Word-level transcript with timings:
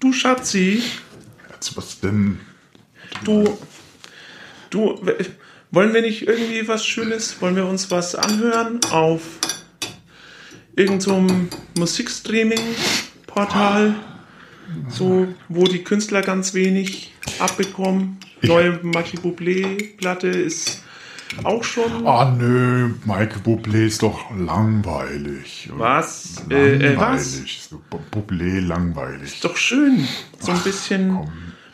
Du 0.00 0.12
Schatzi, 0.12 0.82
Jetzt, 1.52 1.76
was 1.76 2.00
denn? 2.00 2.40
du, 3.24 3.56
du, 4.70 5.00
wollen 5.70 5.94
wir 5.94 6.02
nicht 6.02 6.26
irgendwie 6.26 6.66
was 6.66 6.84
Schönes, 6.84 7.40
wollen 7.40 7.54
wir 7.54 7.66
uns 7.66 7.88
was 7.90 8.16
anhören 8.16 8.80
auf 8.90 9.22
irgendeinem 10.74 11.48
so 11.50 11.58
Musikstreaming-Portal, 11.78 13.94
so, 14.88 15.28
wo 15.48 15.62
die 15.64 15.84
Künstler 15.84 16.22
ganz 16.22 16.54
wenig 16.54 17.12
abbekommen. 17.38 18.16
Neue 18.42 18.80
Michael 18.82 19.20
Bublé-Platte 19.20 20.26
ist 20.28 20.82
auch 21.44 21.64
schon. 21.64 22.06
Ah, 22.06 22.34
nö, 22.36 22.90
Michael 23.04 23.40
Bublé 23.44 23.86
ist 23.86 24.02
doch 24.02 24.30
langweilig. 24.36 25.68
Was? 25.76 26.42
Äh, 26.50 26.76
äh, 26.92 26.96
was? 26.96 27.36
Langweilig. 27.36 27.68
Bublé 28.12 28.60
langweilig. 28.60 29.34
Ist 29.34 29.44
doch 29.44 29.56
schön. 29.56 30.06
So 30.38 30.52
ein 30.52 30.60
bisschen, 30.60 31.18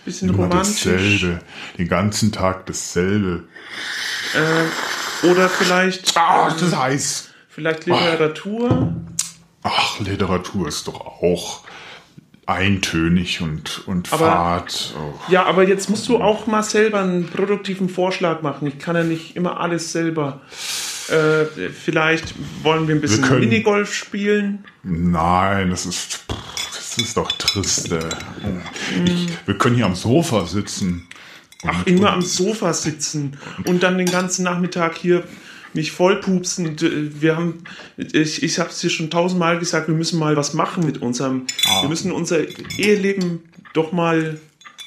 bisschen 0.04 0.30
Immer 0.30 0.44
romantisch. 0.44 0.84
dasselbe. 0.84 1.38
Den 1.78 1.88
ganzen 1.88 2.32
Tag 2.32 2.66
dasselbe. 2.66 3.44
Oder 5.30 5.48
vielleicht, 5.48 6.16
Ah, 6.16 6.48
das 6.50 6.62
ist 6.62 6.76
heiß. 6.76 7.28
vielleicht 7.48 7.86
Literatur. 7.86 8.94
Ach, 9.62 10.00
Literatur 10.00 10.68
ist 10.68 10.88
doch 10.88 11.00
auch 11.00 11.64
eintönig 12.46 13.40
und, 13.40 13.86
und 13.86 14.12
Aber- 14.12 14.26
fad. 14.26 14.94
Oh. 14.98 15.14
Ja, 15.30 15.44
aber 15.46 15.66
jetzt 15.66 15.88
musst 15.90 16.08
du 16.08 16.18
auch 16.20 16.46
mal 16.46 16.62
selber 16.62 17.00
einen 17.00 17.26
produktiven 17.26 17.88
Vorschlag 17.88 18.42
machen. 18.42 18.66
Ich 18.66 18.78
kann 18.78 18.96
ja 18.96 19.04
nicht 19.04 19.36
immer 19.36 19.60
alles 19.60 19.92
selber. 19.92 20.40
Äh, 21.08 21.68
vielleicht 21.70 22.34
wollen 22.62 22.88
wir 22.88 22.94
ein 22.94 23.00
bisschen 23.00 23.22
können- 23.22 23.40
Minigolf 23.40 23.92
spielen. 23.94 24.64
Nein, 24.82 25.70
das 25.70 25.86
ist, 25.86 26.24
das 26.74 26.96
ist 26.98 27.16
doch 27.16 27.30
triste. 27.32 28.08
Ich, 29.04 29.28
wir 29.46 29.58
können 29.58 29.76
hier 29.76 29.86
am 29.86 29.94
Sofa 29.94 30.46
sitzen. 30.46 31.06
Ach, 31.64 31.86
immer 31.86 32.12
am 32.12 32.22
Sofa 32.22 32.72
sitzen 32.72 33.38
und 33.66 33.84
dann 33.84 33.96
den 33.96 34.10
ganzen 34.10 34.42
Nachmittag 34.42 34.96
hier 34.96 35.22
mich 35.74 35.92
vollpupsen. 35.92 36.76
Wir 37.20 37.36
haben, 37.36 37.64
ich, 37.96 38.42
ich 38.42 38.58
habe 38.58 38.70
es 38.70 38.78
dir 38.80 38.90
schon 38.90 39.10
tausendmal 39.10 39.58
gesagt, 39.58 39.88
wir 39.88 39.94
müssen 39.94 40.18
mal 40.18 40.36
was 40.36 40.54
machen 40.54 40.84
mit 40.86 41.00
unserem, 41.02 41.46
wir 41.80 41.88
müssen 41.88 42.12
unser 42.12 42.40
Eheleben 42.78 43.40
doch 43.74 43.92
mal 43.92 44.38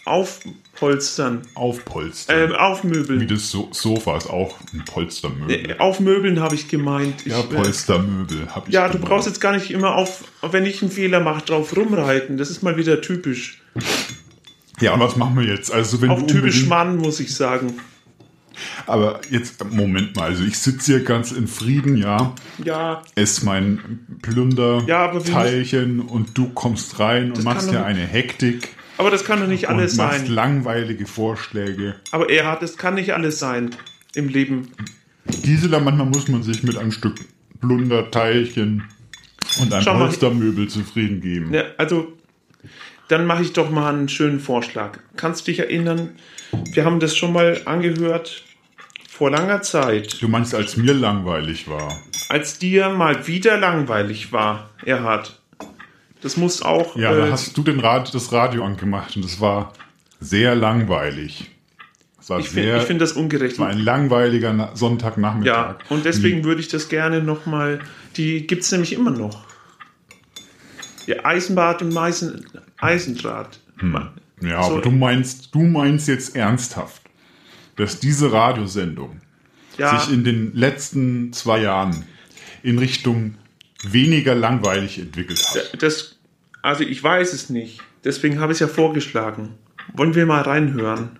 aufpolstern, 0.05 1.41
Aufpolstern. 1.55 2.51
äh, 2.51 2.55
aufmöbeln. 2.55 3.19
Wie 3.21 3.27
das 3.27 3.49
so 3.49 3.69
Sofa 3.71 4.17
ist 4.17 4.29
auch 4.29 4.55
ein 4.73 4.83
Polstermöbel. 4.85 5.71
Äh, 5.71 5.79
Aufmöbeln 5.79 6.39
habe 6.39 6.55
ich 6.55 6.67
gemeint. 6.67 7.21
Ich, 7.25 7.31
Ja, 7.31 7.39
äh, 7.39 7.43
Polstermöbel 7.43 8.47
habe 8.53 8.67
ich 8.67 8.73
Ja, 8.73 8.87
du 8.87 8.93
gemeint. 8.93 9.09
brauchst 9.09 9.27
jetzt 9.27 9.41
gar 9.41 9.53
nicht 9.53 9.71
immer 9.71 9.95
auf, 9.95 10.23
wenn 10.41 10.65
ich 10.65 10.81
einen 10.81 10.91
Fehler 10.91 11.19
mache, 11.21 11.43
drauf 11.45 11.75
rumreiten. 11.75 12.37
Das 12.37 12.49
ist 12.49 12.61
mal 12.63 12.77
wieder 12.77 13.01
typisch. 13.01 13.61
Ja, 14.81 14.93
und 14.93 14.99
was 14.99 15.15
machen 15.15 15.37
wir 15.39 15.45
jetzt? 15.47 15.71
Also 15.71 16.01
wenn 16.01 16.09
Auch 16.09 16.19
du 16.21 16.27
typisch 16.27 16.65
Mann, 16.65 16.97
muss 16.97 17.19
ich 17.19 17.33
sagen. 17.33 17.73
Aber 18.87 19.21
jetzt, 19.29 19.63
Moment 19.71 20.15
mal, 20.15 20.25
also 20.29 20.43
ich 20.43 20.57
sitze 20.59 20.93
hier 20.93 21.03
ganz 21.03 21.31
in 21.31 21.47
Frieden, 21.47 21.97
ja, 21.97 22.33
Ja, 22.63 23.01
ess 23.15 23.43
mein 23.43 23.99
Plunder, 24.21 24.83
Ja, 24.87 25.11
und 25.11 26.37
du 26.37 26.49
kommst 26.49 26.99
rein 26.99 27.31
und 27.31 27.43
machst 27.43 27.69
doch- 27.73 27.83
eine 27.83 28.05
Hektik 28.05 28.69
aber 28.97 29.11
das 29.11 29.25
kann 29.25 29.41
doch 29.41 29.47
nicht 29.47 29.67
alles 29.67 29.93
und 29.93 29.97
machst 29.97 30.19
sein. 30.25 30.33
langweilige 30.33 31.05
Vorschläge. 31.05 31.95
Aber 32.11 32.29
er 32.29 32.49
hat, 32.49 32.61
das 32.61 32.77
kann 32.77 32.93
nicht 32.95 33.13
alles 33.13 33.39
sein 33.39 33.71
im 34.13 34.29
Leben. 34.29 34.69
Gisela, 35.43 35.79
manchmal 35.79 36.07
muss 36.07 36.27
man 36.29 36.43
sich 36.43 36.63
mit 36.63 36.77
einem 36.77 36.91
Stück 36.91 37.15
Plunder, 37.59 38.09
Teilchen 38.11 38.83
und 39.59 39.73
einem 39.73 39.83
Schau 39.83 39.93
mal. 39.95 40.05
Polstermöbel 40.05 40.67
zufrieden 40.69 41.19
geben. 41.19 41.53
Ja, 41.53 41.63
also, 41.77 42.13
dann 43.07 43.25
mache 43.25 43.43
ich 43.43 43.53
doch 43.53 43.69
mal 43.69 43.93
einen 43.93 44.07
schönen 44.09 44.39
Vorschlag. 44.39 44.99
Kannst 45.17 45.41
du 45.47 45.51
dich 45.51 45.59
erinnern? 45.59 46.11
Wir 46.71 46.85
haben 46.85 46.99
das 46.99 47.15
schon 47.15 47.33
mal 47.33 47.61
angehört 47.65 48.43
vor 49.09 49.29
langer 49.31 49.61
Zeit, 49.61 50.21
Du 50.21 50.27
meinst, 50.27 50.53
als 50.53 50.75
mir 50.77 50.93
langweilig 50.93 51.67
war. 51.69 51.97
als 52.29 52.59
dir 52.59 52.89
mal 52.89 53.27
wieder 53.27 53.57
langweilig 53.57 54.31
war, 54.33 54.69
Erhard. 54.83 55.39
Das 56.21 56.37
muss 56.37 56.61
auch. 56.61 56.95
Ja, 56.95 57.13
äh, 57.13 57.17
da 57.17 57.31
hast 57.31 57.55
du 57.55 57.63
den 57.63 57.79
Rad, 57.79 58.13
das 58.13 58.31
Radio 58.31 58.63
angemacht 58.65 59.15
und 59.15 59.23
es 59.23 59.39
war 59.39 59.73
sehr 60.19 60.55
langweilig. 60.55 61.51
War 62.27 62.39
ich 62.39 62.49
finde 62.49 62.79
find 62.81 63.01
das 63.01 63.11
ungerecht. 63.11 63.59
war 63.59 63.67
ein 63.67 63.77
langweiliger 63.77 64.51
Na 64.51 64.75
Sonntagnachmittag. 64.75 65.45
Ja, 65.45 65.77
und 65.89 66.05
deswegen 66.05 66.43
würde 66.43 66.59
ich 66.59 66.67
das 66.67 66.89
gerne 66.89 67.21
nochmal. 67.21 67.79
Die 68.17 68.47
gibt 68.47 68.63
es 68.63 68.71
nämlich 68.71 68.93
immer 68.93 69.11
noch. 69.11 69.45
Die 71.05 71.23
Eisenbad 71.23 71.83
und 71.83 71.93
Meisen, 71.93 72.47
Eisendraht. 72.79 73.59
Ja, 74.41 74.63
So- 74.63 74.73
aber 74.73 74.81
du 74.81 74.91
meinst, 74.91 75.53
du 75.55 75.61
meinst 75.63 76.07
jetzt 76.07 76.35
ernsthaft, 76.35 77.01
dass 77.77 77.99
diese 77.99 78.31
Radiosendung 78.31 79.21
Ja, 79.77 79.99
sich 79.99 80.13
in 80.13 80.23
den 80.23 80.53
letzten 80.55 81.33
zwei 81.33 81.61
Jahren 81.61 82.05
in 82.63 82.77
Richtung 82.79 83.35
weniger 83.83 84.35
langweilig 84.35 84.97
entwickelt 84.99 85.39
hat. 85.49 85.81
das, 85.83 86.17
also 86.61 86.83
ich 86.83 87.03
weiß 87.03 87.33
es 87.33 87.49
nicht. 87.49 87.81
Deswegen 88.03 88.39
habe 88.39 88.51
ich 88.51 88.57
es 88.57 88.59
ja 88.61 88.67
vorgeschlagen. 88.67 89.55
Wollen 89.93 90.15
wir 90.15 90.25
mal 90.25 90.41
reinhören? 90.41 91.11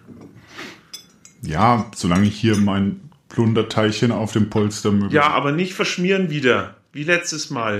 Ja, 1.42 1.92
solange 1.96 2.26
ich 2.28 2.36
hier 2.40 2.58
mein 2.58 3.02
Plunderteilchen 3.30 4.12
auf 4.12 4.32
dem 4.32 4.50
Polstermöbel. 4.50 5.14
Ja, 5.14 5.28
aber 5.30 5.52
nicht 5.52 5.74
verschmieren 5.74 6.30
wieder. 6.30 6.76
Wie 6.94 7.04
letztes 7.04 7.50
Mal. 7.50 7.80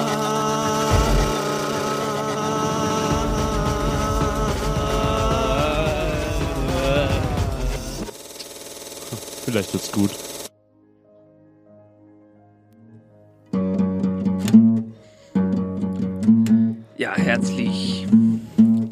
Vielleicht 9.51 9.73
wird's 9.73 9.91
gut. 9.91 10.11
Ja, 16.97 17.17
herzlich, 17.17 18.07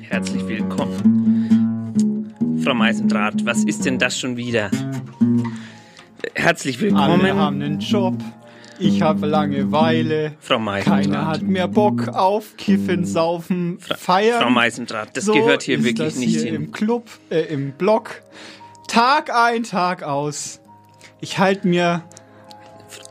herzlich 0.02 0.46
willkommen. 0.50 2.34
Frau 2.62 2.74
Meisendraht, 2.74 3.46
was 3.46 3.64
ist 3.64 3.86
denn 3.86 4.00
das 4.00 4.20
schon 4.20 4.36
wieder? 4.36 4.70
Herzlich 6.36 6.80
Alle 6.80 6.90
willkommen, 6.90 7.36
haben 7.38 7.62
einen 7.62 7.80
Job. 7.80 8.16
Ich 8.80 9.02
habe 9.02 9.28
Langeweile. 9.28 10.34
Frau 10.42 10.60
Meisendraht. 10.60 11.04
Keiner 11.04 11.28
hat 11.28 11.42
mehr 11.42 11.70
Bock 11.70 12.10
auf 12.10 12.58
Kiffen, 12.58 13.06
Saufen, 13.06 13.80
Feiern. 13.80 14.42
Frau 14.42 14.50
Meisendraht, 14.50 15.16
das 15.16 15.24
so 15.24 15.34
gehört 15.34 15.64
hier 15.64 15.78
ist 15.78 15.86
wirklich 15.86 16.08
das 16.10 16.18
nicht 16.18 16.36
hier 16.36 16.52
hin. 16.52 16.56
im 16.56 16.72
Club, 16.74 17.08
äh, 17.30 17.44
im 17.44 17.72
Block. 17.72 18.24
Tag 18.90 19.34
ein, 19.34 19.64
Tag 19.64 20.04
aus. 20.04 20.62
Ich 21.22 21.38
halte 21.38 21.68
mir 21.68 22.04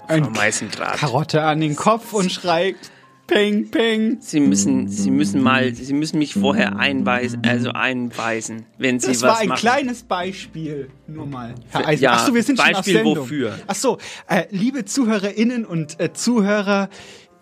ein. 0.09 0.33
Karotte 0.97 1.43
an 1.43 1.61
den 1.61 1.77
Kopf 1.77 2.13
und 2.13 2.33
schrei 2.33 2.75
Peng, 3.29 3.71
peng. 3.71 4.17
Sie 4.21 4.41
müssen, 4.41 4.89
Sie 4.89 5.11
müssen 5.11 5.43
mal, 5.43 5.75
Sie 5.75 5.93
müssen 5.93 6.19
mich 6.19 6.33
vorher 6.33 6.79
einweisen, 6.79 7.43
also 7.47 7.71
einweisen, 7.73 8.65
wenn 8.79 9.01
Sie 9.01 9.09
Das 9.09 9.21
was 9.21 9.31
war 9.31 9.39
ein 9.41 9.49
machen. 9.49 9.59
kleines 9.61 10.03
Beispiel, 10.03 10.89
nur 11.07 11.27
mal. 11.27 11.55
Herr 11.69 11.87
Eisen. 11.87 12.05
ja, 12.05 12.13
Ach 12.15 12.27
so, 12.27 12.35
wir 12.35 12.43
sind 12.43 12.59
schon 12.59 12.69
auf 12.71 12.73
Beispiel 12.79 12.95
Sendung. 12.95 13.17
wofür? 13.19 13.59
Ach 13.67 13.75
so, 13.75 13.99
äh, 14.29 14.45
liebe 14.51 14.87
Zuhörerinnen 14.87 15.67
und 15.67 16.01
äh, 16.01 16.15
Zuhörer, 16.15 16.89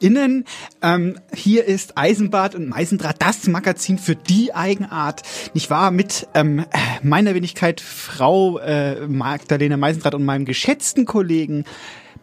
HörerInnen. 0.01 0.45
Ähm, 0.83 1.19
hier 1.35 1.65
ist 1.65 1.97
Eisenbart 1.97 2.55
und 2.55 2.69
Meisendraht, 2.69 3.17
das 3.21 3.47
Magazin 3.49 3.99
für 3.99 4.17
die 4.17 4.55
Eigenart, 4.55 5.23
nicht 5.55 5.71
wahr? 5.71 5.91
Mit 5.91 6.29
ähm, 6.35 6.65
meiner 7.03 7.35
Wenigkeit 7.35 7.81
Frau 7.81 8.59
äh, 8.59 9.07
Magdalena 9.07 9.77
Meisendraht 9.77 10.15
und 10.15 10.25
meinem 10.25 10.45
geschätzten 10.45 11.05
Kollegen 11.05 11.65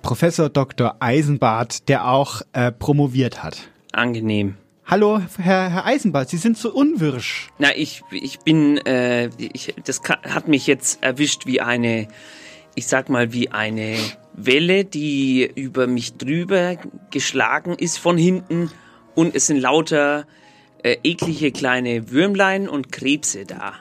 Professor 0.02 0.50
Dr. 0.50 0.98
Eisenbart, 1.00 1.88
der 1.88 2.08
auch 2.08 2.42
äh, 2.52 2.72
promoviert 2.72 3.44
hat. 3.44 3.70
Angenehm. 3.94 4.56
Hallo, 4.86 5.22
Herr, 5.38 5.70
Herr 5.70 5.86
Eisenbart, 5.86 6.30
Sie 6.30 6.38
sind 6.38 6.58
so 6.58 6.74
unwirsch. 6.74 7.50
Na, 7.58 7.70
ich, 7.74 8.04
ich 8.12 8.40
bin, 8.40 8.78
äh, 8.86 9.30
ich, 9.38 9.74
das 9.86 10.02
hat 10.04 10.50
mich 10.50 10.68
jetzt 10.68 11.02
erwischt 11.02 11.46
wie 11.46 11.62
eine, 11.62 12.10
ich 12.76 12.88
sag 12.88 13.08
mal, 13.08 13.32
wie 13.32 13.50
eine 13.50 13.96
Welle, 14.36 14.86
die 14.86 15.50
über 15.56 15.88
mich 15.88 16.18
drüber 16.18 16.78
geschlagen 17.12 17.76
ist 17.78 17.98
von 17.98 18.18
hinten 18.18 18.72
und 19.16 19.36
es 19.36 19.48
sind 19.48 19.60
lauter 19.60 20.26
äh, 20.84 20.98
eklige 21.04 21.52
kleine 21.52 22.12
Würmlein 22.12 22.68
und 22.68 22.92
Krebse 22.92 23.46
da. 23.46 23.74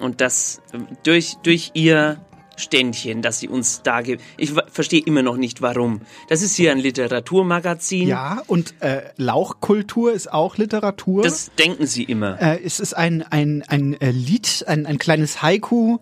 Und 0.00 0.20
das 0.20 0.60
äh, 0.72 0.78
durch, 1.04 1.36
durch 1.42 1.70
ihr 1.74 2.20
Ständchen, 2.58 3.22
das 3.22 3.38
sie 3.38 3.48
uns 3.48 3.82
da 3.82 4.00
gibt. 4.00 4.22
Ich 4.36 4.52
verstehe 4.70 5.00
immer 5.00 5.22
noch 5.22 5.36
nicht, 5.36 5.62
warum. 5.62 6.00
Das 6.28 6.42
ist 6.42 6.56
hier 6.56 6.72
ein 6.72 6.78
Literaturmagazin. 6.78 8.08
Ja, 8.08 8.42
und 8.46 8.74
äh, 8.80 9.02
Lauchkultur 9.16 10.12
ist 10.12 10.32
auch 10.32 10.56
Literatur. 10.56 11.22
Das 11.22 11.52
denken 11.56 11.86
sie 11.86 12.02
immer. 12.02 12.40
Äh, 12.40 12.60
es 12.64 12.80
ist 12.80 12.94
ein, 12.94 13.22
ein, 13.22 13.62
ein 13.68 13.94
äh, 14.00 14.10
Lied, 14.10 14.64
ein, 14.66 14.86
ein 14.86 14.98
kleines 14.98 15.40
Haiku 15.40 15.98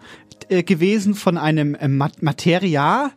äh, 0.49 0.63
gewesen 0.63 1.15
von 1.15 1.37
einem 1.37 1.75
äh, 1.75 1.89
Mat 1.89 2.23
Materia, 2.23 3.13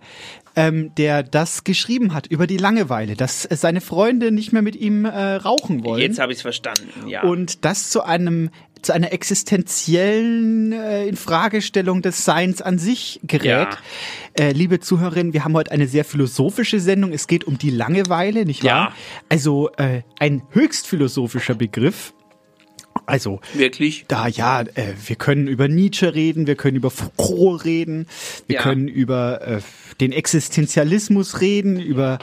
ähm, 0.60 0.92
der 0.96 1.24
das 1.24 1.64
geschrieben 1.64 2.14
hat 2.14 2.28
über 2.28 2.46
die 2.46 2.58
Langeweile, 2.58 3.16
dass 3.16 3.44
seine 3.44 3.80
Freunde 3.80 4.30
nicht 4.32 4.52
mehr 4.52 4.62
mit 4.62 4.76
ihm 4.76 5.06
äh, 5.06 5.36
rauchen 5.36 5.86
wollen. 5.86 6.02
Jetzt 6.02 6.20
habe 6.20 6.34
ich 6.34 6.40
es 6.40 6.42
verstanden, 6.42 7.08
ja. 7.08 7.24
Und 7.24 7.64
das 7.64 7.90
zu 7.90 8.04
einem 8.04 8.50
zu 8.82 8.94
einer 8.94 9.12
existenziellen 9.12 10.72
äh, 10.72 11.06
Infragestellung 11.06 12.02
des 12.02 12.24
Seins 12.24 12.62
an 12.62 12.78
sich 12.78 13.20
gerät. 13.24 13.46
Ja. 13.46 13.78
Äh, 14.38 14.54
liebe 14.54 14.80
Zuhörerinnen, 14.80 15.34
wir 15.34 15.44
haben 15.44 15.54
heute 15.54 15.72
eine 15.72 15.86
sehr 15.86 16.06
philosophische 16.06 16.80
Sendung. 16.80 17.12
Es 17.12 17.28
geht 17.28 17.44
um 17.44 17.58
die 17.58 17.72
Langeweile, 17.72 18.46
nicht 18.46 18.64
wahr? 18.64 18.70
Ja. 18.72 18.94
Also 19.28 19.70
äh, 19.76 20.04
ein 20.18 20.44
höchst 20.52 20.88
philosophischer 20.88 21.56
Begriff. 21.56 22.14
Also 23.10 23.40
Wirklich? 23.54 24.06
da 24.08 24.28
ja, 24.28 24.62
äh, 24.62 24.94
wir 25.06 25.16
können 25.16 25.48
über 25.48 25.68
Nietzsche 25.68 26.14
reden, 26.14 26.48
wir 26.48 26.56
können 26.56 26.78
über 26.78 26.92
Foucault 26.92 27.66
reden, 27.66 28.08
wir 28.48 28.58
Ja. 28.58 28.62
können 28.62 28.88
über 28.88 29.42
äh, 29.42 29.62
den 30.00 30.12
Existenzialismus 30.12 31.42
reden, 31.42 31.80
über 31.80 32.20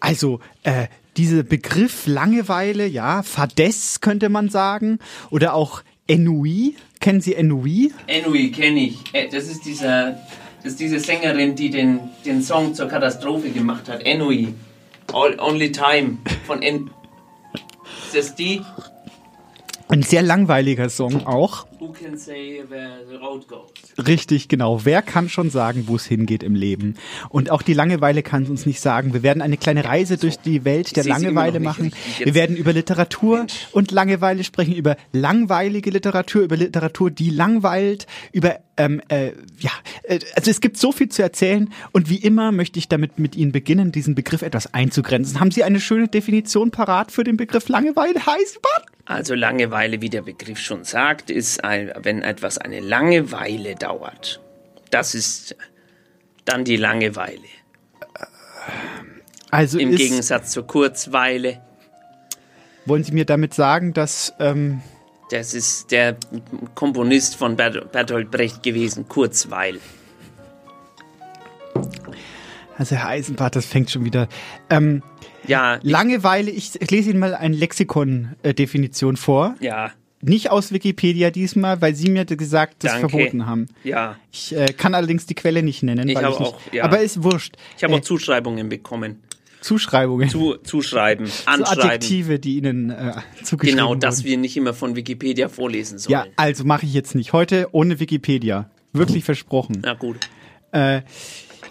also 0.00 0.40
äh, 0.64 0.86
dieser 1.16 1.44
Begriff 1.44 2.06
Langeweile, 2.06 2.86
ja, 2.86 3.22
Fadess 3.22 4.00
könnte 4.00 4.28
man 4.28 4.48
sagen, 4.48 4.98
oder 5.30 5.54
auch 5.54 5.82
Ennui. 6.08 6.74
Kennen 7.00 7.20
Sie 7.20 7.34
Ennui? 7.34 7.92
Ennui 8.06 8.50
kenne 8.50 8.80
ich. 8.80 8.98
Äh, 9.12 9.28
Das 9.30 9.44
ist 9.48 9.64
dieser, 9.64 10.18
das 10.62 10.72
ist 10.72 10.80
diese 10.80 10.98
Sängerin, 10.98 11.54
die 11.54 11.70
den, 11.70 12.00
den 12.26 12.42
Song 12.42 12.74
zur 12.74 12.88
Katastrophe 12.88 13.50
gemacht 13.50 13.88
hat. 13.88 14.02
Ennui. 14.04 14.54
All, 15.12 15.38
Only 15.38 15.70
Time 15.70 16.18
von 16.46 16.62
En. 16.62 16.90
Ist 18.06 18.16
das 18.16 18.34
die? 18.34 18.60
Ein 19.94 20.02
sehr 20.02 20.22
langweiliger 20.22 20.88
Song 20.88 21.24
auch. 21.24 21.66
Who 21.84 21.92
can 21.92 22.16
say 22.16 22.64
where 22.66 23.04
the 23.06 23.16
road 23.16 23.46
goes? 23.46 23.68
Richtig, 23.98 24.48
genau. 24.48 24.86
Wer 24.86 25.02
kann 25.02 25.28
schon 25.28 25.50
sagen, 25.50 25.84
wo 25.86 25.96
es 25.96 26.06
hingeht 26.06 26.42
im 26.42 26.54
Leben? 26.54 26.94
Und 27.28 27.50
auch 27.50 27.60
die 27.60 27.74
Langeweile 27.74 28.22
kann 28.22 28.44
es 28.44 28.48
uns 28.48 28.64
nicht 28.64 28.80
sagen. 28.80 29.12
Wir 29.12 29.22
werden 29.22 29.42
eine 29.42 29.58
kleine 29.58 29.84
Reise 29.84 30.16
durch 30.16 30.38
die 30.38 30.64
Welt 30.64 30.96
der 30.96 31.04
Langeweile 31.04 31.60
machen. 31.60 31.92
Wir 32.18 32.34
werden 32.34 32.56
über 32.56 32.72
Literatur 32.72 33.46
und 33.72 33.90
Langeweile 33.90 34.44
sprechen, 34.44 34.74
über 34.74 34.96
langweilige 35.12 35.90
Literatur, 35.90 36.44
über 36.44 36.56
Literatur, 36.56 37.10
die 37.10 37.28
langweilt, 37.28 38.06
über 38.32 38.60
ähm, 38.76 39.02
äh, 39.08 39.32
ja, 39.58 39.70
äh, 40.04 40.20
also 40.34 40.50
es 40.50 40.60
gibt 40.60 40.78
so 40.78 40.90
viel 40.90 41.08
zu 41.08 41.22
erzählen 41.22 41.72
und 41.92 42.08
wie 42.08 42.16
immer 42.16 42.50
möchte 42.50 42.78
ich 42.78 42.88
damit 42.88 43.18
mit 43.18 43.36
Ihnen 43.36 43.52
beginnen, 43.52 43.92
diesen 43.92 44.14
Begriff 44.14 44.42
etwas 44.42 44.72
einzugrenzen. 44.72 45.38
Haben 45.38 45.50
Sie 45.50 45.62
eine 45.64 45.80
schöne 45.80 46.08
Definition 46.08 46.70
parat 46.70 47.12
für 47.12 47.24
den 47.24 47.36
Begriff 47.36 47.68
Langeweile? 47.68 48.26
Heißbad? 48.26 48.86
Also 49.06 49.34
Langeweile, 49.34 50.00
wie 50.00 50.08
der 50.08 50.22
Begriff 50.22 50.58
schon 50.58 50.84
sagt, 50.84 51.30
ist, 51.30 51.62
ein, 51.62 51.73
wenn 52.02 52.22
etwas 52.22 52.58
eine 52.58 52.80
lange 52.80 53.30
Weile 53.32 53.74
dauert. 53.74 54.40
Das 54.90 55.14
ist 55.14 55.56
dann 56.44 56.64
die 56.64 56.76
Langeweile. 56.76 57.38
Also 59.50 59.78
Im 59.78 59.94
Gegensatz 59.94 60.50
zur 60.50 60.66
Kurzweile. 60.66 61.60
wollen 62.86 63.04
Sie 63.04 63.12
mir 63.12 63.24
damit 63.24 63.54
sagen, 63.54 63.92
dass 63.92 64.32
ähm, 64.40 64.80
Das 65.30 65.54
ist 65.54 65.90
der 65.90 66.16
Komponist 66.74 67.36
von 67.36 67.56
Bert 67.56 67.92
Bertolt 67.92 68.30
Brecht 68.30 68.62
gewesen, 68.62 69.08
Kurzweil. 69.08 69.78
also 72.76 72.96
Herr 72.96 73.08
Eisenbart, 73.08 73.56
das 73.56 73.66
fängt 73.66 73.90
schon 73.90 74.04
wieder. 74.04 74.28
Ähm, 74.70 75.02
Ja, 75.46 75.78
Langeweile, 75.82 76.50
ich, 76.50 76.80
ich 76.80 76.90
lese 76.90 77.10
Ihnen 77.10 77.20
mal 77.20 77.34
eine 77.34 77.54
Lexikon-Definition 77.56 79.16
vor. 79.16 79.54
ja, 79.60 79.92
Nicht 80.26 80.50
aus 80.50 80.72
Wikipedia 80.72 81.30
diesmal, 81.30 81.80
weil 81.80 81.94
Sie 81.94 82.10
mir 82.10 82.24
gesagt, 82.24 82.82
das 82.84 82.92
Danke. 82.92 83.08
verboten 83.10 83.46
haben. 83.46 83.66
ja. 83.84 84.16
Ich 84.32 84.54
äh, 84.56 84.66
kann 84.72 84.94
allerdings 84.94 85.26
die 85.26 85.34
Quelle 85.34 85.62
nicht 85.62 85.82
nennen. 85.82 86.08
Ich 86.08 86.16
weil 86.16 86.24
habe 86.24 86.36
auch, 86.40 86.58
ja. 86.72 86.84
Aber 86.84 87.00
ist 87.00 87.22
wurscht. 87.22 87.56
Ich 87.76 87.84
habe 87.84 87.94
Äh, 87.94 87.96
auch 87.98 88.00
Zuschreibungen 88.02 88.68
bekommen. 88.68 89.20
Zuschreibungen. 89.60 90.28
Zu, 90.28 90.56
zuschreiben, 90.62 91.26
So 91.26 91.44
anschreiben. 91.46 91.82
Adjektive, 91.84 92.38
die 92.38 92.58
Ihnen 92.58 92.90
äh, 92.90 93.12
zugeschrieben 93.42 93.76
Genau, 93.78 93.88
wurden. 93.90 94.00
dass 94.00 94.22
wir 94.24 94.36
nicht 94.36 94.56
immer 94.56 94.74
von 94.74 94.94
Wikipedia 94.96 95.48
vorlesen 95.48 95.98
sollen. 95.98 96.12
Ja, 96.12 96.26
also 96.36 96.64
mache 96.64 96.84
ich 96.84 96.92
jetzt 96.92 97.14
nicht. 97.14 97.32
Heute 97.32 97.68
ohne 97.72 97.98
Wikipedia. 98.00 98.68
Wirklich 98.92 99.24
versprochen. 99.24 99.78
Na 99.82 99.94
gut. 99.94 100.28
Äh, 100.72 101.00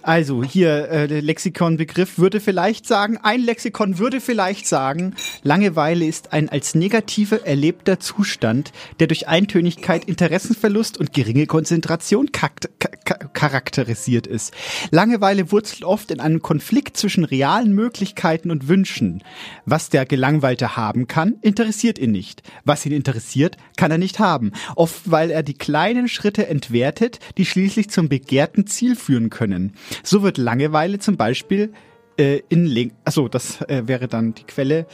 also 0.03 0.43
hier 0.43 0.89
äh, 0.89 1.19
Lexikonbegriff 1.19 2.17
würde 2.17 2.39
vielleicht 2.39 2.85
sagen, 2.85 3.17
ein 3.23 3.41
Lexikon 3.41 3.97
würde 3.97 4.19
vielleicht 4.19 4.67
sagen, 4.67 5.15
Langeweile 5.43 6.05
ist 6.05 6.33
ein 6.33 6.49
als 6.49 6.75
negative 6.75 7.45
erlebter 7.45 7.99
Zustand, 7.99 8.71
der 8.99 9.07
durch 9.07 9.27
Eintönigkeit, 9.27 10.05
Interessenverlust 10.05 10.97
und 10.99 11.13
geringe 11.13 11.47
Konzentration 11.47 12.31
charakterisiert 12.33 14.27
ist. 14.27 14.53
Langeweile 14.91 15.51
wurzelt 15.51 15.83
oft 15.83 16.11
in 16.11 16.19
einem 16.19 16.41
Konflikt 16.41 16.97
zwischen 16.97 17.23
realen 17.23 17.73
Möglichkeiten 17.73 18.51
und 18.51 18.67
Wünschen. 18.67 19.23
Was 19.65 19.89
der 19.89 20.05
Gelangweilte 20.05 20.75
haben 20.75 21.07
kann, 21.07 21.35
interessiert 21.41 21.97
ihn 21.97 22.11
nicht. 22.11 22.43
Was 22.65 22.85
ihn 22.85 22.91
interessiert, 22.91 23.57
kann 23.77 23.91
er 23.91 23.97
nicht 23.97 24.19
haben. 24.19 24.51
Oft, 24.75 25.09
weil 25.09 25.31
er 25.31 25.43
die 25.43 25.53
kleinen 25.53 26.07
Schritte 26.07 26.47
entwertet, 26.47 27.19
die 27.37 27.45
schließlich 27.45 27.89
zum 27.89 28.09
begehrten 28.09 28.67
Ziel 28.67 28.95
führen 28.95 29.29
können. 29.29 29.73
So 30.03 30.23
wird 30.23 30.37
Langeweile 30.37 30.99
zum 30.99 31.17
Beispiel 31.17 31.73
äh, 32.17 32.41
in 32.49 32.65
Link, 32.65 32.93
achso, 33.05 33.27
das 33.27 33.61
äh, 33.61 33.83
wäre 33.87 34.07
dann 34.07 34.33
die 34.33 34.43
Quelle. 34.43 34.85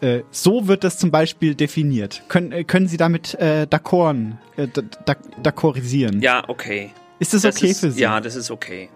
Äh, 0.00 0.20
so 0.30 0.68
wird 0.68 0.84
das 0.84 0.98
zum 0.98 1.10
Beispiel 1.10 1.54
definiert. 1.54 2.22
Können, 2.28 2.52
äh, 2.52 2.64
können 2.64 2.86
Sie 2.86 2.96
damit 2.98 3.34
äh, 3.34 3.66
d'accorden, 3.68 4.36
äh, 4.56 4.66
d- 4.68 4.82
d- 4.82 5.14
d'accordisieren? 5.42 6.20
Ja, 6.20 6.44
okay. 6.48 6.90
Ist 7.18 7.32
das, 7.32 7.44
okay 7.46 7.72
für 7.74 7.90
Sie? 7.90 8.00
Ja, 8.02 8.20
das 8.20 8.36
ist 8.36 8.50
okay. 8.50 8.90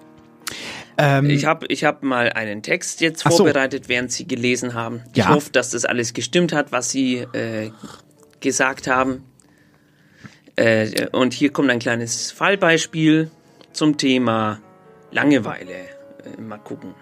Ähm, 0.98 1.30
Ich 1.30 1.46
habe 1.46 1.64
ich 1.68 1.84
hab 1.84 2.02
mal 2.02 2.30
einen 2.34 2.62
Text 2.62 3.00
jetzt 3.00 3.24
Ach 3.24 3.30
so. 3.30 3.38
vorbereitet, 3.38 3.88
während 3.88 4.12
Sie 4.12 4.26
gelesen 4.26 4.74
haben. 4.74 5.00
Ich 5.12 5.18
Ja. 5.18 5.30
hoffe, 5.30 5.50
dass 5.52 5.70
das 5.70 5.86
alles 5.86 6.12
gestimmt 6.12 6.52
hat, 6.52 6.70
was 6.72 6.90
Sie 6.90 7.20
äh, 7.32 7.70
gesagt 8.40 8.86
haben. 8.86 9.24
Äh, 10.56 11.06
und 11.12 11.32
hier 11.32 11.50
kommt 11.50 11.70
ein 11.70 11.78
kleines 11.78 12.30
Fallbeispiel 12.30 13.30
zum 13.72 13.96
Thema 13.96 14.60
Langeweile. 15.12 15.88
Äh, 16.24 16.40
mal 16.40 16.58
gucken. 16.58 16.94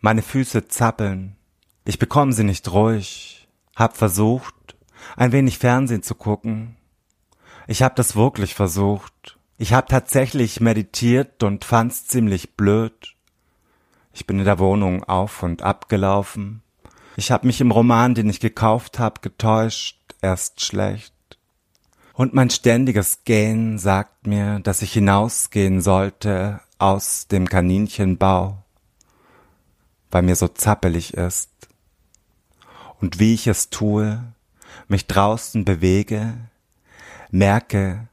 Meine 0.00 0.22
Füße 0.22 0.68
zappeln. 0.68 1.36
Ich 1.84 1.98
bekomme 1.98 2.32
sie 2.32 2.44
nicht 2.44 2.70
ruhig. 2.72 3.48
Hab 3.76 3.96
versucht, 3.96 4.76
ein 5.16 5.32
wenig 5.32 5.58
Fernsehen 5.58 6.02
zu 6.02 6.14
gucken. 6.14 6.76
Ich 7.66 7.82
hab 7.82 7.96
das 7.96 8.16
wirklich 8.16 8.54
versucht. 8.54 9.38
Ich 9.56 9.72
hab 9.72 9.88
tatsächlich 9.88 10.60
meditiert 10.60 11.42
und 11.42 11.64
fand's 11.64 12.06
ziemlich 12.06 12.56
blöd. 12.56 13.14
Ich 14.12 14.26
bin 14.26 14.38
in 14.38 14.44
der 14.44 14.58
Wohnung 14.58 15.04
auf 15.04 15.42
und 15.42 15.62
abgelaufen. 15.62 16.62
Ich 17.16 17.30
hab 17.30 17.44
mich 17.44 17.60
im 17.60 17.70
Roman, 17.70 18.14
den 18.14 18.28
ich 18.28 18.40
gekauft 18.40 18.98
hab, 18.98 19.22
getäuscht, 19.22 19.98
erst 20.22 20.62
schlecht. 20.62 21.14
Und 22.20 22.34
mein 22.34 22.50
ständiges 22.50 23.24
Gähnen 23.24 23.78
sagt 23.78 24.26
mir, 24.26 24.60
dass 24.60 24.82
ich 24.82 24.92
hinausgehen 24.92 25.80
sollte 25.80 26.60
aus 26.76 27.28
dem 27.28 27.48
Kaninchenbau 27.48 28.62
weil 30.10 30.22
mir 30.22 30.36
so 30.36 30.48
zappelig 30.48 31.14
ist. 31.14 31.50
Und 33.00 33.18
wie 33.18 33.32
ich 33.32 33.46
es 33.46 33.70
tue, 33.70 34.22
mich 34.88 35.06
draußen 35.06 35.64
bewege, 35.64 36.36
merke, 37.30 38.08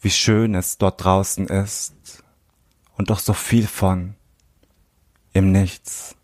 wie 0.00 0.10
schön 0.10 0.54
es 0.54 0.78
dort 0.78 1.02
draußen 1.02 1.48
ist 1.48 2.22
und 2.96 3.10
doch 3.10 3.18
so 3.18 3.32
viel 3.32 3.66
von 3.66 4.14
im 5.32 5.50
Nichts. 5.52 6.15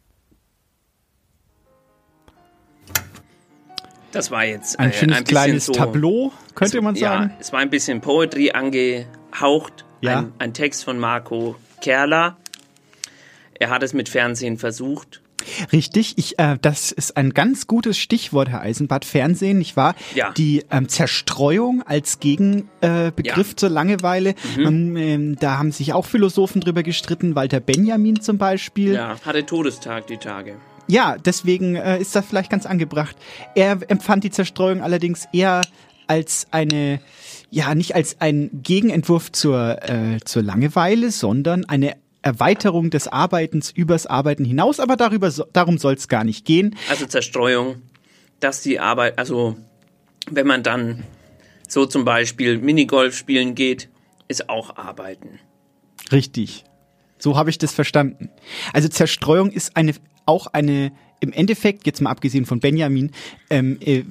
Das 4.12 4.30
war 4.30 4.44
jetzt 4.44 4.78
Ein 4.78 4.90
äh, 4.90 4.92
schönes 4.92 5.18
bisschen 5.18 5.24
kleines 5.26 5.66
so, 5.66 5.72
Tableau, 5.72 6.32
könnte 6.54 6.80
man 6.82 6.94
sagen. 6.94 7.30
Ja, 7.30 7.36
es 7.40 7.52
war 7.52 7.60
ein 7.60 7.70
bisschen 7.70 8.00
Poetry 8.00 8.50
angehaucht. 8.52 9.84
Ja. 10.00 10.18
Ein, 10.20 10.32
ein 10.38 10.54
Text 10.54 10.84
von 10.84 10.98
Marco 10.98 11.56
Kerler. 11.80 12.36
Er 13.58 13.70
hat 13.70 13.82
es 13.82 13.92
mit 13.92 14.08
Fernsehen 14.08 14.58
versucht. 14.58 15.20
Richtig, 15.72 16.18
ich, 16.18 16.38
äh, 16.38 16.56
das 16.60 16.92
ist 16.92 17.16
ein 17.16 17.30
ganz 17.30 17.66
gutes 17.66 17.98
Stichwort, 17.98 18.48
Herr 18.48 18.60
Eisenbart. 18.60 19.04
Fernsehen, 19.04 19.58
nicht 19.58 19.76
wahr? 19.76 19.94
Ja. 20.14 20.32
Die 20.32 20.64
ähm, 20.70 20.88
Zerstreuung 20.88 21.82
als 21.82 22.20
Gegenbegriff 22.20 22.68
äh, 22.80 23.22
Ja. 23.50 23.56
zur 23.56 23.68
Langeweile. 23.70 24.34
Mhm. 24.56 24.62
Man, 24.62 24.96
ähm, 24.96 25.36
da 25.40 25.58
haben 25.58 25.72
sich 25.72 25.92
auch 25.94 26.06
Philosophen 26.06 26.60
drüber 26.60 26.82
gestritten, 26.82 27.34
Walter 27.34 27.60
Benjamin 27.60 28.20
zum 28.20 28.38
Beispiel. 28.38 28.94
Ja, 28.94 29.16
hatte 29.24 29.44
Todestag 29.44 30.06
die 30.06 30.18
Tage. 30.18 30.56
Ja, 30.86 31.16
deswegen 31.16 31.76
äh, 31.76 31.98
ist 31.98 32.14
das 32.14 32.26
vielleicht 32.26 32.50
ganz 32.50 32.66
angebracht. 32.66 33.16
Er 33.54 33.78
empfand 33.88 34.24
die 34.24 34.30
Zerstreuung 34.30 34.82
allerdings 34.82 35.26
eher 35.32 35.62
als 36.06 36.46
eine, 36.50 37.00
ja, 37.50 37.74
nicht 37.74 37.94
als 37.94 38.20
ein 38.20 38.50
Gegenentwurf 38.62 39.32
zur, 39.32 39.78
äh, 39.88 40.18
zur 40.24 40.42
Langeweile, 40.42 41.10
sondern 41.10 41.64
eine 41.64 41.96
Erweiterung 42.22 42.90
des 42.90 43.08
Arbeitens 43.08 43.70
übers 43.70 44.06
Arbeiten 44.06 44.44
hinaus. 44.44 44.80
Aber 44.80 44.96
darüber, 44.96 45.30
so, 45.30 45.44
darum 45.52 45.78
soll 45.78 45.94
es 45.94 46.08
gar 46.08 46.24
nicht 46.24 46.44
gehen. 46.44 46.76
Also 46.90 47.06
Zerstreuung, 47.06 47.82
dass 48.40 48.62
die 48.62 48.80
Arbeit, 48.80 49.18
also 49.18 49.56
wenn 50.30 50.46
man 50.46 50.62
dann 50.62 51.04
so 51.68 51.86
zum 51.86 52.04
Beispiel 52.04 52.58
Minigolf 52.58 53.16
spielen 53.16 53.54
geht, 53.54 53.88
ist 54.28 54.48
auch 54.48 54.76
Arbeiten. 54.76 55.38
Richtig. 56.10 56.64
So 57.18 57.36
habe 57.36 57.50
ich 57.50 57.58
das 57.58 57.72
verstanden. 57.72 58.30
Also 58.72 58.88
Zerstreuung 58.88 59.50
ist 59.50 59.76
eine 59.76 59.94
auch 60.32 60.46
eine 60.46 60.92
im 61.20 61.32
Endeffekt, 61.32 61.86
jetzt 61.86 62.00
mal 62.00 62.10
abgesehen 62.10 62.46
von 62.46 62.58
Benjamin, 62.58 63.12
ähm, 63.48 63.78
äh, 63.80 64.02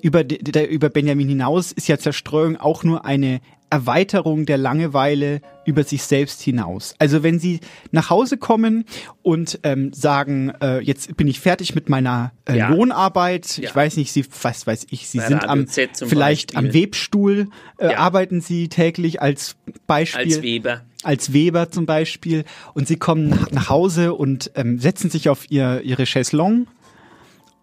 über, 0.00 0.24
der, 0.24 0.70
über 0.70 0.88
Benjamin 0.88 1.28
hinaus 1.28 1.72
ist 1.72 1.88
ja 1.88 1.98
Zerstreuung 1.98 2.56
auch 2.56 2.84
nur 2.84 3.04
eine 3.04 3.40
Erweiterung 3.70 4.46
der 4.46 4.56
Langeweile 4.58 5.40
über 5.64 5.84
sich 5.84 6.02
selbst 6.02 6.40
hinaus. 6.40 6.94
Also 6.98 7.22
wenn 7.22 7.38
Sie 7.38 7.60
nach 7.90 8.08
Hause 8.10 8.38
kommen 8.38 8.84
und 9.22 9.60
ähm, 9.62 9.92
sagen, 9.92 10.50
äh, 10.62 10.80
jetzt 10.80 11.16
bin 11.16 11.28
ich 11.28 11.40
fertig 11.40 11.74
mit 11.74 11.88
meiner 11.88 12.32
äh, 12.46 12.56
Ja. 12.56 12.68
Lohnarbeit, 12.70 13.58
Ja. 13.58 13.68
ich 13.68 13.76
weiß 13.76 13.96
nicht, 13.98 14.12
Sie, 14.12 14.24
was 14.42 14.66
weiß 14.66 14.86
ich, 14.90 15.08
Sie 15.08 15.18
Bei 15.18 15.26
sind 15.28 15.48
am 15.48 15.66
vielleicht 15.66 16.54
Beispiel. 16.54 16.68
am 16.68 16.74
Webstuhl, 16.74 17.48
äh, 17.78 17.92
Ja. 17.92 17.98
arbeiten 17.98 18.40
Sie 18.40 18.68
täglich 18.68 19.20
als 19.20 19.56
Beispiel 19.86 20.34
Als 20.34 20.42
Weber. 20.42 20.80
als 21.02 21.32
Weber 21.32 21.70
zum 21.70 21.84
Beispiel 21.86 22.44
und 22.74 22.88
sie 22.88 22.96
kommen 22.96 23.28
nach, 23.28 23.50
nach 23.50 23.68
Hause 23.68 24.14
und 24.14 24.50
ähm, 24.54 24.78
setzen 24.78 25.10
sich 25.10 25.28
auf 25.28 25.50
ihr, 25.50 25.82
ihre 25.82 26.04
Chaiselong 26.06 26.66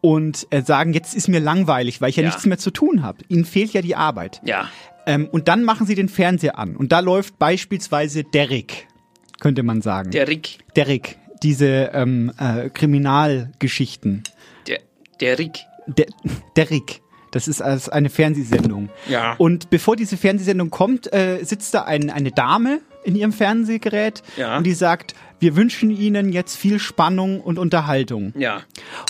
und 0.02 0.46
äh, 0.52 0.62
sagen, 0.62 0.94
jetzt 0.94 1.16
ist 1.16 1.28
mir 1.28 1.40
langweilig, 1.40 2.00
weil 2.02 2.10
ich 2.12 2.16
ja, 2.18 2.24
Ja. 2.24 2.30
nichts 2.30 2.46
mehr 2.46 2.58
zu 2.60 2.70
tun 2.72 3.02
habe. 3.02 3.20
Ihnen 3.28 3.46
fehlt 3.46 3.74
ja 3.74 3.82
die 3.82 3.96
Arbeit. 3.96 4.42
Ja. 4.46 4.70
Ähm, 5.06 5.28
und 5.32 5.48
dann 5.48 5.64
machen 5.64 5.86
sie 5.88 5.96
den 5.96 6.10
Fernseher 6.10 6.58
an 6.58 6.76
und 6.76 6.92
da 6.92 7.00
läuft 7.00 7.38
beispielsweise 7.40 8.24
Derrick, 8.24 8.88
könnte 9.40 9.64
man 9.64 9.82
sagen. 9.82 10.12
Der 10.12 10.28
Rick. 10.28 10.60
Derrick, 10.76 11.18
diese 11.44 11.92
ähm, 11.94 12.32
äh, 12.40 12.70
Kriminalgeschichten. 12.70 14.24
Der, 14.68 14.80
der 15.20 15.40
Rick. 15.40 15.60
Der, 15.88 16.08
Derrick. 16.56 17.02
Das 17.32 17.48
ist 17.50 17.62
als 17.62 17.90
eine 17.90 18.10
Fernsehsendung. 18.10 18.90
Ja. 19.10 19.34
Und 19.38 19.70
bevor 19.70 19.98
diese 19.98 20.16
Fernsehsendung 20.16 20.70
kommt, 20.70 21.12
äh, 21.12 21.44
sitzt 21.44 21.74
da 21.74 21.84
ein, 21.84 22.10
eine 22.10 22.32
Dame 22.32 22.80
in 23.04 23.16
ihrem 23.16 23.34
Fernsehgerät 23.34 24.24
Ja. 24.38 24.58
und 24.58 24.64
die 24.64 24.74
sagt, 24.74 25.16
wir 25.40 25.58
wünschen 25.58 25.92
Ihnen 25.92 26.32
jetzt 26.32 26.56
viel 26.56 26.80
Spannung 26.80 27.42
und 27.42 27.60
Unterhaltung. 27.60 28.34
Ja. 28.38 28.62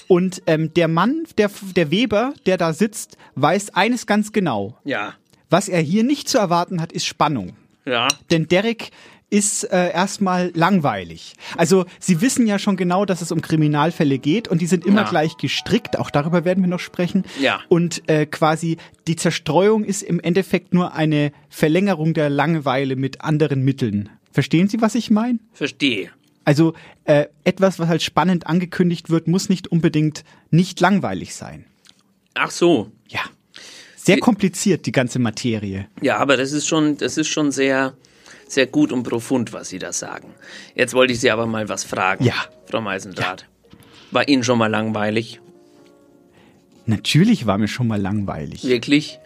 Und 0.08 0.42
ähm, 0.48 0.74
der 0.74 0.88
Mann, 0.88 1.24
der, 1.38 1.52
der 1.76 1.92
Weber, 1.92 2.34
der 2.48 2.58
da 2.58 2.74
sitzt, 2.74 3.16
weiß 3.36 3.76
eines 3.76 4.08
ganz 4.08 4.34
genau. 4.34 4.76
Ja. 4.84 5.14
Was 5.50 5.70
er 5.70 5.82
hier 5.82 6.04
nicht 6.04 6.28
zu 6.30 6.38
erwarten 6.38 6.82
hat, 6.82 6.92
ist 6.92 7.06
Spannung. 7.06 7.54
Ja. 7.86 8.08
Denn 8.32 8.48
Derek 8.48 8.92
ist 9.30 9.64
äh, 9.66 9.92
erstmal 9.92 10.52
langweilig. 10.54 11.34
Also 11.58 11.86
sie 12.00 12.22
wissen 12.22 12.46
ja 12.48 12.60
schon 12.60 12.78
genau, 12.78 13.06
dass 13.06 13.22
es 13.22 13.32
um 13.32 13.42
Kriminalfälle 13.42 14.20
geht 14.20 14.48
und 14.48 14.62
die 14.62 14.68
sind 14.68 14.86
immer 14.86 15.02
Ja. 15.02 15.10
gleich 15.10 15.38
gestrickt, 15.38 15.98
auch 15.98 16.10
darüber 16.12 16.46
werden 16.46 16.64
wir 16.64 16.70
noch 16.70 16.80
sprechen. 16.80 17.24
Ja. 17.42 17.60
Und 17.68 18.08
äh, 18.08 18.28
quasi 18.28 18.78
die 19.08 19.16
Zerstreuung 19.16 19.84
ist 19.84 20.04
im 20.04 20.20
Endeffekt 20.20 20.74
nur 20.74 20.94
eine 20.94 21.32
Verlängerung 21.50 22.14
der 22.14 22.30
Langeweile 22.30 22.96
mit 22.96 23.22
anderen 23.22 23.64
Mitteln. 23.64 24.10
Verstehen 24.32 24.68
Sie, 24.68 24.80
was 24.82 24.96
ich 24.96 25.10
meine? 25.10 25.40
Verstehe. 25.54 26.10
Also 26.44 26.74
äh, 27.06 27.26
etwas, 27.44 27.80
was 27.80 27.88
halt 27.88 28.04
spannend 28.04 28.46
angekündigt 28.46 29.10
wird, 29.10 29.28
muss 29.28 29.50
nicht 29.50 29.68
unbedingt 29.68 30.24
nicht 30.52 30.80
langweilig 30.80 31.34
sein. 31.34 31.66
Ach 32.36 32.52
so. 32.52 32.92
Ja. 33.08 33.22
Sehr 34.06 34.20
kompliziert, 34.20 34.86
die 34.86 34.92
ganze 34.92 35.18
Materie. 35.18 35.88
Ja, 36.02 36.18
aber 36.18 36.38
das 36.38 36.52
ist 36.52 36.68
schon, 36.68 36.98
das 36.98 37.18
ist 37.18 37.28
schon 37.28 37.52
sehr, 37.52 37.96
sehr 38.48 38.68
gut 38.68 38.92
und 38.92 39.02
profund, 39.02 39.52
was 39.52 39.70
Sie 39.70 39.80
da 39.80 39.94
sagen. 39.94 40.36
Jetzt 40.76 40.94
wollte 40.94 41.14
ich 41.14 41.20
Sie 41.20 41.32
aber 41.32 41.48
mal 41.48 41.70
was 41.70 41.84
fragen. 41.84 42.24
Ja. 42.24 42.36
Frau 42.68 42.82
Meisendrath. 42.82 43.48
War 44.12 44.28
Ihnen 44.28 44.44
schon 44.44 44.60
mal 44.60 44.68
langweilig? 44.68 45.42
Natürlich 46.86 47.48
war 47.48 47.58
mir 47.58 47.68
schon 47.68 47.88
mal 47.88 48.00
langweilig. 48.00 48.64
Wirklich? 48.64 49.18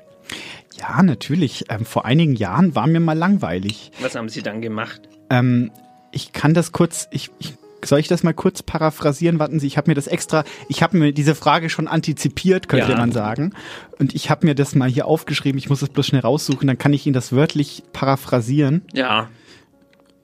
Ja, 0.78 1.04
natürlich. 1.04 1.66
Ähm, 1.68 1.84
vor 1.84 2.06
einigen 2.06 2.36
Jahren 2.36 2.74
war 2.74 2.88
mir 2.88 3.02
mal 3.02 3.18
langweilig. 3.18 3.92
Was 4.00 4.16
haben 4.16 4.30
Sie 4.30 4.42
dann 4.42 4.62
gemacht? 4.62 5.02
Ähm, 5.30 5.72
ich 6.14 6.32
kann 6.32 6.54
das 6.54 6.72
kurz, 6.72 7.10
ich, 7.12 7.32
ich, 7.40 7.56
soll 7.84 8.00
ich 8.00 8.08
das 8.08 8.24
mal 8.24 8.34
kurz 8.34 8.62
paraphrasieren? 8.64 9.40
Warten 9.40 9.60
Sie, 9.60 9.68
ich 9.68 9.78
habe 9.78 9.90
mir 9.90 9.96
das 9.96 10.08
extra, 10.08 10.44
ich 10.68 10.84
habe 10.84 10.98
mir 10.98 11.14
diese 11.14 11.36
Frage 11.36 11.70
schon 11.70 11.88
antizipiert, 11.88 12.68
könnte 12.68 12.92
Ja. 12.92 12.98
man 12.98 13.12
sagen. 13.12 13.54
Und 14.00 14.14
ich 14.16 14.30
habe 14.30 14.46
mir 14.46 14.56
das 14.56 14.76
mal 14.76 14.90
hier 14.90 15.06
aufgeschrieben. 15.08 15.58
Ich 15.58 15.70
muss 15.70 15.82
es 15.82 15.90
bloß 15.90 16.08
schnell 16.08 16.22
raussuchen, 16.22 16.68
dann 16.68 16.78
kann 16.78 16.94
ich 16.94 17.06
Ihnen 17.06 17.14
das 17.14 17.32
wörtlich 17.34 17.84
paraphrasieren. 17.94 18.82
Ja. 18.94 19.30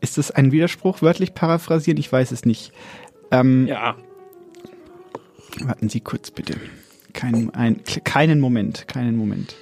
Ist 0.02 0.18
das 0.18 0.32
ein 0.32 0.52
Widerspruch, 0.52 1.02
wörtlich 1.02 1.34
paraphrasieren? 1.34 1.98
Ich 1.98 2.12
weiß 2.12 2.32
es 2.32 2.46
nicht. 2.46 2.72
Ähm, 3.32 3.68
Ja. 3.68 3.96
Warten 5.62 5.90
Sie 5.90 6.02
kurz 6.02 6.32
bitte. 6.32 6.56
Keinen, 7.14 7.50
ein, 7.56 7.82
keinen 8.04 8.40
Moment, 8.42 8.88
keinen 8.88 9.16
Moment. 9.16 9.56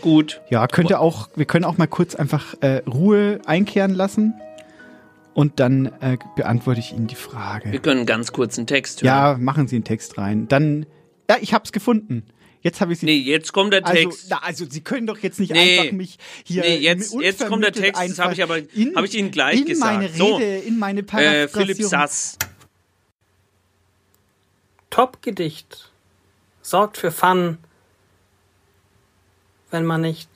Gut. 0.00 0.40
Ja, 0.48 0.66
könnte 0.68 1.00
auch, 1.00 1.28
wir 1.34 1.44
können 1.44 1.64
auch 1.64 1.76
mal 1.76 1.88
kurz 1.88 2.14
einfach 2.14 2.54
äh, 2.60 2.82
Ruhe 2.86 3.40
einkehren 3.46 3.92
lassen 3.94 4.34
und 5.34 5.60
dann 5.60 5.86
äh, 6.00 6.18
beantworte 6.36 6.80
ich 6.80 6.92
Ihnen 6.92 7.06
die 7.06 7.14
Frage. 7.14 7.72
Wir 7.72 7.80
können 7.80 8.06
ganz 8.06 8.32
kurz 8.32 8.58
einen 8.58 8.66
Text 8.66 9.02
hören. 9.02 9.06
Ja, 9.06 9.36
machen 9.38 9.68
Sie 9.68 9.76
einen 9.76 9.84
Text 9.84 10.18
rein. 10.18 10.48
Dann, 10.48 10.86
ja, 11.28 11.36
ich 11.40 11.54
hab's 11.54 11.72
gefunden. 11.72 12.24
Jetzt 12.62 12.82
habe 12.82 12.92
ich 12.92 12.98
sie. 12.98 13.06
Nee, 13.06 13.16
jetzt 13.16 13.54
kommt 13.54 13.72
der 13.72 13.86
also, 13.86 14.10
Text. 14.10 14.26
na, 14.28 14.38
also 14.42 14.66
Sie 14.68 14.82
können 14.82 15.06
doch 15.06 15.16
jetzt 15.18 15.40
nicht 15.40 15.50
Nee. 15.52 15.78
einfach 15.78 15.92
mich 15.92 16.18
hier. 16.44 16.60
Nee, 16.60 16.76
jetzt- 16.76 17.14
jetzt 17.18 17.46
kommt 17.46 17.64
der 17.64 17.72
Text, 17.72 17.94
das 17.94 18.00
einfach 18.18 18.24
hab 18.26 18.32
ich 18.32 18.42
aber- 18.42 18.58
in, 18.58 18.94
hab 18.94 19.04
ich 19.04 19.14
Ihnen 19.16 19.30
gleich 19.30 19.60
in 19.60 19.64
gesagt. 19.66 19.94
meine 19.94 20.08
Rede, 20.12 20.18
So. 20.18 20.38
in 20.68 20.78
meine 20.78 21.00
Äh. 21.00 21.48
Philipp 21.48 21.80
Sass. 21.82 22.36
Top-Gedicht 24.90 25.90
sorgt 26.62 26.96
für 26.98 27.12
Fun, 27.12 27.58
wenn 29.70 29.84
man 29.84 30.00
nicht 30.02 30.28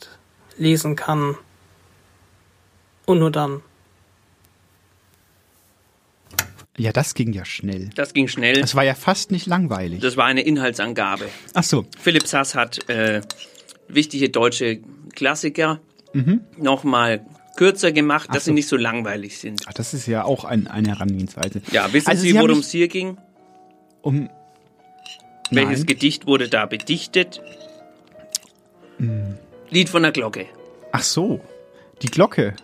lesen 0.56 0.96
kann. 0.96 1.36
Und 3.06 3.18
nur 3.18 3.30
dann. 3.30 3.60
Ja, 6.76 6.92
das 6.92 7.14
ging 7.14 7.32
ja 7.32 7.44
schnell. 7.44 7.90
Das 7.94 8.12
ging 8.14 8.26
schnell. 8.28 8.60
Das 8.60 8.74
war 8.74 8.82
ja 8.84 8.94
fast 8.94 9.30
nicht 9.30 9.46
langweilig. 9.46 10.00
Das 10.00 10.16
war 10.16 10.24
eine 10.26 10.40
Inhaltsangabe. 10.42 11.26
Ach 11.54 11.62
so. 11.62 11.86
Philipp 12.00 12.26
Sass 12.26 12.54
hat 12.56 12.88
äh, 12.88 13.20
wichtige 13.88 14.30
deutsche 14.30 14.80
Klassiker 15.14 15.80
Mhm. 16.12 16.40
nochmal 16.58 17.26
kürzer 17.56 17.90
gemacht, 17.90 18.26
Ach 18.30 18.34
dass 18.34 18.44
so. 18.44 18.50
sie 18.50 18.54
nicht 18.54 18.68
so 18.68 18.76
langweilig 18.76 19.38
sind. 19.38 19.62
Ach, 19.66 19.72
das 19.72 19.94
ist 19.94 20.06
ja 20.06 20.24
auch 20.24 20.44
ein, 20.44 20.66
eine 20.68 20.88
Herangehensweise. 20.90 21.60
Ja, 21.72 21.92
wissen 21.92 22.08
Also 22.08 22.22
Sie, 22.22 22.34
worum 22.34 22.58
es 22.60 22.70
hier 22.70 22.86
ging? 22.88 23.18
Um. 24.02 24.28
Welches 25.50 25.78
Nein. 25.80 25.86
Gedicht 25.86 26.26
wurde 26.26 26.48
da 26.48 26.66
bedichtet? 26.66 27.40
Hm. 28.98 29.36
Lied 29.70 29.88
von 29.88 30.02
der 30.02 30.12
Glocke. 30.12 30.46
Ach 30.92 31.02
so. 31.02 31.40
Die 32.02 32.06
Glocke. 32.08 32.54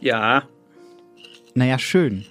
Ja, 0.00 0.44
Naja, 1.54 1.78
schön. 1.78 2.24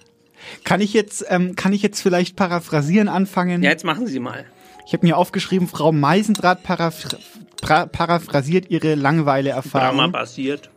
Kann 0.64 0.82
ich 0.82 0.94
jetzt, 0.94 1.26
ähm, 1.30 1.56
kann 1.56 1.74
ich 1.74 1.82
jetzt 1.82 2.02
vielleicht 2.02 2.36
paraphrasieren 2.36 3.08
anfangen? 3.08 3.64
ja, 3.64 3.70
jetzt 3.72 3.86
machen 3.86 4.08
Sie 4.08 4.20
mal. 4.20 4.46
Ich 4.86 4.94
habe 4.94 5.06
mir 5.06 5.18
aufgeschrieben, 5.18 5.68
Frau 5.68 5.92
Meisendrath 5.92 6.64
paraphr 6.64 7.18
paraphrasiert 7.62 8.72
ihre 8.72 8.96
Drama 8.96 9.02
Langeweile-Erfahrung, 9.04 10.12
basiert. 10.12 10.72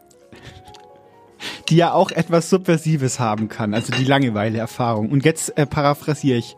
die 1.69 1.77
ja 1.77 1.93
auch 1.93 2.11
etwas 2.11 2.51
Subversives 2.51 3.19
haben 3.19 3.49
kann, 3.49 3.73
also 3.73 3.93
die 3.93 4.05
Langeweile-Erfahrung. 4.05 5.11
Und 5.11 5.25
jetzt 5.25 5.57
äh, 5.57 5.67
paraphrasiere 5.67 6.39
ich. 6.39 6.57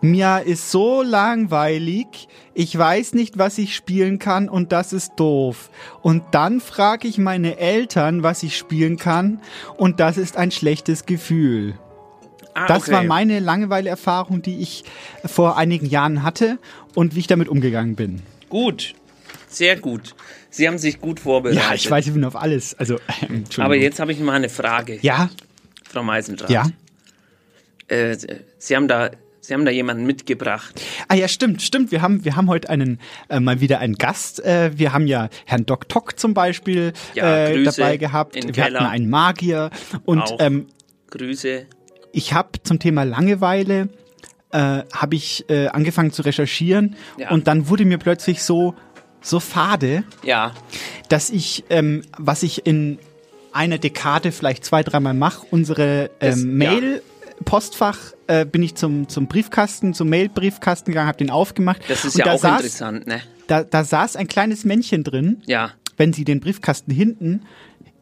Mir 0.00 0.42
ist 0.44 0.70
so 0.70 1.02
langweilig, 1.02 2.28
ich 2.52 2.76
weiß 2.76 3.14
nicht, 3.14 3.38
was 3.38 3.56
ich 3.56 3.74
spielen 3.74 4.18
kann 4.18 4.50
und 4.50 4.70
das 4.70 4.92
ist 4.92 5.12
doof. 5.16 5.70
Und 6.02 6.22
dann 6.32 6.60
frage 6.60 7.08
ich 7.08 7.16
meine 7.16 7.56
Eltern, 7.56 8.22
was 8.22 8.42
ich 8.42 8.58
spielen 8.58 8.98
kann 8.98 9.40
und 9.78 10.00
das 10.00 10.18
ist 10.18 10.36
ein 10.36 10.50
schlechtes 10.50 11.06
Gefühl. 11.06 11.78
Ah, 12.54 12.66
das 12.66 12.84
okay. 12.84 12.92
war 12.92 13.02
meine 13.04 13.40
Langeweile-Erfahrung, 13.40 14.42
die 14.42 14.60
ich 14.60 14.84
vor 15.24 15.56
einigen 15.56 15.86
Jahren 15.86 16.22
hatte 16.22 16.58
und 16.94 17.14
wie 17.14 17.20
ich 17.20 17.26
damit 17.26 17.48
umgegangen 17.48 17.96
bin. 17.96 18.22
Gut, 18.48 18.94
sehr 19.48 19.76
gut. 19.76 20.14
Sie 20.50 20.68
haben 20.68 20.78
sich 20.78 21.00
gut 21.00 21.18
vorbereitet. 21.20 21.62
Ja, 21.62 21.74
ich 21.74 21.90
weiß, 21.90 22.06
ich 22.06 22.12
bin 22.12 22.24
auf 22.24 22.36
alles. 22.36 22.74
Also. 22.78 22.98
Aber 23.58 23.74
jetzt 23.74 23.98
habe 23.98 24.12
ich 24.12 24.20
mal 24.20 24.34
eine 24.34 24.48
Frage. 24.48 24.98
Ja, 25.02 25.30
Frau 25.88 26.02
Meisendrath. 26.04 26.50
ja. 26.50 26.66
Äh, 27.88 28.16
Sie 28.58 28.76
haben 28.76 28.88
da, 28.88 29.10
Sie 29.40 29.52
haben 29.52 29.64
da 29.64 29.70
jemanden 29.70 30.06
mitgebracht. 30.06 30.80
Ah 31.08 31.14
ja, 31.14 31.28
stimmt, 31.28 31.60
stimmt. 31.60 31.90
Wir 31.92 32.00
haben, 32.02 32.24
wir 32.24 32.34
haben 32.36 32.48
heute 32.48 32.70
einen 32.70 32.98
äh, 33.28 33.40
mal 33.40 33.60
wieder 33.60 33.78
einen 33.80 33.94
Gast. 33.96 34.42
Äh, 34.44 34.70
wir 34.78 34.92
haben 34.92 35.06
ja 35.06 35.28
Herrn 35.44 35.66
Doc 35.66 35.88
Tock 35.88 36.18
zum 36.18 36.32
Beispiel 36.34 36.92
Ja, 37.14 37.48
äh, 37.48 37.62
dabei 37.64 37.96
gehabt. 37.98 38.36
Wir 38.36 38.52
Keller. 38.52 38.80
hatten 38.80 38.90
einen 38.90 39.10
Magier 39.10 39.70
und 40.06 40.20
Auch. 40.22 40.38
ähm, 40.40 40.68
Grüße. 41.10 41.66
Ich 42.14 42.32
habe 42.32 42.50
zum 42.62 42.78
Thema 42.78 43.02
Langeweile 43.04 43.88
äh, 44.52 44.82
habe 44.92 45.14
ich 45.16 45.44
äh, 45.50 45.66
angefangen 45.68 46.12
zu 46.12 46.22
recherchieren 46.22 46.96
Ja. 47.18 47.30
und 47.30 47.46
dann 47.48 47.68
wurde 47.68 47.84
mir 47.84 47.98
plötzlich 47.98 48.42
so 48.42 48.74
so 49.20 49.40
fade, 49.40 50.04
Ja, 50.22 50.52
dass 51.08 51.30
ich 51.30 51.64
ähm, 51.70 52.02
was 52.18 52.42
ich 52.42 52.66
in 52.66 52.98
einer 53.52 53.78
Dekade 53.78 54.32
vielleicht 54.32 54.64
zwei 54.64 54.82
dreimal 54.82 55.14
mache, 55.14 55.46
unsere 55.50 56.10
ähm, 56.20 56.56
Mail 56.58 57.02
Postfach 57.44 57.98
äh, 58.28 58.44
bin 58.46 58.62
ich 58.62 58.74
zum 58.76 59.08
zum 59.08 59.26
Briefkasten, 59.26 59.92
zum 59.94 60.08
Mail-Briefkasten 60.08 60.92
gegangen, 60.92 61.08
habe 61.08 61.18
den 61.18 61.30
aufgemacht. 61.30 61.80
das 61.88 62.04
ist 62.04 62.14
und 62.14 62.18
ja 62.20 62.24
da 62.26 62.32
auch 62.34 62.38
saß, 62.38 62.60
interessant, 62.60 63.06
ne? 63.06 63.20
Da, 63.48 63.64
da 63.64 63.82
saß 63.84 64.16
ein 64.16 64.28
kleines 64.28 64.64
Männchen 64.64 65.02
drin. 65.04 65.42
Ja. 65.46 65.70
Wenn 65.96 66.12
Sie 66.12 66.24
den 66.24 66.40
Briefkasten 66.40 66.92
hinten 66.92 67.42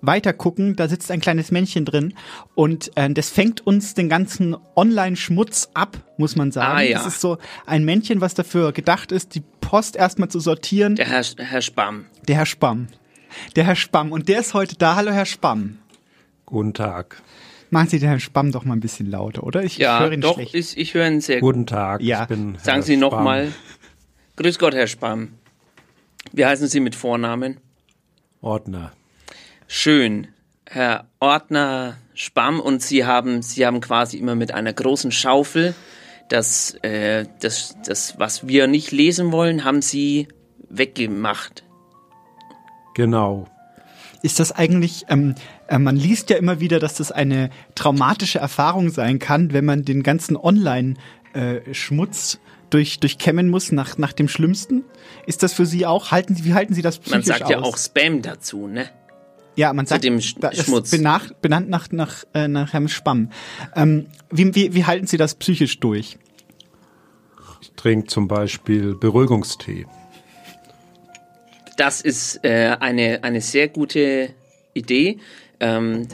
weiter 0.03 0.33
gucken, 0.33 0.77
da 0.77 0.89
sitzt 0.89 1.11
ein 1.11 1.21
kleines 1.21 1.51
Männchen 1.51 1.85
drin 1.85 2.15
und 2.55 2.91
äh, 2.97 3.09
das 3.11 3.31
fängt 3.31 3.65
uns 3.67 3.95
den 3.95 4.09
ganzen 4.09 4.57
Online-Schmutz 4.77 5.71
ab, 5.75 5.97
muss 6.19 6.37
man 6.37 6.51
sagen. 6.53 6.77
Ah, 6.79 6.83
ja. 6.83 6.99
Das 6.99 7.07
ist 7.07 7.21
so 7.21 7.39
ein 7.67 7.85
Männchen, 7.85 8.21
was 8.21 8.35
dafür 8.35 8.73
gedacht 8.73 9.13
ist, 9.13 9.35
die 9.35 9.43
Post 9.61 9.97
erstmal 9.97 10.29
zu 10.29 10.41
sortieren. 10.41 10.97
Der 10.97 11.07
Herr, 11.09 11.25
Herr 11.39 11.63
Spamm. 11.63 12.07
Der 12.29 12.37
Herr 12.37 12.47
Spamm. 12.47 12.89
Der 13.57 13.65
Herr 13.65 13.77
Spamm. 13.77 14.13
Und 14.13 14.29
der 14.29 14.41
ist 14.41 14.53
heute 14.55 14.77
da. 14.77 14.97
Hallo, 14.97 15.11
Herr 15.13 15.25
Spamm. 15.25 15.79
Guten 16.45 16.75
Tag. 16.75 17.23
Machen 17.71 17.89
Sie 17.89 17.99
den 17.99 18.09
Herrn 18.09 18.21
Spamm 18.21 18.53
doch 18.53 18.67
mal 18.67 18.75
ein 18.75 18.81
bisschen 18.81 19.11
lauter, 19.11 19.45
oder? 19.45 19.63
Ich, 19.65 19.75
ich 19.75 19.79
Ja, 19.79 20.01
höre 20.01 20.13
ihn 20.13 20.21
doch, 20.21 20.35
schlecht. 20.35 20.55
ich, 20.55 20.77
ich 20.77 20.93
höre 20.93 21.07
ihn 21.09 21.23
sehr 21.23 21.41
Guten 21.41 21.65
Tag. 21.65 22.03
Ja. 22.03 22.23
Ich 22.23 22.29
bin 22.29 22.57
Sagen 22.59 22.65
Herr 22.65 22.83
Sie 22.83 22.97
nochmal. 22.99 23.53
Grüß 24.37 24.59
Gott, 24.59 24.75
Herr 24.75 24.87
Spamm. 24.87 25.31
Wie 26.33 26.45
heißen 26.45 26.69
Sie 26.69 26.81
mit 26.81 26.95
Vornamen? 26.95 27.57
Ordner. 28.43 28.93
Schön. 29.75 30.27
Herr 30.69 31.07
Ordner 31.19 31.97
Spamm 32.13 32.61
und 32.61 32.83
Sie 32.83 33.07
haben, 33.07 33.41
Sie 33.41 33.65
haben 33.65 33.81
quasi 33.81 34.19
immer 34.19 34.35
mit 34.35 34.53
einer 34.53 34.75
großen 34.75 35.11
Schaufel 35.11 35.75
das, 36.29 36.75
äh, 36.83 37.25
das, 37.41 37.75
das, 37.83 38.19
was 38.19 38.47
wir 38.47 38.67
nicht 38.67 38.93
lesen 38.93 39.33
wollen, 39.33 39.65
haben 39.65 39.81
Sie 39.81 40.29
weggemacht. 40.69 41.65
Genau. 42.95 43.49
Ist 44.23 44.41
das 44.41 44.53
eigentlich, 44.53 45.07
ähm, 45.09 45.37
äh, 45.69 45.79
man 45.79 45.97
liest 45.97 46.29
ja 46.29 46.37
immer 46.37 46.61
wieder, 46.61 46.79
dass 46.79 46.97
das 46.97 47.11
eine 47.11 47.49
traumatische 47.75 48.41
Erfahrung 48.41 48.91
sein 48.91 49.19
kann, 49.19 49.55
wenn 49.55 49.65
man 49.65 49.87
den 49.87 50.03
ganzen 50.03 50.37
Online-Schmutz 50.37 52.41
durch, 52.69 53.01
durchkämmen 53.01 53.49
muss 53.49 53.73
nach, 53.73 53.97
nach 53.97 54.13
dem 54.13 54.29
Schlimmsten. 54.29 54.85
Ist 55.25 55.43
das 55.43 55.55
für 55.55 55.65
Sie 55.65 55.87
auch? 55.87 56.11
Halten 56.11 56.35
Sie, 56.35 56.45
wie 56.45 56.53
halten 56.53 56.75
Sie 56.75 56.83
das 56.83 56.99
psychisch 56.99 57.15
Man 57.15 57.23
sagt 57.23 57.49
ja 57.49 57.59
aus? 57.59 57.65
auch 57.65 57.79
Spam 57.79 58.21
dazu, 58.21 58.67
ne? 58.67 58.91
Ja, 59.55 59.73
man 59.73 59.85
sagt, 59.87 60.05
dem 60.05 60.17
Sch- 60.19 60.37
da 60.41 60.49
ist 60.49 60.65
Schmutz. 60.65 60.91
Benach, 60.91 61.31
benannt 61.43 61.69
nach, 61.69 61.91
nach, 61.91 62.25
äh, 62.33 62.49
nach 62.49 62.73
Herrn 62.73 62.89
Spamm. 62.89 63.31
Ähm, 63.77 64.07
wie, 64.31 64.55
wie, 64.55 64.75
wie 64.75 64.85
halten 64.85 65.07
Sie 65.07 65.17
das 65.19 65.35
psychisch 65.35 65.79
durch? 65.81 66.19
Ich 67.61 67.71
trinke 67.77 68.07
zum 68.07 68.29
Beispiel 68.29 68.95
Beruhigungstee. 68.95 69.87
Das 71.77 72.01
ist 72.01 72.45
äh, 72.45 72.77
eine, 72.81 73.23
eine 73.25 73.41
sehr 73.41 73.69
gute 73.69 74.31
Idee. 74.75 75.19
Ähm, 75.63 76.09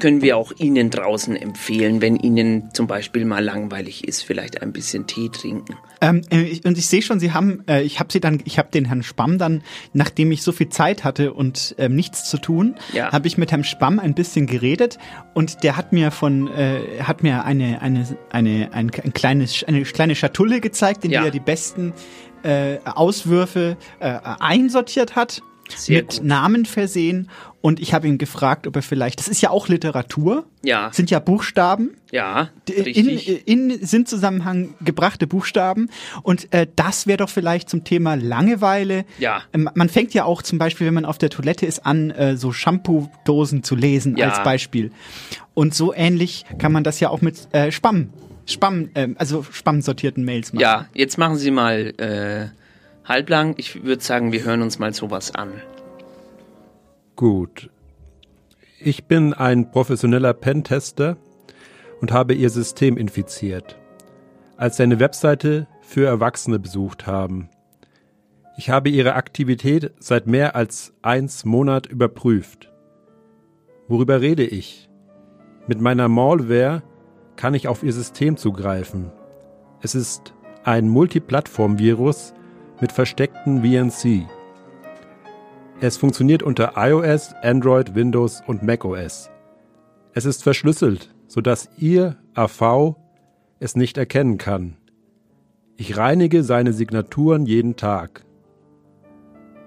können 0.00 0.22
wir 0.22 0.38
auch 0.38 0.52
Ihnen 0.58 0.88
draußen 0.88 1.36
empfehlen, 1.36 2.00
wenn 2.00 2.16
Ihnen 2.16 2.70
zum 2.72 2.86
Beispiel 2.86 3.26
mal 3.26 3.44
langweilig 3.44 4.08
ist, 4.08 4.22
vielleicht 4.22 4.62
ein 4.62 4.72
bisschen 4.72 5.06
Tee 5.06 5.28
trinken. 5.28 5.76
Ähm, 6.00 6.22
äh, 6.30 6.40
ich, 6.44 6.64
und 6.64 6.78
ich 6.78 6.86
sehe 6.86 7.02
schon, 7.02 7.20
Sie 7.20 7.32
haben, 7.32 7.62
äh, 7.68 7.82
ich 7.82 8.00
habe 8.00 8.10
Sie 8.10 8.20
dann, 8.20 8.40
ich 8.46 8.58
habe 8.58 8.70
den 8.70 8.86
Herrn 8.86 9.02
Spamm 9.02 9.36
dann, 9.36 9.62
nachdem 9.92 10.32
ich 10.32 10.42
so 10.42 10.50
viel 10.52 10.70
Zeit 10.70 11.04
hatte 11.04 11.34
und 11.34 11.74
ähm, 11.78 11.94
nichts 11.94 12.24
zu 12.30 12.38
tun, 12.38 12.76
Ja. 12.94 13.12
habe 13.12 13.26
ich 13.28 13.36
mit 13.36 13.52
Herrn 13.52 13.64
Spamm 13.64 13.98
ein 13.98 14.14
bisschen 14.14 14.46
geredet 14.46 14.96
und 15.34 15.62
der 15.62 15.76
hat 15.76 15.92
mir 15.92 16.10
von, 16.10 16.48
äh, 16.54 17.02
hat 17.02 17.22
mir 17.22 17.44
eine, 17.44 17.82
eine, 17.82 18.06
eine, 18.30 18.70
ein, 18.72 18.90
ein 19.04 19.12
kleines, 19.12 19.62
eine 19.64 19.82
kleine 19.82 20.14
Schatulle 20.14 20.62
gezeigt, 20.62 21.04
in 21.04 21.10
Ja. 21.10 21.20
der 21.20 21.28
er 21.28 21.32
die 21.32 21.40
besten 21.40 21.92
äh, 22.44 22.78
Auswürfe 22.86 23.76
äh, 24.00 24.18
einsortiert 24.40 25.16
hat. 25.16 25.42
Sehr 25.74 26.02
mit 26.02 26.18
gut. 26.18 26.24
Namen 26.24 26.64
versehen 26.64 27.28
und 27.66 27.80
ich 27.80 27.92
habe 27.92 28.06
ihn 28.06 28.16
gefragt, 28.16 28.68
ob 28.68 28.76
er 28.76 28.82
vielleicht, 28.82 29.18
das 29.18 29.26
ist 29.26 29.40
ja 29.40 29.50
auch 29.50 29.66
Literatur, 29.66 30.44
Ja, 30.62 30.90
sind 30.92 31.10
ja 31.10 31.18
Buchstaben, 31.18 31.96
ja, 32.12 32.50
in, 32.72 32.84
richtig. 32.84 33.48
in 33.48 33.84
Sinnzusammenhang 33.84 34.74
gebrachte 34.82 35.26
Buchstaben. 35.26 35.90
Und 36.22 36.52
äh, 36.54 36.68
das 36.76 37.08
wäre 37.08 37.16
doch 37.16 37.28
vielleicht 37.28 37.68
zum 37.68 37.82
Thema 37.82 38.14
Langeweile. 38.14 39.04
Ja. 39.18 39.42
Ähm, 39.52 39.68
Man 39.74 39.88
fängt 39.88 40.14
ja 40.14 40.24
auch 40.24 40.42
zum 40.42 40.58
Beispiel, 40.58 40.86
wenn 40.86 40.94
man 40.94 41.04
auf 41.04 41.18
der 41.18 41.28
Toilette 41.28 41.66
ist, 41.66 41.84
an, 41.84 42.12
äh, 42.12 42.36
so 42.36 42.52
Shampoo-Dosen 42.52 43.64
zu 43.64 43.74
lesen 43.74 44.16
Ja. 44.16 44.28
als 44.28 44.44
Beispiel. 44.44 44.92
Und 45.54 45.74
so 45.74 45.92
ähnlich 45.92 46.44
kann 46.60 46.70
man 46.70 46.84
das 46.84 47.00
ja 47.00 47.08
auch 47.10 47.20
mit 47.20 47.52
äh, 47.52 47.72
Spam, 47.72 48.10
Spam, 48.46 48.90
ähm, 48.94 49.16
also 49.18 49.42
Spam-sortierten 49.42 50.24
Mails 50.24 50.52
machen. 50.52 50.62
Ja, 50.62 50.86
jetzt 50.94 51.18
machen 51.18 51.34
Sie 51.34 51.50
mal 51.50 51.92
äh, 51.98 52.46
halblang. 53.08 53.54
Ich 53.56 53.82
würde 53.82 54.04
sagen, 54.04 54.30
wir 54.30 54.44
hören 54.44 54.62
uns 54.62 54.78
mal 54.78 54.94
sowas 54.94 55.34
an. 55.34 55.50
Gut. 57.16 57.70
Ich 58.78 59.06
bin 59.06 59.32
ein 59.32 59.70
professioneller 59.70 60.34
Pentester 60.34 61.16
und 62.02 62.12
habe 62.12 62.34
Ihr 62.34 62.50
System 62.50 62.98
infiziert, 62.98 63.78
als 64.58 64.76
Sie 64.76 64.82
eine 64.82 65.00
Webseite 65.00 65.66
für 65.80 66.06
Erwachsene 66.06 66.58
besucht 66.58 67.06
haben. 67.06 67.48
Ich 68.58 68.68
habe 68.68 68.90
Ihre 68.90 69.14
Aktivität 69.14 69.92
seit 69.98 70.26
mehr 70.26 70.54
als 70.56 70.92
eins 71.00 71.46
Monat 71.46 71.86
überprüft. 71.86 72.70
Worüber 73.88 74.20
rede 74.20 74.44
ich? 74.44 74.90
Mit 75.66 75.80
meiner 75.80 76.08
Malware 76.08 76.82
kann 77.36 77.54
ich 77.54 77.66
auf 77.66 77.82
Ihr 77.82 77.94
System 77.94 78.36
zugreifen. 78.36 79.10
Es 79.80 79.94
ist 79.94 80.34
ein 80.64 80.90
Multiplattform-Virus 80.90 82.34
mit 82.78 82.92
versteckten 82.92 83.62
VNC. 83.62 84.26
Es 85.78 85.98
funktioniert 85.98 86.42
unter 86.42 86.72
iOS, 86.76 87.34
Android, 87.42 87.94
Windows 87.94 88.42
und 88.46 88.62
macOS. 88.62 89.30
Es 90.14 90.24
ist 90.24 90.42
verschlüsselt, 90.42 91.14
sodass 91.26 91.68
Ihr 91.76 92.16
AV 92.34 92.96
es 93.60 93.76
nicht 93.76 93.98
erkennen 93.98 94.38
kann. 94.38 94.78
Ich 95.76 95.98
reinige 95.98 96.42
seine 96.44 96.72
Signaturen 96.72 97.44
jeden 97.44 97.76
Tag. 97.76 98.24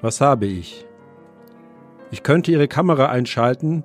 Was 0.02 0.19
habe 0.19 0.48
ich? 0.48 0.88
Ich 2.10 2.24
könnte 2.24 2.52
Ihre 2.52 2.67
Kamera 2.67 3.10
einschalten 3.10 3.84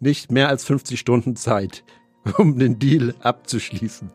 nicht 0.00 0.32
mehr 0.32 0.48
als 0.48 0.64
50 0.64 0.98
Stunden 0.98 1.36
Zeit, 1.36 1.84
um 2.38 2.58
den 2.58 2.78
Deal 2.78 3.14
abzuschließen. 3.20 4.10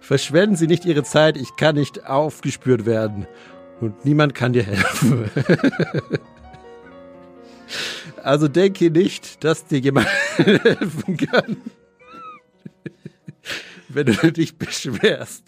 Verschwenden 0.00 0.56
Sie 0.56 0.66
nicht 0.66 0.86
Ihre 0.86 1.02
Zeit, 1.02 1.36
ich 1.36 1.56
kann 1.56 1.74
nicht 1.74 2.06
aufgespürt 2.06 2.86
werden 2.86 3.26
und 3.80 4.06
niemand 4.06 4.34
kann 4.34 4.54
dir 4.54 4.62
helfen. 4.62 5.30
Also 8.28 8.46
denke 8.46 8.90
nicht, 8.90 9.42
dass 9.42 9.64
dir 9.64 9.78
jemand 9.78 10.06
helfen 10.36 11.16
kann, 11.16 11.56
wenn 13.88 14.04
du 14.04 14.30
dich 14.30 14.58
beschwerst. 14.58 15.44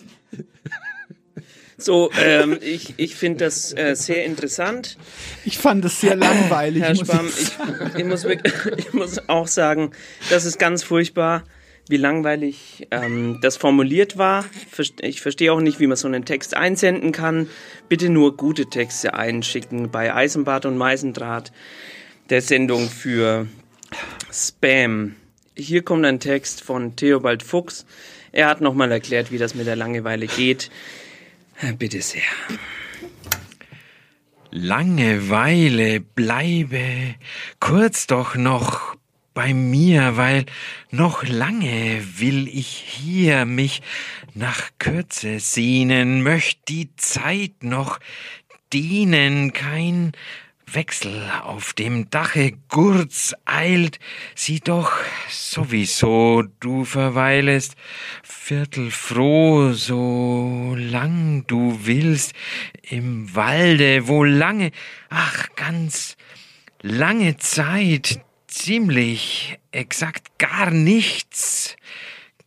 So, 1.76 2.10
ähm, 2.18 2.56
ich, 2.62 2.94
ich 2.96 3.16
finde 3.16 3.44
das 3.44 3.76
äh, 3.76 3.94
sehr 3.94 4.24
interessant. 4.24 4.96
Ich 5.44 5.58
fand 5.58 5.84
es 5.84 6.00
sehr 6.00 6.16
langweilig. 6.16 6.82
Herr 6.82 6.94
muss 6.94 7.06
Schwamm, 7.06 7.26
ich 7.26 7.34
ich, 7.42 7.98
ich, 7.98 8.04
muss 8.06 8.24
wirklich, 8.24 8.54
ich 8.78 8.94
muss 8.94 9.28
auch 9.28 9.46
sagen, 9.46 9.90
das 10.30 10.46
ist 10.46 10.58
ganz 10.58 10.82
furchtbar, 10.82 11.44
wie 11.90 11.98
langweilig 11.98 12.88
ähm, 12.92 13.40
das 13.42 13.58
formuliert 13.58 14.16
war. 14.16 14.46
Ich 15.02 15.20
verstehe 15.20 15.52
auch 15.52 15.60
nicht, 15.60 15.80
wie 15.80 15.86
man 15.86 15.98
so 15.98 16.08
einen 16.08 16.24
Text 16.24 16.56
einsenden 16.56 17.12
kann. 17.12 17.50
Bitte 17.90 18.08
nur 18.08 18.38
gute 18.38 18.70
Texte 18.70 19.12
einschicken 19.12 19.90
bei 19.90 20.14
Eisenbart 20.14 20.64
und 20.64 20.78
Meisendraht, 20.78 21.52
der 22.30 22.42
Sendung 22.42 22.88
für 22.88 23.48
Spam. 24.32 25.16
Hier 25.56 25.82
kommt 25.82 26.06
ein 26.06 26.20
Text 26.20 26.62
von 26.62 26.94
Theobald 26.94 27.42
Fuchs. 27.42 27.84
Er 28.30 28.46
hat 28.46 28.60
nochmal 28.60 28.92
erklärt, 28.92 29.32
wie 29.32 29.38
das 29.38 29.56
mit 29.56 29.66
der 29.66 29.76
Langeweile 29.76 30.28
geht. 30.28 30.70
Bitte 31.78 32.00
sehr. 32.00 32.22
Langeweile 34.52 36.00
bleibe 36.00 37.14
kurz 37.58 38.06
doch 38.06 38.36
noch 38.36 38.96
bei 39.34 39.52
mir, 39.52 40.16
weil 40.16 40.46
noch 40.90 41.24
lange 41.24 42.02
will 42.18 42.48
ich 42.48 42.68
hier 42.68 43.44
mich 43.44 43.82
nach 44.34 44.70
Kürze 44.78 45.40
sehnen, 45.40 46.22
möcht 46.22 46.68
die 46.68 46.94
Zeit 46.96 47.62
noch 47.62 47.98
dienen, 48.72 49.52
kein 49.52 50.12
Wechsel 50.74 51.30
auf 51.42 51.72
dem 51.72 52.10
Dache. 52.10 52.52
Gurz 52.68 53.34
eilt, 53.44 53.98
sieh 54.34 54.60
doch 54.60 54.92
sowieso, 55.28 56.44
du 56.60 56.84
verweilest. 56.84 57.74
Viertelfroh, 58.22 59.72
so 59.72 60.74
lang 60.76 61.44
du 61.46 61.80
willst, 61.84 62.34
im 62.82 63.34
Walde, 63.34 64.06
wo 64.08 64.24
lange, 64.24 64.70
ach 65.08 65.48
ganz 65.56 66.16
lange 66.82 67.36
Zeit, 67.36 68.20
ziemlich 68.46 69.58
exakt 69.72 70.38
gar 70.38 70.70
nichts 70.70 71.76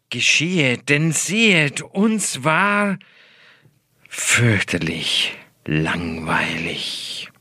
geschehe, 0.10 0.78
denn 0.78 1.12
sehet, 1.12 1.82
uns 1.82 2.44
war 2.44 3.00
fürchterlich 4.08 5.34
langweilig. 5.66 7.33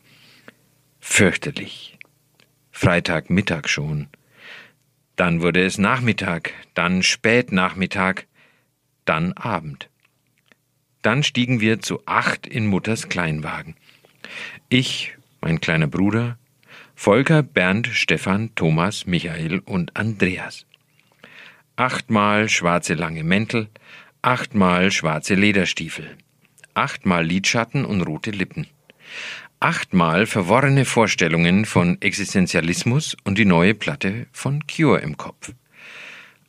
Fürchterlich. 1.14 1.98
Freitagmittag 2.70 3.68
schon. 3.68 4.08
Dann 5.14 5.42
wurde 5.42 5.62
es 5.62 5.76
Nachmittag, 5.76 6.54
dann 6.72 7.02
Spätnachmittag, 7.02 8.22
dann 9.04 9.34
Abend. 9.34 9.90
Dann 11.02 11.22
stiegen 11.22 11.60
wir 11.60 11.80
zu 11.80 12.00
acht 12.06 12.46
in 12.46 12.66
Mutters 12.66 13.10
Kleinwagen. 13.10 13.74
Ich, 14.70 15.14
mein 15.42 15.60
kleiner 15.60 15.86
Bruder, 15.86 16.38
Volker, 16.94 17.42
Bernd, 17.42 17.88
Stefan, 17.88 18.54
Thomas, 18.54 19.04
Michael 19.06 19.58
und 19.58 19.94
Andreas. 19.94 20.64
Achtmal 21.76 22.48
schwarze 22.48 22.94
lange 22.94 23.22
Mäntel, 23.22 23.68
achtmal 24.22 24.90
schwarze 24.90 25.34
Lederstiefel, 25.34 26.16
achtmal 26.72 27.26
Lidschatten 27.26 27.84
und 27.84 28.00
rote 28.00 28.30
Lippen, 28.30 28.66
achtmal 29.62 30.26
verworrene 30.26 30.84
Vorstellungen 30.84 31.64
von 31.66 32.00
Existenzialismus 32.02 33.16
und 33.22 33.38
die 33.38 33.44
neue 33.44 33.74
Platte 33.74 34.26
von 34.32 34.66
Cure 34.66 34.98
im 35.00 35.16
Kopf, 35.16 35.52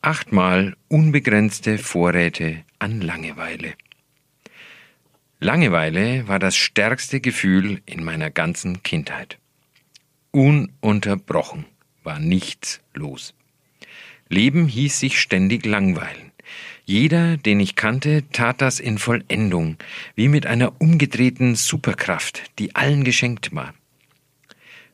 achtmal 0.01 0.75
unbegrenzte 0.87 1.77
Vorräte 1.77 2.63
an 2.79 3.01
Langeweile. 3.01 3.75
Langeweile 5.39 6.27
war 6.27 6.39
das 6.39 6.55
stärkste 6.55 7.21
Gefühl 7.21 7.81
in 7.85 8.03
meiner 8.03 8.31
ganzen 8.31 8.81
Kindheit. 8.81 9.37
Ununterbrochen 10.31 11.65
war 12.03 12.19
nichts 12.19 12.81
los. 12.95 13.35
Leben 14.27 14.67
hieß 14.67 14.99
sich 14.99 15.19
ständig 15.19 15.65
langweilen. 15.65 16.32
Jeder, 16.85 17.37
den 17.37 17.61
ich 17.61 17.75
kannte, 17.75 18.29
tat 18.31 18.61
das 18.61 18.79
in 18.79 18.97
Vollendung, 18.97 19.77
wie 20.15 20.27
mit 20.27 20.45
einer 20.45 20.81
umgedrehten 20.81 21.55
Superkraft, 21.55 22.51
die 22.59 22.75
allen 22.75 23.05
geschenkt 23.05 23.55
war. 23.55 23.73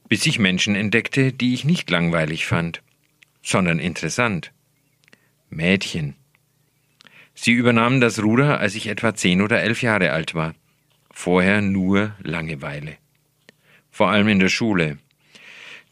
Bis 0.08 0.25
ich 0.25 0.38
Menschen 0.38 0.75
entdeckte, 0.75 1.34
die 1.34 1.54
ich 1.54 1.65
nicht 1.65 1.89
langweilig 1.89 2.45
fand, 2.45 2.84
sondern 3.41 3.80
interessant. 3.80 4.52
Mädchen. 5.49 6.15
Sie 7.34 7.54
übernahmen 7.54 8.02
das 8.02 8.21
Ruder, 8.21 8.60
als 8.60 8.75
ich 8.75 8.88
etwa 8.88 9.15
zehn 9.15 9.41
oder 9.41 9.62
elf 9.62 9.82
Jahre 9.82 10.12
alt 10.12 10.36
war. 10.36 10.54
Vorher 11.12 11.62
nur 11.62 12.15
Langeweile. 12.21 12.97
Vor 13.89 14.10
allem 14.10 14.28
in 14.28 14.39
der 14.39 14.49
Schule. 14.49 14.99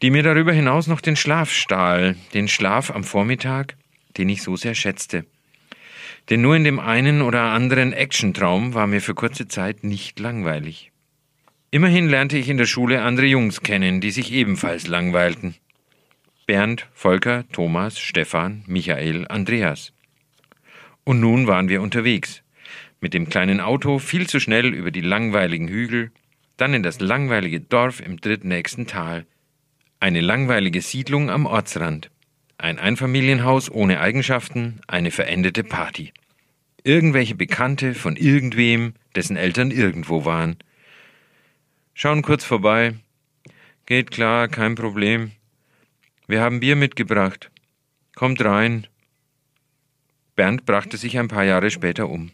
Die 0.00 0.10
mir 0.10 0.22
darüber 0.22 0.52
hinaus 0.52 0.86
noch 0.86 1.00
den 1.00 1.16
Schlaf 1.16 1.52
stahl, 1.52 2.14
den 2.34 2.46
Schlaf 2.46 2.90
am 2.90 3.02
Vormittag, 3.02 3.76
den 4.16 4.28
ich 4.28 4.42
so 4.42 4.54
sehr 4.56 4.76
schätzte. 4.76 5.24
Denn 6.30 6.42
nur 6.42 6.56
in 6.56 6.64
dem 6.64 6.78
einen 6.78 7.22
oder 7.22 7.42
anderen 7.42 7.92
Actiontraum 7.92 8.74
war 8.74 8.86
mir 8.86 9.00
für 9.00 9.14
kurze 9.14 9.48
Zeit 9.48 9.82
nicht 9.82 10.18
langweilig. 10.20 10.92
Immerhin 11.70 12.08
lernte 12.08 12.36
ich 12.36 12.48
in 12.48 12.58
der 12.58 12.66
Schule 12.66 13.02
andere 13.02 13.26
Jungs 13.26 13.62
kennen, 13.62 14.00
die 14.00 14.10
sich 14.10 14.32
ebenfalls 14.32 14.86
langweilten. 14.86 15.54
Bernd, 16.46 16.86
Volker, 16.94 17.44
Thomas, 17.52 17.98
Stefan, 17.98 18.64
Michael, 18.66 19.26
Andreas. 19.28 19.92
Und 21.04 21.20
nun 21.20 21.46
waren 21.46 21.68
wir 21.68 21.82
unterwegs. 21.82 22.42
Mit 23.00 23.14
dem 23.14 23.28
kleinen 23.28 23.60
Auto 23.60 23.98
viel 23.98 24.26
zu 24.26 24.40
schnell 24.40 24.74
über 24.74 24.90
die 24.90 25.02
langweiligen 25.02 25.68
Hügel, 25.68 26.10
dann 26.56 26.74
in 26.74 26.82
das 26.82 27.00
langweilige 27.00 27.60
Dorf 27.60 28.00
im 28.00 28.18
drittnächsten 28.18 28.86
Tal. 28.86 29.26
Eine 30.00 30.20
langweilige 30.20 30.80
Siedlung 30.80 31.30
am 31.30 31.46
Ortsrand. 31.46 32.10
Ein 32.60 32.80
Einfamilienhaus 32.80 33.70
ohne 33.70 34.00
Eigenschaften, 34.00 34.80
eine 34.88 35.12
verendete 35.12 35.62
Party. 35.62 36.12
Irgendwelche 36.82 37.36
Bekannte 37.36 37.94
von 37.94 38.16
irgendwem, 38.16 38.94
dessen 39.14 39.36
Eltern 39.36 39.70
irgendwo 39.70 40.24
waren. 40.24 40.56
Schauen 41.94 42.22
kurz 42.22 42.44
vorbei. 42.44 42.94
Geht 43.86 44.10
klar, 44.10 44.48
kein 44.48 44.74
Problem. 44.74 45.30
Wir 46.26 46.40
haben 46.40 46.58
Bier 46.58 46.74
mitgebracht. 46.74 47.52
Kommt 48.16 48.44
rein. 48.44 48.88
Bernd 50.34 50.66
brachte 50.66 50.96
sich 50.96 51.16
ein 51.16 51.28
paar 51.28 51.44
Jahre 51.44 51.70
später 51.70 52.08
um. 52.08 52.32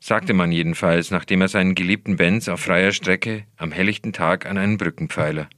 Sagte 0.00 0.34
man 0.34 0.52
jedenfalls, 0.52 1.10
nachdem 1.10 1.40
er 1.40 1.48
seinen 1.48 1.74
geliebten 1.74 2.16
Benz 2.16 2.46
auf 2.48 2.60
freier 2.60 2.92
Strecke 2.92 3.44
am 3.56 3.72
helllichten 3.72 4.12
Tag 4.12 4.44
an 4.44 4.58
einen 4.58 4.76
Brückenpfeiler. 4.76 5.48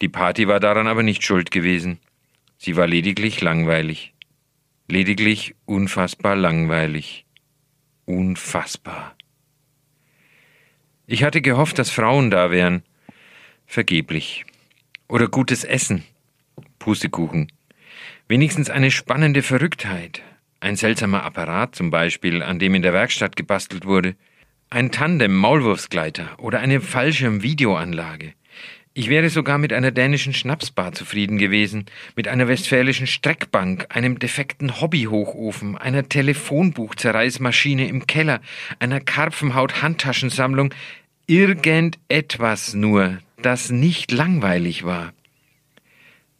Die 0.00 0.08
Party 0.08 0.48
war 0.48 0.58
daran 0.58 0.88
aber 0.88 1.04
nicht 1.04 1.24
schuld 1.24 1.52
gewesen. 1.52 2.00
Sie 2.58 2.76
war 2.76 2.86
lediglich 2.86 3.40
langweilig. 3.40 4.14
Lediglich 4.88 5.54
unfassbar 5.64 6.36
langweilig. 6.36 7.26
Unfassbar. 8.04 9.16
Ich 11.06 11.22
hatte 11.22 11.40
gehofft, 11.40 11.78
dass 11.78 11.90
Frauen 11.90 12.30
da 12.30 12.50
wären. 12.50 12.82
Vergeblich. 13.66 14.44
Oder 15.08 15.28
gutes 15.28 15.64
Essen. 15.64 16.04
Pustekuchen. 16.78 17.52
Wenigstens 18.28 18.70
eine 18.70 18.90
spannende 18.90 19.42
Verrücktheit. 19.42 20.22
Ein 20.60 20.76
seltsamer 20.76 21.22
Apparat 21.22 21.74
zum 21.76 21.90
Beispiel, 21.90 22.42
an 22.42 22.58
dem 22.58 22.74
in 22.74 22.82
der 22.82 22.92
Werkstatt 22.92 23.36
gebastelt 23.36 23.84
wurde. 23.84 24.16
Ein 24.70 24.90
Tandem-Maulwurfsgleiter 24.90 26.38
oder 26.38 26.58
eine 26.58 26.80
Fallschirm-Videoanlage. 26.80 28.32
Ich 28.98 29.10
wäre 29.10 29.28
sogar 29.28 29.58
mit 29.58 29.74
einer 29.74 29.90
dänischen 29.90 30.32
Schnapsbar 30.32 30.92
zufrieden 30.92 31.36
gewesen, 31.36 31.84
mit 32.14 32.28
einer 32.28 32.48
westfälischen 32.48 33.06
Streckbank, 33.06 33.84
einem 33.90 34.18
defekten 34.18 34.80
Hobbyhochofen, 34.80 35.76
einer 35.76 36.08
Telefonbuchzerreißmaschine 36.08 37.88
im 37.88 38.06
Keller, 38.06 38.40
einer 38.78 39.00
Karpfenhaut-Handtaschensammlung, 39.00 40.72
irgendetwas 41.26 42.72
nur, 42.72 43.18
das 43.42 43.68
nicht 43.68 44.12
langweilig 44.12 44.84
war. 44.84 45.12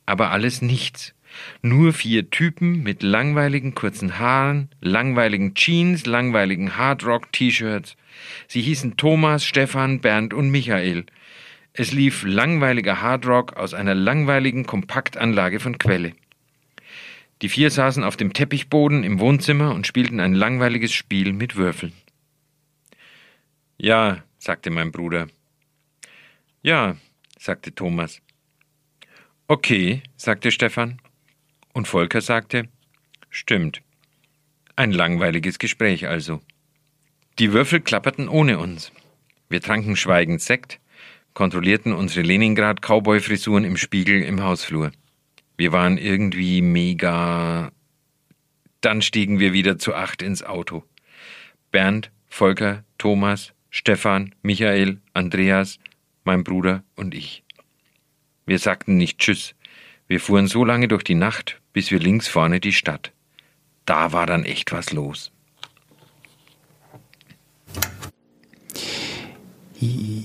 aber 0.07 0.31
alles 0.31 0.63
nichts. 0.63 1.13
Nur 1.61 1.93
vier 1.93 2.31
Typen 2.31 2.83
mit 2.83 3.03
langweiligen 3.03 3.75
kurzen 3.75 4.19
Haaren, 4.19 4.71
langweiligen 4.81 5.53
Jeans, 5.53 6.07
langweiligen 6.07 6.79
Hardrock-T-Shirts. 6.79 7.97
Sie 8.49 8.63
hießen 8.63 8.97
Thomas, 8.97 9.45
Stefan, 9.45 10.01
Bernd 10.01 10.33
und 10.33 10.49
Michael. 10.49 11.05
Es 11.79 11.93
lief 11.93 12.23
langweiliger 12.23 13.03
Hardrock 13.03 13.59
aus 13.59 13.75
einer 13.75 13.95
langweiligen 13.95 14.65
Kompaktanlage 14.65 15.61
von 15.61 15.77
Quelle. 15.77 16.15
Die 17.43 17.51
vier 17.51 17.71
saßen 17.71 18.03
auf 18.03 18.17
dem 18.17 18.33
Teppichboden 18.33 19.05
im 19.05 19.21
Wohnzimmer 19.21 19.75
und 19.75 19.87
spielten 19.87 20.19
ein 20.19 20.33
langweiliges 20.33 20.95
Spiel 20.95 21.35
mit 21.35 21.57
Würfeln. 21.57 21.93
Ja, 23.77 24.23
sagte 24.39 24.71
mein 24.71 24.91
Bruder. 24.91 25.27
Ja, 26.63 26.97
sagte 27.39 27.75
Thomas. 27.75 28.23
Okay, 29.47 30.03
sagte 30.17 30.53
Stefan. 30.53 30.99
Und 31.75 31.87
Volker 31.87 32.23
sagte, 32.23 32.71
stimmt. 33.29 33.83
Ein 34.77 34.93
langweiliges 34.93 35.59
Gespräch 35.59 36.09
also. 36.09 36.41
Die 37.39 37.53
Würfel 37.53 37.83
klapperten 37.83 38.31
ohne 38.31 38.59
uns. 38.59 38.93
Wir 39.51 39.61
tranken 39.61 39.95
schweigend 39.95 40.41
Sekt, 40.41 40.81
kontrollierten 41.37 41.93
unsere 41.93 42.23
Leningrad-Cowboy-Frisuren 42.23 43.65
im 43.65 43.77
Spiegel 43.77 44.23
im 44.23 44.43
Hausflur. 44.43 44.91
Wir 45.59 45.71
waren 45.71 45.99
irgendwie 45.99 46.63
mega. 46.63 47.73
Dann 48.81 49.03
stiegen 49.03 49.39
wir 49.39 49.53
wieder 49.53 49.79
zu 49.79 49.95
acht 49.95 50.23
ins 50.23 50.43
Auto. 50.43 50.83
Bernd, 51.71 52.11
Volker, 52.27 52.85
Thomas, 52.97 53.53
Stefan, 53.69 54.35
Michael, 54.41 55.03
Andreas, 55.13 55.79
mein 56.25 56.43
Bruder 56.43 56.85
und 56.95 57.15
ich. 57.15 57.45
Wir 58.47 58.59
sagten 58.59 58.97
nicht 58.97 59.19
Tschüss. 59.19 59.55
Wir 60.09 60.21
fuhren 60.21 60.47
so 60.47 60.65
lange 60.65 60.89
durch 60.89 61.05
die 61.05 61.15
Nacht, 61.15 61.61
bis 61.75 61.91
wir 61.91 61.99
links 61.99 62.29
vorne 62.29 62.61
die 62.61 62.73
Stadt. 62.73 63.13
Da 63.85 64.13
war 64.13 64.25
dann 64.25 64.47
echt 64.47 64.73
was 64.73 64.91
los. 64.91 65.33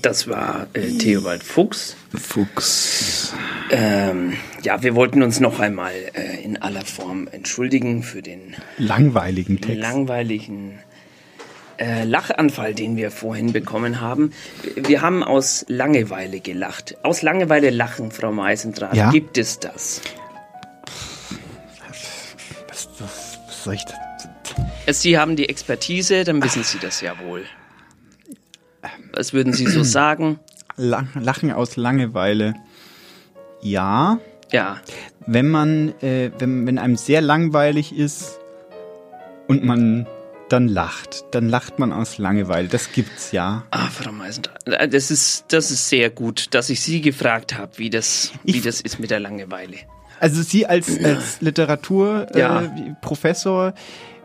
Das 0.00 0.28
war 0.28 0.66
äh, 0.72 0.96
Theobald 0.98 1.42
Fuchs. 1.42 1.96
Fuchs. 2.14 3.34
Ähm, 3.70 4.34
ja, 4.62 4.82
wir 4.82 4.94
wollten 4.94 5.22
uns 5.22 5.40
noch 5.40 5.60
einmal 5.60 5.92
äh, 6.14 6.42
in 6.42 6.60
aller 6.60 6.84
Form 6.84 7.28
entschuldigen 7.30 8.02
für 8.02 8.22
den 8.22 8.54
Langweiligen 8.78 9.60
Text. 9.60 9.80
langweiligen 9.80 10.78
äh, 11.78 12.04
Lachanfall, 12.04 12.74
den 12.74 12.96
wir 12.96 13.10
vorhin 13.10 13.52
bekommen 13.52 14.00
haben. 14.00 14.32
Wir 14.76 15.02
haben 15.02 15.22
aus 15.22 15.64
Langeweile 15.68 16.40
gelacht. 16.40 16.96
Aus 17.02 17.22
Langeweile 17.22 17.70
lachen, 17.70 18.10
Frau 18.10 18.32
Meisendrath. 18.32 18.94
Ja? 18.96 19.10
Gibt 19.10 19.36
es 19.36 19.58
das? 19.58 20.00
Was, 22.68 22.88
was, 22.98 23.38
was 23.46 23.64
soll 23.64 23.74
ich 23.74 23.84
da? 23.84 23.94
Äh, 24.86 24.92
Sie 24.92 25.18
haben 25.18 25.36
die 25.36 25.48
Expertise, 25.48 26.24
dann 26.24 26.42
wissen 26.42 26.62
Sie 26.62 26.78
das 26.78 27.00
ja 27.00 27.18
wohl. 27.24 27.44
Was 29.14 29.32
würden 29.32 29.52
Sie 29.52 29.66
so 29.66 29.82
sagen? 29.98 30.38
La- 30.76 31.06
Lachen 31.20 31.50
aus 31.52 31.76
Langeweile. 31.76 32.54
Ja. 33.60 34.18
Ja. 34.50 34.80
Wenn 35.26 35.48
man, 35.48 35.92
äh, 36.02 36.30
wenn, 36.38 36.66
wenn 36.66 36.78
einem 36.78 36.96
sehr 36.96 37.20
langweilig 37.20 37.96
ist 37.96 38.38
und 39.48 39.64
man 39.64 40.06
dann 40.48 40.68
lacht, 40.68 41.24
dann 41.30 41.48
lacht 41.48 41.78
man 41.78 41.92
aus 41.92 42.18
Langeweile. 42.18 42.68
Das 42.68 42.92
gibt's 42.92 43.32
ja. 43.32 43.64
Ah, 43.70 43.88
Frau 43.88 44.12
Meisendrath, 44.12 44.66
äh, 44.66 44.88
das 44.88 45.10
ist, 45.10 45.44
das 45.48 45.70
ist 45.70 45.88
sehr 45.88 46.10
gut, 46.10 46.52
dass 46.54 46.68
ich 46.68 46.82
Sie 46.82 47.00
gefragt 47.00 47.56
habe, 47.56 47.72
wie 47.76 47.88
das, 47.88 48.32
wie 48.44 48.60
das 48.60 48.80
ist 48.82 48.98
mit 48.98 49.10
der 49.10 49.20
Langeweile. 49.20 49.76
Also 50.20 50.42
Sie 50.42 50.66
als, 50.66 51.02
als 51.02 51.40
Literaturprofessor, 51.40 53.62
Ja. 53.64 53.68
äh, 53.70 53.74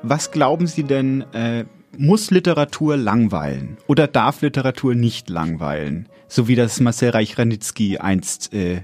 was 0.03 0.31
glauben 0.31 0.67
Sie 0.67 0.83
denn, 0.83 1.21
äh, 1.33 1.63
muss 1.95 2.31
Literatur 2.31 2.97
langweilen 2.97 3.77
oder 3.87 4.07
darf 4.07 4.41
Literatur 4.41 4.95
nicht 4.95 5.29
langweilen? 5.29 6.09
So 6.27 6.47
wie 6.47 6.55
das 6.55 6.79
Marcel 6.79 7.11
Reich-Ranitzky 7.11 7.97
einst 7.99 8.53
äh, 8.53 8.81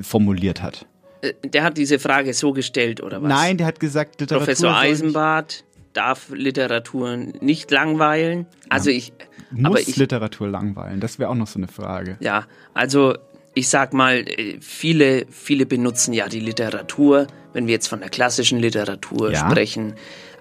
formuliert 0.00 0.62
hat. 0.62 0.86
Äh, 1.20 1.32
Der 1.44 1.62
hat 1.62 1.78
diese 1.78 1.98
Frage 1.98 2.34
so 2.34 2.52
gestellt, 2.52 3.02
oder 3.02 3.22
was? 3.22 3.28
Nein, 3.28 3.56
der 3.58 3.66
hat 3.66 3.78
gesagt, 3.80 4.20
Literatur 4.20 4.46
Professor 4.46 4.76
Eisenbart 4.76 5.64
darf 5.92 6.30
Literatur 6.34 7.16
nicht 7.16 7.70
langweilen. 7.70 8.46
Also 8.68 8.90
ich, 8.90 9.12
muss 9.50 9.86
ich, 9.86 9.96
Literatur 9.96 10.48
langweilen. 10.48 11.00
Das 11.00 11.18
wäre 11.18 11.30
auch 11.30 11.34
noch 11.34 11.46
so 11.46 11.58
eine 11.58 11.68
Frage. 11.68 12.16
ja, 12.20 12.46
also 12.74 13.14
ich 13.54 13.68
sag 13.68 13.92
mal, 13.92 14.24
äh, 14.26 14.56
viele, 14.60 15.26
viele 15.30 15.66
benutzen 15.66 16.14
ja 16.14 16.26
die 16.28 16.40
Literatur, 16.40 17.26
wenn 17.52 17.66
wir 17.66 17.74
jetzt 17.74 17.88
von 17.88 18.00
der 18.00 18.08
klassischen 18.08 18.58
Literatur 18.58 19.30
Ja. 19.32 19.48
sprechen, 19.50 19.94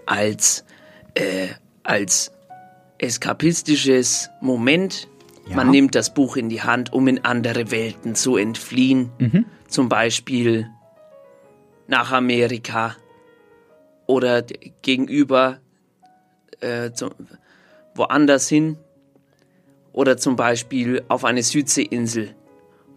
als, 0.05 0.63
äh, 1.15 1.47
als 1.83 2.31
eskapistisches 2.97 4.29
Moment. 4.41 5.07
Ja. 5.47 5.55
Man 5.55 5.71
nimmt 5.71 5.95
das 5.95 6.13
Buch 6.13 6.37
in 6.37 6.49
die 6.49 6.61
Hand, 6.61 6.93
um 6.93 7.07
in 7.07 7.25
andere 7.25 7.71
Welten 7.71 8.15
zu 8.15 8.37
entfliehen. 8.37 9.11
Mhm. 9.17 9.45
Zum 9.67 9.89
Beispiel 9.89 10.69
nach 11.87 12.11
Amerika 12.11 12.95
oder 14.05 14.43
gegenüber 14.81 15.59
äh, 16.59 16.91
zum, 16.91 17.11
woanders 17.95 18.47
hin 18.47 18.77
oder 19.93 20.17
zum 20.17 20.35
Beispiel 20.35 21.03
auf 21.07 21.25
eine 21.25 21.43
Südseeinsel, 21.43 22.35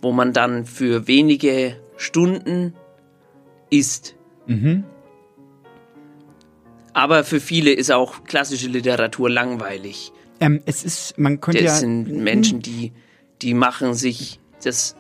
wo 0.01 0.13
man 0.13 0.33
dann 0.33 0.65
für 0.65 1.07
wenige 1.07 1.77
Stunden 1.97 2.75
isst. 3.71 4.17
Mhm. 4.47 4.85
Aber 6.95 7.25
für 7.25 7.41
viele 7.41 7.73
ist 7.73 7.91
auch 7.93 8.25
klassische 8.25 8.69
Literatur 8.69 9.29
langweilig. 9.29 10.13
Ähm, 10.41 10.61
es 10.67 10.85
ist, 10.85 11.19
man 11.19 11.41
könnte 11.41 11.63
Das 11.63 11.75
ja. 11.75 11.79
sind 11.81 12.09
Menschen, 12.23 12.61
die, 12.61 12.93
die 13.43 13.55
machen 13.55 13.95
sich 13.95 14.41
das 14.63 14.97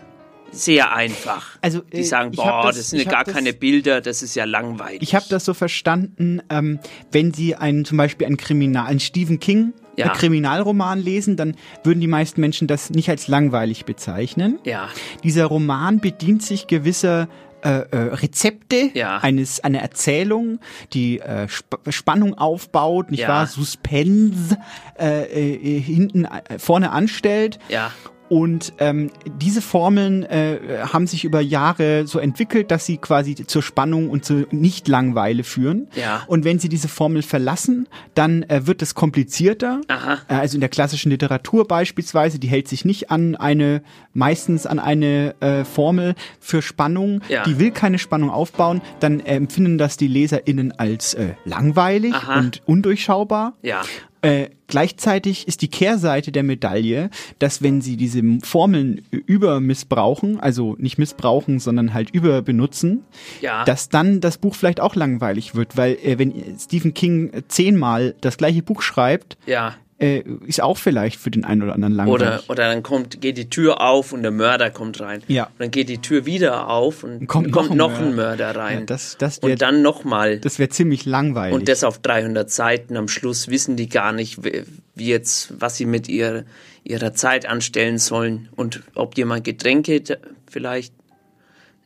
sehr 0.50 0.94
einfach. 0.94 1.58
Also, 1.62 1.80
die 1.80 1.98
äh, 1.98 2.02
sagen, 2.04 2.30
ich 2.32 2.38
hab 2.38 2.62
boah, 2.62 2.66
das- 2.68 2.76
das, 2.76 2.90
sind 2.90 3.02
ja 3.04 3.10
gar 3.10 3.24
das- 3.24 3.34
keine 3.34 3.52
Bilder, 3.52 4.00
das 4.00 4.22
ist 4.22 4.34
ja 4.36 4.44
langweilig. 4.44 5.02
Ich 5.02 5.14
habe 5.14 5.24
das 5.28 5.44
so 5.44 5.54
verstanden, 5.54 6.40
ähm, 6.50 6.78
wenn 7.10 7.32
Sie 7.34 7.56
einen, 7.56 7.84
zum 7.84 7.96
Beispiel 7.98 8.26
einen 8.26 8.36
Kriminal, 8.36 8.86
einen 8.86 9.00
Stephen 9.00 9.40
King 9.40 9.72
Ja. 9.96 10.06
einen 10.06 10.14
Kriminalroman 10.14 11.00
lesen, 11.00 11.36
dann 11.36 11.56
würden 11.82 12.00
die 12.00 12.06
meisten 12.06 12.40
Menschen 12.40 12.68
das 12.68 12.90
nicht 12.90 13.08
als 13.08 13.26
langweilig 13.28 13.84
bezeichnen. 13.84 14.58
Ja. 14.64 14.88
Dieser 15.24 15.46
Roman 15.46 15.98
bedient 16.00 16.42
sich 16.44 16.66
gewisser 16.68 17.28
äh, 17.64 17.70
äh, 17.70 17.96
Rezepte 18.14 18.90
Ja. 18.94 19.18
eines 19.18 19.62
einer 19.64 19.80
Erzählung, 19.80 20.60
die 20.92 21.20
äh, 21.20 21.46
Sp 21.48 21.80
Spannung 21.90 22.34
aufbaut, 22.38 23.10
nicht 23.10 23.20
Ja. 23.20 23.28
wahr? 23.28 23.46
Suspense 23.46 24.56
äh, 24.98 25.22
äh, 25.24 25.80
hinten 25.80 26.24
äh, 26.26 26.58
vorne 26.58 26.90
anstellt. 26.92 27.58
Ja. 27.68 27.90
Und 28.28 28.72
ähm, 28.78 29.10
diese 29.40 29.60
Formeln 29.60 30.22
äh, 30.24 30.58
haben 30.92 31.06
sich 31.06 31.24
über 31.24 31.40
Jahre 31.40 32.06
so 32.06 32.18
entwickelt, 32.18 32.70
dass 32.70 32.86
sie 32.86 32.96
quasi 32.96 33.34
zur 33.34 33.62
Spannung 33.62 34.08
und 34.08 34.24
zur 34.24 34.46
Nicht-Langweile 34.50 35.44
führen. 35.44 35.88
Ja. 35.94 36.22
Und 36.26 36.44
wenn 36.44 36.58
sie 36.58 36.68
diese 36.68 36.88
Formel 36.88 37.22
verlassen, 37.22 37.86
dann 38.14 38.42
äh, 38.44 38.66
wird 38.66 38.80
es 38.82 38.94
komplizierter. 38.94 39.80
Aha. 39.88 40.18
Äh, 40.28 40.34
Also 40.34 40.56
in 40.56 40.60
der 40.60 40.70
klassischen 40.70 41.10
Literatur 41.10 41.66
beispielsweise, 41.68 42.38
die 42.38 42.48
hält 42.48 42.68
sich 42.68 42.84
nicht 42.84 43.10
an 43.10 43.36
eine, 43.36 43.82
meistens 44.14 44.66
an 44.66 44.78
eine 44.78 45.34
äh, 45.40 45.64
Formel 45.64 46.14
für 46.40 46.62
Spannung. 46.62 47.20
Ja. 47.28 47.42
Die 47.44 47.58
will 47.58 47.70
keine 47.70 47.98
Spannung 47.98 48.30
aufbauen. 48.30 48.80
Dann 49.00 49.20
äh, 49.20 49.36
empfinden 49.36 49.78
das 49.78 49.96
die 49.96 50.08
LeserInnen 50.08 50.72
als 50.78 51.14
äh, 51.14 51.34
langweilig 51.44 52.14
Aha. 52.14 52.38
und 52.38 52.62
undurchschaubar. 52.66 53.52
Ja. 53.62 53.82
Äh, 54.24 54.50
gleichzeitig 54.66 55.46
ist 55.46 55.62
die 55.62 55.68
Kehrseite 55.68 56.32
der 56.32 56.42
Medaille, 56.42 57.10
dass 57.38 57.62
wenn 57.62 57.80
sie 57.80 57.96
diese 57.96 58.22
Formeln 58.42 59.02
übermissbrauchen, 59.10 60.40
also 60.40 60.76
nicht 60.78 60.98
missbrauchen, 60.98 61.58
sondern 61.58 61.94
halt 61.94 62.10
überbenutzen, 62.10 63.02
Ja. 63.40 63.64
dass 63.64 63.88
dann 63.88 64.20
das 64.20 64.38
Buch 64.38 64.54
vielleicht 64.54 64.80
auch 64.80 64.94
langweilig 64.96 65.54
wird, 65.54 65.76
weil 65.76 65.96
äh, 66.02 66.18
wenn 66.18 66.32
Stephen 66.58 66.94
King 66.94 67.30
zehnmal 67.48 68.14
das 68.20 68.36
gleiche 68.36 68.62
Buch 68.62 68.82
schreibt, 68.82 69.36
Ja. 69.46 69.74
Äh, 69.98 70.22
ist 70.46 70.60
auch 70.62 70.76
vielleicht 70.76 71.20
für 71.20 71.30
den 71.30 71.44
einen 71.44 71.62
oder 71.62 71.72
anderen 71.74 71.94
langweilig. 71.94 72.14
Oder, 72.22 72.42
oder 72.48 72.68
dann 72.68 72.82
kommt, 72.82 73.20
geht 73.20 73.36
die 73.38 73.48
Tür 73.48 73.80
auf 73.80 74.12
und 74.12 74.22
der 74.22 74.32
Mörder 74.32 74.70
kommt 74.70 75.00
rein. 75.00 75.22
Ja. 75.28 75.44
Und 75.44 75.52
dann 75.58 75.70
geht 75.70 75.88
die 75.88 75.98
Tür 75.98 76.26
wieder 76.26 76.68
auf 76.68 77.04
und 77.04 77.26
kommt 77.28 77.52
kommt, 77.52 77.70
noch 77.70 77.90
noch, 77.90 77.98
ein 77.98 78.08
ein 78.08 78.14
Mörder. 78.16 78.44
Mörder 78.46 78.60
rein. 78.60 78.78
Ja, 78.80 78.84
das- 78.86 79.16
das 79.18 79.42
wär- 79.42 79.52
und 79.52 79.62
dann 79.62 79.82
nochmal. 79.82 80.38
das 80.40 80.58
wäre 80.58 80.68
ziemlich 80.68 81.04
langweilig. 81.06 81.54
Und 81.54 81.68
das 81.68 81.84
auf 81.84 81.98
300 82.00 82.50
Seiten. 82.50 82.96
Am 82.96 83.06
Schluss 83.08 83.48
wissen 83.48 83.76
die 83.76 83.88
gar 83.88 84.12
nicht, 84.12 84.40
wie 84.42 85.06
jetzt, 85.06 85.54
was 85.60 85.76
sie 85.76 85.86
mit 85.86 86.08
ihr, 86.08 86.44
ihrer 86.82 87.14
Zeit 87.14 87.46
anstellen 87.46 87.98
sollen 87.98 88.48
und 88.56 88.82
ob 88.94 89.16
jemand 89.16 89.44
Getränke 89.44 90.02
vielleicht 90.50 90.92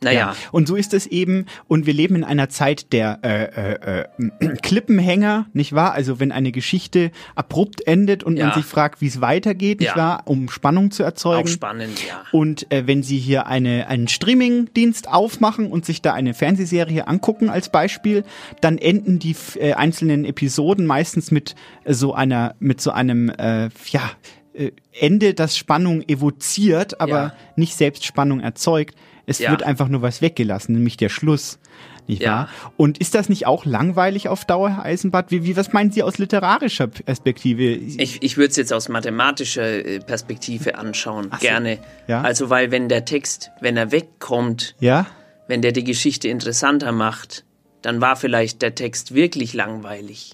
Naja. 0.01 0.37
Und 0.53 0.69
so 0.69 0.77
ist 0.77 0.95
es 0.95 1.07
eben. 1.07 1.47
Und 1.67 1.87
wir 1.87 1.93
leben 1.95 2.15
in 2.15 2.25
einer 2.25 2.49
Zeit 2.49 2.93
der 2.93 3.19
äh, 3.25 3.45
äh, 3.45 4.05
äh, 4.47 4.57
Klippenhänger, 4.63 5.47
nicht 5.53 5.73
wahr? 5.75 5.93
Also 5.93 6.21
wenn 6.21 6.31
eine 6.31 6.53
Geschichte 6.53 7.11
abrupt 7.35 7.87
endet 7.87 8.23
und 8.23 8.37
Ja. 8.37 8.47
man 8.47 8.55
sich 8.55 8.65
fragt, 8.65 9.01
wie 9.01 9.09
es 9.09 9.21
weitergeht, 9.21 9.81
nicht 9.81 9.89
Ja. 9.91 9.97
wahr? 9.97 10.23
Um 10.27 10.49
Spannung 10.51 10.91
zu 10.93 11.03
erzeugen. 11.03 11.49
Auch 11.49 11.53
spannend, 11.53 11.99
ja. 12.07 12.23
Und 12.33 12.71
äh, 12.73 12.87
wenn 12.87 13.03
Sie 13.03 13.19
hier 13.19 13.47
eine, 13.49 13.89
einen 13.89 14.07
Streaming-Dienst 14.09 15.09
aufmachen 15.09 15.71
und 15.71 15.85
sich 15.85 16.01
da 16.01 16.13
eine 16.15 16.33
Fernsehserie 16.35 17.09
angucken 17.09 17.51
als 17.51 17.71
Beispiel, 17.71 18.23
dann 18.61 18.79
enden 18.79 19.19
die 19.19 19.35
äh, 19.59 19.73
einzelnen 19.73 20.25
Episoden 20.25 20.87
meistens 20.87 21.31
mit 21.31 21.55
äh, 21.85 21.93
so 21.93 22.15
einer, 22.15 22.55
mit 22.61 22.81
so 22.81 22.93
einem, 22.93 23.31
äh, 23.31 23.69
ja, 23.91 24.11
äh, 24.55 24.71
Ende, 24.93 25.35
das 25.35 25.57
Spannung 25.57 26.03
evoziert, 26.09 27.01
aber 27.01 27.09
Ja. 27.19 27.33
nicht 27.57 27.75
selbst 27.75 28.05
Spannung 28.05 28.41
erzeugt. 28.41 28.97
Es 29.29 29.39
Ja. 29.39 29.51
wird 29.51 29.63
einfach 29.63 29.89
nur 29.89 30.03
was 30.03 30.23
weggelassen, 30.23 30.75
nämlich 30.75 30.97
der 30.97 31.09
Schluss. 31.09 31.59
Nicht 32.07 32.23
Ja. 32.23 32.33
wahr? 32.33 32.49
Und 32.79 32.97
ist 32.99 33.15
das 33.15 33.29
nicht 33.29 33.47
auch 33.47 33.67
langweilig 33.67 34.29
auf 34.29 34.47
Dauer, 34.47 34.71
Herr 34.77 34.85
Eisenbart? 34.87 35.31
Wie, 35.31 35.45
wie, 35.45 35.57
was 35.57 35.75
meinen 35.75 35.91
Sie 35.93 36.03
aus 36.03 36.17
literarischer 36.17 36.87
Perspektive? 36.87 37.65
Ich, 37.65 38.23
ich 38.23 38.37
würde 38.39 38.51
es 38.51 38.57
jetzt 38.57 38.73
aus 38.73 38.89
mathematischer 38.89 39.85
äh, 39.85 40.01
Perspektive 40.01 40.79
anschauen, 40.79 41.29
so. 41.33 41.39
gerne. 41.39 41.79
Ja. 42.07 42.23
Also, 42.23 42.49
weil 42.49 42.71
wenn 42.71 42.89
der 42.89 43.05
Text, 43.05 43.51
wenn 43.61 43.77
er 43.77 43.93
wegkommt, 43.93 44.75
ja? 44.81 45.07
wenn 45.49 45.61
der 45.61 45.73
die 45.73 45.85
Geschichte 45.85 46.29
interessanter 46.29 46.93
macht, 46.93 47.45
dann 47.83 48.01
war 48.01 48.17
vielleicht 48.17 48.63
der 48.63 48.75
Text 48.75 49.15
wirklich 49.15 49.53
langweilig. 49.53 50.33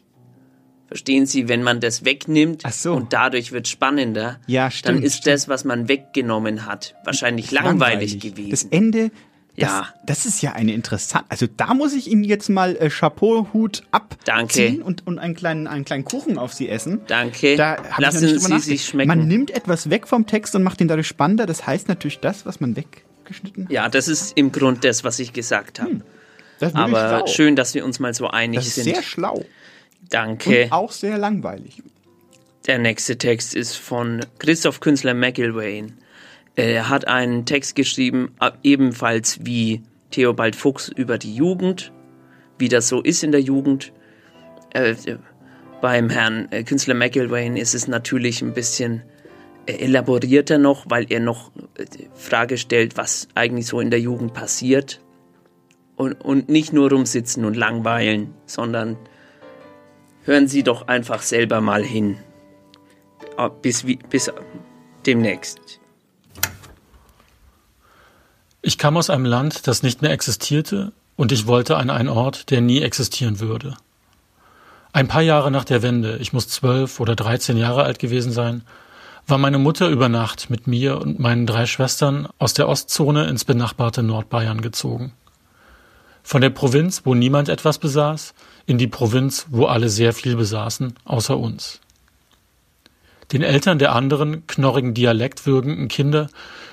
Verstehen 0.94 1.26
Sie, 1.26 1.48
wenn 1.48 1.64
man 1.64 1.80
das 1.80 2.04
wegnimmt 2.04 2.62
und 2.86 3.12
dadurch 3.12 3.50
wird 3.50 3.66
spannender, 3.66 4.38
Ja, 4.46 4.70
stimmt, 4.70 4.98
dann 4.98 5.02
ist 5.02 5.26
das, 5.26 5.48
was 5.48 5.64
man 5.64 5.88
weggenommen 5.88 6.66
hat, 6.66 6.94
wahrscheinlich 7.04 7.50
langweilig, 7.50 8.20
gewesen. 8.20 8.50
Das 8.50 8.62
Ende, 8.62 9.10
das, 9.56 9.70
Ja. 9.70 9.88
das 10.06 10.24
ist 10.24 10.40
ja 10.40 10.52
eine 10.52 10.72
interessante. 10.72 11.26
Also 11.30 11.48
da 11.56 11.74
muss 11.74 11.94
ich 11.94 12.08
Ihnen 12.08 12.22
jetzt 12.22 12.48
mal 12.48 12.76
äh, 12.76 12.90
Chapeau-Hut 12.90 13.82
abziehen 13.90 14.82
und, 14.82 15.04
und 15.04 15.18
einen, 15.18 15.34
kleinen, 15.34 15.66
einen 15.66 15.84
kleinen 15.84 16.04
Kuchen 16.04 16.38
auf 16.38 16.52
Sie 16.52 16.68
essen. 16.68 17.00
Danke. 17.08 17.56
Da 17.56 17.76
ich 17.90 17.98
Lassen 17.98 18.26
nicht 18.26 18.40
Sie 18.46 18.58
sich 18.60 18.84
schmecken. 18.86 19.08
Man 19.08 19.26
nimmt 19.26 19.50
etwas 19.50 19.90
weg 19.90 20.06
vom 20.06 20.26
Text 20.28 20.54
und 20.54 20.62
macht 20.62 20.80
ihn 20.80 20.86
dadurch 20.86 21.08
spannender. 21.08 21.46
Das 21.46 21.66
heißt 21.66 21.88
natürlich 21.88 22.20
das, 22.20 22.46
was 22.46 22.60
man 22.60 22.76
weggeschnitten 22.76 23.64
hat. 23.64 23.72
ja, 23.72 23.88
das 23.88 24.06
ist 24.06 24.36
im 24.36 24.52
Grund 24.52 24.84
das, 24.84 25.02
was 25.02 25.18
ich 25.18 25.32
gesagt 25.32 25.80
habe. 25.80 25.90
Hm. 25.90 26.02
Aber 26.74 27.18
schlau. 27.18 27.26
schön, 27.26 27.56
dass 27.56 27.74
wir 27.74 27.84
uns 27.84 27.98
mal 27.98 28.14
so 28.14 28.28
einig 28.28 28.58
Das 28.58 28.68
ist 28.68 28.76
sind. 28.76 28.84
sehr 28.84 29.02
schlau. 29.02 29.44
Danke. 30.10 30.64
Und 30.64 30.72
auch 30.72 30.92
sehr 30.92 31.18
langweilig. 31.18 31.82
Der 32.66 32.78
nächste 32.78 33.18
Text 33.18 33.54
ist 33.54 33.76
von 33.76 34.24
Christoph 34.38 34.80
Künstler 34.80 35.14
McIlwain. 35.14 35.98
Er 36.56 36.88
hat 36.88 37.08
einen 37.08 37.44
Text 37.44 37.74
geschrieben, 37.74 38.34
ebenfalls 38.62 39.44
wie 39.44 39.82
Theobald 40.10 40.56
Fuchs 40.56 40.88
über 40.88 41.18
die 41.18 41.34
Jugend, 41.34 41.92
wie 42.58 42.68
das 42.68 42.88
so 42.88 43.02
ist 43.02 43.24
in 43.24 43.32
der 43.32 43.42
Jugend. 43.42 43.92
Äh, 44.72 44.94
beim 45.80 46.08
Herrn 46.08 46.48
äh, 46.52 46.62
Künstler 46.62 46.94
McIlwain 46.94 47.56
ist 47.56 47.74
es 47.74 47.88
natürlich 47.88 48.40
ein 48.40 48.54
bisschen 48.54 49.02
äh, 49.66 49.72
elaborierter 49.72 50.56
noch, 50.56 50.86
weil 50.88 51.06
er 51.10 51.20
noch 51.20 51.50
äh, 51.76 51.84
Frage 52.14 52.56
stellt, 52.56 52.96
was 52.96 53.28
eigentlich 53.34 53.66
so 53.66 53.80
in 53.80 53.90
der 53.90 54.00
Jugend 54.00 54.32
passiert. 54.32 55.00
Und, 55.96 56.14
und 56.14 56.48
nicht 56.48 56.72
nur 56.72 56.90
rumsitzen 56.90 57.44
und 57.44 57.56
langweilen, 57.56 58.34
sondern 58.46 58.96
hören 60.24 60.48
Sie 60.48 60.62
doch 60.62 60.88
einfach 60.88 61.22
selber 61.22 61.60
mal 61.60 61.82
hin. 61.82 62.18
Ah, 63.36 63.48
Bis, 63.48 63.84
bis 64.10 64.30
demnächst. 65.06 65.80
Ich 68.62 68.78
kam 68.78 68.96
aus 68.96 69.10
einem 69.10 69.26
Land, 69.26 69.66
das 69.66 69.82
nicht 69.82 70.02
mehr 70.02 70.12
existierte, 70.12 70.92
und 71.16 71.32
ich 71.32 71.46
wollte 71.46 71.76
an 71.76 71.90
einen 71.90 72.08
Ort, 72.08 72.50
der 72.50 72.60
nie 72.60 72.80
existieren 72.80 73.38
würde. 73.38 73.76
Ein 74.92 75.08
paar 75.08 75.22
Jahre 75.22 75.50
nach 75.50 75.64
der 75.64 75.82
Wende, 75.82 76.16
ich 76.18 76.32
muss 76.32 76.48
zwölf 76.48 77.00
oder 77.00 77.14
dreizehn 77.14 77.56
Jahre 77.56 77.82
alt 77.82 77.98
gewesen 77.98 78.32
sein, 78.32 78.62
war 79.26 79.38
meine 79.38 79.58
Mutter 79.58 79.88
über 79.88 80.08
Nacht 80.08 80.50
mit 80.50 80.66
mir 80.66 81.00
und 81.00 81.18
meinen 81.18 81.46
drei 81.46 81.66
Schwestern 81.66 82.28
aus 82.38 82.54
der 82.54 82.68
Ostzone 82.68 83.26
ins 83.26 83.44
benachbarte 83.44 84.02
Nordbayern 84.02 84.60
gezogen. 84.60 85.12
Von 86.22 86.40
der 86.40 86.50
Provinz, 86.50 87.02
wo 87.04 87.14
niemand 87.14 87.48
etwas 87.48 87.78
besaß, 87.78 88.34
in 88.66 88.78
die 88.78 88.86
Provinz, 88.86 89.46
wo 89.50 89.66
alle 89.66 89.88
sehr 89.88 90.12
viel 90.12 90.36
besaßen, 90.36 90.94
außer 91.04 91.38
uns. 91.38 91.80
Den 93.32 93.42
Eltern 93.42 93.78
der 93.78 93.94
anderen, 93.94 94.46
knorrigen 94.46 94.94
Dialekt 94.94 95.46
würgenden 95.46 95.88
Kinder 95.88 96.28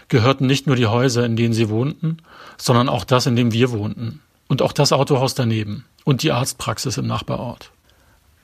gehörten 0.10 0.46
nicht 0.46 0.68
nur 0.68 0.76
die 0.76 0.88
Häuser, 0.88 1.26
in 1.26 1.36
denen 1.36 1.54
sie 1.54 1.70
wohnten, 1.70 2.18
sondern 2.58 2.90
auch 2.90 3.06
das, 3.06 3.26
in 3.26 3.36
dem 3.36 3.54
wir 3.54 3.72
wohnten. 3.72 4.22
Und 4.48 4.62
auch 4.62 4.74
das 4.74 4.92
Autohaus 4.92 5.34
daneben 5.34 5.86
und 6.04 6.24
die 6.24 6.32
Arztpraxis 6.32 6.98
im 6.98 7.08
Nachbarort. 7.08 7.72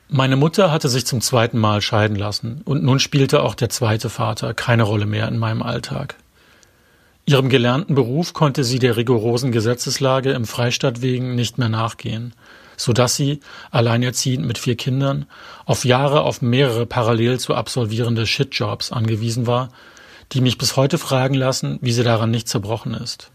Meine 0.09 0.37
Mutter 0.37 0.71
hatte 0.71 0.87
sich 0.87 1.05
zum 1.05 1.19
zweiten 1.19 1.57
Mal 1.57 1.81
scheiden 1.81 2.15
lassen 2.15 2.61
und 2.63 2.81
nun 2.81 2.99
spielte 2.99 3.43
auch 3.43 3.55
der 3.55 3.69
zweite 3.69 4.09
Vater 4.09 4.53
keine 4.53 4.83
Rolle 4.83 5.05
mehr 5.05 5.27
in 5.27 5.37
meinem 5.37 5.61
Alltag. 5.61 6.15
Ihrem 7.25 7.49
gelernten 7.49 7.93
Beruf 7.93 8.31
konnte 8.31 8.63
sie 8.63 8.79
der 8.79 8.95
rigorosen 8.95 9.51
Gesetzeslage 9.51 10.31
im 10.31 10.45
Freistaat 10.45 11.01
wegen 11.01 11.35
nicht 11.35 11.57
mehr 11.57 11.67
nachgehen, 11.67 12.33
so 12.77 12.93
dass 12.93 13.15
sie, 13.15 13.41
alleinerziehend 13.71 14.45
mit 14.45 14.57
vier 14.57 14.77
Kindern, 14.77 15.25
auf 15.65 15.83
Jahre 15.83 16.21
auf 16.21 16.41
mehrere 16.41 16.85
parallel 16.85 17.39
zu 17.39 17.55
absolvierende 17.55 18.25
Shitjobs 18.25 18.93
angewiesen 18.93 19.47
war, 19.47 19.69
die 20.31 20.41
mich 20.41 20.57
bis 20.57 20.77
heute 20.77 20.97
fragen 20.97 21.33
lassen, 21.33 21.79
wie 21.81 21.91
sie 21.91 22.03
daran 22.03 22.31
nicht 22.31 22.47
zerbrochen 22.47 22.93
ist. 22.93 23.31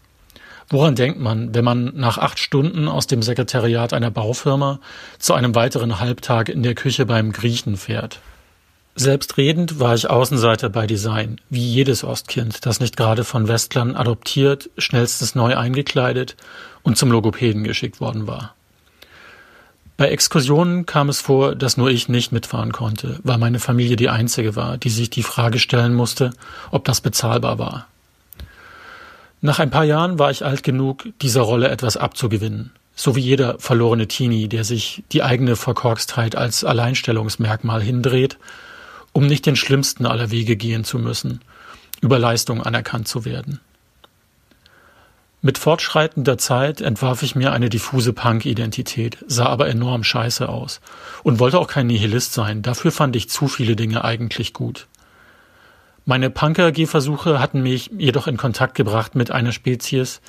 Woran 0.69 0.95
denkt 0.95 1.19
man, 1.19 1.53
wenn 1.53 1.65
man 1.65 1.91
nach 1.95 2.17
acht 2.17 2.39
Stunden 2.39 2.87
aus 2.87 3.05
dem 3.05 3.21
Sekretariat 3.21 3.93
einer 3.93 4.11
Baufirma 4.11 4.79
zu 5.19 5.33
einem 5.33 5.55
weiteren 5.55 5.99
Halbtag 5.99 6.49
in 6.49 6.63
der 6.63 6.73
Küche 6.73 7.05
beim 7.05 7.31
Griechen 7.31 7.77
fährt? 7.77 8.19
Selbstredend 8.95 9.79
war 9.79 9.95
ich 9.95 10.09
Außenseiter 10.09 10.69
bei 10.69 10.85
Design, 10.85 11.41
wie 11.49 11.65
jedes 11.65 12.03
Ostkind, 12.03 12.65
das 12.65 12.79
nicht 12.79 12.95
gerade 12.95 13.23
von 13.23 13.47
Westlern 13.47 13.95
adoptiert, 13.95 14.69
schnellstens 14.77 15.33
neu 15.33 15.57
eingekleidet 15.57 16.35
und 16.83 16.97
zum 16.97 17.11
Logopäden 17.11 17.63
geschickt 17.63 17.99
worden 17.99 18.27
war. 18.27 18.53
Bei 19.95 20.09
Exkursionen 20.09 20.85
kam 20.85 21.09
es 21.09 21.21
vor, 21.21 21.55
dass 21.55 21.77
nur 21.77 21.89
ich 21.89 22.09
nicht 22.09 22.31
mitfahren 22.31 22.71
konnte, 22.71 23.19
weil 23.23 23.37
meine 23.37 23.59
Familie 23.59 23.95
die 23.95 24.09
einzige 24.09 24.55
war, 24.55 24.77
die 24.77 24.89
sich 24.89 25.09
die 25.09 25.23
Frage 25.23 25.59
stellen 25.59 25.93
musste, 25.93 26.31
ob 26.71 26.83
das 26.85 27.01
bezahlbar 27.01 27.59
war. 27.59 27.87
Nach 29.41 29.59
ein 29.59 29.69
paar 29.69 29.83
Jahren 29.83 30.17
war 30.17 30.31
ich 30.31 30.45
alt 30.45 30.63
genug, 30.63 31.05
dieser 31.21 31.41
Rolle 31.41 31.67
etwas 31.67 31.97
abzugewinnen, 31.97 32.71
so 32.95 33.15
wie 33.15 33.21
jeder 33.21 33.59
verlorene 33.59 34.07
Teenie, 34.07 34.47
der 34.47 34.63
sich 34.63 35.03
die 35.11 35.21
eigene 35.21 35.55
Verkorkstheit 35.55 36.35
als 36.35 36.63
Alleinstellungsmerkmal 36.63 37.81
hindreht, 37.81 38.37
um 39.11 39.27
nicht 39.27 39.45
den 39.45 39.55
schlimmsten 39.55 40.05
aller 40.05 40.31
Wege 40.31 40.55
gehen 40.55 40.85
zu 40.85 40.97
müssen, 40.97 41.41
über 42.01 42.17
Leistung 42.17 42.63
anerkannt 42.63 43.07
zu 43.07 43.25
werden. 43.25 43.59
Mit 45.45 45.57
fortschreitender 45.57 46.37
Zeit 46.37 46.79
entwarf 46.79 47.21
ich 47.21 47.35
mir 47.35 47.51
eine 47.51 47.67
diffuse 47.67 48.13
Punk-Identität, 48.13 49.17
sah 49.27 49.47
aber 49.47 49.67
enorm 49.67 50.05
scheiße 50.05 50.47
aus 50.47 50.79
und 51.21 51.37
wollte 51.37 51.59
auch 51.59 51.67
kein 51.67 51.87
Nihilist 51.87 52.31
sein, 52.31 52.61
dafür 52.61 52.93
fand 52.93 53.13
ich 53.17 53.29
zu 53.29 53.49
viele 53.49 53.75
Dinge 53.75 54.05
eigentlich 54.05 54.53
gut. 54.53 54.87
Meine 56.05 56.29
Punk-AG-Versuche 56.29 57.41
hatten 57.41 57.61
mich 57.61 57.91
jedoch 57.97 58.27
in 58.27 58.37
Kontakt 58.37 58.73
gebracht 58.75 59.15
mit 59.15 59.31
einer 59.31 59.51
Spezies, 59.51 60.21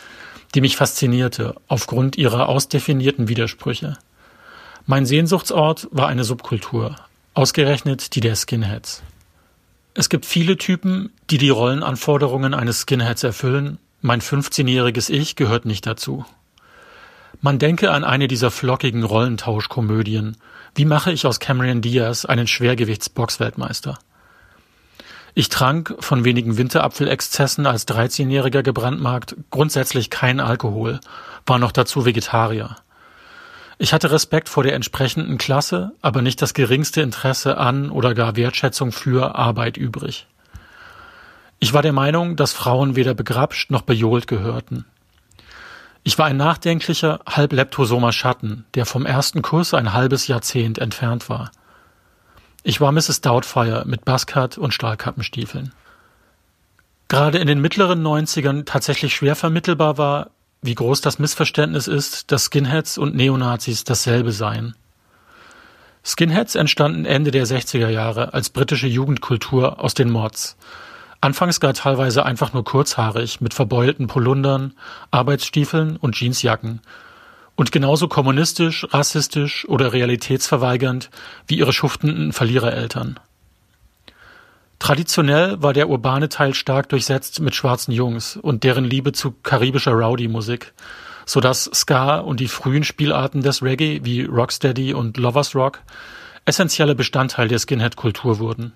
die 0.57 0.61
mich 0.61 0.75
faszinierte, 0.75 1.55
aufgrund 1.69 2.17
ihrer 2.17 2.49
ausdefinierten 2.49 3.29
Widersprüche. 3.29 3.97
Mein 4.85 5.07
Sehnsuchtsort 5.07 5.87
war 5.93 6.09
eine 6.09 6.25
Subkultur, 6.25 6.97
ausgerechnet 7.35 8.17
die 8.17 8.21
der 8.21 8.35
Skinheads. 8.35 9.05
Es 9.95 10.09
gibt 10.09 10.27
viele 10.27 10.57
Typen, 10.57 11.13
die 11.31 11.39
die 11.39 11.51
Rollenanforderungen 11.51 12.53
eines 12.53 12.81
Skinheads 12.81 13.23
erfüllen, 13.23 13.79
mein 14.05 14.21
15-jähriges 14.21 15.09
Ich 15.09 15.35
gehört 15.35 15.65
nicht 15.65 15.87
dazu. 15.87 16.27
Man 17.41 17.59
denke 17.59 17.91
an 17.91 18.05
eine 18.05 18.29
dieser 18.29 18.51
flockigen 18.51 19.03
Rollentauschkomödien. 19.03 20.37
Wie 20.75 20.85
mache 20.85 21.11
ich 21.11 21.25
aus 21.25 21.41
Cameron 21.41 21.81
Diaz 21.81 22.27
einen 22.27 22.47
Schwergewichtsboxweltmeister? 22.47 23.99
Ich 25.33 25.49
trank, 25.49 25.97
von 26.01 26.23
wenigen 26.23 26.59
Winterapfelexzessen 26.59 27.65
als 27.65 27.89
13-Jähriger 27.89 28.63
gebrandmarkt, 28.63 29.37
grundsätzlich 29.51 30.11
kein 30.11 30.39
Alkohol, 30.39 31.01
war 31.47 31.59
noch 31.59 31.73
dazu 31.73 32.05
Vegetarier. 32.05 32.77
Ich 33.79 33.95
hatte 33.95 34.11
Respekt 34.11 34.51
vor 34.51 34.65
der 34.65 34.75
entsprechenden 34.75 35.39
Klasse, 35.39 35.93
aber 36.03 36.21
nicht 36.21 36.43
das 36.43 36.53
geringste 36.53 37.01
Interesse 37.01 37.57
an 37.57 37.89
oder 37.89 38.13
gar 38.13 38.37
Wertschätzung 38.37 38.93
für 38.93 39.35
Arbeit 39.35 39.79
übrig. 39.79 40.27
Ich 41.65 41.73
war 41.73 41.81
der 41.81 41.95
Meinung, 41.95 42.37
dass 42.37 42.53
Frauen 42.53 42.95
weder 42.95 43.15
begrapscht 43.15 43.71
noch 43.71 43.81
bejohlt 43.81 44.27
gehörten. 44.27 44.85
Ich 46.03 46.19
war 46.19 46.27
ein 46.27 46.37
nachdenklicher, 46.37 47.21
halb 47.27 47.55
leptosomer 47.55 48.13
Schatten, 48.13 48.67
der 48.75 48.85
vom 48.85 49.07
ersten 49.07 49.41
Kuss 49.41 49.73
ein 49.73 49.95
halbes 49.95 50.27
Jahrzehnt 50.27 50.77
entfernt 50.77 51.31
war. 51.31 51.51
Ich 52.65 52.83
war 52.83 52.93
Mrs. 52.93 53.23
Doubtfire 53.23 53.85
mit 53.87 54.05
Buzzcut 54.05 54.59
und 54.59 54.75
Stahlkappenstiefeln. 54.75 55.73
Gerade 57.09 57.39
in 57.39 57.47
den 57.47 57.63
mittleren 57.63 58.03
Neunzigern 58.03 58.67
tatsächlich 58.67 59.15
schwer 59.15 59.35
vermittelbar 59.35 59.97
war, 59.97 60.33
wie 60.61 60.75
groß 60.75 61.01
das 61.01 61.19
Missverständnis 61.19 61.89
ist, 61.89 62.31
dass 62.31 62.45
Skinheads 62.45 62.99
und 62.99 63.15
Neonazis 63.15 63.85
dasselbe 63.85 64.33
seien. 64.33 64.77
Skinheads 66.05 66.57
entstanden 66.57 67.07
Ende 67.07 67.31
der 67.31 67.47
60er 67.47 67.89
Jahre 67.89 68.35
als 68.35 68.51
britische 68.51 68.87
Jugendkultur 68.87 69.83
aus 69.83 69.95
den 69.95 70.11
Mods. 70.11 70.59
Anfangs 71.25 71.59
gar 71.59 71.73
teilweise 71.73 72.27
einfach 72.27 72.53
nur 72.53 72.65
kurzhaarig 72.65 73.41
mit 73.41 73.55
verbeulten 73.55 74.09
Polundern, 74.09 74.75
Arbeitsstiefeln 75.11 75.97
und 75.97 76.17
Jeansjacken. 76.17 76.83
Und 77.57 77.73
genauso 77.73 78.09
kommunistisch, 78.09 78.87
rassistisch 78.91 79.67
oder 79.67 79.95
realitätsverweigernd 79.95 81.09
wie 81.47 81.57
ihre 81.57 81.73
schuftenden 81.73 82.35
Verlierereltern. 82.35 83.19
Traditionell 84.79 85.63
war 85.63 85.73
der 85.73 85.89
urbane 85.89 86.29
Teil 86.29 86.53
stark 86.53 86.91
durchsetzt 86.91 87.41
mit 87.41 87.55
schwarzen 87.55 87.93
Jungs 87.93 88.37
und 88.37 88.63
deren 88.63 88.85
Liebe 88.85 89.13
zu 89.13 89.31
karibischer 89.31 89.93
Rowdy-Musik, 89.93 90.75
so 91.25 91.41
dass 91.41 91.71
Ska 91.73 92.19
und 92.19 92.39
die 92.39 92.49
frühen 92.49 92.85
Spielarten 92.85 93.41
des 93.41 93.63
Reggae 93.63 94.01
wie 94.05 94.25
Rocksteady 94.25 94.93
und 94.93 95.17
Lovers 95.17 95.55
Rock 95.55 95.81
essentielle 96.45 96.95
Bestandteil 96.95 97.49
der 97.49 97.61
Skinhead-Kultur 97.61 98.41
wurden. 98.41 98.75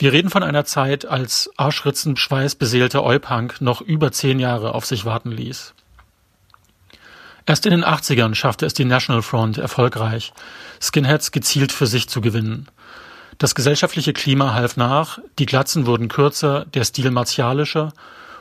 Wir 0.00 0.14
reden 0.14 0.30
von 0.30 0.42
einer 0.42 0.64
Zeit, 0.64 1.04
als 1.04 1.50
Arschritzenschweiß 1.58 2.54
beseelter 2.54 3.04
Eupunk 3.04 3.60
noch 3.60 3.82
über 3.82 4.10
zehn 4.12 4.40
Jahre 4.40 4.74
auf 4.74 4.86
sich 4.86 5.04
warten 5.04 5.30
ließ. 5.30 5.74
Erst 7.44 7.66
in 7.66 7.72
den 7.72 7.84
80ern 7.84 8.34
schaffte 8.34 8.64
es 8.64 8.72
die 8.72 8.86
National 8.86 9.20
Front 9.20 9.58
erfolgreich, 9.58 10.32
Skinheads 10.80 11.32
gezielt 11.32 11.70
für 11.70 11.86
sich 11.86 12.08
zu 12.08 12.22
gewinnen. 12.22 12.68
Das 13.36 13.54
gesellschaftliche 13.54 14.14
Klima 14.14 14.54
half 14.54 14.78
nach, 14.78 15.18
die 15.38 15.44
Glatzen 15.44 15.84
wurden 15.84 16.08
kürzer, 16.08 16.64
der 16.72 16.84
Stil 16.84 17.10
martialischer 17.10 17.92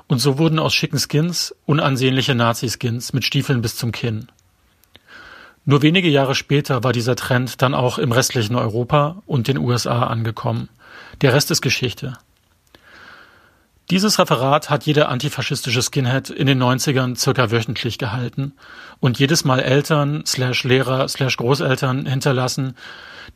und 0.07 0.20
so 0.20 0.38
wurden 0.38 0.60
aus 0.60 0.74
schicken 0.74 0.97
Skins 0.97 1.53
unansehnliche 1.66 2.36
Nazi-Skins 2.36 3.12
mit 3.12 3.26
Stiefeln 3.26 3.62
bis 3.62 3.76
zum 3.76 3.91
Kinn. 3.91 4.30
Nur 5.66 5.82
wenige 5.82 6.07
Jahre 6.07 6.36
später 6.36 6.86
war 6.86 6.93
dieser 6.93 7.18
Trend 7.18 7.62
dann 7.62 7.74
auch 7.74 7.97
im 7.97 8.14
restlichen 8.14 8.55
Europa 8.55 9.22
und 9.26 9.49
den 9.49 9.57
USA 9.57 10.03
angekommen. 10.03 10.70
Der 11.22 11.34
Rest 11.34 11.52
ist 11.52 11.62
Geschichte. 11.62 12.14
Dieses 13.90 14.20
Referat 14.20 14.70
hat 14.70 14.86
jeder 14.86 15.10
antifaschistische 15.10 15.82
Skinhead 15.82 16.30
in 16.30 16.48
den 16.48 16.64
90ern 16.64 17.18
circa 17.18 17.52
wöchentlich 17.52 17.98
gehalten 17.98 18.54
und 19.02 19.20
jedes 19.20 19.44
Mal 19.44 19.60
Eltern 19.60 20.24
slash 20.26 20.64
Lehrer 20.64 21.10
slash 21.10 21.36
Großeltern 21.36 22.06
hinterlassen, 22.06 22.78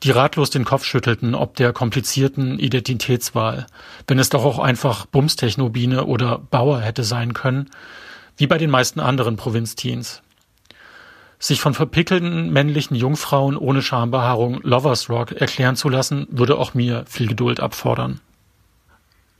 die 0.04 0.12
ratlos 0.12 0.50
den 0.50 0.64
Kopf 0.64 0.86
schüttelten 0.86 1.36
ob 1.36 1.58
der 1.58 1.74
komplizierten 1.74 2.58
Identitätswahl, 2.58 3.66
wenn 4.08 4.20
es 4.20 4.30
doch 4.30 4.46
auch 4.46 4.60
einfach 4.60 5.06
Bumstechnobine 5.06 6.06
oder 6.06 6.38
Bauer 6.38 6.80
hätte 6.80 7.04
sein 7.04 7.34
können, 7.34 7.70
wie 8.38 8.48
bei 8.48 8.58
den 8.58 8.70
meisten 8.70 9.02
anderen 9.02 9.36
Provinzteens. 9.36 10.22
Sich 11.44 11.60
von 11.60 11.74
verpickelten 11.74 12.54
männlichen 12.54 12.96
Jungfrauen 12.96 13.58
ohne 13.58 13.82
Schambehaarung 13.82 14.62
Lovers 14.62 15.10
Rock 15.10 15.34
erklären 15.34 15.76
zu 15.76 15.90
lassen, 15.90 16.26
würde 16.30 16.58
auch 16.58 16.74
mir 16.74 17.04
viel 17.06 17.28
Geduld 17.28 17.60
abfordern. 17.60 18.22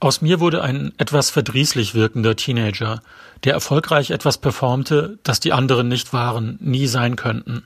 Aus 0.00 0.20
mir 0.20 0.38
wurde 0.38 0.62
ein 0.62 0.92
etwas 0.98 1.30
verdrießlich 1.30 1.94
wirkender 1.94 2.36
Teenager, 2.36 3.00
der 3.44 3.54
erfolgreich 3.54 4.10
etwas 4.10 4.36
performte, 4.36 5.18
das 5.22 5.40
die 5.40 5.54
anderen 5.54 5.88
nicht 5.88 6.12
waren, 6.12 6.58
nie 6.60 6.88
sein 6.88 7.16
könnten 7.16 7.62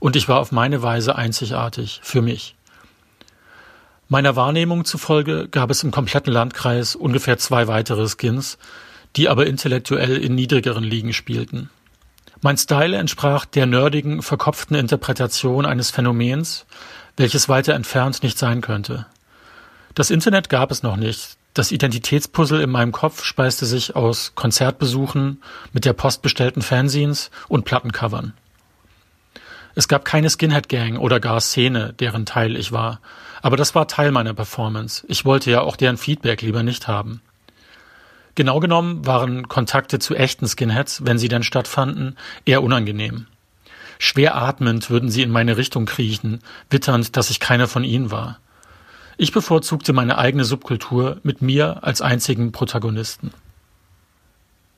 und 0.00 0.16
ich 0.16 0.26
war 0.26 0.40
auf 0.40 0.52
meine 0.52 0.82
Weise 0.82 1.16
einzigartig 1.16 2.00
für 2.02 2.22
mich. 2.22 2.56
Meiner 4.08 4.36
Wahrnehmung 4.36 4.86
zufolge 4.86 5.48
gab 5.48 5.70
es 5.70 5.84
im 5.84 5.90
kompletten 5.90 6.32
Landkreis 6.32 6.96
ungefähr 6.96 7.36
zwei 7.36 7.68
weitere 7.68 8.08
Skins, 8.08 8.56
die 9.16 9.28
aber 9.28 9.46
intellektuell 9.46 10.16
in 10.16 10.34
niedrigeren 10.34 10.82
Ligen 10.82 11.12
spielten. 11.12 11.68
Mein 12.44 12.56
Style 12.56 12.96
entsprach 12.96 13.44
der 13.44 13.66
nerdigen, 13.66 14.20
verkopften 14.20 14.74
Interpretation 14.74 15.64
eines 15.64 15.92
Phänomens, 15.92 16.66
welches 17.16 17.48
weiter 17.48 17.74
entfernt 17.74 18.24
nicht 18.24 18.36
sein 18.36 18.60
könnte. 18.60 19.06
Das 19.94 20.10
Internet 20.10 20.48
gab 20.48 20.72
es 20.72 20.82
noch 20.82 20.96
nicht. 20.96 21.36
Das 21.54 21.70
Identitätspuzzle 21.70 22.60
in 22.60 22.70
meinem 22.70 22.90
Kopf 22.90 23.22
speiste 23.22 23.64
sich 23.64 23.94
aus 23.94 24.32
Konzertbesuchen 24.34 25.40
mit 25.72 25.84
der 25.84 25.92
postbestellten 25.92 26.62
Fanzines 26.62 27.30
und 27.46 27.64
Plattencovern. 27.64 28.32
Es 29.76 29.86
gab 29.86 30.04
keine 30.04 30.28
Skinhead-Gang 30.28 30.98
oder 30.98 31.20
gar 31.20 31.40
Szene, 31.40 31.92
deren 31.92 32.26
Teil 32.26 32.56
ich 32.56 32.72
war. 32.72 33.00
Aber 33.40 33.56
das 33.56 33.76
war 33.76 33.86
Teil 33.86 34.10
meiner 34.10 34.34
Performance. 34.34 35.04
Ich 35.06 35.24
wollte 35.24 35.52
ja 35.52 35.60
auch 35.60 35.76
deren 35.76 35.96
Feedback 35.96 36.42
lieber 36.42 36.64
nicht 36.64 36.88
haben. 36.88 37.22
Genau 38.34 38.60
genommen 38.60 39.04
waren 39.06 39.48
Kontakte 39.48 39.98
zu 39.98 40.14
echten 40.14 40.46
Skinheads, 40.46 41.04
wenn 41.04 41.18
sie 41.18 41.28
denn 41.28 41.42
stattfanden, 41.42 42.16
eher 42.46 42.62
unangenehm. 42.62 43.26
Schwer 43.98 44.36
atmend 44.36 44.90
würden 44.90 45.10
sie 45.10 45.22
in 45.22 45.30
meine 45.30 45.56
Richtung 45.56 45.84
kriechen, 45.84 46.40
witternd, 46.70 47.16
dass 47.16 47.30
ich 47.30 47.40
keiner 47.40 47.68
von 47.68 47.84
ihnen 47.84 48.10
war. 48.10 48.38
Ich 49.18 49.32
bevorzugte 49.32 49.92
meine 49.92 50.18
eigene 50.18 50.44
Subkultur 50.44 51.18
mit 51.22 51.42
mir 51.42 51.84
als 51.84 52.00
einzigen 52.00 52.50
Protagonisten. 52.50 53.30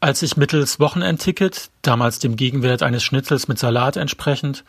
Als 0.01 0.21
ich 0.23 0.37
mittels 0.37 0.81
Wochenendticket, 0.81 1.71
damals 1.81 2.19
dem 2.19 2.37
Gegenwert 2.37 2.83
eines 2.83 3.03
Schnitzels 3.03 3.49
mit 3.49 3.59
Salat 3.59 3.97
entsprechend, 3.97 4.65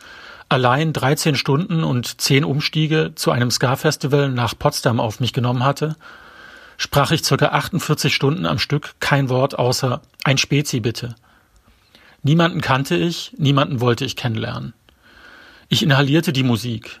allein 0.48 0.94
13 0.94 1.34
Stunden 1.34 1.84
und 1.84 2.20
10 2.20 2.44
Umstiege 2.44 3.12
zu 3.14 3.32
einem 3.32 3.50
Ska-Festival 3.50 4.30
nach 4.30 4.58
Potsdam 4.58 5.00
auf 5.00 5.20
mich 5.20 5.34
genommen 5.34 5.64
hatte, 5.64 5.96
sprach 6.76 7.10
ich 7.10 7.24
circa 7.24 7.48
48 7.48 8.14
Stunden 8.14 8.46
am 8.46 8.58
Stück 8.58 8.94
kein 9.00 9.28
Wort 9.28 9.58
außer 9.58 10.02
ein 10.24 10.38
Spezi 10.38 10.80
bitte. 10.80 11.14
Niemanden 12.22 12.60
kannte 12.60 12.96
ich, 12.96 13.32
niemanden 13.38 13.80
wollte 13.80 14.04
ich 14.04 14.16
kennenlernen. 14.16 14.74
Ich 15.68 15.82
inhalierte 15.82 16.32
die 16.32 16.42
Musik. 16.42 17.00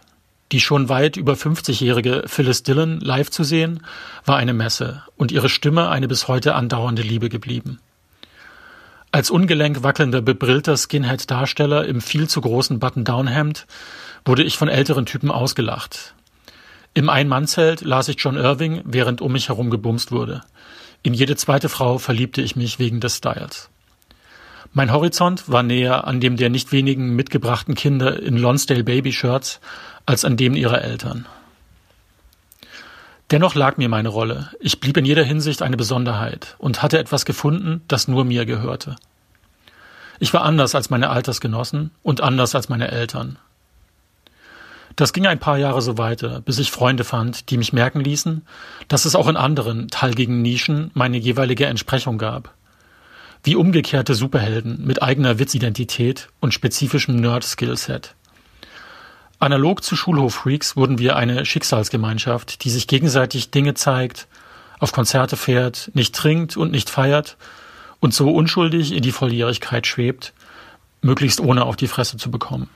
Die 0.52 0.60
schon 0.60 0.88
weit 0.88 1.16
über 1.16 1.32
50-jährige 1.34 2.24
Phyllis 2.26 2.62
Dillon 2.62 3.00
live 3.00 3.30
zu 3.30 3.42
sehen, 3.42 3.84
war 4.24 4.36
eine 4.36 4.54
Messe 4.54 5.02
und 5.16 5.32
ihre 5.32 5.48
Stimme 5.48 5.88
eine 5.88 6.06
bis 6.06 6.28
heute 6.28 6.54
andauernde 6.54 7.02
Liebe 7.02 7.28
geblieben. 7.28 7.80
Als 9.10 9.30
ungelenk 9.30 9.82
wackelnder, 9.82 10.20
bebrillter 10.20 10.76
Skinhead-Darsteller 10.76 11.86
im 11.86 12.00
viel 12.00 12.28
zu 12.28 12.40
großen 12.40 12.78
Button-Down-Hemd 12.78 13.66
wurde 14.24 14.44
ich 14.44 14.58
von 14.58 14.68
älteren 14.68 15.06
Typen 15.06 15.30
ausgelacht. 15.30 16.14
Im 16.96 17.10
Ein-Mann-Zelt 17.10 17.82
las 17.82 18.08
ich 18.08 18.16
John 18.18 18.38
Irving, 18.38 18.80
während 18.86 19.20
um 19.20 19.32
mich 19.32 19.50
herum 19.50 19.68
gebumst 19.68 20.12
wurde. 20.12 20.40
In 21.02 21.12
jede 21.12 21.36
zweite 21.36 21.68
Frau 21.68 21.98
verliebte 21.98 22.40
ich 22.40 22.56
mich 22.56 22.78
wegen 22.78 23.00
des 23.00 23.18
Styles. 23.18 23.68
Mein 24.72 24.90
Horizont 24.90 25.46
war 25.46 25.62
näher 25.62 26.06
an 26.06 26.20
dem 26.20 26.38
der 26.38 26.48
nicht 26.48 26.72
wenigen 26.72 27.14
mitgebrachten 27.14 27.74
Kinder 27.74 28.18
in 28.22 28.38
Lonsdale 28.38 28.82
Baby 28.82 29.12
Shirts 29.12 29.60
als 30.06 30.24
an 30.24 30.38
dem 30.38 30.54
ihrer 30.54 30.80
Eltern. 30.80 31.26
Dennoch 33.30 33.54
lag 33.54 33.76
mir 33.76 33.90
meine 33.90 34.08
Rolle. 34.08 34.50
Ich 34.58 34.80
blieb 34.80 34.96
in 34.96 35.04
jeder 35.04 35.22
Hinsicht 35.22 35.60
eine 35.60 35.76
Besonderheit 35.76 36.56
und 36.56 36.80
hatte 36.80 36.98
etwas 36.98 37.26
gefunden, 37.26 37.82
das 37.88 38.08
nur 38.08 38.24
mir 38.24 38.46
gehörte. 38.46 38.96
Ich 40.18 40.32
war 40.32 40.44
anders 40.44 40.74
als 40.74 40.88
meine 40.88 41.10
Altersgenossen 41.10 41.90
und 42.02 42.22
anders 42.22 42.54
als 42.54 42.70
meine 42.70 42.90
Eltern. 42.90 43.38
Das 44.96 45.12
ging 45.12 45.26
ein 45.26 45.38
paar 45.38 45.58
Jahre 45.58 45.82
so 45.82 45.98
weiter, 45.98 46.40
bis 46.40 46.58
ich 46.58 46.70
Freunde 46.70 47.04
fand, 47.04 47.50
die 47.50 47.58
mich 47.58 47.74
merken 47.74 48.00
ließen, 48.00 48.46
dass 48.88 49.04
es 49.04 49.14
auch 49.14 49.28
in 49.28 49.36
anderen, 49.36 49.88
teilgigen 49.88 50.40
Nischen 50.40 50.90
meine 50.94 51.18
jeweilige 51.18 51.66
Entsprechung 51.66 52.16
gab. 52.16 52.54
Wie 53.42 53.56
umgekehrte 53.56 54.14
Superhelden 54.14 54.86
mit 54.86 55.02
eigener 55.02 55.38
Witzidentität 55.38 56.30
und 56.40 56.54
spezifischem 56.54 57.16
Nerd-Skillset. 57.16 58.14
Analog 59.38 59.84
zu 59.84 59.96
Schulhof-Freaks 59.96 60.76
wurden 60.76 60.98
wir 60.98 61.16
eine 61.16 61.44
Schicksalsgemeinschaft, 61.44 62.64
die 62.64 62.70
sich 62.70 62.86
gegenseitig 62.86 63.50
Dinge 63.50 63.74
zeigt, 63.74 64.26
auf 64.78 64.92
Konzerte 64.92 65.36
fährt, 65.36 65.90
nicht 65.92 66.14
trinkt 66.14 66.56
und 66.56 66.72
nicht 66.72 66.88
feiert 66.88 67.36
und 68.00 68.14
so 68.14 68.30
unschuldig 68.30 68.92
in 68.92 69.02
die 69.02 69.12
Volljährigkeit 69.12 69.86
schwebt, 69.86 70.32
möglichst 71.02 71.40
ohne 71.40 71.66
auf 71.66 71.76
die 71.76 71.86
Fresse 71.86 72.16
zu 72.16 72.30
bekommen. 72.30 72.70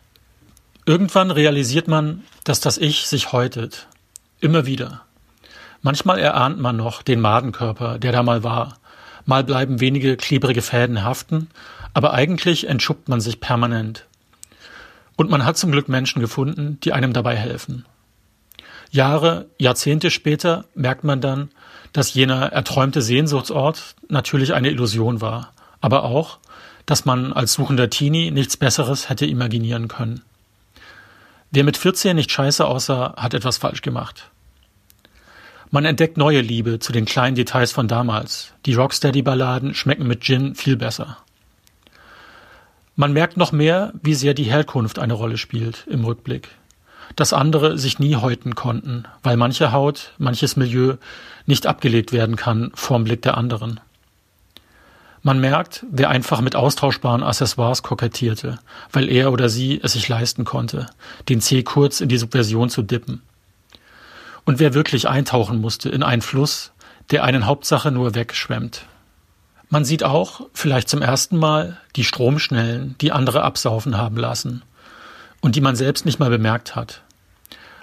Irgendwann 0.91 1.31
realisiert 1.31 1.87
man, 1.87 2.25
dass 2.43 2.59
das 2.59 2.77
Ich 2.77 3.07
sich 3.07 3.31
häutet. 3.31 3.87
Immer 4.41 4.67
wieder. 4.67 5.03
Manchmal 5.83 6.19
erahnt 6.19 6.59
man 6.59 6.77
noch 6.77 7.03
den 7.03 7.21
Madenkörper, 7.21 8.01
der 8.01 8.11
da 8.11 8.25
mal 8.25 8.43
war. 8.43 8.77
Mal 9.25 9.45
bleiben 9.45 9.79
wenige 9.79 10.17
klebrige 10.17 10.63
Fäden 10.63 11.05
haften, 11.05 11.49
aber 11.95 12.13
eigentlich 12.13 12.69
entschuppt 12.69 13.09
man 13.09 13.21
sich 13.21 13.39
permanent. 13.39 14.07
Und 15.15 15.31
man 15.31 15.45
hat 15.45 15.57
zum 15.57 15.71
Glück 15.71 15.89
Menschen 15.89 16.21
gefunden, 16.21 16.81
die 16.83 16.93
einem 16.93 17.13
dabei 17.13 17.37
helfen. 17.37 17.87
Jahre, 18.91 19.47
Jahrzehnte 19.59 20.11
später 20.11 20.65
merkt 20.75 21.05
man 21.05 21.21
dann, 21.21 21.51
dass 21.93 22.15
jener 22.15 22.47
erträumte 22.47 23.01
Sehnsuchtsort 23.01 23.95
natürlich 24.09 24.55
eine 24.55 24.71
Illusion 24.71 25.21
war, 25.21 25.53
aber 25.81 26.03
auch, 26.03 26.41
dass 26.85 27.05
man 27.05 27.33
als 27.33 27.53
suchender 27.53 27.91
Teenie 27.91 28.33
nichts 28.33 28.57
Besseres 28.57 29.09
hätte 29.09 29.25
imaginieren 29.25 29.87
können. 29.87 30.23
Wer 31.53 31.65
mit 31.65 31.77
14 31.77 32.15
nicht 32.15 32.31
scheiße 32.31 32.65
aussah, 32.65 33.15
hat 33.17 33.35
etwas 33.35 33.59
falsch 33.59 33.83
gemacht. 33.83 34.31
Man 35.73 35.85
entdeckt 35.85 36.17
neue 36.17 36.41
Liebe 36.41 36.79
zu 36.79 36.93
den 36.93 37.05
kleinen 37.05 37.35
Details 37.35 37.73
von 37.73 37.89
damals. 37.89 38.55
Die 38.67 38.75
Rocksteady-Balladen 38.75 39.75
schmecken 39.75 40.07
mit 40.07 40.23
Gin 40.23 40.55
viel 40.55 40.77
besser. 40.77 41.19
Man 42.95 43.13
merkt 43.13 43.37
noch 43.37 43.51
mehr, 43.51 43.93
wie 44.03 44.15
sehr 44.15 44.35
die 44.35 44.45
Herkunft 44.45 44.99
eine 44.99 45.15
Rolle 45.15 45.39
spielt 45.39 45.87
im 45.89 46.05
Rückblick. 46.05 46.49
Dass 47.17 47.33
andere 47.33 47.79
sich 47.79 47.99
nie 47.99 48.15
häuten 48.15 48.55
konnten, 48.55 49.05
weil 49.23 49.37
manche 49.37 49.73
Haut, 49.73 50.13
manches 50.19 50.57
Milieu 50.57 50.97
nicht 51.47 51.67
abgelegt 51.67 52.13
werden 52.13 52.37
kann 52.37 52.71
vorm 52.75 53.05
Blick 53.05 53.23
der 53.23 53.37
anderen. 53.37 53.81
Man 55.23 55.39
merkt, 55.39 55.85
wer 55.91 56.09
einfach 56.09 56.41
mit 56.41 56.57
austauschbaren 56.57 57.23
Accessoires 57.23 57.83
kokettierte, 57.83 58.59
weil 58.91 59.11
er 59.11 59.33
oder 59.33 59.51
sie 59.51 59.79
es 59.83 59.93
sich 59.93 60.09
leisten 60.09 60.45
konnte, 60.45 60.87
den 61.29 61.43
Zeh 61.43 61.63
kurz 61.63 62.01
in 62.01 62.09
die 62.09 62.17
Subversion 62.17 62.71
zu 62.71 62.83
dippen. 62.83 63.21
Und 64.47 64.59
wer 64.59 64.73
wirklich 64.73 65.09
eintauchen 65.09 65.61
musste 65.61 65.91
in 65.91 66.03
einen 66.03 66.23
Fluss, 66.23 66.73
der 67.11 67.25
einen 67.25 67.45
Hauptsache 67.45 67.91
nur 67.91 68.15
wegschwemmt. 68.15 68.87
Man 69.69 69.85
sieht 69.85 70.03
auch, 70.03 70.49
vielleicht 70.55 70.89
zum 70.89 71.03
ersten 71.03 71.37
Mal, 71.37 71.77
die 71.97 72.05
Stromschnellen, 72.05 72.97
die 73.01 73.13
andere 73.13 73.43
absaufen 73.43 73.99
haben 73.99 74.17
lassen 74.17 74.63
und 75.41 75.55
die 75.55 75.61
man 75.61 75.77
selbst 75.77 76.07
nicht 76.07 76.19
mal 76.19 76.31
bemerkt 76.31 76.75
hat. 76.75 77.03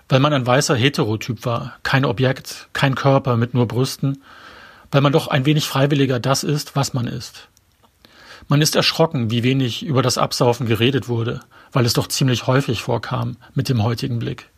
Weil 0.10 0.20
man 0.20 0.34
ein 0.34 0.48
weißer 0.48 0.76
Heterotyp 0.76 1.46
war, 1.46 1.78
kein 1.84 2.04
Objekt, 2.04 2.68
kein 2.74 2.96
Körper 2.96 3.38
mit 3.38 3.54
nur 3.54 3.68
Brüsten, 3.68 4.24
weil 4.92 5.02
man 5.02 5.14
doch 5.14 5.28
ein 5.28 5.46
wenig 5.46 5.68
freiwilliger 5.68 6.20
das 6.20 6.44
ist, 6.44 6.76
was 6.76 6.94
man 6.94 7.08
ist. 7.08 7.50
Man 8.48 8.62
ist 8.62 8.76
erschrocken, 8.76 9.30
wie 9.30 9.44
wenig 9.44 9.86
über 9.86 10.02
das 10.02 10.18
Absaufen 10.18 10.68
geredet 10.68 11.10
wurde, 11.10 11.42
weil 11.72 11.86
es 11.86 11.94
doch 11.94 12.08
ziemlich 12.08 12.48
häufig 12.48 12.82
vorkam 12.82 13.38
mit 13.54 13.68
dem 13.68 13.84
heutigen 13.84 14.20
Blick. 14.20 14.50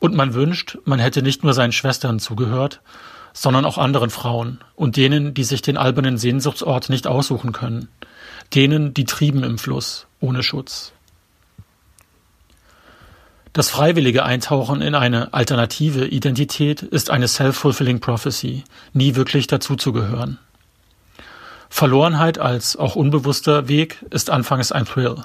Und 0.00 0.14
man 0.14 0.34
wünscht, 0.34 0.78
man 0.84 0.98
hätte 0.98 1.22
nicht 1.22 1.44
nur 1.44 1.54
seinen 1.54 1.72
Schwestern 1.72 2.18
zugehört, 2.18 2.80
sondern 3.32 3.64
auch 3.64 3.78
anderen 3.78 4.10
Frauen 4.10 4.58
und 4.74 4.96
denen, 4.96 5.34
die 5.34 5.44
sich 5.44 5.62
den 5.62 5.76
albernen 5.76 6.18
Sehnsuchtsort 6.18 6.88
nicht 6.88 7.06
aussuchen 7.06 7.52
können, 7.52 7.88
denen, 8.54 8.94
die 8.94 9.04
trieben 9.04 9.44
im 9.44 9.58
Fluss, 9.58 10.06
ohne 10.20 10.42
Schutz. 10.42 10.92
Das 13.52 13.70
freiwillige 13.70 14.24
Eintauchen 14.24 14.82
in 14.82 14.94
eine 14.94 15.32
alternative 15.32 16.06
Identität 16.06 16.82
ist 16.82 17.10
eine 17.10 17.28
self-fulfilling 17.28 18.00
prophecy, 18.00 18.64
nie 18.92 19.14
wirklich 19.14 19.46
dazuzugehören. 19.46 20.38
Verlorenheit 21.70 22.38
als 22.38 22.76
auch 22.76 22.96
unbewusster 22.96 23.68
Weg 23.68 24.04
ist 24.10 24.30
anfangs 24.30 24.72
ein 24.72 24.84
Thrill, 24.84 25.16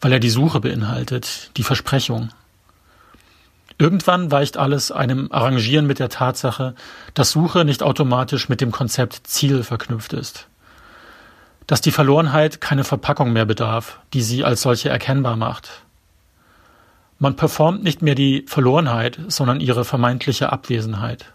weil 0.00 0.12
er 0.12 0.20
die 0.20 0.30
Suche 0.30 0.60
beinhaltet, 0.60 1.50
die 1.56 1.62
Versprechung. 1.62 2.30
Irgendwann 3.78 4.30
weicht 4.30 4.56
alles 4.56 4.90
einem 4.90 5.30
Arrangieren 5.30 5.86
mit 5.86 5.98
der 5.98 6.08
Tatsache, 6.08 6.74
dass 7.14 7.32
Suche 7.32 7.64
nicht 7.64 7.82
automatisch 7.82 8.48
mit 8.48 8.60
dem 8.60 8.72
Konzept 8.72 9.26
Ziel 9.26 9.62
verknüpft 9.62 10.12
ist. 10.14 10.48
Dass 11.66 11.82
die 11.82 11.92
Verlorenheit 11.92 12.60
keine 12.60 12.84
Verpackung 12.84 13.32
mehr 13.32 13.44
bedarf, 13.44 13.98
die 14.14 14.22
sie 14.22 14.44
als 14.44 14.62
solche 14.62 14.88
erkennbar 14.88 15.36
macht. 15.36 15.82
Man 17.18 17.36
performt 17.36 17.82
nicht 17.82 18.02
mehr 18.02 18.14
die 18.14 18.44
Verlorenheit, 18.46 19.18
sondern 19.28 19.60
ihre 19.60 19.84
vermeintliche 19.84 20.52
Abwesenheit. 20.52 21.32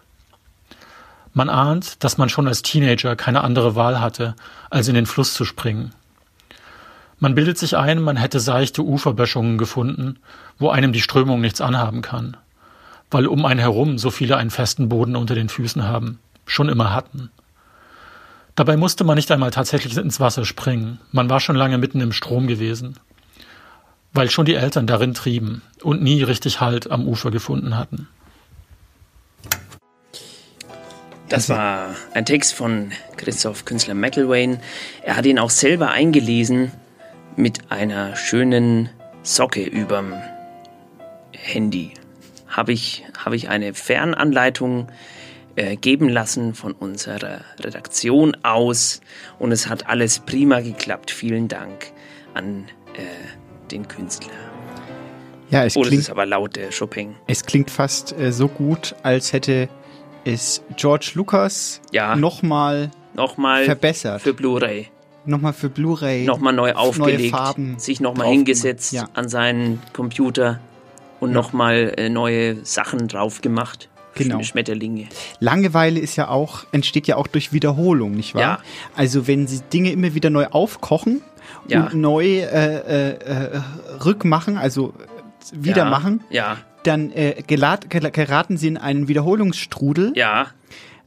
Man 1.34 1.50
ahnt, 1.50 2.04
dass 2.04 2.18
man 2.18 2.30
schon 2.30 2.48
als 2.48 2.62
Teenager 2.62 3.16
keine 3.16 3.44
andere 3.44 3.76
Wahl 3.76 4.00
hatte, 4.00 4.36
als 4.70 4.88
in 4.88 4.96
den 4.96 5.06
Fluss 5.06 5.34
zu 5.34 5.46
springen. 5.46 5.94
Man 7.20 7.36
bildet 7.36 7.58
sich 7.58 7.78
ein, 7.78 8.02
man 8.02 8.18
hätte 8.18 8.40
seichte 8.40 8.84
Uferböschungen 8.84 9.58
gefunden, 9.58 10.20
wo 10.60 10.70
einem 10.70 10.92
die 10.92 11.02
Strömung 11.02 11.40
nichts 11.40 11.62
anhaben 11.62 12.02
kann, 12.02 12.36
weil 13.10 13.28
um 13.28 13.46
einen 13.46 13.60
herum 13.60 13.98
so 13.98 14.12
viele 14.12 14.38
einen 14.38 14.50
festen 14.50 14.90
Boden 14.90 15.16
unter 15.16 15.36
den 15.36 15.48
Füßen 15.50 15.88
haben, 15.88 16.20
schon 16.46 16.68
immer 16.68 16.94
hatten. 16.94 17.32
Dabei 18.56 18.76
musste 18.76 19.04
man 19.04 19.16
nicht 19.16 19.32
einmal 19.32 19.52
tatsächlich 19.52 19.96
ins 19.98 20.20
Wasser 20.20 20.46
springen, 20.46 21.00
man 21.12 21.30
war 21.30 21.40
schon 21.40 21.56
lange 21.56 21.78
mitten 21.78 22.02
im 22.02 22.12
Strom 22.12 22.48
gewesen, 22.48 22.96
weil 24.14 24.30
schon 24.30 24.46
die 24.46 24.56
Eltern 24.56 24.88
darin 24.88 25.14
trieben 25.14 25.62
und 25.84 26.02
nie 26.02 26.24
richtig 26.24 26.62
Halt 26.62 26.92
am 26.92 27.08
Ufer 27.08 27.32
gefunden 27.32 27.78
hatten. 27.78 28.08
Das 31.30 31.48
war 31.48 31.96
ein 32.14 32.26
Text 32.26 32.54
von 32.54 32.92
Christoph 33.16 33.64
Künstler 33.64 33.94
McElwain. 33.94 34.60
Er 35.02 35.16
hat 35.16 35.26
ihn 35.26 35.40
auch 35.40 35.50
selber 35.50 35.92
eingelesen 35.92 36.74
mit 37.38 37.72
einer 37.72 38.18
schönen 38.18 38.90
Socke 39.24 39.64
überm 39.64 40.14
Handy. 41.32 41.94
Habe 42.50 42.74
ich, 42.74 43.06
habe 43.18 43.38
ich 43.38 43.48
eine 43.48 43.74
Fernanleitung 43.74 44.90
äh, 45.56 45.78
geben 45.78 46.10
lassen 46.10 46.54
von 46.54 46.74
unserer 46.74 47.42
Redaktion 47.60 48.36
aus 48.44 49.00
und 49.40 49.54
es 49.54 49.70
hat 49.70 49.88
alles 49.88 50.20
prima 50.20 50.60
geklappt. 50.60 51.12
Vielen 51.12 51.48
Dank 51.48 51.94
an 52.34 52.66
äh, 52.94 53.04
den 53.72 53.88
Künstler. 53.88 54.32
Ja, 55.50 55.66
es 55.66 55.76
oh, 55.76 55.82
klingt, 55.82 56.02
ist 56.04 56.10
aber 56.10 56.26
laut, 56.26 56.56
der 56.56 56.70
Chopin. 56.72 57.16
es 57.28 57.46
klingt 57.46 57.70
fast 57.70 58.14
äh, 58.18 58.32
so 58.32 58.48
gut, 58.48 58.96
als 59.04 59.34
hätte 59.34 59.68
es 60.24 60.62
George 60.78 61.12
Lucas 61.16 61.82
Ja. 61.92 62.16
nochmal 62.16 62.92
Nochmal 63.16 63.66
verbessert. 63.66 64.22
für 64.22 64.34
Blu-ray. 64.34 64.88
Nochmal 65.26 65.54
für 65.54 65.70
Blu-ray. 65.70 66.26
Nochmal 66.26 66.54
neu 66.54 66.74
aufgelegt, 66.74 67.20
Neue 67.20 67.30
Farben. 67.30 67.80
sich 67.80 68.00
nochmal 68.00 68.28
hingesetzt. 68.28 68.94
Ja. 68.94 69.08
an 69.14 69.28
seinen 69.30 69.82
Computer 69.94 70.60
und 71.20 71.32
nochmal 71.34 71.94
äh, 71.98 72.10
neue 72.10 72.64
Sachen 72.66 73.08
drauf 73.08 73.42
gemacht. 73.42 73.90
Genau. 74.16 74.42
Schmetterlinge. 74.44 75.08
Langeweile 75.40 76.00
ist 76.00 76.16
ja 76.18 76.28
auch, 76.28 76.66
entsteht 76.72 77.08
ja 77.08 77.16
auch 77.16 77.28
durch 77.28 77.54
Wiederholung, 77.54 78.12
nicht 78.12 78.36
wahr? 78.36 78.42
Ja. 78.42 78.60
Also 78.96 79.26
wenn 79.28 79.48
sie 79.48 79.62
Dinge 79.72 79.92
immer 79.92 80.14
wieder 80.16 80.30
neu 80.30 80.48
aufkochen 80.48 81.22
Ja. 81.68 81.86
und 81.86 81.94
neu 81.96 82.26
äh, 82.26 82.44
äh, 82.44 83.10
äh, 83.18 83.62
rückmachen, 84.04 84.58
also 84.58 84.94
wieder 85.54 85.84
Ja. 85.84 85.90
machen, 85.90 86.24
Ja. 86.30 86.58
dann 86.84 87.12
äh, 87.12 87.42
geraten 87.48 88.58
sie 88.58 88.68
in 88.68 88.78
einen 88.78 89.08
Wiederholungsstrudel, 89.08 90.14
Ja. 90.16 90.48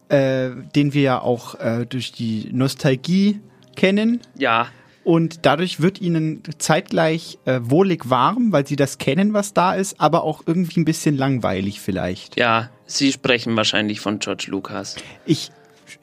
äh, 0.08 0.50
den 0.74 0.92
wir 0.94 1.02
ja 1.02 1.20
auch 1.20 1.54
äh, 1.60 1.86
durch 1.86 2.12
die 2.12 2.48
Nostalgie 2.52 3.40
kennen. 3.76 4.20
Ja. 4.38 4.68
Und 5.02 5.44
dadurch 5.44 5.80
wird 5.82 6.00
ihnen 6.00 6.42
zeitgleich 6.58 7.38
äh, 7.44 7.60
wohlig 7.62 8.08
warm, 8.08 8.52
weil 8.52 8.66
sie 8.66 8.76
das 8.76 8.96
kennen, 8.96 9.34
was 9.34 9.52
da 9.52 9.74
ist, 9.74 10.00
aber 10.00 10.24
auch 10.24 10.42
irgendwie 10.46 10.80
ein 10.80 10.86
bisschen 10.86 11.16
langweilig 11.16 11.80
vielleicht. 11.80 12.38
Ja, 12.38 12.70
Sie 12.86 13.12
sprechen 13.12 13.54
wahrscheinlich 13.56 14.00
von 14.00 14.18
George 14.18 14.46
Lucas. 14.48 14.96
Ich, 15.26 15.50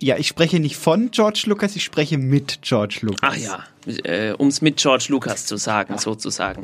ja, 0.01 0.17
ich 0.17 0.27
spreche 0.27 0.59
nicht 0.59 0.77
von 0.77 1.11
George 1.11 1.43
Lucas, 1.45 1.75
ich 1.75 1.83
spreche 1.83 2.17
mit 2.17 2.59
George 2.63 2.99
Lucas. 3.01 3.19
Ach 3.21 3.35
ja, 3.37 3.63
äh, 4.03 4.33
um 4.33 4.47
es 4.47 4.61
mit 4.61 4.77
George 4.77 5.05
Lucas 5.09 5.45
zu 5.45 5.57
sagen, 5.57 5.99
sozusagen. 5.99 6.63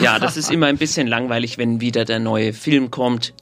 Ja, 0.00 0.18
das 0.18 0.36
ist 0.36 0.50
immer 0.50 0.66
ein 0.66 0.78
bisschen 0.78 1.06
langweilig, 1.06 1.58
wenn 1.58 1.80
wieder 1.80 2.04
der 2.04 2.18
neue 2.18 2.52
Film 2.54 2.90
kommt. 2.90 3.34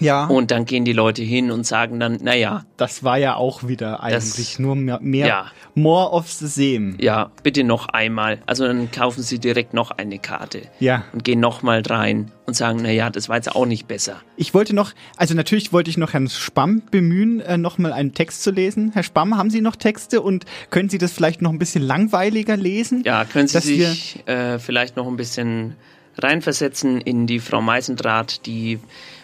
Ja. 0.00 0.26
Und 0.26 0.50
dann 0.50 0.64
gehen 0.64 0.84
die 0.84 0.92
Leute 0.92 1.22
hin 1.22 1.50
und 1.50 1.66
sagen 1.66 1.98
dann, 2.00 2.18
naja, 2.22 2.64
Das 2.76 3.02
war 3.04 3.16
ja 3.18 3.34
auch 3.34 3.66
wieder 3.66 4.02
eigentlich 4.02 4.58
nur 4.58 4.76
mehr, 4.76 4.98
mehr 5.02 5.26
Ja. 5.26 5.46
more 5.74 6.10
of 6.12 6.30
the 6.30 6.46
same. 6.46 6.94
ja, 7.00 7.30
bitte 7.42 7.64
noch 7.64 7.88
einmal. 7.88 8.38
Also 8.46 8.66
dann 8.66 8.90
kaufen 8.90 9.22
sie 9.22 9.38
direkt 9.38 9.74
noch 9.74 9.90
eine 9.90 10.18
Karte. 10.18 10.62
Ja. 10.80 11.04
Und 11.12 11.24
gehen 11.24 11.40
noch 11.40 11.62
mal 11.62 11.82
rein 11.82 12.30
und 12.46 12.54
sagen, 12.54 12.80
naja, 12.82 13.10
das 13.10 13.28
war 13.28 13.36
jetzt 13.36 13.54
auch 13.54 13.66
nicht 13.66 13.88
besser. 13.88 14.16
Ich 14.36 14.54
wollte 14.54 14.74
noch, 14.74 14.92
also 15.16 15.34
natürlich 15.34 15.72
wollte 15.72 15.90
ich 15.90 15.96
noch 15.98 16.12
Herrn 16.12 16.28
Spamm 16.28 16.82
bemühen, 16.90 17.40
äh, 17.40 17.58
nochmal 17.58 17.92
einen 17.92 18.14
Text 18.14 18.42
zu 18.42 18.50
lesen. 18.50 18.92
Herr 18.94 19.02
Spamm, 19.02 19.36
haben 19.36 19.50
Sie 19.50 19.60
noch 19.60 19.76
Texte 19.76 20.22
und 20.22 20.44
können 20.70 20.88
Sie 20.88 20.98
das 20.98 21.12
vielleicht 21.12 21.42
noch 21.42 21.50
ein 21.52 21.58
bisschen 21.58 21.82
langweiliger 21.82 22.56
lesen? 22.56 23.02
Ja, 23.04 23.24
können 23.24 23.48
Sie 23.48 23.58
sich 23.58 24.26
äh, 24.26 24.58
vielleicht 24.58 24.96
noch 24.96 25.06
ein 25.06 25.16
bisschen 25.16 25.74
reinversetzen 26.16 27.00
in 27.00 27.26
die 27.26 27.38
Frau 27.38 27.60
Meisendraht, 27.60 28.46
die 28.46 28.78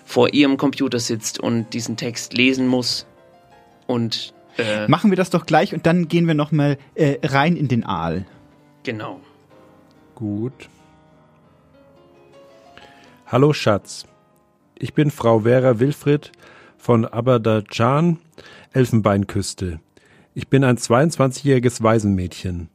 vor 0.05 0.33
ihrem 0.33 0.57
Computer 0.57 0.99
sitzt 0.99 1.39
und 1.39 1.73
diesen 1.73 1.97
Text 1.97 2.35
lesen 2.35 2.67
muss. 2.67 3.07
Und 3.87 4.35
äh, 4.59 4.87
Machen 4.89 5.11
wir 5.11 5.17
das 5.17 5.31
doch 5.31 5.47
gleich 5.47 5.75
und 5.75 5.87
dann 5.87 6.09
gehen 6.09 6.27
wir 6.27 6.35
nochmal 6.35 6.79
äh, 6.95 7.17
rein 7.25 7.57
in 7.57 7.69
den 7.69 7.85
Aal. 7.85 8.25
genau. 8.83 9.21
Gut. 10.15 10.69
Hallo 13.27 13.53
Schatz. 13.53 14.07
Ich 14.79 14.95
bin 14.95 15.11
Frau 15.11 15.41
Vera 15.41 15.81
Wilfried 15.81 16.31
von 16.79 17.05
Abadan, 17.05 18.19
Elfenbeinküste. 18.73 19.81
Ich 20.35 20.49
bin 20.49 20.63
ein 20.63 20.77
22-jähriges 20.77 21.83
Waisenmädchen, 21.83 22.69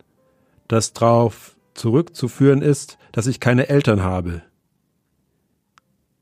das 0.68 0.92
darauf 0.92 1.56
zurückzuführen 1.76 2.62
ist, 2.62 2.98
dass 3.14 3.28
ich 3.28 3.40
keine 3.40 3.70
Eltern 3.70 4.04
habe. 4.04 4.42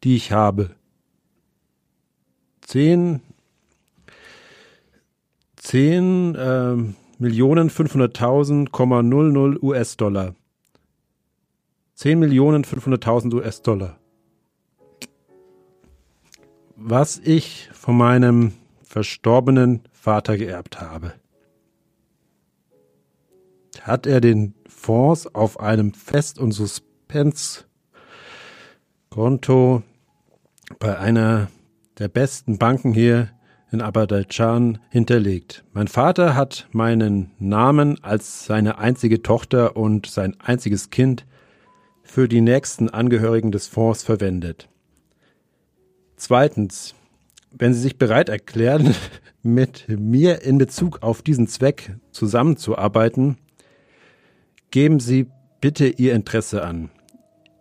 Die 0.03 0.15
ich 0.15 0.31
habe. 0.31 0.75
Zehn, 2.67 3.21
zehn 5.55 6.35
ähm, 6.37 6.95
Millionen 7.17 7.69
500.000,00 7.69 9.63
US-Dollar. 9.63 10.35
10 11.93 12.19
Millionen 12.19 12.65
500.000 12.65 13.33
US-Dollar. 13.35 13.97
Was 16.75 17.19
ich 17.19 17.69
von 17.71 17.95
meinem 17.95 18.51
verstorbenen 18.83 19.83
Vater 19.93 20.37
geerbt 20.37 20.81
habe. 20.81 21.13
Hat 23.79 24.05
er 24.05 24.19
den 24.19 24.55
Fonds 24.67 25.33
auf 25.33 25.61
einem 25.61 25.93
Fest- 25.93 26.37
und 26.37 26.51
Suspenskonto 26.51 27.63
bei 30.79 30.99
einer 30.99 31.47
der 31.99 32.07
besten 32.07 32.57
Banken 32.57 32.93
hier 32.93 33.29
in 33.71 33.81
Aserbaidschan 33.81 34.79
hinterlegt. 34.89 35.63
Mein 35.73 35.87
Vater 35.87 36.35
hat 36.35 36.67
meinen 36.71 37.31
Namen 37.39 38.01
als 38.03 38.45
seine 38.45 38.77
einzige 38.77 39.21
Tochter 39.21 39.75
und 39.75 40.05
sein 40.05 40.35
einziges 40.39 40.89
Kind 40.89 41.25
für 42.03 42.27
die 42.27 42.41
nächsten 42.41 42.89
Angehörigen 42.89 43.51
des 43.51 43.67
Fonds 43.67 44.03
verwendet. 44.03 44.69
Zweitens, 46.15 46.95
wenn 47.51 47.73
Sie 47.73 47.81
sich 47.81 47.97
bereit 47.97 48.29
erklären, 48.29 48.95
mit 49.43 49.85
mir 49.87 50.41
in 50.43 50.57
Bezug 50.57 51.03
auf 51.03 51.21
diesen 51.21 51.47
Zweck 51.47 51.95
zusammenzuarbeiten, 52.11 53.37
geben 54.71 54.99
Sie 54.99 55.27
bitte 55.61 55.87
Ihr 55.87 56.13
Interesse 56.13 56.63
an, 56.63 56.89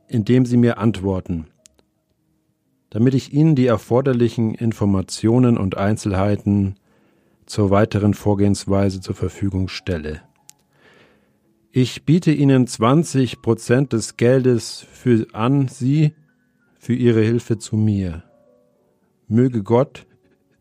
indem 0.08 0.46
Sie 0.46 0.56
mir 0.56 0.78
antworten, 0.78 1.46
damit 2.96 3.12
ich 3.12 3.34
Ihnen 3.34 3.54
die 3.54 3.66
erforderlichen 3.66 4.54
Informationen 4.54 5.58
und 5.58 5.76
Einzelheiten 5.76 6.76
zur 7.44 7.68
weiteren 7.68 8.14
Vorgehensweise 8.14 9.02
zur 9.02 9.14
Verfügung 9.14 9.68
stelle. 9.68 10.22
Ich 11.72 12.06
biete 12.06 12.32
Ihnen 12.32 12.66
20 12.66 13.42
Prozent 13.42 13.92
des 13.92 14.16
Geldes 14.16 14.86
für 14.90 15.26
an 15.34 15.68
Sie 15.68 16.14
für 16.78 16.94
Ihre 16.94 17.20
Hilfe 17.20 17.58
zu 17.58 17.76
mir. 17.76 18.22
Möge 19.28 19.62
Gott 19.62 20.06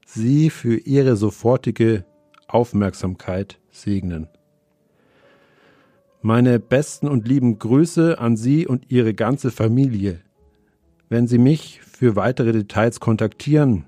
Sie 0.05 0.49
für 0.49 0.75
Ihre 0.75 1.15
sofortige 1.15 2.03
Aufmerksamkeit 2.49 3.61
segnen. 3.71 4.27
Meine 6.21 6.59
besten 6.59 7.07
und 7.07 7.29
lieben 7.29 7.59
Grüße 7.59 8.19
an 8.19 8.35
Sie 8.35 8.67
und 8.67 8.91
Ihre 8.91 9.13
ganze 9.13 9.51
Familie. 9.51 10.19
Wenn 11.07 11.27
Sie 11.27 11.37
mich 11.37 11.79
für 12.05 12.15
weitere 12.15 12.51
Details 12.51 12.99
kontaktieren, 12.99 13.83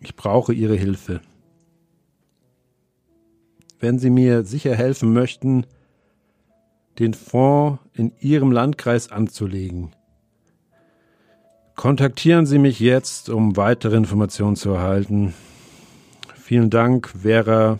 ich 0.00 0.14
brauche 0.14 0.52
Ihre 0.52 0.76
Hilfe. 0.76 1.22
Wenn 3.78 3.98
Sie 3.98 4.10
mir 4.10 4.44
sicher 4.44 4.74
helfen 4.74 5.14
möchten, 5.14 5.64
den 6.98 7.14
Fonds 7.14 7.80
in 7.94 8.12
Ihrem 8.20 8.52
Landkreis 8.52 9.10
anzulegen, 9.10 9.96
kontaktieren 11.76 12.44
Sie 12.44 12.58
mich 12.58 12.78
jetzt, 12.78 13.30
um 13.30 13.56
weitere 13.56 13.96
Informationen 13.96 14.56
zu 14.56 14.68
erhalten. 14.68 15.32
Vielen 16.34 16.68
Dank, 16.68 17.08
Vera 17.08 17.78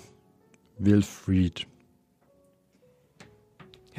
Wilfried. 0.79 1.67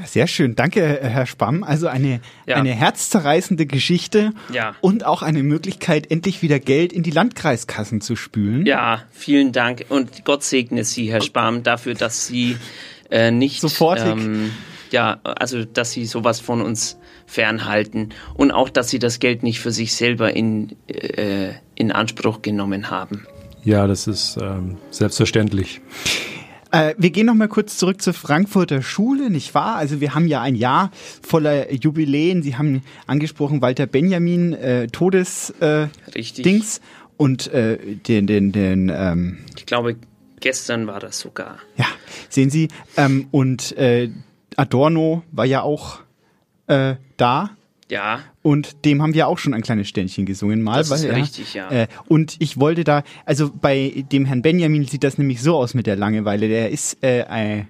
Ja, 0.02 0.08
sehr 0.08 0.26
schön. 0.28 0.56
Danke, 0.56 1.00
Herr 1.02 1.26
Spamm. 1.28 1.64
Also 1.64 1.88
eine, 1.88 2.22
Ja. 2.48 2.56
eine 2.56 2.72
herzzerreißende 2.72 3.66
Geschichte 3.68 4.34
Ja. 4.52 4.76
und 4.82 5.06
auch 5.06 5.22
eine 5.22 5.44
Möglichkeit, 5.44 6.10
endlich 6.10 6.42
wieder 6.42 6.60
Geld 6.60 6.92
in 6.92 7.04
die 7.04 7.12
Landkreiskassen 7.12 8.02
zu 8.02 8.16
spülen. 8.16 8.66
Ja, 8.66 9.04
vielen 9.12 9.52
Dank 9.52 9.86
und 9.90 10.26
Gott 10.26 10.44
segne 10.44 10.84
Sie, 10.86 11.12
Herr 11.12 11.22
Spam, 11.22 11.62
dafür, 11.64 11.94
dass 11.94 12.26
Sie 12.26 12.58
äh, 13.12 13.30
nicht 13.30 13.62
Sofortig. 13.62 14.06
Ähm, 14.06 14.52
ja, 14.90 15.20
also 15.24 15.66
dass 15.66 15.92
Sie 15.92 16.06
sowas 16.06 16.40
von 16.40 16.62
uns 16.62 16.98
fernhalten 17.28 18.10
und 18.34 18.52
auch, 18.52 18.70
dass 18.70 18.90
Sie 18.90 19.00
das 19.00 19.20
Geld 19.20 19.44
nicht 19.44 19.60
für 19.60 19.72
sich 19.72 19.94
selber 19.94 20.36
in, 20.36 20.76
äh, 20.88 21.52
in 21.76 21.92
Anspruch 21.92 22.42
genommen 22.42 22.90
haben. 22.90 23.28
Ja, 23.64 23.86
das 23.86 24.08
ist 24.08 24.38
ähm, 24.42 24.78
selbstverständlich. 24.90 25.82
Äh, 26.72 26.96
wir 26.98 27.10
gehen 27.10 27.26
noch 27.26 27.36
mal 27.36 27.48
kurz 27.48 27.78
zurück 27.78 28.02
zur 28.02 28.14
Frankfurter 28.14 28.82
Schule, 28.82 29.30
nicht 29.30 29.54
wahr? 29.54 29.76
Also 29.76 30.00
wir 30.00 30.16
haben 30.16 30.28
ja 30.28 30.42
ein 30.42 30.56
Jahr 30.56 30.92
voller 31.22 31.72
Jubiläen. 31.72 32.44
Sie 32.44 32.56
haben 32.56 32.82
angesprochen 33.08 33.62
Walter 33.62 33.86
Benjamin 33.86 34.54
äh, 34.54 34.88
Todes 34.88 35.52
äh, 35.60 35.88
Richtig. 36.16 36.44
Dings 36.44 36.82
und 37.18 37.48
äh, 37.54 37.78
den 37.78 38.28
den 38.28 38.52
den 38.52 38.92
ähm, 38.94 39.40
Ich 39.58 39.66
glaube, 39.66 39.98
gestern 40.40 40.88
war 40.88 41.00
das 41.00 41.20
sogar. 41.20 41.58
ja 41.78 41.86
sehen 42.30 42.50
Sie 42.50 42.70
ähm, 42.98 43.28
und 43.32 43.78
äh, 43.78 44.10
Adorno 44.56 45.24
war 45.32 45.46
ja 45.46 45.62
auch 45.62 46.00
äh, 46.68 46.96
da. 47.18 47.52
Ja, 47.92 48.22
Und 48.42 48.86
dem 48.86 49.02
haben 49.02 49.14
wir 49.14 49.28
auch 49.28 49.38
schon 49.38 49.54
ein 49.54 49.62
kleines 49.62 49.90
Ständchen 49.90 50.26
gesungen 50.26 50.62
mal. 50.62 50.78
Das 50.78 50.90
ist 50.92 51.04
weil, 51.08 51.16
richtig, 51.22 51.54
ja. 51.54 51.70
Äh, 51.70 51.88
und 52.08 52.38
ich 52.40 52.58
wollte 52.58 52.86
da, 52.86 53.04
also 53.26 53.52
bei 53.54 54.06
dem 54.14 54.24
Herrn 54.26 54.42
Benjamin 54.42 54.86
sieht 54.88 55.04
das 55.04 55.18
nämlich 55.18 55.42
so 55.42 55.58
aus 55.58 55.74
mit 55.74 55.88
der 55.88 55.98
Langeweile. 55.98 56.48
Der 56.48 56.70
ist, 56.72 57.04
äh, 57.04 57.24
ein- 57.26 57.68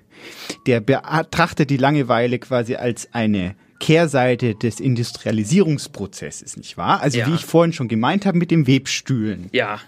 der 0.67 0.79
betrachtet 0.79 1.71
die 1.71 1.77
Langeweile 1.77 2.37
quasi 2.37 2.75
als 2.75 3.09
eine 3.13 3.55
Kehrseite 3.79 4.53
des 4.53 4.79
Industrialisierungsprozesses, 4.79 6.55
nicht 6.55 6.77
wahr? 6.77 7.01
Also 7.01 7.17
Ja. 7.17 7.27
wie 7.27 7.33
ich 7.33 7.43
vorhin 7.45 7.73
schon 7.73 7.87
gemeint 7.87 8.27
habe 8.27 8.37
mit 8.37 8.51
dem 8.51 8.67
Webstühlen. 8.67 9.49
ja, 9.51 9.79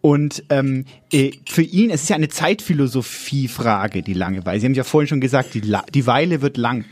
Und 0.00 0.44
ähm, 0.50 0.84
äh, 1.12 1.32
für 1.48 1.62
ihn, 1.62 1.90
es 1.90 2.02
ist 2.04 2.10
ja 2.10 2.14
eine 2.14 2.28
Zeitphilosophie-Frage, 2.28 4.02
die 4.02 4.14
Langeweile. 4.14 4.60
Sie 4.60 4.66
haben 4.66 4.74
ja 4.74 4.84
vorhin 4.84 5.08
schon 5.08 5.20
gesagt, 5.20 5.54
die, 5.54 5.60
La 5.60 5.84
die 5.92 6.06
Weile 6.06 6.40
wird 6.40 6.56
lang. 6.56 6.84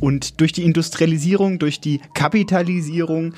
Und 0.00 0.40
durch 0.40 0.52
die 0.52 0.64
Industrialisierung, 0.64 1.58
durch 1.58 1.80
die 1.80 2.00
Kapitalisierung 2.14 3.34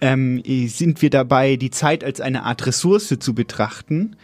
ähm, 0.00 0.40
äh, 0.44 0.66
sind 0.66 1.02
wir 1.02 1.10
dabei, 1.10 1.56
die 1.56 1.70
Zeit 1.70 2.04
als 2.04 2.20
eine 2.20 2.44
Art 2.44 2.66
Ressource 2.66 3.14
zu 3.18 3.34
betrachten, 3.34 4.16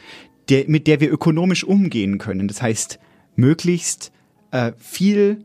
der, 0.49 0.65
mit 0.69 0.87
der 0.87 1.01
wir 1.01 1.13
ökonomisch 1.13 1.65
umgehen 1.65 2.19
können. 2.19 2.49
Das 2.49 2.63
heißt, 2.63 2.99
möglichst 3.37 4.13
äh, 4.51 4.73
viel 4.79 5.45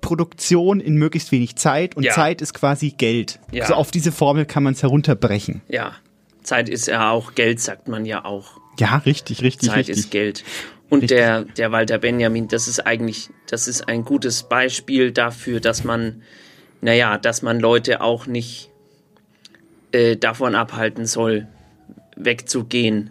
Produktion 0.00 0.80
in 0.80 0.96
möglichst 0.96 1.32
wenig 1.32 1.56
Zeit 1.56 1.96
und 1.96 2.04
Ja. 2.04 2.12
Zeit 2.12 2.40
ist 2.40 2.54
quasi 2.54 2.90
Geld. 2.96 3.40
Ja. 3.52 3.66
So 3.66 3.74
auf 3.74 3.90
diese 3.90 4.12
Formel 4.12 4.46
kann 4.46 4.62
man 4.62 4.74
es 4.74 4.82
herunterbrechen. 4.82 5.62
ja. 5.68 5.92
Zeit 6.44 6.70
ist 6.70 6.86
ja 6.86 7.10
auch 7.10 7.34
Geld, 7.34 7.60
sagt 7.60 7.88
man 7.88 8.06
ja 8.06 8.24
auch. 8.24 8.58
Ja, 8.78 8.96
richtig, 9.04 9.42
richtig, 9.42 9.68
Zeit 9.68 9.78
richtig. 9.80 9.98
ist 9.98 10.10
Geld. 10.10 10.44
Und 10.90 11.02
Richtig. 11.02 11.18
der, 11.18 11.42
der 11.44 11.72
Walter 11.72 11.98
Benjamin, 11.98 12.48
das 12.48 12.66
ist 12.66 12.80
eigentlich, 12.80 13.28
das 13.46 13.68
ist 13.68 13.88
ein 13.88 14.04
gutes 14.04 14.44
Beispiel 14.44 15.12
dafür, 15.12 15.60
dass 15.60 15.84
man, 15.84 16.22
naja, 16.80 17.18
dass 17.18 17.42
man 17.42 17.60
Leute 17.60 18.00
auch 18.00 18.26
nicht 18.26 18.70
äh, 19.92 20.16
davon 20.16 20.54
abhalten 20.54 21.06
soll, 21.06 21.46
wegzugehen. 22.16 23.10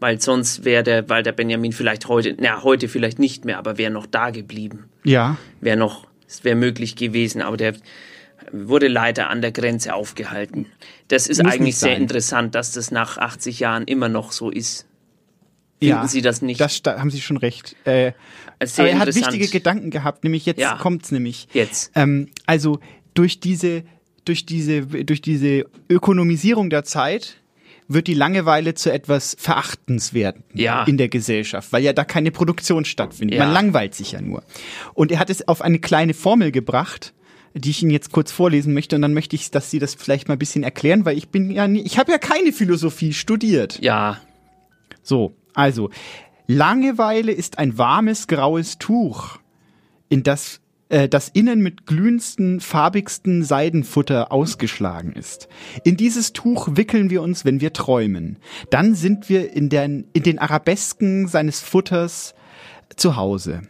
Weil 0.00 0.20
sonst 0.20 0.64
wäre 0.64 0.82
der 0.82 1.08
Walter 1.08 1.32
Benjamin 1.32 1.72
vielleicht 1.72 2.08
heute, 2.08 2.34
na, 2.40 2.62
heute 2.62 2.88
vielleicht 2.88 3.18
nicht 3.18 3.44
mehr, 3.44 3.58
aber 3.58 3.78
wäre 3.78 3.92
noch 3.92 4.06
da 4.06 4.30
geblieben. 4.30 4.88
Ja. 5.04 5.36
Wäre 5.60 5.76
noch, 5.76 6.08
es 6.26 6.44
wäre 6.44 6.56
möglich 6.56 6.96
gewesen, 6.96 7.40
aber 7.42 7.56
der 7.56 7.74
wurde 8.52 8.88
leider 8.88 9.30
an 9.30 9.42
der 9.42 9.52
Grenze 9.52 9.94
aufgehalten. 9.94 10.66
Das 11.08 11.26
ist 11.26 11.42
Muss 11.42 11.52
eigentlich 11.52 11.76
sehr 11.76 11.96
interessant, 11.96 12.54
dass 12.54 12.72
das 12.72 12.90
nach 12.90 13.18
80 13.18 13.60
Jahren 13.60 13.84
immer 13.84 14.08
noch 14.08 14.32
so 14.32 14.50
ist. 14.50 14.86
Finden 15.90 16.08
Sie 16.08 16.22
das 16.22 16.42
nicht? 16.42 16.60
Das 16.60 16.80
haben 16.86 17.10
Sie 17.10 17.20
schon 17.20 17.36
recht. 17.36 17.76
Äh, 17.84 18.12
aber 18.78 18.88
er 18.88 18.98
hat 18.98 19.14
wichtige 19.14 19.48
Gedanken 19.48 19.90
gehabt, 19.90 20.24
nämlich 20.24 20.46
jetzt 20.46 20.60
Ja. 20.60 20.76
kommt's 20.76 21.10
nämlich. 21.10 21.48
Jetzt. 21.52 21.90
Ähm, 21.94 22.28
also 22.46 22.78
durch 23.14 23.40
diese, 23.40 23.82
durch 24.24 24.46
diese, 24.46 24.82
durch 24.86 25.20
diese 25.20 25.66
Ökonomisierung 25.88 26.70
der 26.70 26.84
Zeit 26.84 27.36
wird 27.88 28.06
die 28.06 28.14
Langeweile 28.14 28.74
zu 28.74 28.90
etwas 28.92 29.36
Verachtenswerten 29.38 30.44
Ja. 30.54 30.84
in 30.84 30.96
der 30.96 31.08
Gesellschaft, 31.08 31.72
weil 31.72 31.82
ja 31.82 31.92
da 31.92 32.04
keine 32.04 32.30
Produktion 32.30 32.84
stattfindet. 32.84 33.38
Ja. 33.38 33.44
Man 33.44 33.52
langweilt 33.52 33.94
sich 33.94 34.12
ja 34.12 34.20
nur. 34.20 34.42
Und 34.94 35.10
er 35.12 35.18
hat 35.18 35.28
es 35.30 35.46
auf 35.48 35.60
eine 35.62 35.78
kleine 35.78 36.14
Formel 36.14 36.52
gebracht, 36.52 37.12
die 37.54 37.68
ich 37.70 37.82
Ihnen 37.82 37.90
jetzt 37.90 38.12
kurz 38.12 38.32
vorlesen 38.32 38.72
möchte. 38.72 38.96
Und 38.96 39.02
dann 39.02 39.12
möchte 39.12 39.36
ich, 39.36 39.50
dass 39.50 39.70
Sie 39.70 39.78
das 39.78 39.94
vielleicht 39.94 40.28
mal 40.28 40.36
ein 40.36 40.38
bisschen 40.38 40.62
erklären, 40.62 41.04
weil 41.04 41.18
ich 41.18 41.28
bin 41.28 41.50
ja 41.50 41.68
nie, 41.68 41.80
ich 41.82 41.98
habe 41.98 42.12
ja 42.12 42.16
keine 42.18 42.52
Philosophie 42.52 43.12
studiert. 43.12 43.78
Ja. 43.82 44.20
So, 45.02 45.34
also, 45.54 45.90
Langeweile 46.46 47.32
ist 47.32 47.58
ein 47.58 47.78
warmes, 47.78 48.26
graues 48.26 48.78
Tuch, 48.78 49.38
in 50.08 50.22
das 50.22 50.60
äh, 50.92 51.08
das 51.08 51.30
innen 51.30 51.60
mit 51.60 51.86
glühendsten, 51.86 52.60
farbigsten 52.60 53.42
Seidenfutter 53.42 54.30
ausgeschlagen 54.30 55.12
ist. 55.12 55.48
In 55.84 55.96
dieses 55.96 56.34
Tuch 56.34 56.68
wickeln 56.72 57.08
wir 57.08 57.22
uns, 57.22 57.44
wenn 57.44 57.60
wir 57.60 57.72
träumen. 57.72 58.36
Dann 58.70 58.94
sind 58.94 59.28
wir 59.28 59.52
in 59.52 59.70
den, 59.70 60.06
in 60.12 60.22
den 60.22 60.38
Arabesken 60.38 61.26
seines 61.28 61.60
Futters 61.60 62.34
zu 62.94 63.16
Hause. 63.16 63.62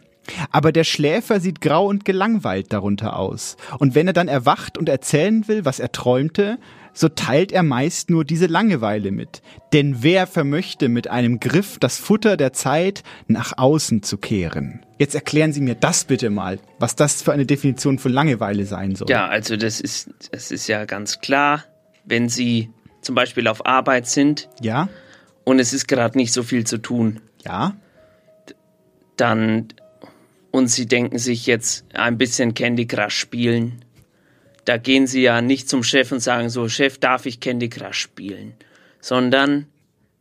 Aber 0.51 0.71
der 0.71 0.83
Schläfer 0.83 1.39
sieht 1.39 1.61
grau 1.61 1.87
und 1.87 2.05
gelangweilt 2.05 2.71
darunter 2.71 3.17
aus. 3.17 3.57
Und 3.79 3.95
wenn 3.95 4.07
er 4.07 4.13
dann 4.13 4.27
erwacht 4.27 4.77
und 4.77 4.89
erzählen 4.89 5.47
will, 5.47 5.65
was 5.65 5.79
er 5.79 5.91
träumte, 5.91 6.59
so 6.93 7.09
teilt 7.09 7.51
er 7.51 7.63
meist 7.63 8.09
nur 8.09 8.23
diese 8.23 8.45
Langeweile 8.45 9.11
mit. 9.11 9.41
Denn 9.73 9.97
wer 10.01 10.27
vermöchte 10.27 10.89
mit 10.89 11.09
einem 11.09 11.39
Griff 11.39 11.79
das 11.79 11.97
Futter 11.97 12.37
der 12.37 12.53
Zeit 12.53 13.03
nach 13.27 13.57
außen 13.57 14.03
zu 14.03 14.17
kehren? 14.17 14.85
Jetzt 14.99 15.15
erklären 15.15 15.53
Sie 15.53 15.61
mir 15.61 15.75
das 15.75 16.05
bitte 16.05 16.29
mal, 16.29 16.59
was 16.79 16.95
das 16.95 17.21
für 17.21 17.33
eine 17.33 17.45
Definition 17.45 17.99
von 17.99 18.11
Langeweile 18.11 18.65
sein 18.65 18.95
soll. 18.95 19.09
Ja, 19.09 19.27
also 19.27 19.57
das 19.57 19.81
ist, 19.81 20.09
das 20.31 20.51
ist 20.51 20.67
ja 20.67 20.85
ganz 20.85 21.19
klar, 21.19 21.63
wenn 22.05 22.29
Sie 22.29 22.69
zum 23.01 23.15
Beispiel 23.15 23.47
auf 23.47 23.65
Arbeit 23.65 24.07
sind 24.07 24.49
Ja, 24.61 24.89
und 25.43 25.59
es 25.59 25.73
ist 25.73 25.87
gerade 25.87 26.17
nicht 26.17 26.31
so 26.31 26.43
viel 26.43 26.65
zu 26.65 26.77
tun, 26.77 27.19
ja, 27.43 27.75
dann 29.17 29.67
und 30.51 30.67
sie 30.67 30.85
denken 30.85 31.17
sich 31.17 31.47
jetzt 31.47 31.83
ein 31.93 32.19
bisschen 32.19 32.53
Candy 32.53 32.85
Crush 32.85 33.17
spielen. 33.17 33.83
Da 34.65 34.77
gehen 34.77 35.07
sie 35.07 35.21
ja 35.21 35.41
nicht 35.41 35.69
zum 35.69 35.83
Chef 35.83 36.11
und 36.11 36.19
sagen 36.19 36.49
so, 36.49 36.69
Chef, 36.69 36.97
darf 36.97 37.25
ich 37.25 37.39
Candy 37.39 37.69
Crush 37.69 37.97
spielen? 37.99 38.53
Sondern, 39.01 39.67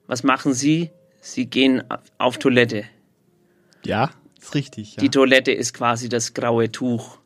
was 0.06 0.24
machen 0.24 0.54
sie? 0.54 0.90
Sie 1.20 1.46
gehen 1.46 1.84
auf 2.18 2.38
Toilette. 2.38 2.84
Ja, 3.84 4.10
ist 4.40 4.54
richtig. 4.54 4.96
Ja. 4.96 5.02
Die 5.02 5.10
Toilette 5.10 5.52
ist 5.52 5.72
quasi 5.74 6.08
das 6.08 6.34
graue 6.34 6.70
Tuch. 6.72 7.18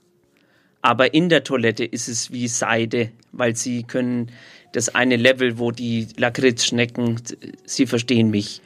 Aber 0.83 1.15
in 1.15 1.29
der 1.29 1.43
Toilette 1.43 1.85
ist 1.85 2.09
es 2.09 2.31
wie 2.31 2.47
Seide, 2.47 3.11
weil 3.33 3.57
sie 3.57 3.83
können 3.83 4.31
das 4.73 4.95
eine 4.95 5.17
Level, 5.17 5.59
wo 5.59 5.71
die 5.71 6.09
Lakritzschnecken, 6.17 7.21
sie 7.65 7.87
verstehen 7.87 8.31
mich. 8.31 8.61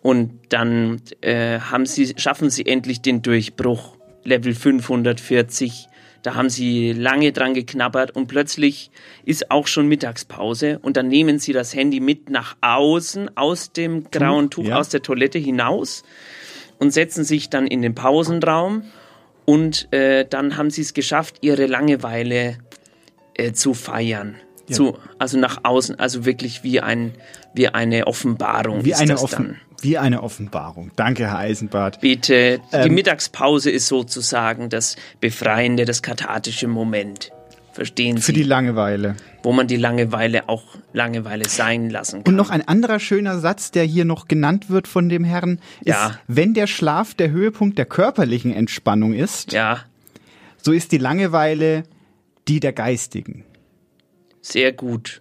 Und 0.00 0.38
dann 0.50 1.02
äh, 1.20 1.58
haben 1.58 1.84
sie, 1.84 2.14
schaffen 2.16 2.48
sie 2.48 2.64
endlich 2.64 3.02
den 3.02 3.22
Durchbruch. 3.22 3.96
Level 4.22 4.54
540. 4.54 5.88
Da 6.26 6.34
haben 6.34 6.50
sie 6.50 6.90
lange 6.90 7.30
dran 7.30 7.54
geknabbert 7.54 8.10
und 8.10 8.26
plötzlich 8.26 8.90
ist 9.24 9.52
auch 9.52 9.68
schon 9.68 9.86
Mittagspause 9.86 10.80
und 10.82 10.96
dann 10.96 11.06
nehmen 11.06 11.38
sie 11.38 11.52
das 11.52 11.72
Handy 11.72 12.00
mit 12.00 12.30
nach 12.30 12.56
außen 12.62 13.36
aus 13.36 13.70
dem 13.70 14.10
grauen 14.10 14.50
Tuch, 14.50 14.64
ja. 14.64 14.76
aus 14.76 14.88
der 14.88 15.02
Toilette 15.02 15.38
hinaus 15.38 16.02
und 16.80 16.90
setzen 16.90 17.22
sich 17.22 17.48
dann 17.48 17.68
in 17.68 17.80
den 17.80 17.94
Pausenraum 17.94 18.82
und 19.44 19.86
äh, 19.92 20.26
dann 20.28 20.56
haben 20.56 20.70
sie 20.70 20.82
es 20.82 20.94
geschafft, 20.94 21.36
ihre 21.42 21.66
Langeweile 21.66 22.58
äh, 23.34 23.52
zu 23.52 23.72
feiern. 23.72 24.34
Ja. 24.68 24.74
Zu, 24.76 24.98
also 25.18 25.38
nach 25.38 25.60
außen, 25.62 25.98
also 26.00 26.24
wirklich 26.24 26.62
wie, 26.64 26.80
ein, 26.80 27.12
wie 27.54 27.68
eine 27.68 28.06
Offenbarung. 28.06 28.84
Wie 28.84 28.94
eine, 28.94 29.12
das 29.12 29.22
Offen 29.22 29.46
dann. 29.46 29.56
wie 29.82 29.96
eine 29.98 30.22
Offenbarung. 30.22 30.90
Danke, 30.96 31.24
Herr 31.28 31.38
Eisenbart. 31.38 32.00
Bitte, 32.00 32.60
die 32.72 32.76
Ähm, 32.88 32.94
Mittagspause 32.94 33.70
ist 33.70 33.86
sozusagen 33.86 34.68
das 34.68 34.96
befreiende, 35.20 35.84
das 35.84 36.02
kathartische 36.02 36.66
Moment. 36.68 37.30
Verstehen 37.72 38.16
Sie? 38.16 38.22
Für 38.22 38.32
die 38.32 38.42
Langeweile. 38.42 39.16
wo 39.42 39.52
man 39.52 39.68
die 39.68 39.76
Langeweile 39.76 40.48
auch 40.48 40.64
Langeweile 40.94 41.46
sein 41.48 41.88
lassen 41.90 42.24
kann. 42.24 42.32
Und 42.32 42.36
noch 42.36 42.48
ein 42.50 42.66
anderer 42.66 42.98
schöner 42.98 43.38
Satz, 43.38 43.70
der 43.70 43.84
hier 43.84 44.04
noch 44.06 44.26
genannt 44.26 44.70
wird 44.70 44.88
von 44.88 45.08
dem 45.10 45.22
Herrn, 45.24 45.60
ist, 45.82 45.88
Ja. 45.88 46.18
wenn 46.26 46.54
der 46.54 46.66
Schlaf 46.66 47.14
der 47.14 47.30
Höhepunkt 47.30 47.76
der 47.78 47.84
körperlichen 47.84 48.52
Entspannung 48.52 49.12
ist, 49.12 49.52
ja, 49.52 49.80
so 50.60 50.72
ist 50.72 50.90
die 50.90 50.98
Langeweile 50.98 51.84
die 52.48 52.58
der 52.60 52.72
geistigen. 52.72 53.44
Sehr 54.52 54.72
gut. 54.72 55.20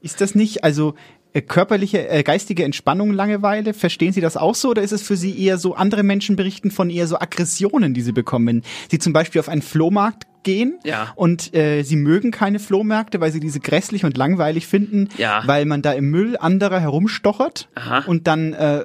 Ist 0.00 0.20
das 0.20 0.34
nicht, 0.34 0.64
also 0.64 0.94
äh, 1.32 1.40
körperliche, 1.42 2.08
äh, 2.08 2.22
geistige 2.22 2.64
Entspannung 2.64 3.12
Langeweile? 3.12 3.72
Verstehen 3.72 4.12
Sie 4.12 4.20
das 4.20 4.36
auch 4.36 4.54
so 4.54 4.70
oder 4.70 4.82
ist 4.82 4.92
es 4.92 5.02
für 5.02 5.16
Sie 5.16 5.38
eher 5.38 5.58
so, 5.58 5.74
andere 5.74 6.02
Menschen 6.02 6.34
berichten 6.36 6.70
von 6.70 6.90
eher 6.90 7.06
so 7.06 7.18
Aggressionen, 7.18 7.94
die 7.94 8.02
sie 8.02 8.12
bekommen, 8.12 8.46
wenn 8.46 8.62
sie 8.90 8.98
zum 8.98 9.12
Beispiel 9.12 9.40
auf 9.40 9.48
einen 9.48 9.62
Flohmarkt 9.62 10.26
gehen 10.42 10.80
Ja. 10.84 11.12
und 11.14 11.54
äh, 11.54 11.84
sie 11.84 11.94
mögen 11.94 12.32
keine 12.32 12.58
Flohmärkte, 12.58 13.20
weil 13.20 13.30
sie 13.30 13.38
diese 13.38 13.60
grässlich 13.60 14.04
und 14.04 14.16
langweilig 14.16 14.66
finden, 14.66 15.08
Ja. 15.16 15.44
weil 15.46 15.64
man 15.66 15.82
da 15.82 15.92
im 15.92 16.10
Müll 16.10 16.36
anderer 16.36 16.80
herumstochert 16.80 17.68
Aha. 17.76 18.02
und 18.08 18.26
dann 18.26 18.52
äh, 18.52 18.84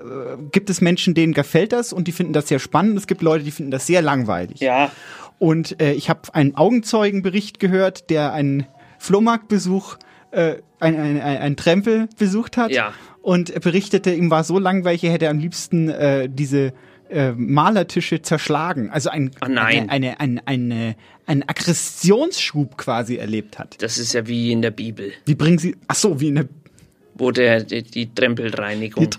gibt 0.51 0.69
es 0.69 0.81
Menschen, 0.81 1.15
denen 1.15 1.33
gefällt 1.33 1.71
das 1.71 1.93
und 1.93 2.07
die 2.07 2.11
finden 2.11 2.33
das 2.33 2.47
sehr 2.47 2.59
spannend. 2.59 2.95
Es 2.99 3.07
gibt 3.07 3.23
Leute, 3.23 3.43
die 3.43 3.49
finden 3.49 3.71
das 3.71 3.87
sehr 3.87 4.03
langweilig. 4.03 4.59
Ja. 4.59 4.91
Und 5.39 5.81
äh, 5.81 5.93
ich 5.93 6.11
habe 6.11 6.21
einen 6.33 6.55
Augenzeugenbericht 6.55 7.59
gehört, 7.59 8.11
der 8.11 8.33
einen 8.33 8.67
Flohmarktbesuch, 9.07 9.97
äh, 10.31 10.55
ein, 10.79 10.95
ein, 10.99 11.21
ein, 11.21 11.37
ein 11.37 11.55
Trempel 11.57 12.07
besucht 12.19 12.57
hat 12.57 12.71
Ja. 12.71 12.93
und 13.21 13.49
er 13.49 13.59
berichtete, 13.61 14.13
ihm 14.13 14.29
war 14.29 14.43
so 14.43 14.59
langweilig, 14.59 15.03
er 15.03 15.11
hätte 15.11 15.29
am 15.29 15.39
liebsten 15.39 15.89
äh, 15.89 16.29
diese 16.31 16.73
äh, 17.09 17.31
Malertische 17.31 18.21
zerschlagen. 18.21 18.89
Also 18.89 19.09
ein, 19.09 19.31
Ah, 19.39 19.47
nein. 19.47 19.89
eine, 19.89 20.19
eine, 20.19 20.41
eine, 20.45 20.47
eine, 20.47 20.95
einen 21.25 21.43
Aggressionsschub 21.47 22.77
quasi 22.77 23.15
erlebt 23.15 23.57
hat. 23.59 23.81
Das 23.81 23.97
ist 23.97 24.13
ja 24.13 24.27
wie 24.27 24.51
in 24.51 24.61
der 24.61 24.71
Bibel, 24.71 25.11
Wie 25.25 25.35
bringen 25.35 25.57
Sie, 25.57 25.75
ach 25.87 25.95
so, 25.95 26.19
wie 26.19 26.27
in 26.27 26.35
der, 26.35 26.45
wo 27.15 27.31
der 27.31 27.63
die, 27.63 27.83
die 27.83 28.13
Trempelreinigung, 28.13 29.09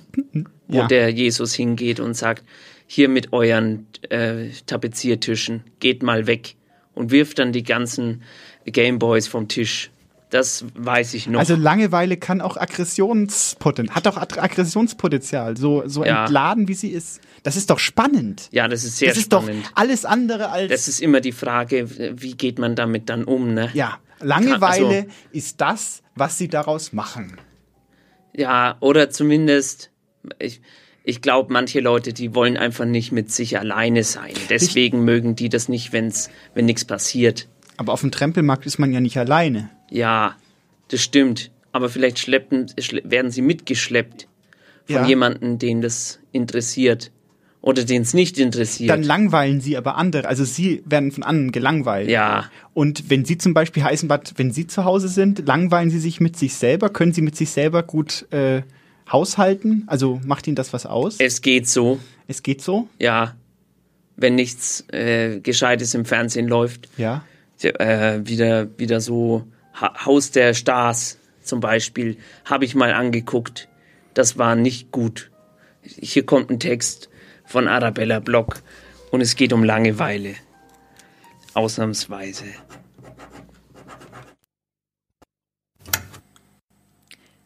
wo 0.68 0.76
ja. 0.78 0.86
der 0.86 1.10
Jesus 1.10 1.54
hingeht 1.54 1.98
und 1.98 2.14
sagt, 2.14 2.44
hier 2.86 3.08
mit 3.08 3.32
euren 3.32 3.86
äh, 4.10 4.48
Tapeziertischen, 4.66 5.64
geht 5.80 6.02
mal 6.02 6.26
weg 6.26 6.54
und 6.94 7.10
wirft 7.10 7.38
dann 7.38 7.52
die 7.52 7.62
ganzen 7.62 8.22
Gameboys 8.70 9.26
vom 9.28 9.48
Tisch. 9.48 9.90
Das 10.30 10.64
weiß 10.74 11.14
ich 11.14 11.26
noch. 11.26 11.40
Also 11.40 11.56
Langeweile 11.56 12.18
kann 12.18 12.42
auch 12.42 12.58
Aggressionspotenzial, 12.58 13.94
hat 13.96 14.06
auch 14.06 14.16
Ag- 14.18 14.42
Aggressionspotenzial, 14.42 15.56
so, 15.56 15.84
so 15.86 16.04
Ja. 16.04 16.24
entladen, 16.24 16.68
wie 16.68 16.74
sie 16.74 16.90
ist. 16.90 17.20
Das 17.44 17.56
ist 17.56 17.70
doch 17.70 17.78
spannend. 17.78 18.48
ja, 18.52 18.68
das 18.68 18.84
ist 18.84 18.98
sehr 18.98 19.08
das 19.08 19.18
ist 19.18 19.24
spannend. 19.24 19.64
doch 19.64 19.70
alles 19.76 20.04
andere 20.04 20.50
als. 20.50 20.70
das 20.70 20.86
ist 20.88 21.00
immer 21.00 21.20
die 21.20 21.32
Frage, 21.32 21.88
wie 22.20 22.32
geht 22.34 22.58
man 22.58 22.74
damit 22.74 23.08
dann 23.08 23.24
um, 23.24 23.54
ne? 23.54 23.70
ja, 23.72 23.98
Langeweile 24.20 24.86
Also- 24.86 25.06
ist 25.32 25.60
das, 25.60 26.02
was 26.14 26.36
sie 26.36 26.48
daraus 26.48 26.92
machen. 26.92 27.36
Ja, 28.36 28.76
oder 28.80 29.10
zumindest, 29.10 29.90
ich, 30.38 30.60
ich 31.04 31.22
glaube, 31.22 31.52
manche 31.52 31.80
Leute, 31.80 32.12
die 32.12 32.34
wollen 32.34 32.56
einfach 32.56 32.84
nicht 32.84 33.12
mit 33.12 33.30
sich 33.32 33.58
alleine 33.58 34.04
sein. 34.04 34.34
Deswegen 34.50 35.04
mögen 35.04 35.36
die 35.36 35.48
das 35.48 35.68
nicht, 35.68 35.92
wenn's, 35.92 36.30
wenn 36.54 36.66
nichts 36.66 36.84
passiert. 36.84 37.48
Aber 37.78 37.94
auf 37.94 38.02
dem 38.02 38.10
Trempelmarkt 38.10 38.66
ist 38.66 38.78
man 38.78 38.92
ja 38.92 39.00
nicht 39.00 39.16
alleine. 39.16 39.70
Ja, 39.90 40.36
das 40.88 41.00
stimmt. 41.02 41.50
Aber 41.72 41.88
vielleicht 41.88 42.18
schleppen, 42.18 42.66
schle 42.78 43.02
werden 43.04 43.30
sie 43.30 43.40
mitgeschleppt 43.42 44.28
von 44.86 44.96
Ja. 44.96 45.06
jemandem, 45.06 45.58
den 45.58 45.80
das 45.80 46.18
interessiert. 46.32 47.10
Oder 47.60 47.84
den 47.84 48.02
es 48.02 48.14
nicht 48.14 48.38
interessiert. 48.38 48.88
Dann 48.90 49.02
langweilen 49.02 49.60
sie 49.60 49.76
aber 49.76 49.96
andere. 49.96 50.28
Also 50.28 50.44
sie 50.44 50.82
werden 50.86 51.10
von 51.10 51.22
anderen 51.24 51.50
gelangweilt. 51.52 52.08
Ja. 52.08 52.50
Und 52.72 53.10
wenn 53.10 53.24
sie 53.24 53.36
zum 53.36 53.52
Beispiel 53.52 53.82
Heißenbad, 53.82 54.34
wenn 54.36 54.52
sie 54.52 54.66
zu 54.68 54.84
Hause 54.84 55.08
sind, 55.08 55.46
langweilen 55.46 55.90
sie 55.90 55.98
sich 55.98 56.20
mit 56.20 56.36
sich 56.36 56.54
selber, 56.54 56.88
können 56.88 57.12
sie 57.12 57.20
mit 57.22 57.36
sich 57.36 57.50
selber 57.50 57.82
gut 57.82 58.26
äh, 58.32 58.62
haushalten? 59.10 59.84
Also 59.88 60.20
macht 60.24 60.46
ihnen 60.46 60.56
das 60.56 60.72
was 60.72 60.86
aus? 60.86 61.16
es 61.18 61.42
geht 61.42 61.68
so, 61.68 61.98
Es 62.26 62.42
geht 62.42 62.62
so? 62.62 62.88
ja. 62.98 63.34
Wenn 64.20 64.34
nichts 64.34 64.84
äh, 64.92 65.38
Gescheites 65.40 65.94
im 65.94 66.04
Fernsehen 66.04 66.48
läuft. 66.48 66.88
Ja. 66.96 67.24
Äh, 67.64 68.26
wieder, 68.26 68.78
wieder 68.78 69.00
so 69.00 69.46
ha 69.74 70.04
Haus 70.04 70.30
der 70.30 70.54
Stars 70.54 71.18
zum 71.42 71.60
Beispiel, 71.60 72.18
habe 72.44 72.64
ich 72.64 72.74
mal 72.74 72.92
angeguckt. 72.92 73.68
Das 74.14 74.38
war 74.38 74.54
nicht 74.54 74.90
gut. 74.92 75.30
Hier 75.82 76.26
kommt 76.26 76.50
ein 76.50 76.60
Text 76.60 77.08
von 77.44 77.68
Arabella 77.68 78.20
Block 78.20 78.62
und 79.10 79.20
es 79.20 79.36
geht 79.36 79.52
um 79.52 79.64
Langeweile. 79.64 80.34
Ausnahmsweise. 81.54 82.44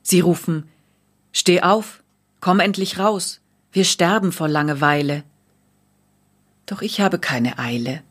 Sie 0.03 0.21
rufen, 0.21 0.69
Steh 1.33 1.63
auf, 1.63 2.03
komm 2.41 2.61
endlich 2.61 2.99
raus, 2.99 3.41
wir 3.73 3.85
sterben 3.85 4.33
vor 4.33 4.49
Langeweile. 4.49 5.25
Doch 6.67 6.83
ich 6.83 7.01
habe 7.01 7.19
keine 7.19 7.59
Eile. 7.59 8.03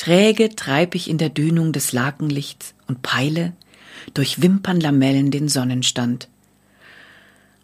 Träge 0.00 0.56
treib 0.56 0.94
ich 0.94 1.10
in 1.10 1.18
der 1.18 1.28
Dünung 1.28 1.74
des 1.74 1.92
Lakenlichts 1.92 2.72
und 2.86 3.02
peile 3.02 3.52
durch 4.14 4.40
Wimpernlamellen 4.40 5.30
den 5.30 5.46
Sonnenstand. 5.46 6.28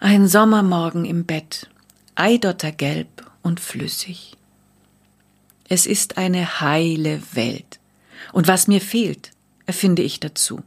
Ein 0.01 0.29
Sommermorgen 0.29 1.07
im 1.07 1.25
Bett, 1.25 1.71
eidottergelb 2.15 3.09
und 3.41 3.59
flüssig. 3.59 4.37
Es 5.71 5.87
ist 5.87 6.19
eine 6.19 6.61
heile 6.61 7.23
Welt. 7.33 7.81
Und 8.35 8.49
was 8.49 8.69
mir 8.69 8.83
fehlt, 8.83 9.31
erfinde 9.65 10.03
ich 10.03 10.21
dazu. 10.21 10.63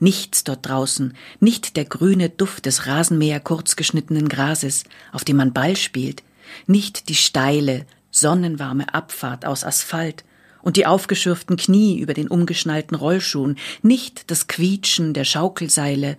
Nichts 0.00 0.44
dort 0.44 0.68
draußen, 0.68 1.16
nicht 1.40 1.78
der 1.78 1.86
grüne 1.86 2.28
Duft 2.28 2.66
des 2.66 2.86
Rasenmäher 2.86 3.40
kurzgeschnittenen 3.40 4.28
Grases, 4.28 4.84
auf 5.12 5.24
dem 5.24 5.38
man 5.38 5.54
Ball 5.54 5.76
spielt, 5.76 6.22
nicht 6.66 7.08
die 7.08 7.14
steile, 7.14 7.86
sonnenwarme 8.10 8.92
Abfahrt 8.92 9.46
aus 9.46 9.64
Asphalt 9.64 10.24
und 10.62 10.76
die 10.76 10.86
aufgeschürften 10.86 11.56
Knie 11.56 11.98
über 11.98 12.14
den 12.14 12.28
umgeschnallten 12.28 12.96
Rollschuhen, 12.96 13.56
nicht 13.82 14.30
das 14.30 14.46
Quietschen 14.46 15.14
der 15.14 15.24
Schaukelseile 15.24 16.16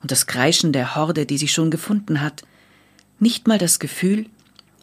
und 0.00 0.10
das 0.10 0.26
Kreischen 0.26 0.72
der 0.72 0.94
Horde, 0.94 1.26
die 1.26 1.38
sich 1.38 1.52
schon 1.52 1.70
gefunden 1.70 2.20
hat, 2.20 2.42
nicht 3.18 3.46
mal 3.46 3.58
das 3.58 3.78
Gefühl, 3.78 4.26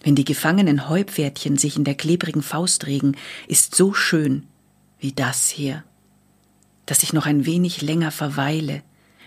wenn 0.03 0.15
die 0.15 0.25
gefangenen 0.25 0.87
Heupferdchen 0.87 1.57
sich 1.57 1.75
in 1.75 1.83
der 1.83 1.95
klebrigen 1.95 2.41
Faust 2.41 2.87
regen, 2.87 3.17
ist 3.47 3.75
so 3.75 3.93
schön 3.93 4.45
wie 4.99 5.11
das 5.11 5.49
hier 5.49 5.83
dass 6.89 7.03
ich 7.03 7.13
noch 7.13 7.27
ein 7.27 7.45
wenig 7.45 7.83
länger 7.83 8.09
verweile, 8.09 8.81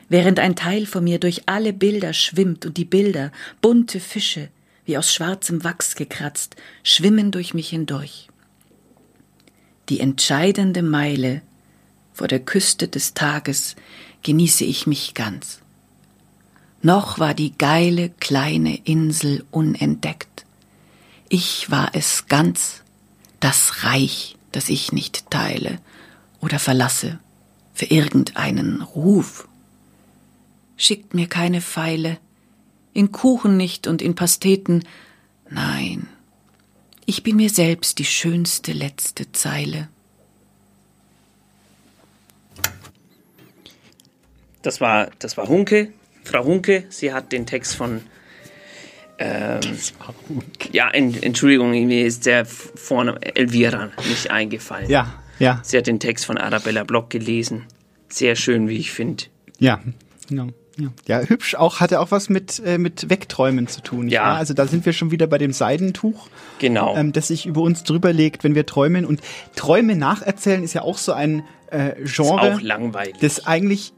während 0.08 0.40
ein 0.40 0.56
Teil 0.56 0.84
von 0.84 1.04
mir 1.04 1.20
durch 1.20 1.42
alle 1.46 1.72
Bilder 1.72 2.12
schwimmt 2.12 2.66
und 2.66 2.76
die 2.76 2.84
Bilder, 2.84 3.30
bunte 3.60 4.00
Fische, 4.00 4.48
wie 4.84 4.98
aus 4.98 5.14
schwarzem 5.14 5.62
Wachs 5.62 5.94
gekratzt, 5.94 6.56
schwimmen 6.82 7.30
durch 7.30 7.54
mich 7.54 7.68
hindurch. 7.68 8.28
Die 9.88 10.00
entscheidende 10.00 10.82
Meile 10.82 11.42
vor 12.14 12.28
der 12.28 12.40
Küste 12.40 12.88
des 12.88 13.14
Tages 13.14 13.76
genieße 14.22 14.64
ich 14.64 14.86
mich 14.86 15.14
ganz. 15.14 15.58
Noch 16.82 17.18
war 17.18 17.34
die 17.34 17.56
geile 17.56 18.10
kleine 18.10 18.76
Insel 18.84 19.44
unentdeckt. 19.50 20.44
Ich 21.28 21.70
war 21.70 21.90
es 21.94 22.26
ganz, 22.26 22.82
Das 23.40 23.82
Reich, 23.82 24.36
das 24.52 24.68
ich 24.68 24.92
nicht 24.92 25.30
teile 25.30 25.78
oder 26.40 26.58
verlasse, 26.58 27.18
für 27.74 27.86
irgendeinen 27.86 28.82
Ruf. 28.82 29.48
Schickt 30.76 31.14
mir 31.14 31.26
keine 31.26 31.60
Pfeile, 31.60 32.18
in 32.92 33.10
Kuchen 33.10 33.56
nicht 33.56 33.86
und 33.86 34.02
in 34.02 34.14
Pasteten, 34.14 34.84
nein, 35.50 36.06
ich 37.07 37.22
bin 37.22 37.36
mir 37.36 37.50
selbst 37.50 37.98
die 37.98 38.05
schönste 38.05 38.72
letzte 38.72 39.30
Zeile. 39.32 39.88
Das 44.62 44.80
war, 44.80 45.11
das 45.18 45.36
war 45.36 45.48
Hunke, 45.48 45.92
Frau 46.24 46.44
Hunke. 46.44 46.84
Sie 46.88 47.12
hat 47.12 47.32
den 47.32 47.46
Text 47.46 47.74
von. 47.74 48.03
Ähm, 49.18 49.61
ja, 50.72 50.88
en, 50.90 51.20
Entschuldigung, 51.22 51.70
mir 51.70 52.07
ist 52.07 52.26
der 52.26 52.46
vorne 52.46 53.18
Elvira 53.34 53.90
nicht 54.09 54.30
eingefallen. 54.30 54.88
Ja, 54.88 55.22
ja. 55.38 55.61
Sie 55.64 55.76
hat 55.76 55.86
den 55.86 56.00
Text 56.00 56.24
von 56.24 56.38
Arabella 56.38 56.84
Block 56.84 57.11
gelesen. 57.11 57.66
Sehr 58.09 58.36
schön, 58.36 58.68
wie 58.68 58.78
ich 58.78 58.92
finde. 58.92 59.24
Ja, 59.59 59.80
genau. 60.28 60.48
Ja. 60.78 60.88
ja, 61.06 61.28
hübsch 61.28 61.54
auch, 61.54 61.80
hatte 61.80 62.00
auch 62.00 62.10
was 62.10 62.28
mit, 62.28 62.62
äh, 62.64 62.78
mit 62.78 63.10
Wegträumen 63.10 63.66
zu 63.66 63.82
tun. 63.82 64.08
Ja. 64.08 64.22
ja. 64.22 64.34
Also 64.34 64.54
da 64.54 64.66
sind 64.66 64.86
wir 64.86 64.92
schon 64.92 65.10
wieder 65.10 65.26
bei 65.26 65.38
dem 65.38 65.52
Seidentuch. 65.52 66.28
Genau. 66.58 66.96
Ähm, 66.96 67.12
das 67.12 67.28
sich 67.28 67.46
über 67.46 67.62
uns 67.62 67.84
drüber 67.84 68.12
legt, 68.12 68.44
wenn 68.44 68.54
wir 68.54 68.66
träumen. 68.66 69.04
Und 69.04 69.20
Träume 69.56 69.96
nacherzählen 69.96 70.62
ist 70.62 70.72
ja 70.72 70.82
auch 70.82 70.98
so 70.98 71.12
ein 71.12 71.44
äh, 71.70 71.94
Genre. 72.04 72.48
Ist 72.48 72.54
auch 72.56 72.60
langweilig. 72.60 73.16
Das 73.20 73.46
eigentlich 73.46 73.92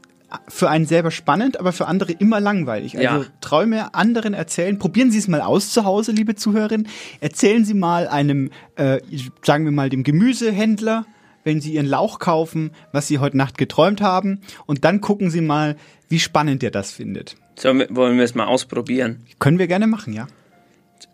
für 0.47 0.69
einen 0.69 0.85
selber 0.85 1.11
spannend, 1.11 1.59
aber 1.59 1.71
für 1.71 1.87
andere 1.87 2.11
immer 2.11 2.39
langweilig. 2.39 2.97
Also 2.97 3.23
Ja. 3.23 3.25
Träume 3.41 3.93
anderen 3.93 4.33
erzählen. 4.33 4.79
Probieren 4.79 5.11
Sie 5.11 5.19
es 5.19 5.27
mal 5.27 5.41
aus 5.41 5.71
zu 5.71 5.85
Hause, 5.85 6.11
liebe 6.11 6.35
Zuhörerinnen. 6.35 6.87
Erzählen 7.21 7.65
Sie 7.65 7.73
mal 7.73 8.07
einem, 8.07 8.51
äh, 8.75 8.99
sagen 9.43 9.65
wir 9.65 9.71
mal, 9.71 9.89
dem 9.89 10.03
Gemüsehändler, 10.03 11.05
wenn 11.43 11.61
Sie 11.61 11.73
Ihren 11.73 11.85
Lauch 11.85 12.19
kaufen, 12.19 12.71
was 12.91 13.07
Sie 13.07 13.19
heute 13.19 13.37
Nacht 13.37 13.57
geträumt 13.57 14.01
haben. 14.01 14.41
Und 14.65 14.83
dann 14.83 14.99
gucken 14.99 15.29
Sie 15.29 15.41
mal, 15.41 15.75
wie 16.09 16.19
spannend 16.19 16.61
der 16.61 16.71
das 16.71 16.91
findet. 16.91 17.35
Wir, 17.61 17.87
wollen 17.89 18.17
wir 18.17 18.23
es 18.25 18.35
mal 18.35 18.45
ausprobieren? 18.45 19.25
Können 19.39 19.59
wir 19.59 19.67
gerne 19.67 19.87
machen, 19.87 20.13
ja. 20.13 20.27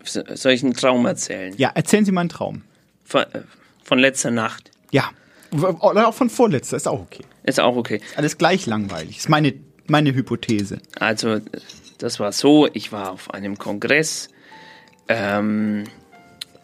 So- 0.04 0.24
Soll 0.34 0.54
ich 0.54 0.64
einen 0.64 0.74
Traum 0.74 1.06
erzählen? 1.06 1.54
Ja, 1.58 1.70
erzählen 1.74 2.06
Sie 2.06 2.12
mal 2.12 2.22
einen 2.22 2.30
Traum. 2.30 2.64
Von, 3.04 3.22
äh, 3.24 3.42
von 3.84 4.00
letzter 4.00 4.32
Nacht. 4.32 4.72
Ja. 4.92 5.10
Oder 5.52 6.08
auch 6.08 6.14
von 6.14 6.30
vorletzter, 6.30 6.78
ist 6.78 6.88
auch 6.88 7.00
okay. 7.02 7.24
Ist 7.44 7.60
auch 7.60 7.76
okay. 7.76 8.00
Alles 8.16 8.38
gleich 8.38 8.66
langweilig. 8.68 9.18
Ist 9.18 9.30
meine, 9.30 9.54
meine 9.88 10.14
Hypothese. 10.14 10.80
Also, 11.00 11.39
das 11.98 12.20
war 12.20 12.32
so, 12.32 12.68
ich 12.74 12.92
war 12.92 13.12
auf 13.12 13.34
einem 13.34 13.58
Kongress. 13.58 14.30
Ähm, 15.08 15.84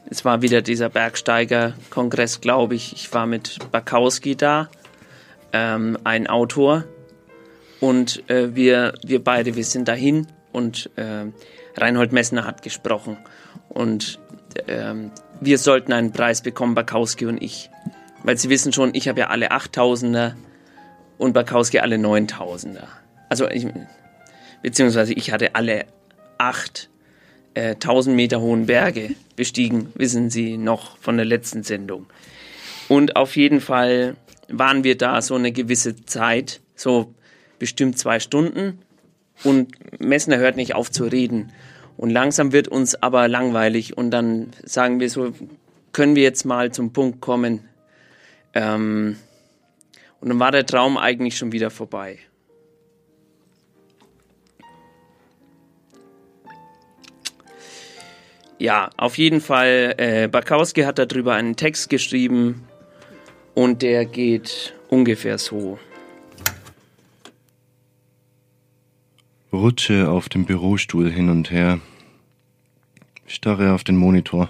es 0.10 0.24
war 0.24 0.42
wieder 0.42 0.62
dieser 0.62 0.90
Bergsteiger-Kongress, 0.90 2.40
glaube 2.42 2.76
ich. 2.76 2.94
Ich 2.94 3.14
war 3.14 3.26
mit 3.26 3.58
Bakowski 3.72 4.36
da, 4.38 4.70
ähm, 5.54 5.98
ein 6.04 6.28
Autor. 6.28 6.86
Und 7.80 8.28
äh, 8.30 8.56
wir, 8.56 8.94
wir 9.06 9.24
beide, 9.24 9.56
wir 9.56 9.64
sind 9.64 9.88
dahin 9.88 10.28
und 10.52 10.90
äh, 10.96 11.26
Reinhold 11.76 12.12
Messner 12.12 12.46
hat 12.46 12.62
gesprochen. 12.62 13.18
Und 13.70 14.20
ähm, 14.68 15.12
wir 15.40 15.58
sollten 15.58 15.94
einen 15.94 16.12
Preis 16.12 16.42
bekommen, 16.42 16.76
Bakowski 16.76 17.26
und 17.26 17.42
ich. 17.42 17.70
Weil 18.24 18.38
Sie 18.38 18.50
wissen 18.50 18.74
schon, 18.74 18.92
ich 18.94 19.08
habe 19.08 19.20
ja 19.20 19.28
alle 19.28 19.52
8000er 19.52 20.34
und 21.18 21.34
Bakowski 21.34 21.80
alle 21.80 21.98
9000er. 21.98 22.88
Also 23.30 23.48
ich, 23.50 23.68
beziehungsweise 24.62 25.14
ich 25.14 25.32
hatte 25.32 25.56
alle 25.56 25.86
acht 26.38 26.90
äh, 27.54 27.72
1000 27.72 28.16
Meter 28.16 28.42
hohen 28.42 28.66
Berge 28.66 29.12
bestiegen, 29.36 29.92
wissen 29.96 30.30
Sie 30.30 30.58
noch 30.58 30.98
von 30.98 31.18
der 31.18 31.26
letzten 31.26 31.64
Sendung. 31.64 32.08
Und 32.88 33.16
auf 33.16 33.36
jeden 33.36 33.62
Fall 33.62 34.16
waren 34.48 34.84
wir 34.84 34.98
da 34.98 35.22
so 35.22 35.36
eine 35.36 35.52
gewisse 35.52 36.06
Zeit, 36.06 36.62
so 36.76 37.14
bestimmt 37.60 37.98
zwei 37.98 38.20
Stunden. 38.20 38.80
Und 39.44 39.72
Messner 40.00 40.38
hört 40.38 40.58
nicht 40.58 40.76
auf 40.76 40.92
zu 40.92 41.06
reden. 41.06 41.52
Und 41.96 42.10
langsam 42.10 42.52
wird 42.52 42.68
uns 42.68 42.96
aber 43.02 43.28
langweilig. 43.28 43.98
Und 43.98 44.12
dann 44.12 44.52
sagen 44.64 45.00
wir 45.00 45.10
so, 45.10 45.34
können 45.94 46.16
wir 46.16 46.24
jetzt 46.24 46.46
mal 46.46 46.72
zum 46.72 46.94
Punkt 46.94 47.22
kommen. 47.22 47.68
Ähm, 48.54 49.18
und 50.20 50.30
dann 50.30 50.40
war 50.40 50.52
der 50.52 50.66
Traum 50.66 50.98
eigentlich 50.98 51.38
schon 51.38 51.52
wieder 51.52 51.70
vorbei. 51.70 52.20
Ja, 58.60 58.90
auf 58.98 59.20
jeden 59.20 59.40
Fall, 59.40 59.94
äh, 59.98 60.28
Bakowski 60.28 60.82
hat 60.82 60.98
darüber 60.98 61.36
einen 61.36 61.56
Text 61.56 61.90
geschrieben 61.90 62.68
und 63.54 63.84
der 63.84 64.06
geht 64.06 64.74
ungefähr 64.90 65.38
so. 65.38 65.78
Rutsche 69.54 70.10
auf 70.10 70.28
dem 70.28 70.44
Bürostuhl 70.44 71.10
hin 71.10 71.30
und 71.30 71.52
her. 71.52 71.80
Starre 73.26 73.74
auf 73.74 73.86
den 73.86 73.96
Monitor. 73.96 74.50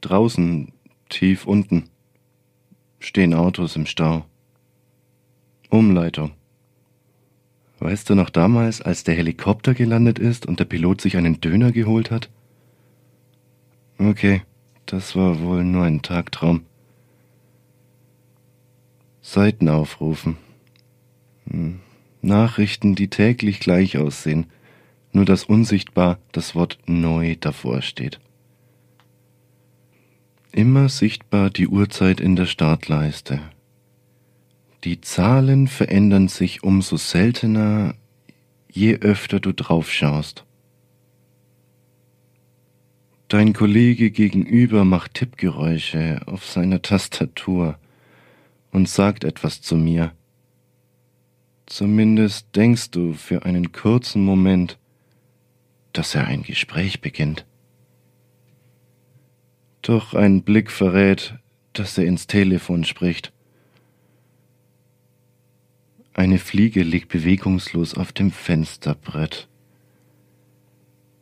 Draußen, 0.00 0.72
tief 1.10 1.46
unten, 1.46 1.90
stehen 3.00 3.34
Autos 3.34 3.76
im 3.76 3.84
Stau. 3.84 4.24
Umleitung. 5.68 6.32
Weißt 7.78 8.08
du 8.08 8.14
noch 8.14 8.30
damals, 8.30 8.80
als 8.80 9.04
der 9.04 9.14
Helikopter 9.14 9.74
gelandet 9.74 10.18
ist 10.18 10.46
und 10.46 10.58
der 10.58 10.64
Pilot 10.64 11.02
sich 11.02 11.18
einen 11.18 11.42
Döner 11.42 11.72
geholt 11.72 12.10
hat? 12.10 12.30
Okay, 13.98 14.42
das 14.86 15.14
war 15.14 15.40
wohl 15.40 15.62
nur 15.62 15.84
ein 15.84 16.00
Tagtraum. 16.00 16.64
Seiten 19.20 19.68
aufrufen. 19.68 20.38
Hm. 21.50 21.80
Nachrichten, 22.24 22.94
die 22.94 23.08
täglich 23.08 23.60
gleich 23.60 23.98
aussehen, 23.98 24.46
nur 25.12 25.24
dass 25.24 25.44
unsichtbar 25.44 26.18
das 26.32 26.54
Wort 26.54 26.78
neu 26.86 27.36
davor 27.38 27.82
steht. 27.82 28.20
Immer 30.52 30.88
sichtbar 30.88 31.50
die 31.50 31.68
Uhrzeit 31.68 32.20
in 32.20 32.36
der 32.36 32.46
Startleiste. 32.46 33.40
Die 34.84 35.00
Zahlen 35.00 35.66
verändern 35.66 36.28
sich 36.28 36.62
umso 36.62 36.96
seltener, 36.96 37.94
je 38.70 38.96
öfter 38.96 39.40
du 39.40 39.52
drauf 39.52 39.90
schaust. 39.90 40.44
Dein 43.28 43.52
Kollege 43.52 44.10
gegenüber 44.10 44.84
macht 44.84 45.14
Tippgeräusche 45.14 46.20
auf 46.26 46.44
seiner 46.44 46.82
Tastatur 46.82 47.78
und 48.70 48.88
sagt 48.88 49.24
etwas 49.24 49.62
zu 49.62 49.76
mir. 49.76 50.12
Zumindest 51.66 52.54
denkst 52.54 52.90
du 52.90 53.14
für 53.14 53.44
einen 53.44 53.72
kurzen 53.72 54.24
Moment, 54.24 54.78
dass 55.92 56.14
er 56.14 56.26
ein 56.26 56.42
Gespräch 56.42 57.00
beginnt. 57.00 57.46
Doch 59.82 60.14
ein 60.14 60.42
Blick 60.42 60.70
verrät, 60.70 61.34
dass 61.72 61.96
er 61.98 62.04
ins 62.04 62.26
Telefon 62.26 62.84
spricht. 62.84 63.32
Eine 66.12 66.38
Fliege 66.38 66.82
liegt 66.82 67.08
bewegungslos 67.08 67.94
auf 67.94 68.12
dem 68.12 68.30
Fensterbrett. 68.30 69.48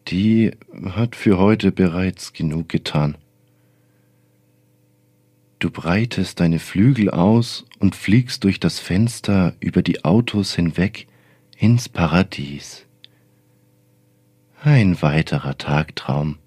Die 0.09 0.51
hat 0.85 1.17
für 1.17 1.39
heute 1.39 1.73
bereits 1.73 2.33
genug 2.33 2.69
getan. 2.69 3.17
Du 5.63 5.71
breitest 5.71 6.41
deine 6.41 6.59
Flügel 6.59 7.09
aus 7.09 7.67
und 7.79 7.95
fliegst 7.95 8.43
durch 8.43 8.59
das 8.59 8.81
Fenster 8.81 9.55
über 9.61 9.83
die 9.83 10.05
Autos 10.05 10.57
hinweg 10.57 11.07
ins 11.57 11.89
Paradies. 11.89 12.85
Ein 14.61 15.01
weiterer 15.03 15.57
Tagtraum. 15.57 16.39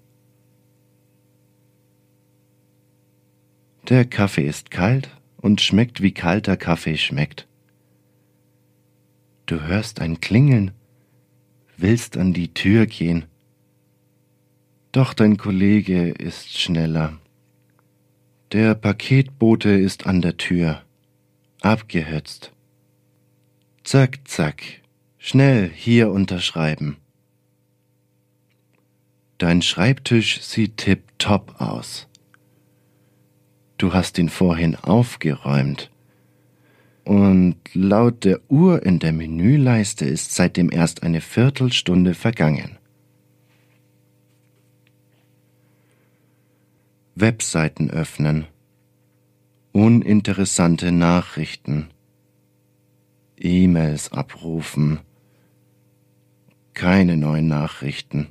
Der 3.88 4.04
Kaffee 4.04 4.46
ist 4.46 4.70
kalt 4.70 5.08
und 5.38 5.62
schmeckt 5.62 6.02
wie 6.02 6.12
kalter 6.12 6.58
Kaffee 6.58 6.98
schmeckt. 6.98 7.48
Du 9.46 9.62
hörst 9.62 10.02
ein 10.02 10.20
Klingeln, 10.20 10.72
willst 11.78 12.18
an 12.18 12.34
die 12.34 12.52
Tür 12.52 12.84
gehen. 12.84 13.24
Doch 14.92 15.14
dein 15.14 15.38
Kollege 15.38 16.10
ist 16.10 16.58
schneller. 16.58 17.18
Der 18.56 18.74
Paketbote 18.74 19.68
ist 19.68 20.06
an 20.06 20.22
der 20.22 20.38
Tür, 20.38 20.80
abgehetzt. 21.60 22.52
Zack, 23.84 24.20
zack, 24.24 24.62
schnell 25.18 25.68
hier 25.68 26.10
unterschreiben. 26.10 26.96
Dein 29.36 29.60
Schreibtisch 29.60 30.40
sieht 30.40 30.78
tipptopp 30.78 31.60
aus. 31.60 32.08
Du 33.76 33.92
hast 33.92 34.16
ihn 34.16 34.30
vorhin 34.30 34.74
aufgeräumt. 34.74 35.90
Und 37.04 37.56
laut 37.74 38.24
der 38.24 38.40
Uhr 38.48 38.82
in 38.86 39.00
der 39.00 39.12
Menüleiste 39.12 40.06
ist 40.06 40.34
seitdem 40.34 40.72
erst 40.72 41.02
eine 41.02 41.20
Viertelstunde 41.20 42.14
vergangen. 42.14 42.75
Webseiten 47.18 47.88
öffnen, 47.88 48.46
uninteressante 49.72 50.92
Nachrichten, 50.92 51.88
E-Mails 53.38 54.12
abrufen, 54.12 55.00
keine 56.74 57.16
neuen 57.16 57.48
Nachrichten. 57.48 58.28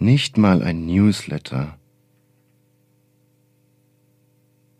Nicht 0.00 0.36
mal 0.36 0.64
ein 0.64 0.86
Newsletter. 0.86 1.78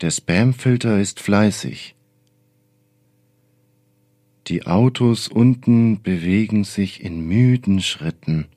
Der 0.01 0.11
Spamfilter 0.11 0.99
ist 0.99 1.21
fleißig. 1.21 1.95
Die 4.49 4.67
Autos 4.67 5.29
unten 5.29 6.03
bewegen 6.03 6.65
sich 6.65 7.05
in 7.05 7.21
müden 7.21 7.81
Schritten. 7.81 8.49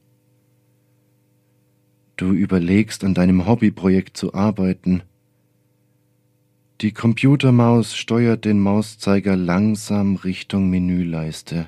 Du 2.21 2.33
überlegst 2.33 3.03
an 3.03 3.15
deinem 3.15 3.47
Hobbyprojekt 3.47 4.15
zu 4.15 4.35
arbeiten. 4.35 5.01
Die 6.81 6.91
Computermaus 6.91 7.95
steuert 7.95 8.45
den 8.45 8.59
Mauszeiger 8.59 9.35
langsam 9.35 10.17
Richtung 10.17 10.69
Menüleiste. 10.69 11.67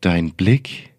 Dein 0.00 0.32
Blick 0.32 0.94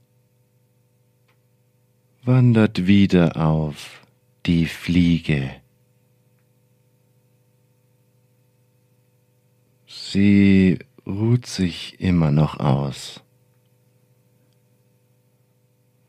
wandert 2.23 2.85
wieder 2.85 3.35
auf 3.35 4.05
die 4.45 4.67
Fliege. 4.67 5.55
Sie 9.87 10.77
ruht 11.07 11.47
sich 11.47 11.99
immer 11.99 12.29
noch 12.29 12.59
aus. 12.59 13.22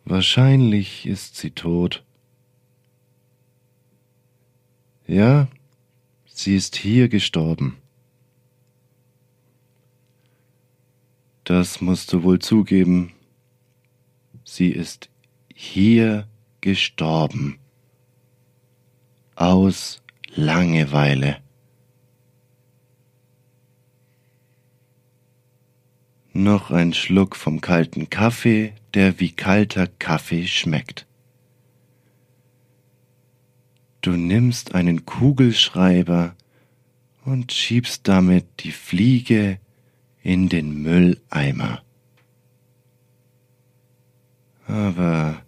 Wahrscheinlich 0.04 1.06
ist 1.06 1.36
sie 1.36 1.50
tot. 1.50 2.04
Ja, 5.06 5.48
sie 6.26 6.56
ist 6.56 6.76
hier 6.76 7.08
gestorben. 7.08 7.78
Das 11.44 11.80
musst 11.80 12.12
du 12.12 12.22
wohl 12.22 12.38
zugeben. 12.38 13.12
Sie 14.44 14.70
ist 14.70 15.10
hier 15.54 16.28
gestorben. 16.60 17.58
Aus 19.36 20.02
Langeweile. 20.34 21.38
Noch 26.32 26.70
ein 26.70 26.92
Schluck 26.92 27.36
vom 27.36 27.60
kalten 27.60 28.10
Kaffee, 28.10 28.74
der 28.94 29.20
wie 29.20 29.32
kalter 29.32 29.86
Kaffee 29.86 30.46
schmeckt. 30.46 31.06
Du 34.00 34.12
nimmst 34.12 34.74
einen 34.74 35.06
Kugelschreiber 35.06 36.36
und 37.24 37.52
schiebst 37.52 38.06
damit 38.06 38.44
die 38.60 38.72
Fliege 38.72 39.58
in 40.22 40.48
den 40.48 40.82
Mülleimer. 40.82 41.82
Aber 44.66 45.42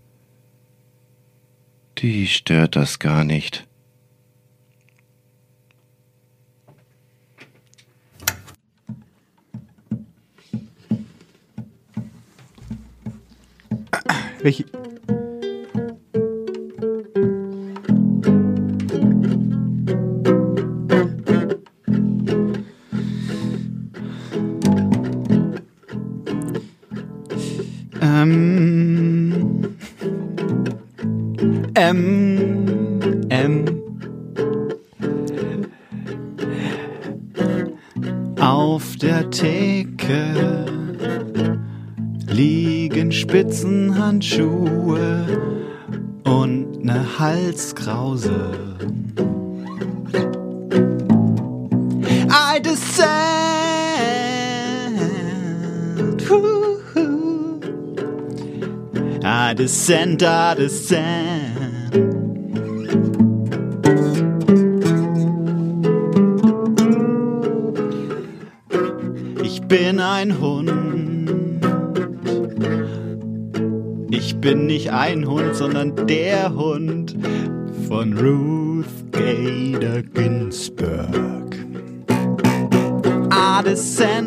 die 1.98 2.26
stört 2.26 2.76
das 2.76 2.98
gar 2.98 3.24
nicht. 3.24 3.65
Welche? 14.46 14.64
Ähm. 28.00 29.74
Ähm. 31.74 32.45
Liegen 43.36 43.52
Spitzenhandschuhe 43.52 45.26
und 46.24 46.84
ne 46.84 47.04
Halskrause. 47.18 48.50
I 52.30 52.60
descend. 52.60 53.16
I 59.22 59.54
descend, 59.54 60.22
I 60.22 60.54
descend. 60.54 61.35
Bin 74.46 74.66
nicht 74.66 74.90
ein 74.92 75.26
Hund, 75.26 75.56
sondern 75.56 76.06
der 76.06 76.54
Hund 76.54 77.16
von 77.88 78.16
Ruth 78.16 78.86
Gader 79.10 80.04
Ginsburg. 80.04 81.56
I 83.32 83.62
descend, 83.64 84.22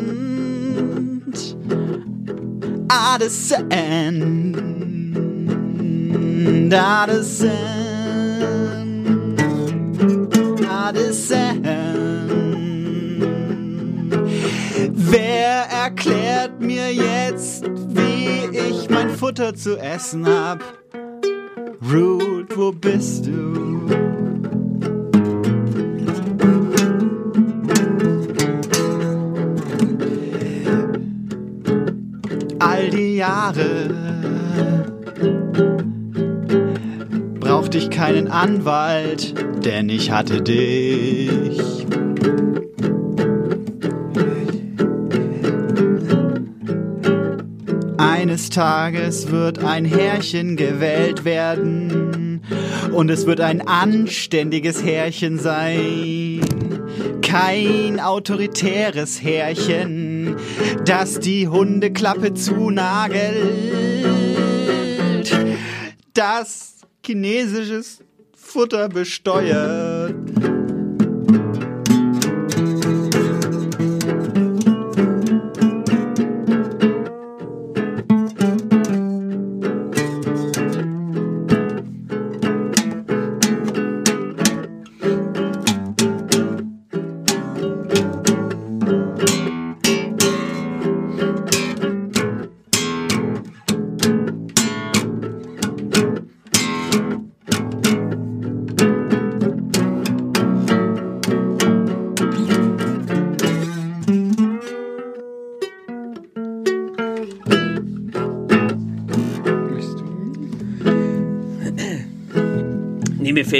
zu 19.70 19.78
essen 19.78 20.26
hab? 20.26 20.64
Ruth, 21.92 22.56
wo 22.56 22.72
bist 22.72 23.26
du? 23.26 23.86
All 32.58 32.90
die 32.90 33.16
Jahre 33.16 33.94
brauchte 37.38 37.78
ich 37.78 37.90
keinen 37.90 38.26
Anwalt, 38.26 39.34
denn 39.64 39.88
ich 39.88 40.10
hatte 40.10 40.42
dich. 40.42 41.09
Tages 48.50 49.30
wird 49.30 49.60
ein 49.64 49.84
Härchen 49.84 50.56
gewählt 50.56 51.24
werden 51.24 52.42
und 52.92 53.10
es 53.10 53.26
wird 53.26 53.40
ein 53.40 53.66
anständiges 53.66 54.84
Härchen 54.84 55.38
sein. 55.38 56.40
Kein 57.22 58.00
autoritäres 58.00 59.22
Härchen, 59.22 60.36
das 60.84 61.20
die 61.20 61.48
Hundeklappe 61.48 62.34
zunagelt. 62.34 63.46
Das 66.12 66.78
chinesisches 67.04 68.02
Futter 68.34 68.88
besteuert. 68.88 69.89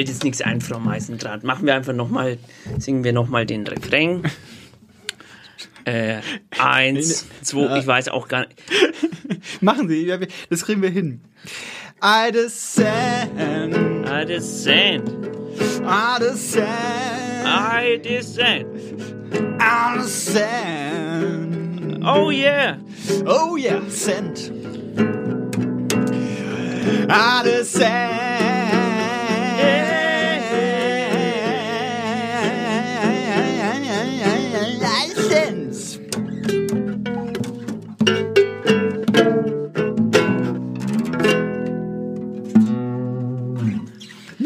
Fällt 0.01 0.09
jetzt 0.09 0.25
nichts 0.25 0.41
ein, 0.41 0.63
Frau 0.63 0.79
Meisendraht. 0.79 1.45
Machen 1.45 1.67
wir 1.67 1.75
einfach 1.75 1.93
nochmal, 1.93 2.39
singen 2.79 3.05
wir 3.05 3.13
nochmal 3.13 3.45
den 3.45 3.67
Refrain. 3.67 4.23
Äh, 5.87 6.21
eins, 6.59 7.27
zwei, 7.41 7.79
ich 7.79 7.87
weiß 7.87 8.11
auch 8.11 8.29
gar 8.29 8.41
nicht. 8.47 8.53
Machen 9.63 9.89
Sie, 9.89 10.13
das 10.51 10.67
kriegen 10.67 10.83
wir 10.83 10.91
hin. 10.91 11.23
I 12.03 12.31
descend. 12.31 13.31
I 14.07 14.27
descend. 14.27 15.09
I 15.83 16.19
descend. 16.21 16.67
I 17.47 17.99
descend. 17.99 18.67
I 19.59 19.97
descend. 19.97 21.57
Oh 22.05 22.29
yeah. 22.29 22.77
Oh 23.25 23.57
yeah, 23.57 23.81
send. 23.89 24.53
I 27.09 27.43
descend. 27.43 28.30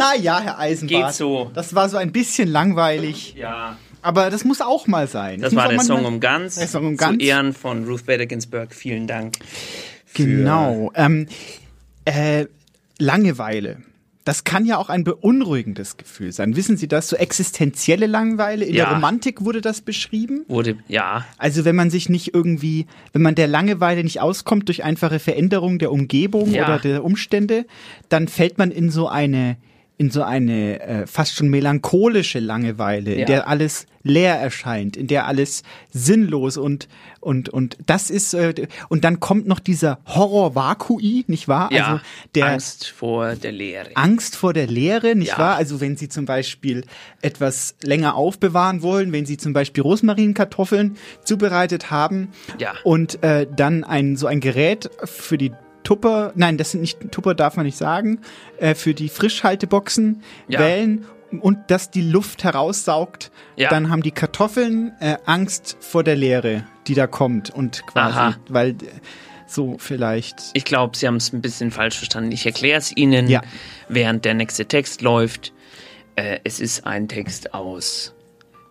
Naja, 0.05 0.41
Herr 0.41 0.59
Eisenbart. 0.59 1.07
Geht 1.07 1.15
so. 1.15 1.51
Das 1.55 1.75
war 1.75 1.89
so 1.89 1.97
ein 1.97 2.13
bisschen 2.13 2.49
langweilig. 2.49 3.35
Ja. 3.37 3.79
Aber 4.03 4.29
das 4.29 4.45
muss 4.45 4.61
auch 4.61 4.87
mal 4.87 5.09
sein. 5.09 5.41
Das 5.41 5.53
muss 5.53 5.63
war 5.63 5.71
der 5.71 5.81
Song 5.81 6.05
um 6.05 6.21
ganz. 6.21 6.57
Der 6.57 6.69
Song 6.69 6.87
um 6.87 6.99
Zu 6.99 7.05
ganz. 7.05 7.23
Ehren 7.23 7.53
von 7.55 7.85
Ruth 7.85 8.05
Bader 8.05 8.27
Ginsburg. 8.27 8.75
Vielen 8.75 9.07
Dank. 9.07 9.37
Genau. 10.13 10.93
Ähm, 10.95 11.27
äh, 12.05 12.47
Langeweile. 12.99 13.79
Das 14.27 14.45
kann 14.45 14.65
ja 14.65 14.79
auch 14.79 14.89
ein 14.89 15.05
beunruhigendes 15.05 15.97
Gefühl 15.99 16.33
sein. 16.33 16.57
Wissen 16.57 16.77
Sie 16.79 16.89
das? 16.89 17.09
So 17.09 17.17
existenzielle 17.17 18.07
Langeweile. 18.07 18.65
In 18.65 18.75
Ja. 18.75 18.87
der 18.87 18.95
Romantik 18.95 19.45
wurde 19.45 19.61
das 19.61 19.81
beschrieben. 19.83 20.45
Wurde, 20.49 20.79
ja. 20.89 21.27
Also 21.37 21.65
wenn 21.67 21.77
man 21.77 21.91
sich 21.91 22.09
nicht 22.09 22.33
irgendwie, 22.35 22.87
wenn 23.13 23.21
man 23.23 23.35
der 23.35 23.49
Langeweile 23.49 24.03
nicht 24.03 24.21
auskommt 24.21 24.69
durch 24.69 24.83
einfache 24.85 25.19
Veränderung 25.19 25.79
der 25.79 25.93
Umgebung 25.93 26.51
Ja. 26.53 26.65
oder 26.65 26.79
der 26.79 27.05
Umstände, 27.05 27.67
dann 28.09 28.29
fällt 28.29 28.57
man 28.59 28.71
in 28.71 28.91
so 28.91 29.09
eine 29.09 29.57
in 29.97 30.11
so 30.11 30.23
eine 30.25 30.81
äh, 30.81 31.07
fast 31.07 31.35
schon 31.37 31.49
melancholische 31.49 32.41
Langeweile, 32.41 33.13
in 33.13 33.21
Ja. 33.21 33.27
der 33.27 33.49
alles 33.49 33.87
leer 34.03 34.35
erscheint, 34.35 34.97
in 34.99 35.07
der 35.07 35.27
alles 35.27 35.63
sinnlos 35.91 36.57
und 36.59 36.89
und 37.21 37.49
und 37.49 37.79
das 37.87 38.11
ist 38.11 38.35
äh, 38.35 38.67
und 38.89 39.05
dann 39.05 39.21
kommt 39.21 39.47
noch 39.47 39.61
dieser 39.61 40.01
Horror 40.07 40.55
Vakui, 40.57 41.25
nicht 41.29 41.47
wahr? 41.49 41.71
Ja, 41.73 41.87
also 41.87 42.01
der 42.35 42.47
Angst 42.49 42.89
vor 42.89 43.35
der 43.37 43.53
Leere. 43.53 43.91
Angst 43.95 44.37
vor 44.37 44.53
der 44.53 44.67
Leere, 44.67 45.15
nicht 45.15 45.29
Ja. 45.33 45.39
wahr? 45.39 45.57
Also 45.57 45.81
wenn 45.81 45.97
Sie 45.97 46.09
zum 46.09 46.27
Beispiel 46.27 46.85
etwas 47.23 47.77
länger 47.83 48.17
aufbewahren 48.17 48.83
wollen, 48.83 49.13
wenn 49.13 49.25
Sie 49.27 49.37
zum 49.39 49.53
Beispiel 49.53 49.83
Rosmarinkartoffeln 49.85 50.97
zubereitet 51.25 51.91
haben 51.91 52.29
Ja. 52.59 52.73
und 52.83 53.23
äh, 53.23 53.47
dann 53.55 53.85
ein 53.85 54.17
so 54.17 54.27
ein 54.27 54.41
Gerät 54.41 54.91
für 55.05 55.39
die 55.39 55.53
Tupper, 55.85 56.33
nein, 56.35 56.59
das 56.59 56.73
sind 56.73 56.81
nicht 56.81 57.13
Tupper, 57.13 57.35
darf 57.35 57.57
man 57.57 57.67
nicht 57.67 57.79
sagen, 57.79 58.21
äh, 58.59 58.75
für 58.75 58.95
die 58.95 59.09
Frischhalteboxen 59.09 60.23
Ja. 60.49 60.59
wählen 60.61 61.05
und 61.41 61.59
das 61.69 61.91
die 61.91 62.03
Luft 62.03 62.43
heraussaugt, 62.45 63.31
Ja. 63.57 63.71
dann 63.71 63.91
haben 63.91 64.03
die 64.03 64.11
Kartoffeln 64.11 64.93
äh, 65.01 65.17
Angst 65.27 65.77
vor 65.81 66.03
der 66.03 66.17
Leere, 66.17 66.65
die 66.87 66.95
da 66.95 67.07
kommt 67.07 67.51
und 67.51 67.87
quasi, 67.87 68.17
Aha. 68.19 68.37
weil 68.49 68.71
äh, 68.71 68.75
so 69.47 69.77
vielleicht 69.79 70.37
Ich 70.55 70.65
glaube, 70.65 70.97
Sie 70.97 71.07
haben 71.07 71.17
es 71.17 71.33
ein 71.33 71.41
bisschen 71.43 71.71
falsch 71.71 71.97
verstanden. 71.99 72.33
Ich 72.33 72.45
erkläre 72.47 72.79
es 72.79 72.97
Ihnen, 72.97 73.29
Ja. 73.29 73.43
während 73.89 74.25
der 74.25 74.35
nächste 74.35 74.67
Text 74.67 75.03
läuft. 75.03 75.53
Äh, 76.17 76.39
es 76.45 76.61
ist 76.61 76.87
ein 76.87 77.09
Text 77.09 77.53
aus 77.55 78.15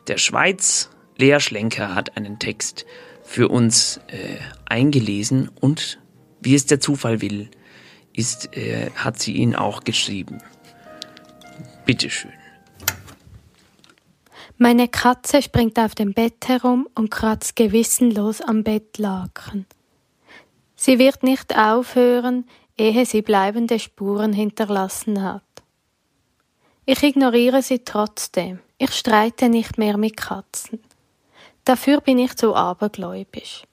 der 0.08 0.18
Schweiz. 0.18 0.90
Lea 1.18 1.40
Schlenker 1.40 1.94
hat 1.94 2.18
einen 2.18 2.40
Text 2.40 2.86
für 3.24 3.50
uns 3.50 3.98
äh, 4.08 4.38
eingelesen 4.66 5.50
und 5.60 6.00
wie 6.44 6.56
es 6.56 6.66
der 6.66 6.80
Zufall 6.80 7.22
will, 7.22 7.50
ist, 8.14 8.56
äh, 8.56 8.92
hat 8.96 9.20
sie 9.20 9.34
ihn 9.34 9.56
auch 9.56 9.84
geschrieben. 9.84 10.40
Bitteschön. 11.86 12.32
Meine 14.58 14.88
Katze 14.88 15.42
springt 15.42 15.80
auf 15.80 15.96
dem 15.96 16.14
Bett 16.14 16.48
herum 16.48 16.88
und 16.96 17.10
kratzt 17.10 17.56
gewissenlos 17.56 18.40
am 18.40 18.64
Bettlaken. 18.64 19.66
Sie 20.76 21.00
wird 21.00 21.24
nicht 21.24 21.58
aufhören, 21.58 22.46
ehe 22.78 23.06
sie 23.06 23.22
bleibende 23.22 23.80
Spuren 23.80 24.34
hinterlassen 24.34 25.24
hat. 25.24 25.44
Ich 26.86 27.02
ignoriere 27.02 27.62
sie 27.62 27.80
trotzdem. 27.80 28.60
Ich 28.78 28.92
streite 28.92 29.50
nicht 29.50 29.78
mehr 29.78 29.98
mit 29.98 30.18
Katzen. 30.18 30.80
Dafür 31.66 32.02
bin 32.02 32.20
ich 32.20 32.36
zu 32.36 32.56
abergläubisch. 32.56 33.64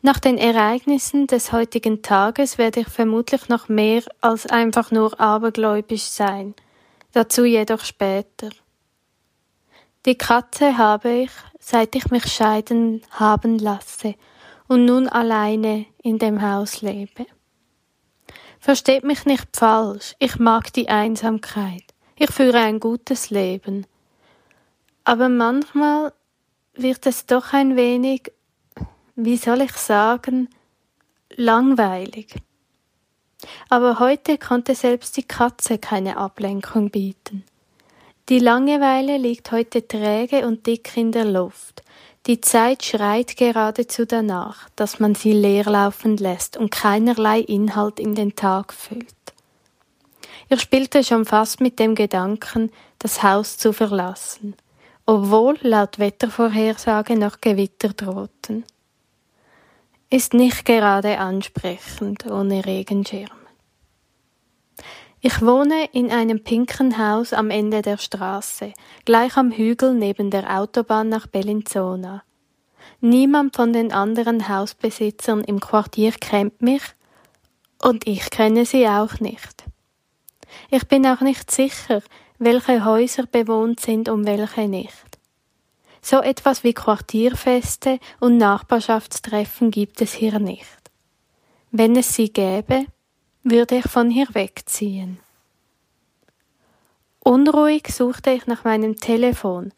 Nach 0.00 0.20
den 0.20 0.38
Ereignissen 0.38 1.26
des 1.26 1.50
heutigen 1.50 2.02
Tages 2.02 2.56
werde 2.56 2.80
ich 2.80 2.88
vermutlich 2.88 3.48
noch 3.48 3.68
mehr 3.68 4.02
als 4.20 4.46
einfach 4.46 4.92
nur 4.92 5.18
abergläubisch 5.18 6.04
sein. 6.04 6.54
Dazu 7.12 7.44
jedoch 7.44 7.84
später. 7.84 8.50
Die 10.06 10.14
Katze 10.14 10.78
habe 10.78 11.10
ich, 11.10 11.30
seit 11.58 11.96
ich 11.96 12.10
mich 12.10 12.26
scheiden 12.32 13.02
haben 13.10 13.58
lasse 13.58 14.14
und 14.68 14.84
nun 14.84 15.08
alleine 15.08 15.86
in 16.02 16.18
dem 16.18 16.42
Haus 16.42 16.80
lebe. 16.80 17.26
Versteht 18.60 19.02
mich 19.02 19.24
nicht 19.24 19.48
falsch, 19.56 20.14
ich 20.20 20.38
mag 20.38 20.72
die 20.72 20.88
Einsamkeit. 20.88 21.82
Ich 22.16 22.30
führe 22.30 22.58
ein 22.58 22.78
gutes 22.78 23.30
Leben. 23.30 23.86
Aber 25.04 25.28
manchmal 25.28 26.12
wird 26.74 27.06
es 27.06 27.26
doch 27.26 27.52
ein 27.52 27.76
wenig, 27.76 28.32
wie 29.20 29.36
soll 29.36 29.62
ich 29.62 29.72
sagen, 29.72 30.48
langweilig. 31.34 32.36
Aber 33.68 33.98
heute 33.98 34.38
konnte 34.38 34.76
selbst 34.76 35.16
die 35.16 35.24
Katze 35.24 35.78
keine 35.78 36.16
Ablenkung 36.16 36.90
bieten. 36.90 37.44
Die 38.28 38.38
Langeweile 38.38 39.16
liegt 39.16 39.50
heute 39.50 39.88
träge 39.88 40.46
und 40.46 40.66
dick 40.68 40.96
in 40.96 41.10
der 41.10 41.24
Luft. 41.24 41.82
Die 42.26 42.40
Zeit 42.40 42.84
schreit 42.84 43.36
geradezu 43.36 44.04
danach, 44.04 44.68
dass 44.76 45.00
man 45.00 45.16
sie 45.16 45.32
leer 45.32 45.64
laufen 45.64 46.16
lässt 46.16 46.56
und 46.56 46.70
keinerlei 46.70 47.40
Inhalt 47.40 47.98
in 47.98 48.14
den 48.14 48.36
Tag 48.36 48.72
füllt. 48.72 49.06
Ich 50.48 50.60
spielte 50.60 51.02
schon 51.02 51.24
fast 51.24 51.60
mit 51.60 51.80
dem 51.80 51.96
Gedanken, 51.96 52.70
das 53.00 53.24
Haus 53.24 53.58
zu 53.58 53.72
verlassen, 53.72 54.54
obwohl 55.06 55.58
laut 55.62 55.98
Wettervorhersage 55.98 57.16
noch 57.16 57.40
Gewitter 57.40 57.88
drohten. 57.88 58.64
Ist 60.10 60.32
nicht 60.32 60.64
gerade 60.64 61.18
ansprechend 61.18 62.24
ohne 62.24 62.64
Regenschirm. 62.64 63.28
Ich 65.20 65.42
wohne 65.42 65.84
in 65.92 66.10
einem 66.10 66.42
pinken 66.42 66.96
Haus 66.96 67.34
am 67.34 67.50
Ende 67.50 67.82
der 67.82 67.98
Straße, 67.98 68.72
gleich 69.04 69.36
am 69.36 69.52
Hügel 69.52 69.92
neben 69.92 70.30
der 70.30 70.58
Autobahn 70.58 71.10
nach 71.10 71.26
Bellinzona. 71.26 72.22
Niemand 73.02 73.54
von 73.54 73.74
den 73.74 73.92
anderen 73.92 74.48
Hausbesitzern 74.48 75.44
im 75.44 75.60
Quartier 75.60 76.12
kennt 76.12 76.62
mich 76.62 76.82
und 77.82 78.06
ich 78.06 78.30
kenne 78.30 78.64
sie 78.64 78.88
auch 78.88 79.20
nicht. 79.20 79.64
Ich 80.70 80.88
bin 80.88 81.06
auch 81.06 81.20
nicht 81.20 81.50
sicher, 81.50 82.00
welche 82.38 82.86
Häuser 82.86 83.26
bewohnt 83.26 83.80
sind 83.80 84.08
und 84.08 84.24
welche 84.24 84.68
nicht. 84.68 85.07
So 86.10 86.20
etwas 86.22 86.64
wie 86.64 86.72
Quartierfeste 86.72 87.98
und 88.18 88.38
Nachbarschaftstreffen 88.38 89.70
gibt 89.70 90.00
es 90.00 90.14
hier 90.14 90.38
nicht. 90.38 90.64
Wenn 91.70 91.96
es 91.96 92.14
sie 92.14 92.32
gäbe, 92.32 92.86
würde 93.42 93.76
ich 93.76 93.84
von 93.84 94.08
hier 94.08 94.26
wegziehen. 94.32 95.18
Unruhig 97.22 97.88
suchte 97.88 98.30
ich 98.30 98.46
nach 98.46 98.64
meinem 98.64 98.96
Telefon, 98.96 99.74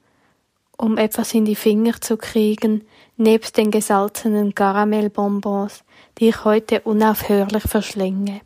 um 0.76 0.98
etwas 0.98 1.34
in 1.34 1.46
die 1.46 1.56
Finger 1.56 2.00
zu 2.00 2.16
kriegen, 2.16 2.86
nebst 3.16 3.56
den 3.56 3.72
gesalzenen 3.72 4.54
Karamellbonbons, 4.54 5.82
die 6.18 6.28
ich 6.28 6.44
heute 6.44 6.82
unaufhörlich 6.82 7.64
verschlinge. 7.64 8.42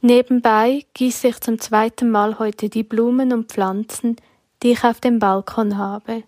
Nebenbei 0.00 0.86
gieße 0.94 1.26
ich 1.26 1.40
zum 1.40 1.58
zweiten 1.58 2.08
Mal 2.08 2.38
heute 2.38 2.68
die 2.68 2.84
Blumen 2.84 3.32
und 3.32 3.50
Pflanzen, 3.50 4.14
die 4.62 4.70
ich 4.70 4.84
auf 4.84 5.00
dem 5.00 5.18
Balkon 5.18 5.76
habe. 5.76 6.22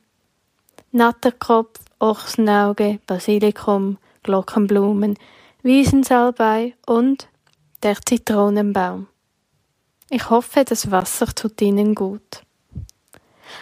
Natterkropf, 0.93 1.79
Ochsenauge, 2.01 2.99
Basilikum, 3.07 3.99
Glockenblumen, 4.25 5.17
Wiesensalbei 5.62 6.75
und 6.85 7.29
der 7.83 7.97
Zitronenbaum. 8.05 9.07
Ich 10.09 10.29
hoffe, 10.31 10.65
das 10.65 10.91
Wasser 10.91 11.27
tut 11.27 11.62
ihnen 11.62 11.95
gut. 11.95 12.43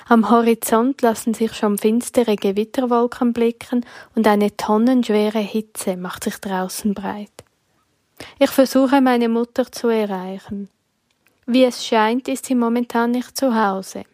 Am 0.07 0.31
Horizont 0.31 1.03
lassen 1.03 1.35
sich 1.35 1.53
schon 1.53 1.77
finstere 1.77 2.37
Gewitterwolken 2.37 3.35
blicken 3.35 3.85
und 4.15 4.27
eine 4.27 4.57
tonnenschwere 4.57 5.41
Hitze 5.41 5.99
macht 5.99 6.25
sich 6.25 6.39
draußen 6.39 6.95
breit. 6.95 7.45
Ich 8.39 8.51
versuche 8.51 9.03
meine 9.03 9.29
Mutter 9.29 9.71
zu 9.71 9.89
erreichen. 9.89 10.71
Wie 11.45 11.65
es 11.65 11.85
scheint, 11.85 12.27
ist 12.29 12.47
sie 12.47 12.55
momentan 12.55 13.11
nicht 13.11 13.37
zu 13.37 13.55
Hause. 13.55 14.05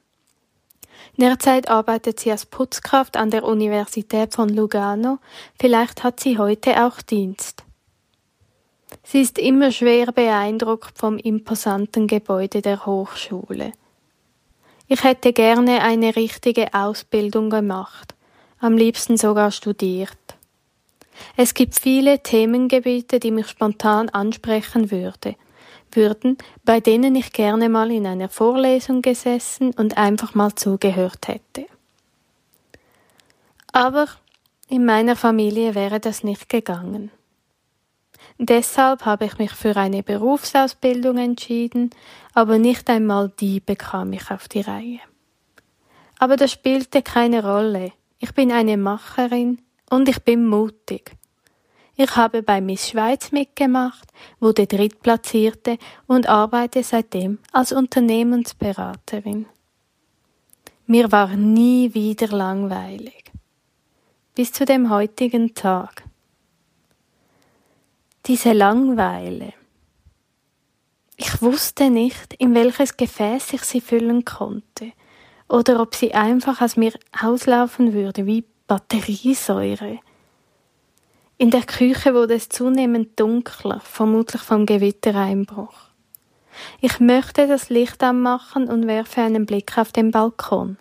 Derzeit 1.16 1.68
arbeitet 1.68 2.18
sie 2.20 2.32
als 2.32 2.44
Putzkraft 2.46 3.16
an 3.16 3.30
der 3.30 3.44
Universität 3.44 4.34
von 4.34 4.48
Lugano. 4.48 5.18
Vielleicht 5.60 6.02
hat 6.02 6.18
sie 6.18 6.38
heute 6.38 6.84
auch 6.84 7.00
Dienst. 7.02 7.64
Sie 9.04 9.20
ist 9.20 9.38
immer 9.38 9.70
schwer 9.70 10.06
beeindruckt 10.12 10.98
vom 10.98 11.18
imposanten 11.18 12.06
Gebäude 12.06 12.62
der 12.62 12.84
Hochschule. 12.86 13.72
Ich 14.86 15.02
hätte 15.04 15.32
gerne 15.32 15.82
eine 15.82 16.16
richtige 16.16 16.74
Ausbildung 16.74 17.48
gemacht, 17.48 18.14
am 18.58 18.76
liebsten 18.76 19.16
sogar 19.16 19.50
studiert. 19.50 20.18
Es 21.36 21.54
gibt 21.54 21.78
viele 21.78 22.22
Themengebiete, 22.22 23.20
die 23.20 23.30
mich 23.30 23.48
spontan 23.48 24.08
ansprechen 24.08 24.90
würde, 24.90 25.36
würden, 25.96 26.38
bei 26.64 26.80
denen 26.80 27.14
ich 27.14 27.32
gerne 27.32 27.68
mal 27.68 27.90
in 27.90 28.06
einer 28.06 28.28
Vorlesung 28.28 29.02
gesessen 29.02 29.72
und 29.74 29.96
einfach 29.96 30.34
mal 30.34 30.54
zugehört 30.54 31.28
hätte. 31.28 31.66
Aber 33.72 34.06
in 34.68 34.84
meiner 34.84 35.16
Familie 35.16 35.74
wäre 35.74 36.00
das 36.00 36.24
nicht 36.24 36.48
gegangen. 36.48 37.10
Deshalb 38.38 39.04
habe 39.04 39.26
ich 39.26 39.38
mich 39.38 39.52
für 39.52 39.76
eine 39.76 40.02
Berufsausbildung 40.02 41.18
entschieden, 41.18 41.90
aber 42.32 42.58
nicht 42.58 42.90
einmal 42.90 43.32
die 43.40 43.60
bekam 43.60 44.12
ich 44.12 44.30
auf 44.30 44.48
die 44.48 44.62
Reihe. 44.62 45.00
Aber 46.18 46.36
das 46.36 46.52
spielte 46.52 47.02
keine 47.02 47.44
Rolle. 47.44 47.92
Ich 48.18 48.34
bin 48.34 48.50
eine 48.50 48.76
Macherin 48.76 49.60
und 49.90 50.08
ich 50.08 50.22
bin 50.22 50.46
mutig. 50.46 51.12
Ich 51.96 52.16
habe 52.16 52.42
bei 52.42 52.60
Miss 52.60 52.88
Schweiz 52.88 53.30
mitgemacht, 53.30 54.08
wurde 54.40 54.66
Drittplatzierte 54.66 55.78
und 56.06 56.28
arbeite 56.28 56.82
seitdem 56.82 57.38
als 57.52 57.70
Unternehmensberaterin. 57.70 59.46
Mir 60.86 61.12
war 61.12 61.28
nie 61.36 61.94
wieder 61.94 62.28
langweilig. 62.28 63.32
Bis 64.34 64.52
zu 64.52 64.64
dem 64.64 64.90
heutigen 64.90 65.54
Tag. 65.54 66.02
Diese 68.26 68.52
Langweile. 68.52 69.52
Ich 71.16 71.40
wusste 71.40 71.90
nicht, 71.90 72.34
in 72.34 72.54
welches 72.54 72.96
Gefäß 72.96 73.52
ich 73.52 73.62
sie 73.62 73.80
füllen 73.80 74.24
konnte, 74.24 74.92
oder 75.48 75.80
ob 75.80 75.94
sie 75.94 76.12
einfach 76.12 76.60
aus 76.60 76.76
mir 76.76 76.92
auslaufen 77.22 77.92
würde 77.92 78.26
wie 78.26 78.44
Batteriesäure. 78.66 80.00
In 81.44 81.50
der 81.50 81.64
Küche 81.64 82.14
wurde 82.14 82.36
es 82.36 82.48
zunehmend 82.48 83.20
dunkler, 83.20 83.78
vermutlich 83.80 84.40
vom 84.40 84.64
Gewittereinbruch. 84.64 85.74
Ich 86.80 87.00
möchte 87.00 87.46
das 87.46 87.68
Licht 87.68 88.02
anmachen 88.02 88.66
und 88.66 88.86
werfe 88.86 89.20
einen 89.20 89.44
Blick 89.44 89.76
auf 89.76 89.92
den 89.92 90.10
Balkon. 90.10 90.78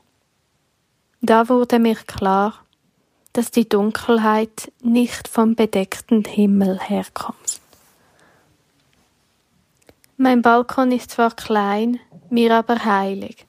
Da 1.19 1.49
wurde 1.49 1.79
mir 1.79 1.95
klar, 1.95 2.63
dass 3.33 3.51
die 3.51 3.67
Dunkelheit 3.67 4.71
nicht 4.81 5.27
vom 5.27 5.55
bedeckten 5.55 6.23
Himmel 6.23 6.79
herkommt. 6.79 7.59
Mein 10.15 10.41
Balkon 10.41 10.93
ist 10.93 11.11
zwar 11.11 11.31
klein, 11.31 11.99
mir 12.29 12.55
aber 12.55 12.85
heilig. 12.85 13.47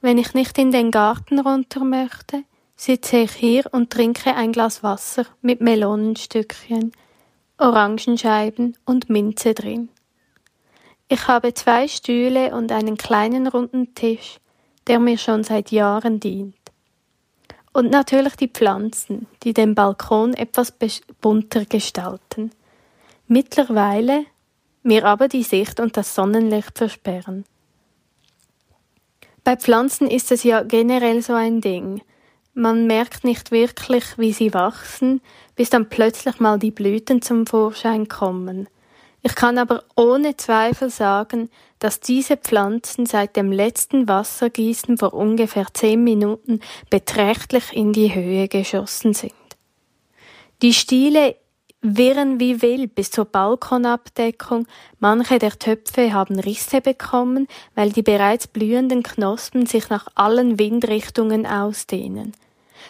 Wenn 0.00 0.18
ich 0.18 0.34
nicht 0.34 0.58
in 0.58 0.72
den 0.72 0.90
Garten 0.90 1.38
runter 1.38 1.84
möchte, 1.84 2.42
sitze 2.76 3.18
ich 3.18 3.32
hier 3.32 3.64
und 3.72 3.90
trinke 3.90 4.34
ein 4.34 4.52
Glas 4.52 4.82
Wasser 4.82 5.24
mit 5.40 5.60
Melonenstückchen, 5.60 6.92
Orangenscheiben 7.58 8.76
und 8.84 9.08
Minze 9.08 9.54
drin. 9.54 9.88
Ich 11.08 11.26
habe 11.26 11.54
zwei 11.54 11.88
Stühle 11.88 12.54
und 12.54 12.72
einen 12.72 12.96
kleinen 12.96 13.46
runden 13.46 13.94
Tisch, 13.94 14.38
der 14.86 14.98
mir 14.98 15.18
schon 15.18 15.42
seit 15.44 15.70
Jahren 15.70 16.20
dient. 16.20 16.54
Und 17.72 17.90
natürlich 17.90 18.36
die 18.36 18.48
Pflanzen, 18.48 19.26
die 19.42 19.52
den 19.52 19.74
Balkon 19.74 20.34
etwas 20.34 20.72
bunter 21.20 21.64
gestalten. 21.64 22.50
Mittlerweile 23.26 24.24
mir 24.82 25.04
aber 25.04 25.28
die 25.28 25.42
Sicht 25.42 25.80
und 25.80 25.96
das 25.96 26.14
Sonnenlicht 26.14 26.78
versperren. 26.78 27.44
Bei 29.44 29.56
Pflanzen 29.56 30.08
ist 30.08 30.32
es 30.32 30.42
ja 30.42 30.62
generell 30.62 31.22
so 31.22 31.34
ein 31.34 31.60
Ding. 31.60 32.00
Man 32.58 32.86
merkt 32.86 33.22
nicht 33.22 33.50
wirklich, 33.50 34.16
wie 34.16 34.32
sie 34.32 34.54
wachsen, 34.54 35.20
bis 35.56 35.68
dann 35.68 35.90
plötzlich 35.90 36.40
mal 36.40 36.58
die 36.58 36.70
Blüten 36.70 37.20
zum 37.20 37.46
Vorschein 37.46 38.08
kommen. 38.08 38.66
Ich 39.20 39.34
kann 39.34 39.58
aber 39.58 39.84
ohne 39.94 40.38
Zweifel 40.38 40.88
sagen, 40.88 41.50
dass 41.80 42.00
diese 42.00 42.38
Pflanzen 42.38 43.04
seit 43.04 43.36
dem 43.36 43.52
letzten 43.52 44.08
Wassergießen 44.08 44.96
vor 44.96 45.12
ungefähr 45.12 45.66
zehn 45.74 46.02
Minuten 46.02 46.60
beträchtlich 46.88 47.74
in 47.74 47.92
die 47.92 48.14
Höhe 48.14 48.48
geschossen 48.48 49.12
sind. 49.12 49.34
Die 50.62 50.72
Stiele 50.72 51.36
wirren 51.82 52.40
wie 52.40 52.62
wild 52.62 52.94
bis 52.94 53.10
zur 53.10 53.26
Balkonabdeckung. 53.26 54.66
Manche 54.98 55.38
der 55.38 55.58
Töpfe 55.58 56.14
haben 56.14 56.40
Risse 56.40 56.80
bekommen, 56.80 57.48
weil 57.74 57.92
die 57.92 58.00
bereits 58.00 58.46
blühenden 58.46 59.02
Knospen 59.02 59.66
sich 59.66 59.90
nach 59.90 60.06
allen 60.14 60.58
Windrichtungen 60.58 61.44
ausdehnen. 61.44 62.32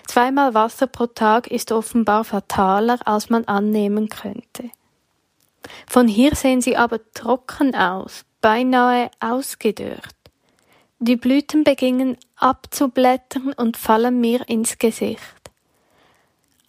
Zweimal 0.06 0.54
Wasser 0.54 0.86
pro 0.86 1.06
Tag 1.06 1.48
ist 1.48 1.72
offenbar 1.72 2.24
fataler, 2.24 2.98
als 3.04 3.28
man 3.28 3.44
annehmen 3.44 4.08
könnte. 4.08 4.70
Von 5.86 6.08
hier 6.08 6.34
sehen 6.34 6.60
sie 6.60 6.76
aber 6.76 7.00
trocken 7.12 7.74
aus, 7.74 8.24
beinahe 8.40 9.10
ausgedörrt. 9.20 10.14
Die 10.98 11.16
Blüten 11.16 11.64
beginnen 11.64 12.16
abzublättern 12.36 13.52
und 13.52 13.76
fallen 13.76 14.20
mir 14.20 14.48
ins 14.48 14.78
Gesicht. 14.78 15.20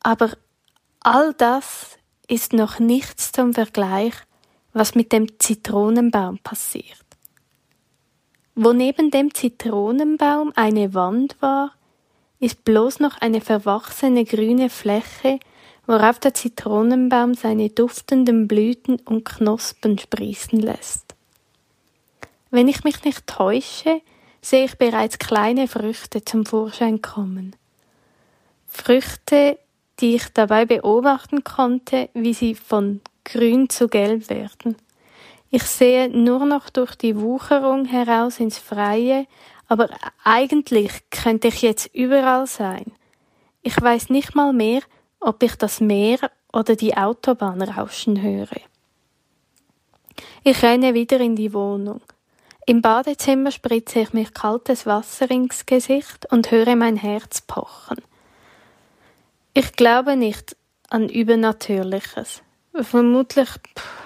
Aber 0.01 0.31
all 0.99 1.33
das 1.33 1.97
ist 2.27 2.53
noch 2.53 2.79
nichts 2.79 3.31
zum 3.31 3.53
Vergleich, 3.53 4.13
was 4.73 4.95
mit 4.95 5.11
dem 5.11 5.39
Zitronenbaum 5.39 6.39
passiert. 6.39 7.05
Wo 8.55 8.73
neben 8.73 9.11
dem 9.11 9.33
Zitronenbaum 9.33 10.51
eine 10.55 10.93
Wand 10.93 11.37
war, 11.39 11.76
ist 12.39 12.63
bloß 12.63 12.99
noch 12.99 13.17
eine 13.19 13.41
verwachsene 13.41 14.25
grüne 14.25 14.69
Fläche, 14.69 15.39
worauf 15.85 16.19
der 16.19 16.33
Zitronenbaum 16.33 17.33
seine 17.33 17.69
duftenden 17.69 18.47
Blüten 18.47 18.99
und 19.05 19.25
Knospen 19.25 19.97
sprießen 19.97 20.59
lässt. 20.59 21.15
Wenn 22.51 22.67
ich 22.67 22.83
mich 22.83 23.03
nicht 23.03 23.25
täusche, 23.27 24.01
sehe 24.41 24.65
ich 24.65 24.77
bereits 24.77 25.17
kleine 25.17 25.67
Früchte 25.67 26.23
zum 26.23 26.45
Vorschein 26.45 27.01
kommen. 27.01 27.55
Früchte, 28.67 29.57
die 29.99 30.15
ich 30.15 30.27
dabei 30.33 30.65
beobachten 30.65 31.43
konnte, 31.43 32.09
wie 32.13 32.33
sie 32.33 32.53
von 32.55 33.01
grün 33.25 33.69
zu 33.69 33.87
gelb 33.87 34.29
werden. 34.29 34.75
Ich 35.49 35.63
sehe 35.63 36.09
nur 36.09 36.45
noch 36.45 36.69
durch 36.69 36.95
die 36.95 37.19
Wucherung 37.19 37.85
heraus 37.85 38.39
ins 38.39 38.57
Freie, 38.57 39.25
aber 39.67 39.89
eigentlich 40.23 40.91
könnte 41.09 41.49
ich 41.49 41.61
jetzt 41.61 41.93
überall 41.93 42.47
sein. 42.47 42.91
Ich 43.61 43.79
weiß 43.81 44.09
nicht 44.09 44.35
mal 44.35 44.53
mehr, 44.53 44.81
ob 45.19 45.43
ich 45.43 45.55
das 45.55 45.81
Meer 45.81 46.19
oder 46.53 46.75
die 46.75 46.95
Autobahn 46.95 47.61
rauschen 47.61 48.21
höre. 48.21 48.61
Ich 50.43 50.63
renne 50.63 50.93
wieder 50.93 51.19
in 51.19 51.35
die 51.35 51.53
Wohnung. 51.53 52.01
Im 52.65 52.81
Badezimmer 52.81 53.51
spritze 53.51 53.99
ich 53.99 54.13
mir 54.13 54.29
kaltes 54.29 54.85
Wasser 54.85 55.29
ins 55.31 55.65
Gesicht 55.65 56.31
und 56.31 56.51
höre 56.51 56.75
mein 56.75 56.97
Herz 56.97 57.41
pochen. 57.41 57.97
Ich 59.53 59.73
glaube 59.73 60.15
nicht 60.15 60.55
an 60.89 61.09
Übernatürliches. 61.09 62.43
Vermutlich 62.73 63.49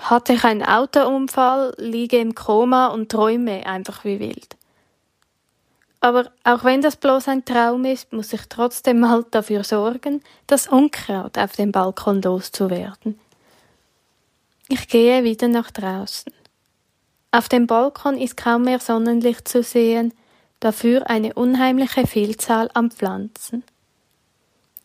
hatte 0.01 0.33
ich 0.33 0.43
einen 0.43 0.63
Autounfall, 0.63 1.73
liege 1.77 2.17
im 2.19 2.35
Koma 2.35 2.87
und 2.87 3.11
träume 3.11 3.65
einfach 3.65 4.05
wie 4.05 4.19
wild. 4.19 4.55
Aber 6.01 6.31
auch 6.43 6.63
wenn 6.63 6.81
das 6.81 6.95
bloß 6.95 7.27
ein 7.27 7.45
Traum 7.45 7.85
ist, 7.85 8.11
muss 8.11 8.33
ich 8.33 8.41
trotzdem 8.49 8.99
mal 8.99 9.23
dafür 9.29 9.63
sorgen, 9.63 10.21
das 10.47 10.67
Unkraut 10.67 11.37
auf 11.37 11.55
dem 11.55 11.71
Balkon 11.71 12.23
loszuwerden. 12.23 13.19
Ich 14.67 14.87
gehe 14.87 15.23
wieder 15.23 15.47
nach 15.47 15.69
draußen. 15.69 16.33
Auf 17.31 17.49
dem 17.49 17.67
Balkon 17.67 18.17
ist 18.17 18.35
kaum 18.35 18.63
mehr 18.63 18.79
Sonnenlicht 18.79 19.47
zu 19.47 19.61
sehen, 19.61 20.13
dafür 20.59 21.07
eine 21.09 21.35
unheimliche 21.35 22.07
Vielzahl 22.07 22.69
an 22.73 22.89
Pflanzen. 22.89 23.63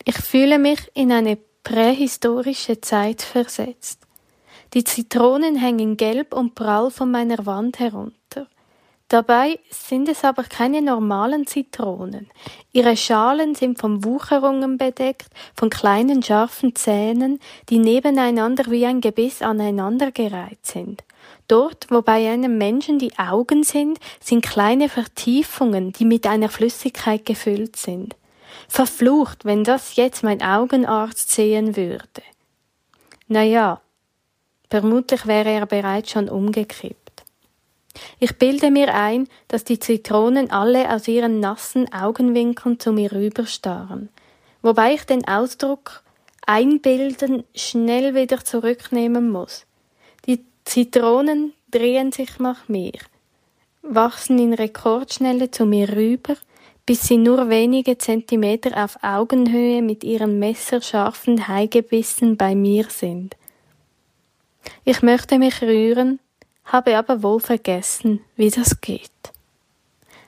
Ich 0.05 0.17
fühle 0.17 0.59
mich 0.59 0.91
in 0.93 1.11
eine 1.11 1.37
prähistorische 1.63 2.79
Zeit 2.79 3.21
versetzt. 3.23 4.01
Die 4.73 4.83
Zitronen 4.83 5.55
hängen 5.55 5.97
gelb 5.97 6.33
und 6.33 6.53
prall 6.53 6.91
von 6.91 7.09
meiner 7.09 7.45
Wand 7.45 7.79
herunter. 7.79 8.47
Dabei 9.09 9.59
sind 9.69 10.09
es 10.09 10.25
aber 10.25 10.43
keine 10.43 10.81
normalen 10.81 11.47
Zitronen. 11.47 12.29
Ihre 12.73 12.97
Schalen 12.97 13.55
sind 13.55 13.79
von 13.79 14.03
Wucherungen 14.03 14.77
bedeckt, 14.77 15.29
von 15.55 15.69
kleinen 15.69 16.21
scharfen 16.21 16.75
Zähnen, 16.75 17.39
die 17.69 17.79
nebeneinander 17.79 18.69
wie 18.69 18.85
ein 18.85 18.99
Gebiss 18.99 19.41
aneinandergereiht 19.41 20.65
sind. 20.65 21.05
Dort, 21.47 21.87
wo 21.89 22.01
bei 22.01 22.29
einem 22.29 22.57
Menschen 22.57 22.99
die 22.99 23.17
Augen 23.17 23.63
sind, 23.63 23.97
sind 24.19 24.45
kleine 24.45 24.89
Vertiefungen, 24.89 25.93
die 25.93 26.03
mit 26.03 26.27
einer 26.27 26.49
Flüssigkeit 26.49 27.25
gefüllt 27.25 27.77
sind. 27.77 28.17
Verflucht, 28.67 29.45
wenn 29.45 29.63
das 29.63 29.95
jetzt 29.95 30.23
mein 30.23 30.41
Augenarzt 30.41 31.31
sehen 31.31 31.77
würde. 31.77 32.23
Na 33.29 33.43
ja, 33.43 33.79
vermutlich 34.69 35.25
wäre 35.25 35.49
er 35.51 35.65
bereits 35.65 36.11
schon 36.11 36.27
umgekippt. 36.27 37.06
Ich 38.19 38.37
bilde 38.37 38.71
mir 38.71 38.93
ein, 38.93 39.27
dass 39.47 39.63
die 39.63 39.79
Zitronen 39.79 40.51
alle 40.51 40.93
aus 40.93 41.07
ihren 41.07 41.39
nassen 41.39 41.91
Augenwinkeln 41.93 42.79
zu 42.79 42.91
mir 42.91 43.11
rüberstarren, 43.11 44.09
wobei 44.61 44.93
ich 44.93 45.03
den 45.05 45.27
Ausdruck 45.27 46.03
einbilden 46.45 47.43
schnell 47.55 48.15
wieder 48.15 48.43
zurücknehmen 48.43 49.29
muss. 49.29 49.65
Die 50.25 50.43
Zitronen 50.65 51.53
drehen 51.69 52.11
sich 52.11 52.39
nach 52.39 52.67
mir, 52.67 52.99
wachsen 53.81 54.39
in 54.39 54.53
Rekordschnelle 54.53 55.51
zu 55.51 55.65
mir 55.65 55.89
rüber, 55.89 56.35
bis 56.85 57.01
sie 57.01 57.17
nur 57.17 57.49
wenige 57.49 57.97
Zentimeter 57.97 58.81
auf 58.81 58.97
Augenhöhe 59.03 59.81
mit 59.81 60.05
ihren 60.05 60.39
messerscharfen 60.39 61.49
Haigebissen 61.49 62.37
bei 62.37 62.55
mir 62.55 62.85
sind. 62.89 63.35
Ich 64.85 65.01
möchte 65.01 65.37
mich 65.37 65.61
rühren, 65.61 66.19
habe 66.67 66.97
aber 66.97 67.23
wohl 67.23 67.39
vergessen, 67.39 68.21
wie 68.35 68.49
das 68.49 68.79
geht. 68.81 69.09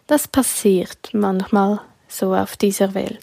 Das 0.07 0.27
passiert 0.27 1.09
manchmal 1.13 1.81
so 2.07 2.33
auf 2.33 2.57
dieser 2.57 2.93
Welt. 2.95 3.19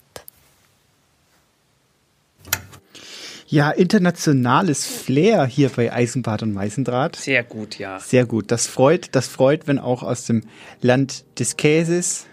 Ja, 3.48 3.70
internationales 3.70 4.84
Flair 4.86 5.46
hier 5.46 5.68
bei 5.68 5.92
Eisenbad 5.92 6.42
und 6.42 6.52
Meißendraht. 6.52 7.14
Sehr 7.16 7.44
gut, 7.44 7.78
ja. 7.78 8.00
Sehr 8.00 8.26
gut. 8.26 8.50
Das 8.50 8.66
freut, 8.66 9.10
das 9.14 9.28
freut, 9.28 9.68
wenn 9.68 9.78
auch 9.78 10.02
aus 10.02 10.24
dem 10.26 10.42
Land 10.82 11.24
des 11.38 11.56
Käses. 11.56 12.26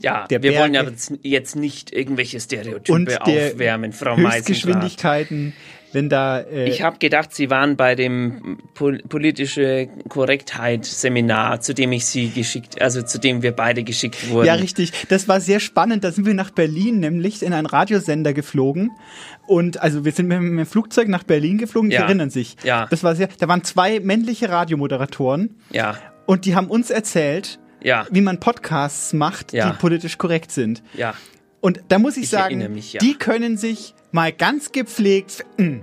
Ja, 0.00 0.26
der 0.26 0.42
wir 0.42 0.50
Berge 0.50 0.62
wollen 0.64 0.74
ja 0.74 0.82
jetzt- 1.22 1.54
nicht 1.54 1.92
irgendwelche 1.92 2.40
Stereotype 2.40 2.92
und 2.92 3.08
der 3.08 3.22
aufwärmen, 3.22 3.92
Frau 3.92 4.16
Meisendrath. 4.16 4.34
Höchstgeschwindigkeiten, 4.34 5.52
wenn 5.92 6.08
da 6.08 6.40
äh, 6.40 6.68
Ich 6.68 6.82
habe 6.82 6.98
gedacht, 6.98 7.34
Sie 7.34 7.50
waren 7.50 7.76
bei 7.76 7.94
dem 7.94 8.58
Pol 8.74 8.98
politische 9.08 9.88
Korrektheit 10.08 10.84
Seminar, 10.84 11.60
zu 11.60 11.74
dem 11.74 11.92
ich 11.92 12.06
Sie 12.06 12.28
geschickt, 12.30 12.80
also 12.80 13.02
zu 13.02 13.18
dem 13.18 13.42
wir 13.42 13.52
beide 13.52 13.82
geschickt 13.84 14.30
wurden. 14.30 14.46
Ja, 14.46 14.54
richtig. 14.54 14.92
Das 15.08 15.28
war 15.28 15.40
sehr 15.40 15.60
spannend. 15.60 16.04
Da 16.04 16.12
sind 16.12 16.26
wir 16.26 16.34
nach 16.34 16.50
Berlin 16.50 17.00
nämlich 17.00 17.42
in 17.42 17.52
einen 17.52 17.66
Radiosender 17.66 18.32
geflogen. 18.32 18.90
Und 19.46 19.82
also 19.82 20.04
wir 20.04 20.12
sind 20.12 20.28
mit 20.28 20.38
dem 20.38 20.64
Flugzeug 20.66 21.08
nach 21.08 21.22
Berlin 21.24 21.58
geflogen, 21.58 21.90
Sie 21.90 21.96
Ja. 21.96 22.02
erinnern 22.04 22.30
sich. 22.30 22.56
Ja. 22.62 22.86
Das 22.90 23.02
war 23.04 23.14
sehr, 23.16 23.28
da 23.38 23.48
waren 23.48 23.64
zwei 23.64 24.00
männliche 24.00 24.48
Radiomoderatoren 24.48 25.56
Ja, 25.70 25.96
und 26.26 26.44
die 26.44 26.54
haben 26.54 26.68
uns 26.68 26.90
erzählt, 26.90 27.58
ja, 27.82 28.06
wie 28.10 28.20
man 28.20 28.38
Podcasts 28.38 29.12
macht, 29.12 29.52
Ja. 29.52 29.70
die 29.70 29.76
politisch 29.78 30.16
korrekt 30.18 30.52
sind. 30.52 30.82
ja. 30.94 31.14
Und 31.62 31.80
da 31.88 31.98
muss 31.98 32.16
ich, 32.18 32.24
Ich 32.24 32.28
sagen, 32.30 32.58
mich, 32.74 32.92
ja. 32.92 32.98
die 33.00 33.14
können 33.14 33.56
sich 33.56 33.94
mal 34.10 34.32
ganz 34.32 34.72
gepflegt. 34.72 35.46
mm, 35.56 35.78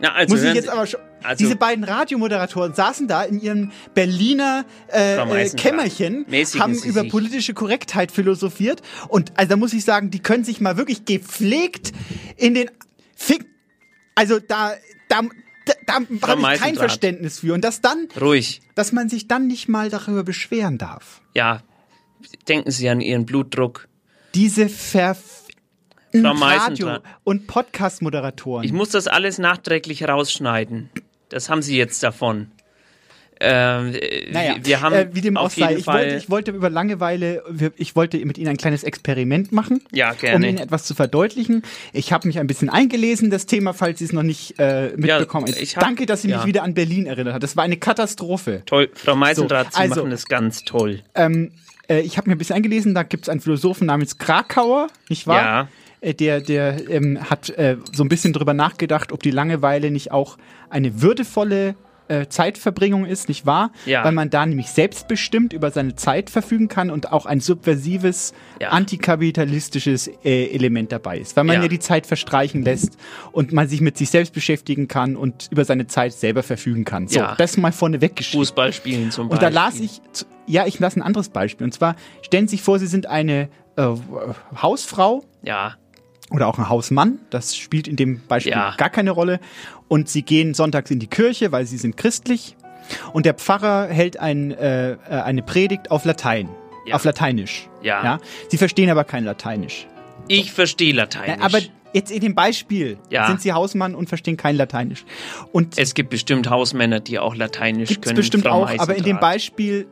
Na, 0.00 0.12
also 0.12 0.34
muss 0.34 0.44
ich 0.44 0.54
jetzt 0.54 0.68
aber 0.70 0.86
schon. 0.86 1.00
also- 1.24 1.44
diese 1.44 1.56
beiden 1.56 1.82
Radiomoderatoren 1.84 2.72
saßen 2.72 3.08
da 3.08 3.24
in 3.24 3.40
ihrem 3.40 3.72
Berliner 3.94 4.64
äh, 4.92 5.16
äh, 5.16 5.50
Kämmerchen, 5.50 6.24
haben 6.58 6.74
über 6.74 7.00
sich. 7.02 7.10
politische 7.10 7.52
Korrektheit 7.52 8.12
philosophiert 8.12 8.80
und 9.08 9.32
also 9.36 9.50
da 9.50 9.56
muss 9.56 9.72
ich 9.74 9.84
sagen, 9.84 10.10
die 10.10 10.20
können 10.20 10.44
sich 10.44 10.60
mal 10.60 10.76
wirklich 10.76 11.04
gepflegt 11.04 11.92
in 12.36 12.54
den 12.54 12.70
Fick. 13.16 13.44
Also 14.14 14.38
da, 14.38 14.72
da, 15.08 15.22
da, 15.66 15.98
da 16.20 16.28
habe 16.28 16.54
ich 16.54 16.60
kein. 16.60 16.76
Verständnis 16.76 17.40
für 17.40 17.54
und 17.54 17.64
dass 17.64 17.80
dann, 17.80 18.06
Ruhig. 18.20 18.60
dass 18.76 18.92
man 18.92 19.08
sich 19.08 19.26
dann 19.26 19.48
nicht 19.48 19.68
mal 19.68 19.90
darüber 19.90 20.22
beschweren 20.22 20.78
darf. 20.78 21.22
Ja, 21.34 21.62
denken 22.46 22.70
Sie 22.70 22.88
an 22.88 23.00
Ihren 23.00 23.26
Blutdruck. 23.26 23.88
Diese 24.34 24.68
ver 24.68 25.16
Frau 26.12 26.30
Radio- 26.32 26.98
und 27.24 27.46
Podcast-Moderatoren. 27.48 28.64
Ich 28.64 28.72
muss 28.72 28.90
das 28.90 29.08
alles 29.08 29.38
nachträglich 29.38 30.06
rausschneiden. 30.08 30.90
Das 31.28 31.48
haben 31.50 31.60
Sie 31.62 31.76
jetzt 31.76 32.02
davon. 32.04 32.52
Ähm, 33.40 33.92
äh, 33.94 34.30
Naja, 34.30 34.54
wir, 34.62 34.80
haben 34.80 34.94
äh, 34.94 35.08
wie 35.12 35.20
dem 35.20 35.36
auch 35.36 35.50
sei, 35.50 35.74
ich 35.74 35.86
wollte, 35.88 36.14
ich 36.14 36.30
wollte 36.30 36.52
über 36.52 36.70
Langeweile, 36.70 37.42
ich 37.76 37.96
wollte 37.96 38.24
mit 38.24 38.38
Ihnen 38.38 38.46
ein 38.48 38.56
kleines 38.56 38.84
Experiment 38.84 39.50
machen, 39.50 39.82
Ja, 39.90 40.12
um 40.12 40.18
gerne. 40.18 40.48
Ihnen 40.48 40.58
etwas 40.58 40.84
zu 40.84 40.94
verdeutlichen. 40.94 41.62
Ich 41.92 42.12
habe 42.12 42.28
mich 42.28 42.38
ein 42.38 42.46
bisschen 42.46 42.68
eingelesen, 42.70 43.30
das 43.30 43.46
Thema, 43.46 43.74
falls 43.74 43.98
Sie 43.98 44.04
es 44.04 44.12
noch 44.12 44.22
nicht 44.22 44.54
äh, 44.60 44.92
mitbekommen 44.96 45.48
haben. 45.48 45.54
hab- 45.56 45.80
Danke, 45.82 46.06
dass 46.06 46.22
Sie 46.22 46.28
mich 46.28 46.36
ja. 46.36 46.46
wieder 46.46 46.62
an 46.62 46.74
Berlin 46.74 47.06
erinnert 47.06 47.34
hat. 47.34 47.42
Das 47.42 47.56
war 47.56 47.64
eine 47.64 47.76
Katastrophe. 47.76 48.62
Toll, 48.66 48.88
Frau 48.94 49.16
Meisendrath, 49.16 49.72
So, 49.72 49.76
Sie 49.78 49.82
also- 49.82 49.94
machen 50.02 50.10
das 50.10 50.26
ganz 50.26 50.62
toll. 50.64 51.02
Ähm, 51.16 51.50
äh, 51.88 52.00
ich 52.00 52.16
habe 52.16 52.28
mir 52.28 52.34
ein 52.36 52.38
bisschen 52.38 52.56
eingelesen, 52.56 52.94
da 52.94 53.02
gibt 53.02 53.24
es 53.24 53.28
einen 53.28 53.40
Philosophen 53.40 53.86
namens 53.86 54.18
Krakauer, 54.18 54.88
nicht 55.08 55.26
wahr? 55.26 55.36
Ja. 55.36 55.68
Äh, 56.00 56.14
Der, 56.14 56.40
der 56.40 56.90
ähm, 56.90 57.18
hat 57.30 57.50
äh, 57.50 57.76
so 57.92 58.04
ein 58.04 58.08
bisschen 58.08 58.32
drüber 58.32 58.54
nachgedacht, 58.54 59.12
ob 59.12 59.22
die 59.22 59.30
Langeweile 59.30 59.90
nicht 59.90 60.12
auch 60.12 60.36
eine 60.70 61.00
würdevolle 61.02 61.76
äh, 62.08 62.26
Zeitverbringung 62.28 63.04
ist, 63.06 63.28
nicht 63.28 63.46
wahr? 63.46 63.70
Ja. 63.86 64.04
Weil 64.04 64.12
man 64.12 64.30
da 64.30 64.44
nämlich 64.46 64.68
selbstbestimmt 64.68 65.52
über 65.52 65.70
seine 65.70 65.94
Zeit 65.96 66.30
verfügen 66.30 66.68
kann 66.68 66.90
und 66.90 67.12
auch 67.12 67.26
ein 67.26 67.40
subversives, 67.40 68.34
Ja. 68.60 68.70
antikapitalistisches 68.70 70.08
äh, 70.24 70.46
Element 70.54 70.92
dabei 70.92 71.18
ist. 71.18 71.36
Weil 71.36 71.44
man 71.44 71.56
Ja. 71.56 71.62
ja. 71.62 71.68
die 71.68 71.78
Zeit 71.78 72.06
verstreichen 72.06 72.62
lässt 72.62 72.96
und 73.32 73.52
man 73.52 73.68
sich 73.68 73.80
mit 73.80 73.96
sich 73.96 74.10
selbst 74.10 74.32
beschäftigen 74.34 74.88
kann 74.88 75.16
und 75.16 75.48
über 75.50 75.64
seine 75.64 75.86
Zeit 75.86 76.12
selber 76.12 76.42
verfügen 76.42 76.84
kann. 76.84 77.08
So, 77.08 77.20
Ja. 77.20 77.34
das 77.36 77.56
mal 77.56 77.72
vorne 77.72 78.00
weggeschrieben. 78.00 78.40
Fußball 78.44 78.72
spielen 78.72 79.10
zum 79.10 79.24
Und 79.24 79.40
Beispiel. 79.40 79.48
da 79.50 79.54
las 79.54 79.80
ich, 79.80 80.00
ja, 80.46 80.66
ich 80.66 80.78
lasse 80.78 80.98
ein 81.00 81.02
anderes 81.02 81.28
Beispiel. 81.30 81.64
Und 81.64 81.72
zwar, 81.72 81.96
stellen 82.22 82.48
Sie 82.48 82.56
sich 82.56 82.62
vor, 82.62 82.78
Sie 82.78 82.86
sind 82.86 83.06
eine 83.06 83.48
äh, 83.76 83.88
Hausfrau 84.60 85.24
Ja, 85.42 85.74
oder 86.34 86.46
auch 86.48 86.58
ein 86.58 86.68
Hausmann. 86.68 87.18
Das 87.30 87.56
spielt 87.56 87.88
in 87.88 87.96
dem 87.96 88.20
Beispiel 88.26 88.52
Ja. 88.52 88.74
gar 88.76 88.90
keine 88.90 89.10
Rolle. 89.12 89.40
Und 89.88 90.08
Sie 90.08 90.22
gehen 90.22 90.54
sonntags 90.54 90.90
in 90.90 90.98
die 90.98 91.06
Kirche, 91.06 91.52
weil 91.52 91.66
Sie 91.66 91.76
sind 91.78 91.96
christlich. 91.96 92.56
Und 93.12 93.24
der 93.26 93.34
Pfarrer 93.34 93.86
hält 93.88 94.18
ein, 94.20 94.50
äh, 94.52 94.92
äh, 94.92 94.96
eine 95.08 95.42
Predigt 95.42 95.90
auf 95.90 96.04
Latein. 96.04 96.48
Ja. 96.86 96.96
Auf 96.96 97.04
Lateinisch. 97.04 97.68
Ja. 97.82 98.18
Sie 98.50 98.58
verstehen 98.58 98.90
aber 98.90 99.04
kein 99.04 99.24
Lateinisch. 99.24 99.86
ich 100.28 100.52
verstehe 100.52 100.92
Lateinisch. 100.94 101.38
Ja, 101.38 101.44
aber 101.44 101.58
jetzt 101.94 102.10
in 102.10 102.20
dem 102.20 102.34
Beispiel 102.34 102.98
Ja. 103.10 103.26
sind 103.26 103.40
Sie 103.40 103.52
Hausmann 103.54 103.94
und 103.94 104.08
verstehen 104.08 104.36
kein 104.36 104.56
Lateinisch. 104.56 105.04
Und 105.52 105.78
es 105.78 105.94
gibt 105.94 106.10
bestimmt 106.10 106.50
Hausmänner, 106.50 107.00
die 107.00 107.18
auch 107.18 107.34
Lateinisch 107.36 107.88
Gibt 107.88 108.04
es 108.04 108.10
können. 108.10 108.16
bestimmt 108.16 108.46
auch, 108.46 108.68
aber 108.78 108.96
in 108.96 109.04
dem. 109.04 109.18
Beispiel, 109.20 109.86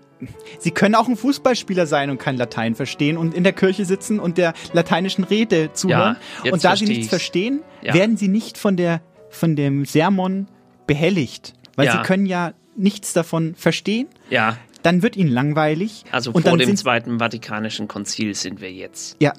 Sie 0.59 0.70
können 0.70 0.94
auch 0.94 1.09
ein 1.09 1.16
Fußballspieler 1.16 1.86
sein 1.86 2.11
und 2.11 2.19
kein 2.19 2.36
Latein 2.36 2.74
verstehen 2.74 3.16
und 3.16 3.35
in 3.35 3.44
der 3.44 3.53
Kirche 3.53 3.85
sitzen 3.85 4.19
und 4.20 4.39
der 4.39 4.55
lateinischen 4.73 5.24
Rede 5.24 5.73
zuhören. 5.73 6.16
jetzt 6.44 6.53
und 6.53 6.65
da 6.65 6.77
Sie 6.77 6.85
nichts 6.85 6.99
ich's. 7.05 7.09
verstehen, 7.09 7.61
Ja. 7.82 7.94
werden 7.94 8.16
Sie 8.16 8.28
nicht 8.28 8.59
von, 8.59 8.77
der, 8.77 9.01
von 9.31 9.57
dem 9.57 9.85
Sermon 9.85 10.47
behelligt. 10.86 11.55
Weil 11.77 11.86
Ja. 11.86 11.93
Sie 11.93 12.03
können 12.03 12.27
ja 12.27 12.53
nichts 12.77 13.12
davon 13.12 13.55
verstehen. 13.55 14.09
Ja, 14.31 14.57
Dann 14.82 15.03
wird 15.03 15.16
Ihnen 15.16 15.31
langweilig. 15.31 16.05
also 16.11 16.32
vor 16.32 16.57
dem 16.59 16.77
Zweiten 16.77 17.19
Vatikanischen 17.19 17.86
Konzil 17.89 18.35
sind 18.35 18.61
wir 18.61 18.73
jetzt. 18.73 19.16
Ja, 19.20 19.32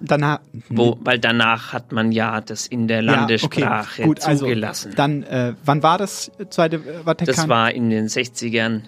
danach. 0.00 0.40
Wo, 0.68 0.98
weil 1.02 1.18
danach 1.18 1.72
hat 1.72 1.92
man 1.92 2.12
ja 2.12 2.40
das 2.40 2.66
in 2.66 2.86
der 2.88 3.02
Ja, 3.02 3.12
Landessprache 3.12 4.02
okay, 4.02 4.04
gut, 4.04 4.20
also 4.26 4.44
zugelassen. 4.46 4.92
dann, 4.96 5.22
äh, 5.22 5.54
wann 5.64 5.82
war 5.82 5.98
das 5.98 6.30
Zweite 6.50 6.80
Vatikan? 7.04 7.34
das 7.34 7.48
war 7.48 7.72
in 7.72 7.90
den 7.90 8.08
60ern, 8.08 8.82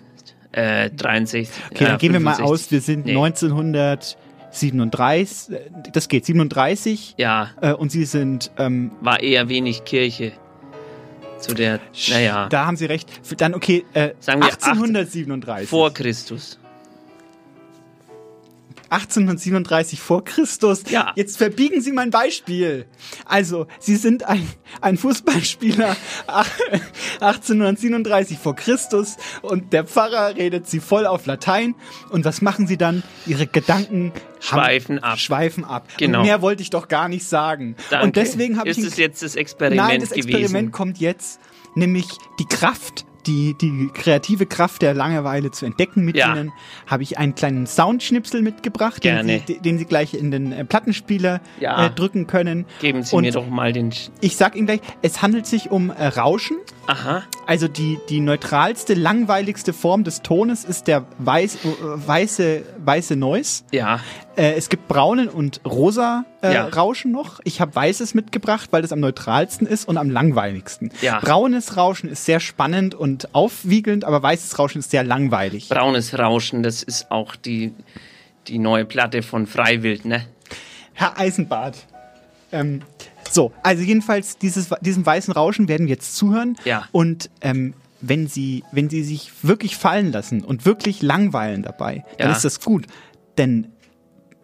äh, 0.52 0.90
63. 0.90 1.48
Okay, 1.72 1.84
dann 1.84 1.94
äh, 1.94 1.98
gehen 1.98 2.12
wir 2.12 2.20
mal 2.20 2.34
65. 2.36 2.44
aus, 2.52 2.70
wir 2.70 2.80
sind 2.80 3.06
Nee. 3.06 3.16
1937, 3.16 5.54
äh, 5.54 5.60
das 5.92 6.08
geht, 6.08 6.24
37. 6.26 7.14
Ja, 7.18 7.50
Äh, 7.60 7.72
und 7.72 7.90
Sie 7.92 8.04
sind, 8.04 8.50
ähm, 8.58 8.90
war 9.00 9.20
eher 9.22 9.48
wenig 9.48 9.84
Kirche. 9.84 10.32
Zu 11.38 11.54
der, 11.54 11.80
naja, 12.08 12.48
da 12.50 12.66
haben 12.66 12.76
Sie 12.76 12.84
recht. 12.86 13.08
Dann, 13.40 13.54
okay, 13.54 13.84
äh, 13.94 14.10
Sagen 14.20 14.40
wir 14.42 14.48
1837. 14.52 15.68
vor 15.68 15.92
Christus. 15.92 16.58
1837 18.92 20.00
vor 20.00 20.24
Christus. 20.24 20.82
Ja. 20.90 21.12
Jetzt 21.16 21.38
verbiegen 21.38 21.80
Sie 21.80 21.92
mein 21.92 22.10
Beispiel. 22.10 22.86
Also, 23.24 23.66
Sie 23.78 23.96
sind 23.96 24.24
ein, 24.24 24.46
ein 24.80 24.96
Fußballspieler 24.96 25.96
ach, 26.26 26.50
1837 27.20 28.38
vor 28.38 28.54
Christus 28.54 29.16
und 29.40 29.72
der 29.72 29.84
Pfarrer 29.84 30.36
redet 30.36 30.68
Sie 30.68 30.80
voll 30.80 31.06
auf 31.06 31.26
Latein. 31.26 31.74
Und 32.10 32.24
was 32.24 32.42
machen 32.42 32.66
Sie 32.66 32.76
dann? 32.76 33.02
Ihre 33.26 33.46
Gedanken 33.46 34.12
Schweifen 34.40 34.98
ab. 34.98 35.18
Schweifen 35.18 35.64
ab. 35.64 35.88
Genau. 35.96 36.20
Und 36.20 36.26
mehr 36.26 36.42
wollte 36.42 36.62
ich 36.62 36.70
doch 36.70 36.88
gar 36.88 37.08
nicht 37.08 37.26
sagen. 37.26 37.76
Danke. 37.90 38.04
Und 38.04 38.16
deswegen 38.16 38.58
habe 38.58 38.68
ich 38.68 38.78
Ist 38.78 38.84
es 38.84 38.96
jetzt 38.96 39.22
das 39.22 39.36
Experiment 39.36 39.88
Nein, 39.88 40.00
das 40.00 40.12
Experiment 40.12 40.50
gewesen? 40.50 40.72
kommt 40.72 40.98
jetzt, 40.98 41.40
nämlich 41.74 42.06
die 42.38 42.46
Kraft, 42.46 43.06
die, 43.26 43.54
die 43.54 43.88
kreative 43.92 44.46
Kraft 44.46 44.82
der 44.82 44.94
Langeweile 44.94 45.50
zu 45.50 45.66
entdecken 45.66 46.04
mit 46.04 46.16
Ja. 46.16 46.32
Ihnen, 46.34 46.52
habe 46.86 47.02
ich 47.02 47.18
einen 47.18 47.34
kleinen 47.34 47.66
Soundschnipsel 47.66 48.42
mitgebracht. 48.42 49.02
Den, 49.04 49.26
Sie, 49.46 49.58
den 49.58 49.78
Sie 49.78 49.84
gleich 49.84 50.14
in 50.14 50.30
den 50.30 50.52
äh, 50.52 50.64
Plattenspieler 50.64 51.40
Ja. 51.60 51.86
äh, 51.86 51.90
drücken 51.90 52.26
können. 52.26 52.66
Geben 52.80 53.02
Sie 53.02 53.14
Und 53.14 53.22
mir 53.22 53.32
doch 53.32 53.48
mal 53.48 53.72
den. 53.72 53.90
Sch- 53.92 54.10
Ich 54.20 54.36
sag 54.36 54.56
Ihnen 54.56 54.66
gleich, 54.66 54.80
es 55.02 55.22
handelt 55.22 55.46
sich 55.46 55.70
um 55.70 55.90
äh, 55.90 56.06
Rauschen. 56.06 56.56
Aha. 56.86 57.22
Also 57.46 57.68
die, 57.68 57.98
die 58.08 58.20
neutralste, 58.20 58.94
langweiligste 58.94 59.72
Form 59.72 60.04
des 60.04 60.22
Tones 60.22 60.64
ist 60.64 60.88
der 60.88 61.06
weiß, 61.18 61.54
äh, 61.64 61.68
weiße, 62.06 62.62
weiße 62.84 63.16
Noise. 63.16 63.64
Ja. 63.72 64.00
Äh, 64.36 64.52
es 64.54 64.68
gibt 64.68 64.88
braunen 64.88 65.28
und 65.28 65.60
rosa 65.64 66.24
äh, 66.42 66.54
Ja. 66.54 66.68
Rauschen 66.68 67.12
noch. 67.12 67.40
Ich 67.44 67.60
habe 67.60 67.74
weißes 67.74 68.14
mitgebracht, 68.14 68.68
weil 68.72 68.82
das 68.82 68.92
am 68.92 69.00
neutralsten 69.00 69.66
ist 69.66 69.86
und 69.88 69.96
am 69.96 70.10
langweiligsten. 70.10 70.90
Ja. 71.00 71.20
Braunes 71.20 71.76
Rauschen 71.76 72.08
ist 72.08 72.24
sehr 72.24 72.40
spannend 72.40 72.94
und 72.94 73.34
aufwiegelnd, 73.34 74.04
aber 74.04 74.22
weißes 74.22 74.58
Rauschen 74.58 74.78
ist 74.80 74.90
sehr 74.90 75.04
langweilig. 75.04 75.68
Braunes 75.68 76.18
Rauschen, 76.18 76.62
das 76.62 76.82
ist 76.82 77.10
auch 77.10 77.36
die, 77.36 77.72
die 78.48 78.58
neue 78.58 78.84
Platte 78.84 79.22
von 79.22 79.46
Freiwild, 79.46 80.04
ne? 80.04 80.26
Herr 80.94 81.18
Eisenbart. 81.18 81.86
Ähm, 82.52 82.82
so, 83.30 83.52
also 83.62 83.82
jedenfalls 83.82 84.36
dieses, 84.36 84.68
diesem 84.82 85.06
weißen 85.06 85.32
Rauschen 85.32 85.68
werden 85.68 85.86
wir 85.86 85.94
jetzt 85.94 86.16
zuhören. 86.16 86.56
Ja. 86.64 86.86
Und 86.92 87.30
ähm, 87.40 87.74
wenn 88.02 88.26
Sie, 88.26 88.62
wenn 88.72 88.90
Sie 88.90 89.02
sich 89.02 89.30
wirklich 89.42 89.76
fallen 89.76 90.12
lassen 90.12 90.42
und 90.44 90.66
wirklich 90.66 91.00
langweilen 91.02 91.62
dabei, 91.62 92.04
dann 92.18 92.28
Ja. 92.30 92.36
ist 92.36 92.44
das 92.44 92.60
gut. 92.60 92.86
Denn 93.38 93.68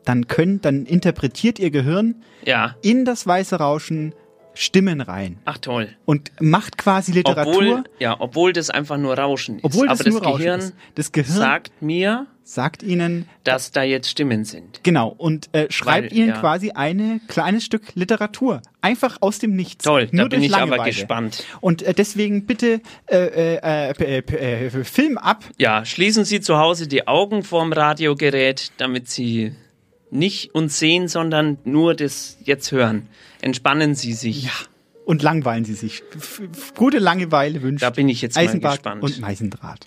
dann 0.04 0.26
können, 0.28 0.60
dann 0.62 0.86
interpretiert 0.86 1.58
Ihr 1.58 1.70
Gehirn 1.70 2.22
Ja. 2.46 2.76
in 2.82 3.04
das 3.04 3.26
weiße 3.26 3.56
Rauschen 3.56 4.14
Stimmen 4.58 5.00
rein 5.00 5.38
Ach 5.44 5.58
toll. 5.58 5.88
und 6.04 6.32
macht 6.40 6.78
quasi 6.78 7.12
Literatur. 7.12 7.54
Obwohl, 7.54 7.84
ja, 8.00 8.16
obwohl 8.18 8.52
das 8.52 8.70
einfach 8.70 8.98
nur 8.98 9.16
Rauschen 9.16 9.58
ist. 9.58 9.64
Obwohl 9.64 9.86
das 9.86 10.00
Aber 10.00 10.10
nur 10.10 10.20
das 10.20 10.28
Rauschen 10.28 10.38
Gehirn 10.42 10.60
ist. 10.60 10.74
Das 10.96 11.12
Gehirn 11.12 11.36
sagt 11.36 11.80
mir, 11.80 12.26
sagt 12.42 12.82
Ihnen, 12.82 13.28
dass 13.44 13.70
da 13.70 13.84
jetzt 13.84 14.10
Stimmen 14.10 14.44
sind. 14.44 14.82
Genau, 14.82 15.14
und 15.16 15.54
äh, 15.54 15.70
schreibt 15.70 16.10
Weil, 16.10 16.18
Ihnen 16.18 16.28
ja. 16.30 16.40
quasi 16.40 16.72
ein 16.72 17.20
kleines 17.28 17.64
Stück 17.64 17.94
Literatur. 17.94 18.60
Einfach 18.80 19.18
aus 19.20 19.38
dem 19.38 19.54
Nichts. 19.54 19.84
Toll, 19.84 20.06
da 20.06 20.16
Nur 20.16 20.28
bin 20.28 20.40
durch 20.40 20.50
ich 20.50 20.56
aber 20.56 20.70
Langeweile. 20.70 20.90
gespannt. 20.90 21.44
Und 21.60 21.82
äh, 21.82 21.94
deswegen 21.94 22.46
bitte 22.46 22.80
äh, 23.06 23.16
äh, 23.16 23.90
äh, 23.90 24.18
äh, 24.18 24.66
äh, 24.66 24.84
Film 24.84 25.18
ab. 25.18 25.44
Ja, 25.58 25.84
schließen 25.84 26.24
Sie 26.24 26.40
zu 26.40 26.58
Hause 26.58 26.88
die 26.88 27.06
Augen 27.06 27.44
vorm 27.44 27.72
Radiogerät, 27.72 28.72
damit 28.78 29.08
Sie 29.08 29.52
nicht 30.10 30.54
uns 30.54 30.78
sehen, 30.78 31.08
sondern 31.08 31.58
nur 31.64 31.94
das 31.94 32.38
jetzt 32.44 32.72
hören. 32.72 33.08
Entspannen 33.40 33.94
Sie 33.94 34.12
sich. 34.12 34.44
Ja. 34.44 34.52
Und 35.04 35.22
langweilen 35.22 35.64
Sie 35.64 35.74
sich. 35.74 36.02
F 36.14 36.42
gute 36.76 36.98
Langeweile 36.98 37.62
wünscht 37.62 37.82
Da 37.82 37.90
bin 37.90 38.08
ich 38.08 38.20
jetzt 38.20 38.36
mal 38.36 38.42
Eisenbart 38.42 38.76
gespannt. 38.76 39.02
und 39.02 39.20
Meisendraht. 39.20 39.86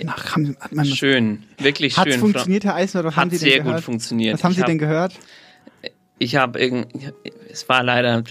Danach 0.00 0.34
haben, 0.36 0.56
hat 0.60 0.72
man 0.72 0.86
Schön, 0.86 1.42
wirklich 1.58 1.96
Hat's 1.96 2.10
schön. 2.12 2.20
funktioniert, 2.20 2.64
Herr 2.64 2.74
Eisner? 2.74 3.04
Was 3.04 3.14
Hat 3.16 3.20
haben 3.22 3.30
Sie 3.30 3.38
denn 3.38 3.48
sehr 3.50 3.58
gehört? 3.60 3.76
gut 3.76 3.84
funktioniert. 3.84 4.34
Was 4.34 4.44
haben 4.44 4.50
Ich 4.52 4.56
Sie 4.56 4.62
hab- 4.62 4.68
denn 4.68 4.78
gehört? 4.78 5.14
Ich 6.18 6.36
habe 6.36 6.58
irgend, 6.60 6.86
es 7.50 7.68
war 7.68 7.82
leider, 7.82 8.22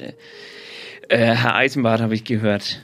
äh, 1.09 1.17
Herr 1.35 1.55
Eisenbart 1.55 2.01
habe 2.01 2.15
ich 2.15 2.23
gehört. 2.23 2.81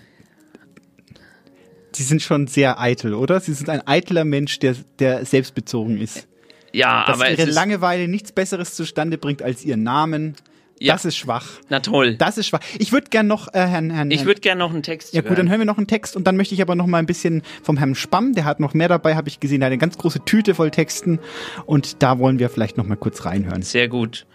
Sie 1.93 2.03
sind 2.03 2.21
schon 2.21 2.47
sehr 2.47 2.79
eitel, 2.79 3.13
oder? 3.13 3.39
Sie 3.39 3.53
sind 3.53 3.69
ein 3.69 3.85
eitler 3.87 4.23
Mensch, 4.25 4.59
der, 4.59 4.75
der 4.99 5.25
selbstbezogen 5.25 5.99
ist. 5.99 6.27
Ja, 6.71 7.05
Dass 7.07 7.15
aber 7.15 7.31
Ihre 7.31 7.41
es 7.41 7.49
ist, 7.49 7.55
Langeweile 7.55 8.07
nichts 8.07 8.31
Besseres 8.31 8.75
zustande 8.75 9.17
bringt 9.17 9.41
als 9.41 9.65
Ihren 9.65 9.83
Namen. 9.83 10.35
Ja. 10.81 10.93
Das 10.93 11.03
ist 11.05 11.17
schwach. 11.17 11.45
na 11.69 11.81
toll. 11.81 12.15
Das 12.15 12.37
ist 12.37 12.47
schwach. 12.47 12.61
Ich 12.77 12.91
würde 12.91 13.09
gern 13.09 13.27
noch, 13.27 13.49
äh, 13.53 13.59
Herrn, 13.67 13.89
Herrn, 13.89 14.11
Ich 14.11 14.25
würde 14.25 14.39
gerne 14.39 14.59
noch 14.59 14.71
einen 14.71 14.81
Text 14.81 15.13
Ja 15.13 15.21
gut, 15.21 15.29
hören. 15.31 15.35
dann 15.37 15.49
hören 15.49 15.59
wir 15.59 15.65
noch 15.65 15.77
einen 15.77 15.87
Text 15.87 16.15
und 16.15 16.25
dann 16.25 16.37
möchte 16.37 16.55
ich 16.55 16.61
aber 16.61 16.75
noch 16.75 16.87
mal 16.87 16.99
ein 16.99 17.05
bisschen 17.05 17.41
vom 17.63 17.75
Herrn 17.77 17.95
Spamm, 17.95 18.33
der 18.33 18.45
hat 18.45 18.59
noch 18.61 18.73
mehr 18.73 18.87
dabei, 18.87 19.15
habe 19.15 19.27
ich 19.27 19.39
gesehen, 19.39 19.61
er 19.61 19.65
hat 19.65 19.71
eine 19.71 19.77
ganz 19.77 19.97
große 19.97 20.23
Tüte 20.25 20.55
voll 20.55 20.71
Texten 20.71 21.19
und 21.65 22.01
da 22.01 22.17
wollen 22.19 22.39
wir 22.39 22.49
vielleicht 22.49 22.77
noch 22.77 22.85
mal 22.85 22.95
kurz 22.95 23.25
reinhören. 23.25 23.61
Sehr 23.61 23.87
gut. 23.89 24.25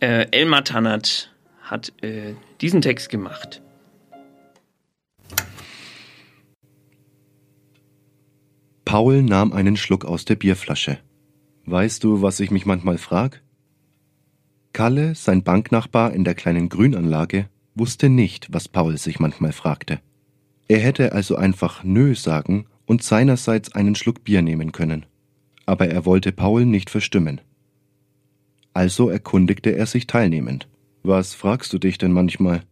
Äh, 0.00 0.26
Elmar 0.32 0.64
Tannert 0.64 1.32
hat 1.62 1.92
äh, 2.02 2.34
diesen 2.60 2.82
Text 2.82 3.08
gemacht. 3.08 3.62
Paul 8.84 9.22
nahm 9.22 9.52
einen 9.52 9.76
Schluck 9.76 10.04
aus 10.04 10.24
der 10.24 10.36
Bierflasche. 10.36 10.98
Weißt 11.66 12.02
du, 12.02 12.22
was 12.22 12.40
ich 12.40 12.50
mich 12.50 12.66
manchmal 12.66 12.98
frag? 12.98 13.42
Kalle, 14.72 15.14
sein 15.14 15.42
Banknachbar 15.42 16.12
in 16.12 16.24
der 16.24 16.34
kleinen 16.34 16.68
Grünanlage, 16.68 17.48
wusste 17.74 18.08
nicht, 18.08 18.52
was 18.52 18.68
Paul 18.68 18.96
sich 18.98 19.20
manchmal 19.20 19.52
fragte. 19.52 20.00
Er 20.68 20.78
hätte 20.78 21.12
also 21.12 21.36
einfach 21.36 21.82
Nö 21.82 22.14
sagen 22.14 22.66
und 22.86 23.02
seinerseits 23.02 23.72
einen 23.72 23.94
Schluck 23.94 24.24
Bier 24.24 24.42
nehmen 24.42 24.72
können. 24.72 25.06
Aber 25.66 25.88
er 25.88 26.04
wollte 26.06 26.32
Paul 26.32 26.64
nicht 26.64 26.90
verstimmen. 26.90 27.40
Also 28.72 29.08
erkundigte 29.08 29.70
er 29.70 29.86
sich 29.86 30.06
teilnehmend. 30.06 30.68
Was 31.02 31.34
fragst 31.34 31.72
du 31.72 31.78
dich 31.78 31.98
denn 31.98 32.12
manchmal? 32.12 32.62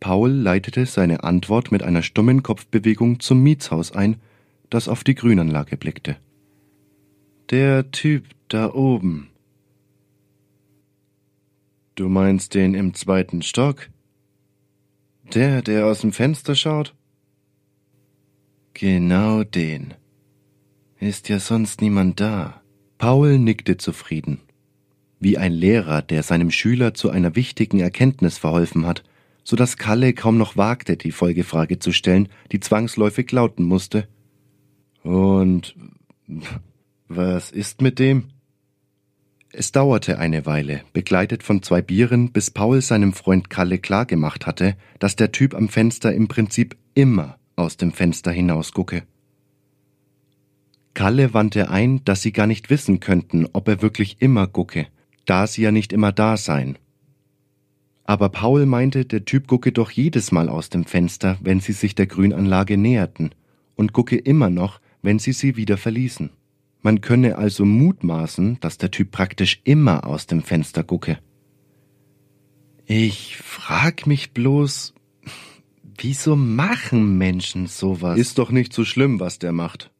Paul 0.00 0.30
leitete 0.30 0.86
seine 0.86 1.24
Antwort 1.24 1.72
mit 1.72 1.82
einer 1.82 2.02
stummen 2.02 2.42
Kopfbewegung 2.42 3.20
zum 3.20 3.42
Mietshaus 3.42 3.92
ein, 3.92 4.16
das 4.70 4.88
auf 4.88 5.04
die 5.04 5.14
Grünanlage 5.14 5.76
blickte. 5.76 6.16
Der 7.50 7.90
Typ 7.90 8.24
da 8.48 8.72
oben. 8.72 9.28
Du 11.98 12.08
meinst 12.08 12.54
den 12.54 12.74
im 12.74 12.94
zweiten 12.94 13.42
Stock? 13.42 13.90
Der, 15.34 15.62
der 15.62 15.86
aus 15.86 16.02
dem 16.02 16.12
Fenster 16.12 16.54
schaut? 16.54 16.94
Genau 18.72 19.42
den. 19.42 19.94
Ist 21.00 21.28
ja 21.28 21.40
sonst 21.40 21.80
niemand 21.80 22.20
da. 22.20 22.62
Paul 22.98 23.40
nickte 23.40 23.78
zufrieden. 23.78 24.38
Wie 25.18 25.38
ein 25.38 25.52
Lehrer, 25.52 26.00
der 26.00 26.22
seinem 26.22 26.52
Schüler 26.52 26.94
zu 26.94 27.10
einer 27.10 27.34
wichtigen 27.34 27.80
Erkenntnis 27.80 28.38
verholfen 28.38 28.86
hat, 28.86 29.02
so 29.42 29.56
dass 29.56 29.76
Kalle 29.76 30.12
kaum 30.12 30.38
noch 30.38 30.56
wagte, 30.56 30.96
die 30.96 31.10
Folgefrage 31.10 31.80
zu 31.80 31.90
stellen, 31.90 32.28
die 32.52 32.60
zwangsläufig 32.60 33.32
lauten 33.32 33.64
musste. 33.64 34.06
Und 35.02 35.74
was 37.08 37.50
ist 37.50 37.82
mit 37.82 37.98
dem? 37.98 38.28
Es 39.50 39.72
dauerte 39.72 40.18
eine 40.18 40.44
Weile, 40.44 40.82
begleitet 40.92 41.42
von 41.42 41.62
zwei 41.62 41.80
Bieren, 41.80 42.32
bis 42.32 42.50
Paul 42.50 42.82
seinem 42.82 43.14
Freund 43.14 43.48
Kalle 43.48 43.78
klargemacht 43.78 44.46
hatte, 44.46 44.76
dass 44.98 45.16
der 45.16 45.32
Typ 45.32 45.54
am 45.54 45.70
Fenster 45.70 46.12
im 46.12 46.28
Prinzip 46.28 46.76
immer 46.94 47.38
aus 47.56 47.78
dem 47.78 47.92
Fenster 47.92 48.30
hinausgucke. 48.30 49.04
Kalle 50.92 51.32
wandte 51.32 51.70
ein, 51.70 52.04
dass 52.04 52.20
sie 52.20 52.32
gar 52.32 52.46
nicht 52.46 52.68
wissen 52.68 53.00
könnten, 53.00 53.46
ob 53.52 53.68
er 53.68 53.80
wirklich 53.80 54.20
immer 54.20 54.46
gucke, 54.46 54.86
da 55.24 55.46
sie 55.46 55.62
ja 55.62 55.72
nicht 55.72 55.94
immer 55.94 56.12
da 56.12 56.36
seien. 56.36 56.76
Aber 58.04 58.28
Paul 58.28 58.66
meinte, 58.66 59.06
der 59.06 59.24
Typ 59.24 59.46
gucke 59.46 59.72
doch 59.72 59.90
jedes 59.90 60.30
Mal 60.30 60.48
aus 60.48 60.68
dem 60.68 60.84
Fenster, 60.84 61.38
wenn 61.40 61.60
sie 61.60 61.72
sich 61.72 61.94
der 61.94 62.06
Grünanlage 62.06 62.76
näherten, 62.76 63.30
und 63.76 63.92
gucke 63.92 64.16
immer 64.16 64.50
noch, 64.50 64.80
wenn 65.00 65.18
sie 65.18 65.32
sie 65.32 65.56
wieder 65.56 65.76
verließen. 65.76 66.30
Man 66.82 67.00
könne 67.00 67.38
also 67.38 67.64
mutmaßen, 67.64 68.58
dass 68.60 68.78
der 68.78 68.90
Typ 68.90 69.10
praktisch 69.10 69.60
immer 69.64 70.06
aus 70.06 70.26
dem 70.26 70.42
Fenster 70.42 70.84
gucke. 70.84 71.18
Ich 72.86 73.36
frag 73.36 74.06
mich 74.06 74.32
bloß, 74.32 74.94
wieso 75.98 76.36
machen 76.36 77.18
Menschen 77.18 77.66
sowas? 77.66 78.18
Ist 78.18 78.38
doch 78.38 78.50
nicht 78.50 78.72
so 78.72 78.84
schlimm, 78.84 79.20
was 79.20 79.38
der 79.38 79.52
macht. 79.52 79.90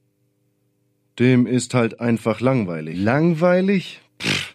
Dem 1.18 1.46
ist 1.46 1.74
halt 1.74 2.00
einfach 2.00 2.40
langweilig. 2.40 2.96
Langweilig? 2.96 4.00
Pff, 4.22 4.54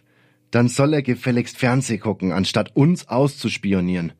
dann 0.50 0.68
soll 0.68 0.94
er 0.94 1.02
gefälligst 1.02 1.58
Fernseh 1.58 1.98
gucken, 1.98 2.32
anstatt 2.32 2.74
uns 2.74 3.08
auszuspionieren. 3.08 4.12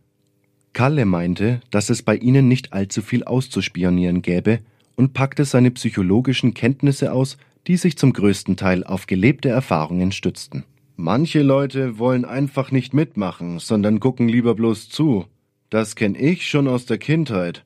Kalle 0.75 1.07
meinte, 1.07 1.61
dass 1.71 1.89
es 1.89 2.03
bei 2.03 2.17
ihnen 2.17 2.49
nicht 2.49 2.73
allzu 2.73 3.01
viel 3.01 3.25
auszuspionieren 3.25 4.21
gäbe 4.21 4.61
und 4.97 5.15
packte 5.15 5.45
seine 5.45 5.71
psychologischen 5.71 6.53
Kenntnisse 6.53 7.13
aus, 7.13 7.39
die 7.67 7.77
sich 7.77 7.97
zum 7.97 8.13
größten 8.13 8.57
Teil 8.57 8.85
auf 8.85 9.07
gelebte 9.07 9.49
Erfahrungen 9.49 10.13
stützten. 10.13 10.65
Manche 10.97 11.43
Leute 11.43 11.99
wollen 11.99 12.25
einfach 12.25 12.71
nicht 12.71 12.95
mitmachen, 12.95 13.59
sondern 13.59 14.01
gucken 14.01 14.29
lieber 14.29 14.55
bloß 14.55 14.91
zu. 14.91 15.27
Das 15.71 15.97
kenn 15.97 16.15
ich 16.15 16.49
schon 16.49 16.69
aus 16.69 16.87
der 16.87 16.99
Kindheit. 16.99 17.65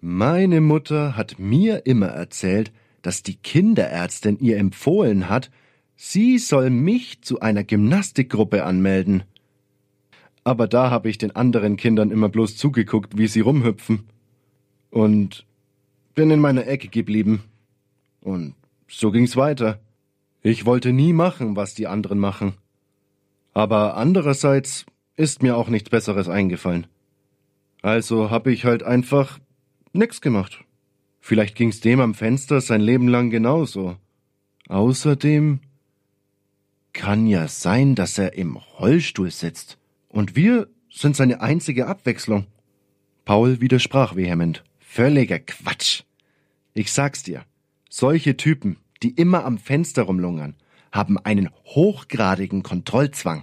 Meine 0.00 0.62
Mutter 0.62 1.16
hat 1.16 1.38
mir 1.38 1.84
immer 1.84 2.06
erzählt, 2.06 2.72
dass 3.02 3.22
die 3.22 3.36
Kinderärztin 3.36 4.38
ihr 4.40 4.56
empfohlen 4.56 5.28
hat, 5.28 5.50
sie 5.96 6.38
soll 6.38 6.70
mich 6.70 7.20
zu 7.22 7.40
einer 7.40 7.64
Gymnastikgruppe 7.64 8.64
anmelden. 8.64 9.24
Aber 10.42 10.68
da 10.68 10.90
habe 10.90 11.10
ich 11.10 11.18
den 11.18 11.36
anderen 11.36 11.76
Kindern 11.76 12.10
immer 12.10 12.30
bloß 12.30 12.56
zugeguckt, 12.56 13.18
wie 13.18 13.26
sie 13.26 13.40
rumhüpfen. 13.40 14.04
Und 14.90 15.44
bin 16.14 16.30
in 16.30 16.40
meiner 16.40 16.66
Ecke 16.66 16.88
geblieben. 16.88 17.42
Und 18.22 18.54
so 18.90 19.10
ging's 19.10 19.36
weiter. 19.36 19.80
Ich 20.42 20.66
wollte 20.66 20.92
nie 20.92 21.12
machen, 21.12 21.56
was 21.56 21.74
die 21.74 21.86
anderen 21.86 22.18
machen. 22.18 22.54
Aber 23.52 23.96
andererseits 23.96 24.86
ist 25.16 25.42
mir 25.42 25.56
auch 25.56 25.68
nichts 25.68 25.90
Besseres 25.90 26.28
eingefallen. 26.28 26.86
Also 27.82 28.30
habe 28.30 28.52
ich 28.52 28.64
halt 28.64 28.82
einfach 28.82 29.38
nix 29.92 30.20
gemacht. 30.20 30.64
Vielleicht 31.20 31.56
ging's 31.56 31.80
dem 31.80 32.00
am 32.00 32.14
Fenster 32.14 32.60
sein 32.60 32.80
Leben 32.80 33.08
lang 33.08 33.30
genauso. 33.30 33.96
Außerdem 34.68 35.60
kann 36.92 37.26
ja 37.26 37.48
sein, 37.48 37.94
dass 37.94 38.18
er 38.18 38.34
im 38.34 38.56
Rollstuhl 38.56 39.30
sitzt. 39.30 39.78
Und 40.08 40.36
wir 40.36 40.68
sind 40.90 41.16
seine 41.16 41.40
einzige 41.40 41.86
Abwechslung. 41.86 42.46
Paul 43.24 43.60
widersprach 43.60 44.16
vehement. 44.16 44.64
Völliger 44.78 45.38
Quatsch. 45.38 46.02
Ich 46.74 46.92
sag's 46.92 47.22
dir. 47.22 47.44
Solche 47.92 48.36
Typen, 48.36 48.76
die 49.02 49.10
immer 49.10 49.44
am 49.44 49.58
Fenster 49.58 50.02
rumlungern, 50.02 50.54
haben 50.92 51.18
einen 51.18 51.50
hochgradigen 51.64 52.62
Kontrollzwang. 52.62 53.42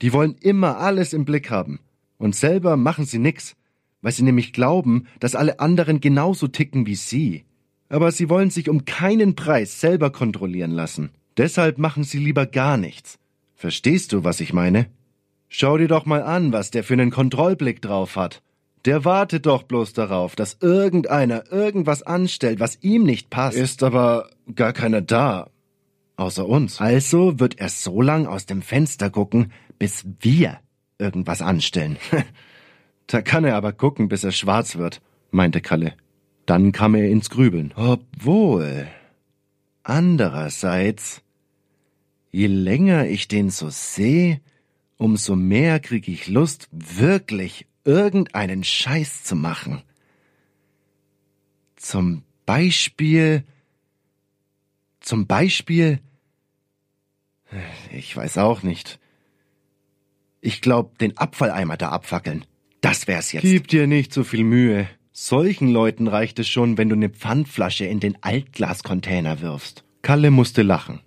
Die 0.00 0.12
wollen 0.12 0.36
immer 0.40 0.78
alles 0.78 1.12
im 1.12 1.24
Blick 1.24 1.50
haben. 1.50 1.80
Und 2.16 2.36
selber 2.36 2.76
machen 2.76 3.04
sie 3.04 3.18
nix, 3.18 3.56
weil 4.00 4.12
sie 4.12 4.22
nämlich 4.22 4.52
glauben, 4.52 5.08
dass 5.18 5.34
alle 5.34 5.58
anderen 5.58 6.00
genauso 6.00 6.46
ticken 6.46 6.86
wie 6.86 6.94
sie. 6.94 7.44
Aber 7.88 8.12
sie 8.12 8.28
wollen 8.28 8.50
sich 8.50 8.68
um 8.68 8.84
keinen 8.84 9.34
Preis 9.34 9.80
selber 9.80 10.10
kontrollieren 10.10 10.70
lassen. 10.70 11.10
Deshalb 11.36 11.78
machen 11.78 12.04
sie 12.04 12.18
lieber 12.18 12.46
gar 12.46 12.76
nichts. 12.76 13.18
Verstehst 13.56 14.12
du, 14.12 14.22
was 14.22 14.40
ich 14.40 14.52
meine? 14.52 14.86
Schau 15.48 15.76
dir 15.78 15.88
doch 15.88 16.06
mal 16.06 16.22
an, 16.22 16.52
was 16.52 16.70
der 16.70 16.84
für 16.84 16.94
einen 16.94 17.10
Kontrollblick 17.10 17.82
drauf 17.82 18.14
hat. 18.14 18.40
Der 18.84 19.04
wartet 19.04 19.46
doch 19.46 19.62
bloß 19.62 19.92
darauf, 19.92 20.36
dass 20.36 20.56
irgendeiner 20.60 21.50
irgendwas 21.52 22.02
anstellt, 22.02 22.60
was 22.60 22.78
ihm 22.82 23.04
nicht 23.04 23.28
passt. 23.28 23.56
Ist 23.56 23.82
aber 23.82 24.30
gar 24.54 24.72
keiner 24.72 25.02
da. 25.02 25.50
Außer 26.16 26.46
uns. 26.46 26.80
Also 26.80 27.38
wird 27.38 27.58
er 27.58 27.68
so 27.68 28.00
lang 28.02 28.26
aus 28.26 28.46
dem 28.46 28.62
Fenster 28.62 29.10
gucken, 29.10 29.52
bis 29.78 30.04
wir 30.20 30.60
irgendwas 30.98 31.42
anstellen. 31.42 31.96
da 33.06 33.22
kann 33.22 33.44
er 33.44 33.56
aber 33.56 33.72
gucken, 33.72 34.08
bis 34.08 34.24
er 34.24 34.32
schwarz 34.32 34.76
wird, 34.76 35.00
meinte 35.30 35.60
Kalle. 35.60 35.94
Dann 36.46 36.72
kam 36.72 36.94
er 36.94 37.08
ins 37.08 37.30
Grübeln. 37.30 37.72
Obwohl. 37.76 38.88
Andererseits, 39.82 41.22
je 42.32 42.46
länger 42.46 43.06
ich 43.06 43.28
den 43.28 43.50
so 43.50 43.68
sehe, 43.70 44.40
umso 44.96 45.36
mehr 45.36 45.80
krieg 45.80 46.06
ich 46.08 46.28
Lust, 46.28 46.68
wirklich 46.70 47.66
irgendeinen 47.90 48.62
Scheiß 48.62 49.24
zu 49.24 49.34
machen. 49.34 49.82
Zum 51.76 52.22
Beispiel, 52.46 53.44
zum 55.00 55.26
Beispiel, 55.26 55.98
ich 57.90 58.16
weiß 58.16 58.38
auch 58.38 58.62
nicht. 58.62 59.00
Ich 60.40 60.60
glaub, 60.60 60.98
den 60.98 61.18
Abfalleimer 61.18 61.76
da 61.76 61.88
abfackeln. 61.90 62.44
Das 62.80 63.08
wär's 63.08 63.32
jetzt. 63.32 63.42
Gib 63.42 63.68
dir 63.68 63.86
nicht 63.86 64.14
so 64.14 64.24
viel 64.24 64.44
Mühe. 64.44 64.88
Solchen 65.12 65.68
Leuten 65.68 66.06
reicht 66.06 66.38
es 66.38 66.48
schon, 66.48 66.78
wenn 66.78 66.88
du 66.88 66.94
eine 66.94 67.10
Pfandflasche 67.10 67.84
in 67.84 68.00
den 68.00 68.22
Altglascontainer 68.22 69.40
wirfst. 69.40 69.84
Kalle 70.02 70.30
musste 70.30 70.62
lachen. 70.62 71.00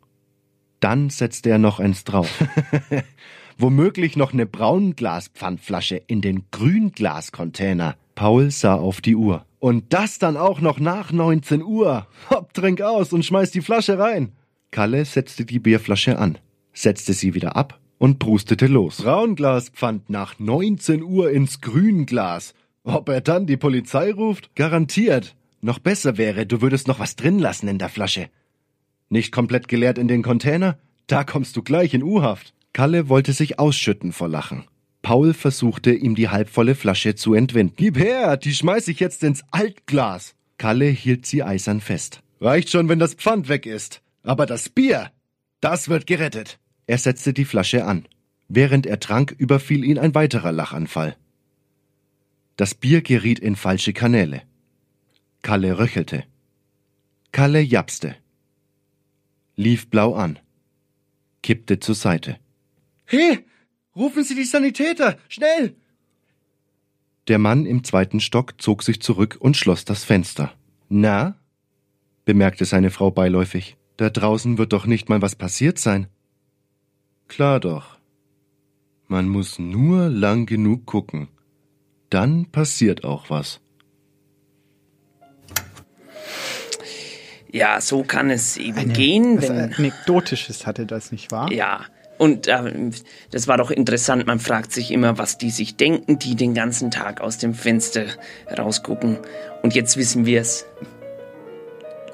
Dann 0.82 1.10
setzte 1.10 1.50
er 1.50 1.58
noch 1.60 1.80
eins 1.80 2.04
drauf. 2.04 2.30
Womöglich 3.58 4.16
noch 4.16 4.34
eine 4.34 4.46
Braunglaspfandflasche 4.46 6.02
in 6.08 6.22
den 6.22 6.44
Grünglascontainer. 6.52 7.96
Paul 8.16 8.52
sah 8.52 8.76
auf 8.76 9.02
die 9.02 9.16
Uhr. 9.16 9.46
Und 9.60 9.94
das 9.94 10.20
dann 10.20 10.38
auch 10.38 10.60
noch 10.60 10.80
nach 10.80 11.12
19 11.12 11.64
Uhr. 11.64 12.08
Hopp, 12.30 12.54
trink 12.54 12.82
aus 12.82 13.14
und 13.14 13.24
schmeiß 13.24 13.52
die 13.52 13.62
Flasche 13.62 13.98
rein. 13.98 14.34
Kalle 14.72 15.06
setzte 15.06 15.46
die 15.46 15.60
Bierflasche 15.60 16.18
an, 16.18 16.38
setzte 16.74 17.14
sie 17.14 17.34
wieder 17.34 17.56
ab 17.56 17.80
und 17.98 18.20
prustete 18.20 18.68
los. 18.68 18.98
Braunglaspfand 18.98 20.10
nach 20.10 20.40
19 20.40 21.04
Uhr 21.04 21.32
ins 21.32 21.62
Grünglas. 21.62 22.54
Ob 22.84 23.08
er 23.08 23.22
dann 23.22 23.46
die 23.46 23.56
Polizei 23.56 24.12
ruft? 24.12 24.56
Garantiert. 24.56 25.36
Noch 25.62 25.80
besser 25.80 26.18
wäre, 26.18 26.46
du 26.46 26.62
würdest 26.62 26.90
noch 26.90 27.00
was 27.00 27.16
drin 27.16 27.40
lassen 27.40 27.70
in 27.70 27.78
der 27.78 27.88
Flasche. 27.88 28.30
Nicht 29.08 29.32
komplett 29.32 29.70
geleert 29.70 29.98
in 29.98 30.10
den 30.10 30.24
Container? 30.24 30.78
Da 31.08 31.24
kommst 31.24 31.56
du 31.56 31.62
gleich 31.62 31.94
in 31.94 32.04
U-Haft. 32.04 32.54
Kalle 32.74 33.08
wollte 33.08 33.34
sich 33.34 33.60
ausschütten 33.60 34.12
vor 34.12 34.28
Lachen. 34.28 34.66
Paul 35.04 35.34
versuchte, 35.34 35.94
ihm 35.94 36.16
die 36.16 36.30
halbvolle 36.30 36.76
Flasche 36.76 37.14
zu 37.14 37.34
entwinden. 37.34 37.76
Gib 37.78 37.98
her, 37.98 38.38
die 38.38 38.54
schmeiß 38.54 38.88
ich 38.88 39.00
jetzt 39.00 39.24
ins 39.24 39.44
Altglas. 39.52 40.34
Kalle 40.58 40.86
hielt 40.86 41.26
sie 41.26 41.44
eisern 41.44 41.82
fest. 41.82 42.24
Reicht 42.41 42.70
schon, 42.70 42.90
wenn 42.90 43.00
das 43.00 43.14
Pfand 43.14 43.48
weg 43.48 43.66
ist. 43.66 44.02
Aber 44.24 44.45
das 44.45 44.70
Bier, 44.70 45.12
das 45.62 45.90
wird 45.90 46.08
gerettet. 46.08 46.60
Er 46.88 46.98
setzte 46.98 47.34
die 47.34 47.45
Flasche 47.45 47.86
an. 47.86 48.06
Während 48.48 48.86
er 48.86 49.00
trank, 49.00 49.36
überfiel 49.38 49.84
ihn 49.84 50.00
ein 50.00 50.16
weiterer 50.16 50.52
Lachanfall. 50.52 51.16
Das 52.56 52.76
Bier 52.76 53.02
geriet 53.02 53.40
in 53.40 53.56
falsche 53.56 53.94
Kanäle. 53.94 54.41
Kalle 55.41 55.78
röchelte. 55.78 56.24
Kalle 57.32 57.62
japste. 57.62 58.16
Lief 59.56 59.90
blau 59.90 60.16
an. 60.16 60.40
Kippte 61.41 61.80
zur 61.80 61.95
Seite. 61.95 62.38
He! 63.14 63.45
Rufen 63.95 64.23
Sie 64.23 64.34
die 64.34 64.44
Sanitäter! 64.44 65.18
Schnell! 65.30 65.76
Der 67.27 67.38
Mann 67.38 67.68
im 67.68 67.84
zweiten 67.84 68.19
Stock 68.19 68.60
zog 68.60 68.81
sich 68.81 69.02
zurück 69.02 69.38
und 69.40 69.56
schloss 69.56 69.85
das 69.85 70.03
Fenster. 70.03 70.52
Na? 70.90 71.35
bemerkte 72.26 72.65
seine 72.65 72.90
Frau 72.90 73.11
beiläufig. 73.11 73.77
Da 73.98 74.10
draußen 74.10 74.57
wird 74.57 74.73
doch 74.73 74.88
nicht 74.88 75.10
mal 75.10 75.22
was 75.22 75.35
passiert 75.35 75.77
sein. 75.77 76.07
Klar 77.27 77.60
doch. 77.60 77.99
Man 79.07 79.30
muss 79.30 79.60
nur 79.60 80.10
lang 80.10 80.48
genug 80.48 80.88
gucken. 80.88 81.27
Dann 82.10 82.48
passiert 82.48 83.03
auch 83.03 83.30
was. 83.30 83.61
Ja, 87.52 87.80
so 87.80 88.02
kann 88.02 88.31
es 88.31 88.57
eben 88.57 88.80
Eine, 88.80 88.94
gehen, 88.94 89.38
was 89.38 89.49
wenn. 89.49 89.73
Anekdotisches 89.76 90.65
hatte 90.65 90.88
das 90.88 91.11
nicht 91.11 91.31
wahr? 91.31 91.52
Ja. 91.52 91.85
Und 92.18 92.48
ähm, 92.48 92.91
das 93.31 93.48
war 93.48 93.57
doch 93.57 93.72
interessant. 93.72 94.26
Man 94.27 94.40
fragt 94.40 94.72
sich 94.72 94.91
immer, 94.91 95.18
was 95.18 95.38
die 95.38 95.49
sich 95.49 95.76
denken, 95.76 96.19
die 96.19 96.35
den 96.35 96.53
ganzen 96.53 96.91
Tag 96.91 97.22
aus 97.22 97.38
dem 97.38 97.53
Fenster 97.53 98.06
rausgucken. 98.57 99.18
Und 99.61 99.73
jetzt 99.73 99.98
wissen 99.98 100.26
wir 100.26 100.41
es. 100.41 100.65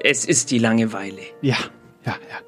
Es 0.02 0.24
ist 0.24 0.50
die 0.50 0.58
Langeweile. 0.58 1.20
Ja, 1.42 1.56
ja, 2.04 2.16
ja. 2.30 2.40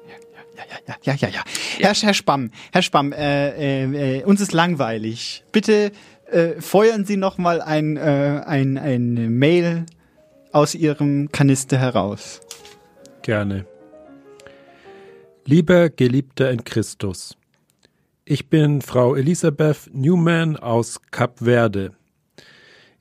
Ja, 0.87 0.95
ja, 1.03 1.13
ja, 1.15 1.29
ja. 1.29 1.43
Herr, 1.79 1.93
Herr 1.93 2.13
Spamm, 2.13 2.51
Herr 2.71 2.81
Spamm, 2.81 3.13
äh, 3.13 3.83
äh, 3.83 4.19
äh, 4.19 4.23
uns 4.23 4.41
ist 4.41 4.53
langweilig. 4.53 5.43
Bitte 5.51 5.91
äh, 6.29 6.59
feuern 6.59 7.05
Sie 7.05 7.15
noch 7.15 7.37
mal 7.37 7.61
ein, 7.61 7.95
äh, 7.95 8.41
ein, 8.45 8.77
eine 8.77 9.29
Mail 9.29 9.85
aus 10.51 10.75
Ihrem 10.75 11.31
Kanister 11.31 11.77
heraus. 11.77 12.41
Gerne. 13.21 13.65
Lieber 15.45 15.89
Geliebter 15.89 16.51
in 16.51 16.63
Christus, 16.63 17.35
ich 18.25 18.49
bin 18.49 18.81
Frau 18.81 19.15
Elisabeth 19.15 19.89
Newman 19.93 20.55
aus 20.55 21.01
Kap 21.11 21.39
Verde. 21.39 21.91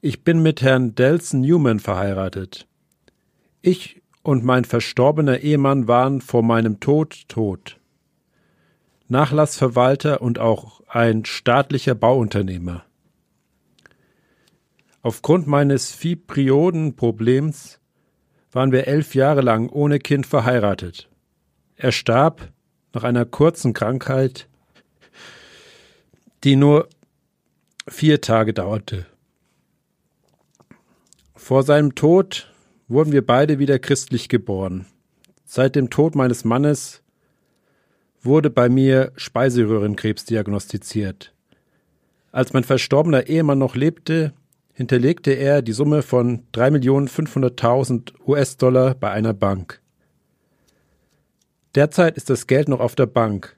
Ich 0.01 0.25
bin 0.25 0.43
mit 0.43 0.63
Herrn 0.63 0.97
Delson 0.97 1.43
Newman 1.43 1.79
verheiratet. 1.79 2.67
Ich 3.61 4.03
und 4.25 4.45
mein 4.45 4.65
verstorbener 4.65 5.39
Ehemann 5.39 5.87
waren 5.87 6.21
vor 6.21 6.43
meinem 6.43 6.81
Tod 6.81 7.29
tot. 7.29 7.79
Nachlassverwalter 9.07 10.23
und 10.23 10.41
auch 10.41 10.81
ein 10.89 11.25
staatlicher 11.25 11.95
Bauunternehmer. 11.95 12.85
Aufgrund 15.03 15.47
meines 15.47 15.93
Fibriodenproblems 15.93 17.79
waren 18.51 18.73
wir 18.73 18.89
elf 18.89 19.15
Jahre 19.15 19.41
lang 19.41 19.69
ohne 19.69 20.01
Kind 20.01 20.27
verheiratet. 20.27 21.09
Er 21.77 21.93
starb 21.93 22.53
nach 22.93 23.05
einer 23.05 23.25
kurzen 23.25 23.73
Krankheit, 23.73 24.49
die 26.45 26.57
nur 26.57 26.89
vier 27.89 28.21
Tage 28.21 28.53
dauerte. 28.53 29.07
Vor 31.35 31.63
seinem 31.63 31.95
Tod 31.95 32.53
wurden 32.89 33.13
wir 33.13 33.27
beide 33.27 33.59
wieder 33.59 33.79
christlich 33.79 34.29
geboren. 34.29 34.87
Seit 35.45 35.77
dem 35.77 35.91
Tod 35.91 36.15
meines 36.15 36.45
Mannes 36.45 37.03
wurde 38.23 38.51
bei 38.51 38.69
mir 38.69 39.13
Speiseröhrenkrebs 39.17 40.25
diagnostiziert. 40.25 41.35
Als 42.31 42.53
mein 42.53 42.65
verstorbener 42.65 43.27
Ehemann 43.27 43.59
noch 43.59 43.75
lebte, 43.75 44.33
hinterlegte 44.73 45.33
er 45.33 45.61
die 45.63 45.73
Summe 45.73 46.03
von 46.03 46.47
3.500.000 46.53 48.13
US-Dollar 48.27 48.95
bei 48.95 49.11
einer 49.11 49.35
Bank. 49.35 49.81
Derzeit 51.75 52.17
ist 52.17 52.31
das 52.31 52.47
Geld 52.47 52.69
noch 52.69 52.81
auf 52.81 52.95
der 52.95 53.07
Bank. 53.07 53.57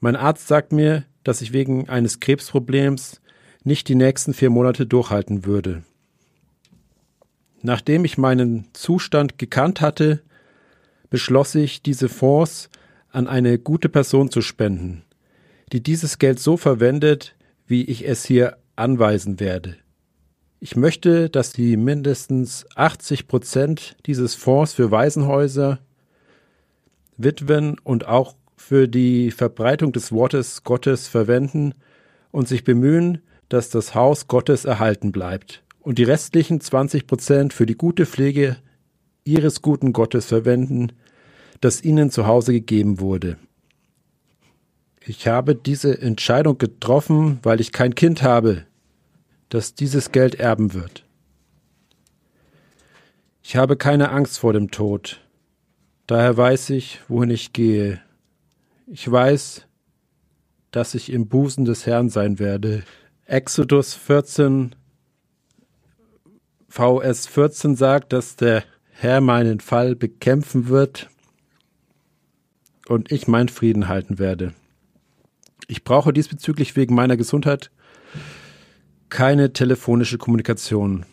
Mein 0.00 0.16
Arzt 0.16 0.48
sagt 0.48 0.72
mir, 0.72 1.04
dass 1.24 1.40
ich 1.42 1.52
wegen 1.52 1.88
eines 1.88 2.20
Krebsproblems 2.20 3.20
nicht 3.64 3.88
die 3.88 3.94
nächsten 3.94 4.34
vier 4.34 4.50
Monate 4.50 4.86
durchhalten 4.86 5.44
würde. 5.44 5.82
Nachdem 7.62 8.04
ich 8.04 8.18
meinen 8.18 8.68
Zustand 8.74 9.38
gekannt 9.38 9.80
hatte, 9.80 10.22
beschloss 11.08 11.54
ich, 11.54 11.82
diese 11.82 12.08
Fonds 12.08 12.68
an 13.10 13.26
eine 13.26 13.58
gute 13.58 13.88
Person 13.88 14.30
zu 14.30 14.42
spenden, 14.42 15.02
die 15.72 15.82
dieses 15.82 16.18
Geld 16.18 16.40
so 16.40 16.56
verwendet, 16.56 17.34
wie 17.66 17.84
ich 17.84 18.06
es 18.06 18.24
hier 18.24 18.58
anweisen 18.76 19.40
werde. 19.40 19.76
Ich 20.60 20.76
möchte, 20.76 21.30
dass 21.30 21.52
Sie 21.52 21.76
mindestens 21.76 22.66
80 22.74 23.28
Prozent 23.28 23.96
dieses 24.06 24.34
Fonds 24.34 24.72
für 24.72 24.90
Waisenhäuser, 24.90 25.78
Witwen 27.16 27.78
und 27.80 28.06
auch 28.06 28.34
für 28.66 28.88
die 28.88 29.30
Verbreitung 29.30 29.92
des 29.92 30.10
Wortes 30.10 30.64
Gottes 30.64 31.06
verwenden 31.06 31.74
und 32.30 32.48
sich 32.48 32.64
bemühen, 32.64 33.20
dass 33.50 33.68
das 33.68 33.94
Haus 33.94 34.26
Gottes 34.26 34.64
erhalten 34.64 35.12
bleibt 35.12 35.62
und 35.80 35.98
die 35.98 36.04
restlichen 36.04 36.62
20 36.62 37.06
Prozent 37.06 37.52
für 37.52 37.66
die 37.66 37.76
gute 37.76 38.06
Pflege 38.06 38.56
Ihres 39.22 39.60
guten 39.60 39.92
Gottes 39.92 40.26
verwenden, 40.26 40.92
das 41.60 41.84
Ihnen 41.84 42.10
zu 42.10 42.26
Hause 42.26 42.54
gegeben 42.54 43.00
wurde. 43.00 43.36
Ich 45.06 45.28
habe 45.28 45.54
diese 45.54 46.00
Entscheidung 46.00 46.56
getroffen, 46.56 47.40
weil 47.42 47.60
ich 47.60 47.70
kein 47.70 47.94
Kind 47.94 48.22
habe, 48.22 48.64
das 49.50 49.74
dieses 49.74 50.10
Geld 50.10 50.36
erben 50.36 50.72
wird. 50.72 51.04
Ich 53.42 53.56
habe 53.56 53.76
keine 53.76 54.08
Angst 54.08 54.38
vor 54.38 54.54
dem 54.54 54.70
Tod. 54.70 55.20
Daher 56.06 56.38
weiß 56.38 56.70
ich, 56.70 57.00
wohin 57.08 57.28
ich 57.28 57.52
gehe. 57.52 58.00
Ich 58.86 59.10
weiß, 59.10 59.66
dass 60.70 60.94
ich 60.94 61.10
im 61.10 61.28
Busen 61.28 61.64
des 61.64 61.86
Herrn 61.86 62.10
sein 62.10 62.38
werde. 62.38 62.82
Exodus 63.24 63.94
14, 63.94 64.74
VS 66.68 67.26
14 67.26 67.76
sagt, 67.76 68.12
dass 68.12 68.36
der 68.36 68.62
Herr 68.90 69.22
meinen 69.22 69.60
Fall 69.60 69.96
bekämpfen 69.96 70.68
wird 70.68 71.08
und 72.86 73.10
ich 73.10 73.26
meinen 73.26 73.48
Frieden 73.48 73.88
halten 73.88 74.18
werde. 74.18 74.52
Ich 75.66 75.82
brauche 75.84 76.12
diesbezüglich 76.12 76.76
wegen 76.76 76.94
meiner 76.94 77.16
Gesundheit 77.16 77.70
keine 79.08 79.54
telefonische 79.54 80.18
Kommunikation. 80.18 81.06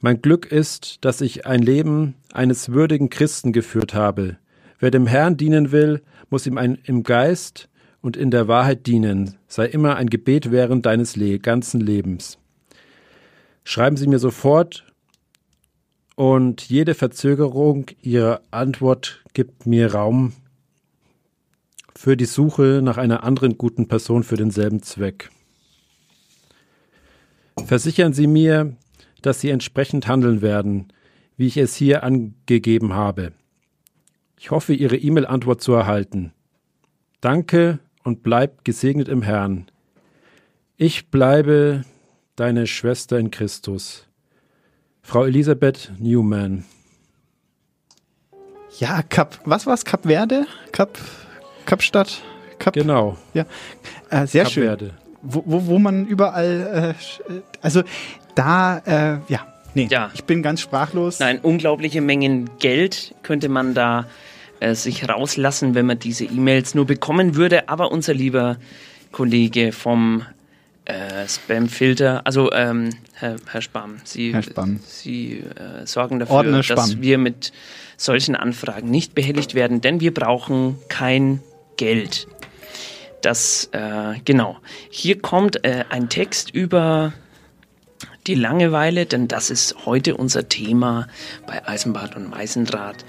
Mein 0.00 0.20
Glück 0.20 0.46
ist, 0.50 1.04
dass 1.04 1.20
ich 1.20 1.46
ein 1.46 1.62
Leben 1.62 2.14
eines 2.32 2.70
würdigen 2.70 3.10
Christen 3.10 3.52
geführt 3.52 3.94
habe. 3.94 4.38
Wer 4.84 4.90
dem 4.90 5.06
Herrn 5.06 5.38
dienen 5.38 5.72
will, 5.72 6.02
muss 6.28 6.46
ihm 6.46 6.58
ein, 6.58 6.76
im 6.84 7.04
Geist 7.04 7.70
und 8.02 8.18
in 8.18 8.30
der 8.30 8.48
Wahrheit 8.48 8.86
dienen. 8.86 9.36
Sei 9.48 9.64
immer 9.64 9.96
ein 9.96 10.10
Gebet 10.10 10.50
während 10.50 10.84
deines 10.84 11.16
Le 11.16 11.38
ganzen 11.38 11.80
Lebens. 11.80 12.36
Schreiben 13.64 13.96
Sie 13.96 14.06
mir 14.06 14.18
sofort 14.18 14.84
und 16.16 16.68
jede 16.68 16.92
Verzögerung 16.92 17.86
Ihrer 18.02 18.42
Antwort 18.50 19.24
gibt 19.32 19.64
mir 19.64 19.94
Raum 19.94 20.34
für 21.96 22.18
die 22.18 22.26
Suche 22.26 22.82
nach 22.84 22.98
einer 22.98 23.24
anderen 23.24 23.56
guten 23.56 23.88
Person 23.88 24.22
für 24.22 24.36
denselben 24.36 24.82
Zweck. 24.82 25.30
Versichern 27.64 28.12
Sie 28.12 28.26
mir, 28.26 28.76
dass 29.22 29.40
Sie 29.40 29.48
entsprechend 29.48 30.08
handeln 30.08 30.42
werden, 30.42 30.88
wie 31.38 31.46
ich 31.46 31.56
es 31.56 31.74
hier 31.74 32.02
angegeben 32.02 32.92
habe. 32.92 33.32
Ich 34.44 34.50
hoffe, 34.50 34.74
Ihre 34.74 34.98
E-Mail-Antwort 34.98 35.62
zu 35.62 35.72
erhalten. 35.72 36.34
Danke 37.22 37.78
und 38.02 38.22
bleib 38.22 38.62
gesegnet 38.62 39.08
im 39.08 39.22
Herrn. 39.22 39.68
Ich 40.76 41.06
bleibe 41.08 41.86
deine 42.36 42.66
Schwester 42.66 43.18
in 43.18 43.30
Christus. 43.30 44.06
Frau 45.00 45.24
Elisabeth 45.24 45.92
Newman. 45.98 46.66
Ja, 48.78 49.00
Kap, 49.00 49.40
was 49.46 49.66
war's? 49.66 49.86
Kap 49.86 50.02
Verde? 50.04 50.46
Kap, 50.72 50.98
Kapstadt? 51.64 52.20
Kap, 52.58 52.74
genau. 52.74 53.16
Ja, 53.32 53.46
äh, 54.10 54.26
sehr 54.26 54.42
Kap 54.44 54.52
schön. 54.52 54.64
Verde. 54.64 54.90
Wo, 55.22 55.42
wo, 55.46 55.64
wo 55.68 55.78
man 55.78 56.04
überall, 56.06 56.94
äh, 57.30 57.34
also 57.62 57.82
da, 58.34 58.76
äh, 58.80 59.20
ja, 59.28 59.46
nee, 59.72 59.88
Ja. 59.90 60.10
ich 60.12 60.24
bin 60.24 60.42
ganz 60.42 60.60
sprachlos. 60.60 61.18
Nein, 61.18 61.38
unglaubliche 61.40 62.02
Mengen 62.02 62.50
Geld 62.58 63.14
könnte 63.22 63.48
man 63.48 63.72
da 63.72 64.04
äh, 64.64 64.74
sich 64.74 65.08
rauslassen, 65.08 65.74
wenn 65.74 65.86
man 65.86 65.98
diese 65.98 66.24
E-Mails 66.24 66.74
nur 66.74 66.86
bekommen 66.86 67.34
würde. 67.34 67.68
Aber 67.68 67.92
unser 67.92 68.14
lieber 68.14 68.56
Kollege 69.12 69.72
vom 69.72 70.22
äh, 70.86 71.28
Spamfilter, 71.28 72.26
also 72.26 72.50
ähm, 72.52 72.90
Herr, 73.14 73.36
Herr 73.50 73.62
Spam, 73.62 74.00
Sie, 74.04 74.32
Herr 74.32 74.42
Spam. 74.42 74.80
Sie 74.84 75.40
äh, 75.40 75.86
sorgen 75.86 76.18
dafür, 76.18 76.62
dass 76.62 77.00
wir 77.00 77.18
mit 77.18 77.52
solchen 77.96 78.36
Anfragen 78.36 78.90
nicht 78.90 79.14
behelligt 79.14 79.54
werden, 79.54 79.80
denn 79.80 80.00
wir 80.00 80.12
brauchen 80.12 80.78
kein 80.88 81.40
Geld. 81.76 82.26
Das, 83.20 83.68
äh, 83.72 84.18
genau. 84.24 84.58
Hier 84.90 85.20
kommt 85.20 85.64
äh, 85.64 85.84
ein 85.88 86.08
Text 86.08 86.50
über 86.50 87.12
die 88.26 88.34
Langeweile, 88.34 89.06
denn 89.06 89.28
das 89.28 89.50
ist 89.50 89.86
heute 89.86 90.16
unser 90.16 90.48
Thema 90.48 91.08
bei 91.46 91.66
Eisenbad 91.66 92.16
und 92.16 92.30
Meisendraht. 92.30 93.04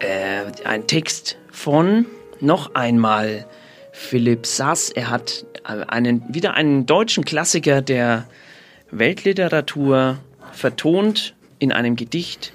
Äh, 0.00 0.50
ein 0.64 0.86
Text 0.86 1.36
von 1.52 2.06
noch 2.40 2.74
einmal 2.74 3.46
Philipp 3.92 4.46
Sass. 4.46 4.90
Er 4.90 5.10
hat 5.10 5.44
äh, 5.64 5.84
einen, 5.86 6.34
wieder 6.34 6.54
einen 6.54 6.86
deutschen 6.86 7.24
Klassiker 7.24 7.82
der 7.82 8.26
Weltliteratur 8.90 10.18
vertont 10.52 11.34
in 11.58 11.70
einem 11.70 11.96
Gedicht. 11.96 12.52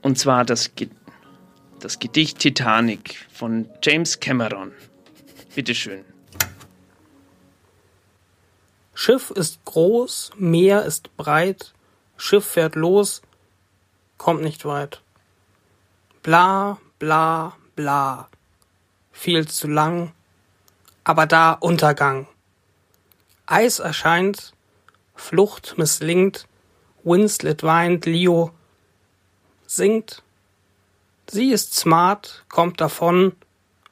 Und 0.00 0.18
zwar 0.18 0.44
das, 0.44 0.72
das 1.78 1.98
Gedicht 1.98 2.38
Titanic 2.38 3.26
von 3.32 3.68
James 3.82 4.18
Cameron. 4.18 4.72
Bitteschön. 5.54 6.04
Schiff 8.94 9.30
ist 9.30 9.64
groß, 9.64 10.32
Meer 10.38 10.84
ist 10.84 11.14
breit, 11.16 11.74
Schiff 12.16 12.44
fährt 12.44 12.74
los, 12.74 13.20
kommt 14.16 14.42
nicht 14.42 14.64
weit. 14.64 15.02
Bla, 16.22 16.78
bla, 17.00 17.56
bla. 17.74 18.28
Viel 19.10 19.48
zu 19.48 19.66
lang, 19.66 20.12
aber 21.02 21.26
da 21.26 21.52
Untergang. 21.52 22.28
Eis 23.46 23.80
erscheint, 23.80 24.52
Flucht 25.16 25.74
misslingt, 25.78 26.46
Winslet 27.02 27.64
weint, 27.64 28.06
Leo 28.06 28.52
singt. 29.66 30.22
Sie 31.28 31.50
ist 31.50 31.74
smart, 31.74 32.44
kommt 32.48 32.80
davon, 32.80 33.34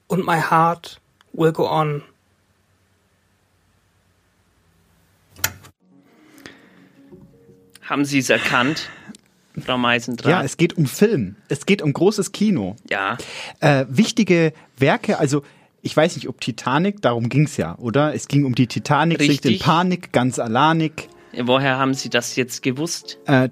und 0.07 0.25
my 0.25 0.41
heart 0.41 1.01
will 1.33 1.53
go 1.53 1.69
on. 1.69 2.05
Haben 7.83 8.05
Sie 8.05 8.21
es 8.21 8.31
erkannt, 8.31 8.89
Frau 9.65 9.79
Meisendraht? 9.79 10.31
Ja, 10.31 10.43
es 10.43 10.57
geht 10.57 10.77
um 10.77 10.87
Film. 10.87 11.37
Es 11.49 11.67
geht 11.67 11.83
um 11.83 11.93
großes 11.93 12.33
Kino. 12.33 12.77
Ja. 12.89 13.19
Äh, 13.61 13.87
wichtige 13.89 14.53
Werke, 14.77 15.19
also 15.19 15.43
ich 15.83 15.97
weiß 15.97 16.17
nicht, 16.17 16.29
ob 16.29 16.41
Titanic, 16.41 17.01
darum 17.03 17.29
ging's 17.29 17.57
ja, 17.57 17.77
oder? 17.79 18.15
Es 18.15 18.29
ging 18.29 18.45
um 18.45 18.55
die 18.55 18.67
Titanic, 18.67 19.19
sinkt 19.19 19.45
in 19.45 19.51
Richtig. 19.51 19.67
Panik, 19.67 20.13
ganz 20.13 20.39
alanig. 20.39 21.09
Woher 21.33 21.79
haben 21.79 21.95
Sie 21.95 22.11
das 22.11 22.37
jetzt 22.37 22.63
gewusst? 22.63 23.19
Äh, 23.27 23.49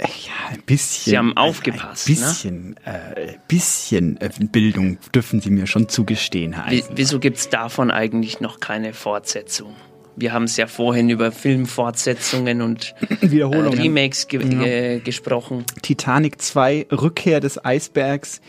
ja, 0.00 0.06
ein 0.50 0.62
bisschen. 0.66 1.10
Sie 1.10 1.18
haben 1.18 1.36
aufgepasst, 1.36 2.08
Ein 2.08 2.14
ne? 2.14 2.20
bisschen, 2.20 2.76
äh, 2.84 3.34
bisschen 3.48 4.20
äh, 4.20 4.30
Bildung 4.40 4.98
dürfen 5.14 5.40
Sie 5.40 5.50
mir 5.50 5.66
schon 5.66 5.88
zugestehen, 5.88 6.52
Herr 6.54 6.70
Wie, 6.70 6.82
Eisen. 6.82 6.96
wieso 6.96 7.20
gibt's 7.20 7.48
davon 7.48 7.90
eigentlich 7.90 8.40
noch 8.40 8.60
keine 8.60 8.92
Fortsetzung? 8.92 9.74
Wir 10.16 10.32
haben 10.32 10.44
es 10.44 10.56
ja 10.56 10.66
vorhin 10.66 11.10
über 11.10 11.32
Filmfortsetzungen 11.32 12.62
und 12.62 12.94
äh, 13.20 13.30
Wiederholungen. 13.30 13.78
Remakes 13.78 14.28
ge 14.28 14.42
Ja. 14.44 14.62
äh, 14.62 14.98
gesprochen. 15.00 15.64
Titanic 15.82 16.40
2, 16.40 16.86
Rückkehr 16.92 17.40
des 17.40 17.64
Eisbergs, 17.64 18.40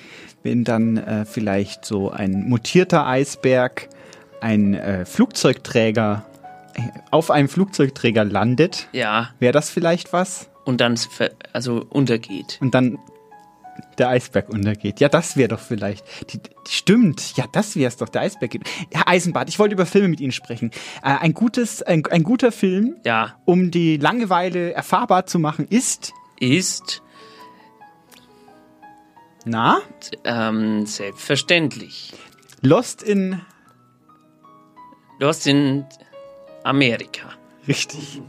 wenn 0.43 0.63
dann 0.63 0.97
äh, 0.97 1.25
vielleicht 1.25 1.85
so 1.85 2.11
ein 2.11 2.47
mutierter 2.47 3.07
Eisberg, 3.07 3.89
ein 4.41 4.73
äh, 4.75 5.05
Flugzeugträger 5.05 6.25
äh, 6.75 6.81
auf 7.11 7.31
einem 7.31 7.49
Flugzeugträger 7.49 8.23
landet. 8.23 8.87
Ja. 8.91 9.29
Wäre 9.39 9.53
das 9.53 9.69
vielleicht 9.69 10.13
was? 10.13 10.49
und 10.65 10.81
dann 10.81 10.99
also 11.53 11.85
untergeht. 11.89 12.57
Und 12.59 12.73
dann 12.75 12.97
der 13.97 14.09
Eisberg 14.09 14.49
untergeht. 14.49 14.99
Ja, 14.99 15.09
das 15.09 15.37
wäre 15.37 15.49
doch 15.49 15.59
vielleicht. 15.59 16.05
Die, 16.33 16.39
die, 16.39 16.49
stimmt, 16.69 17.35
ja, 17.37 17.45
das 17.51 17.75
wäre 17.75 17.87
es 17.87 17.97
doch, 17.97 18.09
der 18.09 18.21
Eisberg 18.21 18.51
geht. 18.51 18.63
Herr 18.91 19.07
Eisenbart, 19.07 19.49
ich 19.49 19.59
wollte 19.59 19.73
über 19.75 19.85
Filme 19.85 20.07
mit 20.09 20.19
Ihnen 20.21 20.31
sprechen. 20.31 20.71
Äh, 21.03 21.15
ein, 21.19 21.33
gutes, 21.33 21.81
ein, 21.81 22.05
ein 22.07 22.23
guter 22.23 22.51
Film, 22.51 22.97
Ja, 23.05 23.35
um 23.45 23.71
die 23.71 23.97
Langeweile 23.97 24.73
erfahrbar 24.73 25.25
zu 25.25 25.39
machen, 25.39 25.67
ist. 25.69 26.13
ist 26.39 27.01
Na? 29.45 29.79
ähm, 30.23 30.85
selbstverständlich. 30.85 32.13
Lost 32.61 33.03
in. 33.03 33.41
Lost 35.19 35.47
in 35.47 35.85
Amerika. 36.63 37.29
Richtig. 37.67 38.21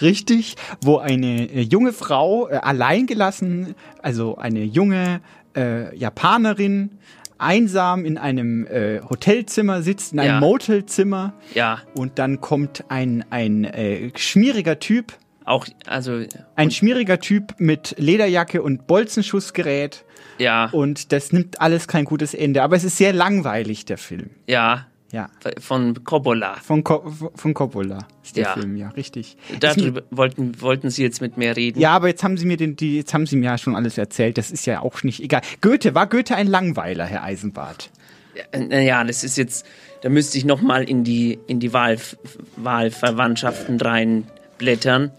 Richtig, 0.00 0.56
wo 0.82 0.98
eine 0.98 1.50
äh, 1.50 1.60
junge 1.62 1.92
Frau 1.92 2.48
äh, 2.48 2.54
alleingelassen, 2.56 3.74
also 4.02 4.36
eine 4.36 4.62
junge 4.64 5.20
äh, 5.56 5.96
Japanerin, 5.96 6.90
einsam 7.38 8.04
in 8.06 8.16
einem 8.18 8.66
äh, 8.66 9.00
Hotelzimmer 9.08 9.82
sitzt, 9.82 10.12
in 10.14 10.20
einem 10.20 10.34
Ja. 10.34 10.40
Motelzimmer. 10.40 11.34
Ja, 11.54 11.82
Und 11.94 12.18
dann 12.18 12.40
kommt 12.40 12.84
ein, 12.88 13.24
ein 13.30 13.64
äh, 13.64 14.10
schmieriger 14.16 14.78
Typ, 14.78 15.12
auch, 15.44 15.66
also, 15.86 16.24
ein 16.56 16.70
schmieriger 16.72 17.20
Typ 17.20 17.54
mit 17.58 17.94
Lederjacke 17.98 18.62
und 18.62 18.88
Bolzenschussgerät. 18.88 20.04
ja, 20.38 20.68
Und 20.72 21.12
das 21.12 21.30
nimmt 21.32 21.60
alles 21.60 21.86
kein 21.86 22.04
gutes 22.04 22.34
Ende. 22.34 22.62
Aber 22.64 22.74
es 22.74 22.82
ist 22.82 22.96
sehr 22.96 23.12
langweilig, 23.12 23.84
der 23.84 23.98
Film. 23.98 24.30
ja, 24.48 24.86
Ja. 25.12 25.30
von 25.60 26.02
Coppola. 26.04 26.56
Von, 26.56 26.82
Co 26.82 27.10
von 27.34 27.54
Coppola 27.54 27.98
ist 28.24 28.36
der 28.36 28.44
Ja. 28.44 28.52
Film, 28.54 28.76
ja, 28.76 28.88
richtig. 28.90 29.36
Darüber 29.60 30.02
wollten, 30.10 30.60
wollten 30.60 30.90
Sie 30.90 31.02
jetzt 31.02 31.20
mit 31.20 31.36
mir 31.36 31.56
reden? 31.56 31.80
Ja, 31.80 31.92
aber 31.92 32.08
jetzt 32.08 32.24
haben 32.24 32.36
Sie 32.36 32.44
mir 32.44 32.56
den, 32.56 32.74
die, 32.76 32.96
jetzt 32.96 33.14
haben 33.14 33.26
Sie 33.26 33.36
mir 33.36 33.46
ja 33.46 33.58
schon 33.58 33.76
alles 33.76 33.98
erzählt. 33.98 34.36
Das 34.36 34.50
ist 34.50 34.66
ja 34.66 34.80
auch 34.80 35.02
nicht 35.04 35.22
egal. 35.22 35.42
Goethe, 35.60 35.94
war 35.94 36.08
Goethe 36.08 36.34
ein 36.34 36.48
Langweiler, 36.48 37.04
Herr 37.04 37.22
Eisenbart? 37.22 37.90
Naja, 38.54 39.02
das 39.04 39.24
ist 39.24 39.38
jetzt, 39.38 39.64
da 40.02 40.08
müsste 40.08 40.36
ich 40.38 40.44
nochmal 40.44 40.84
in 40.84 41.04
die, 41.04 41.38
in 41.46 41.60
die 41.60 41.72
Wahl, 41.72 41.98
Wahlverwandtschaften 42.56 43.80
reinblättern. 43.80 45.10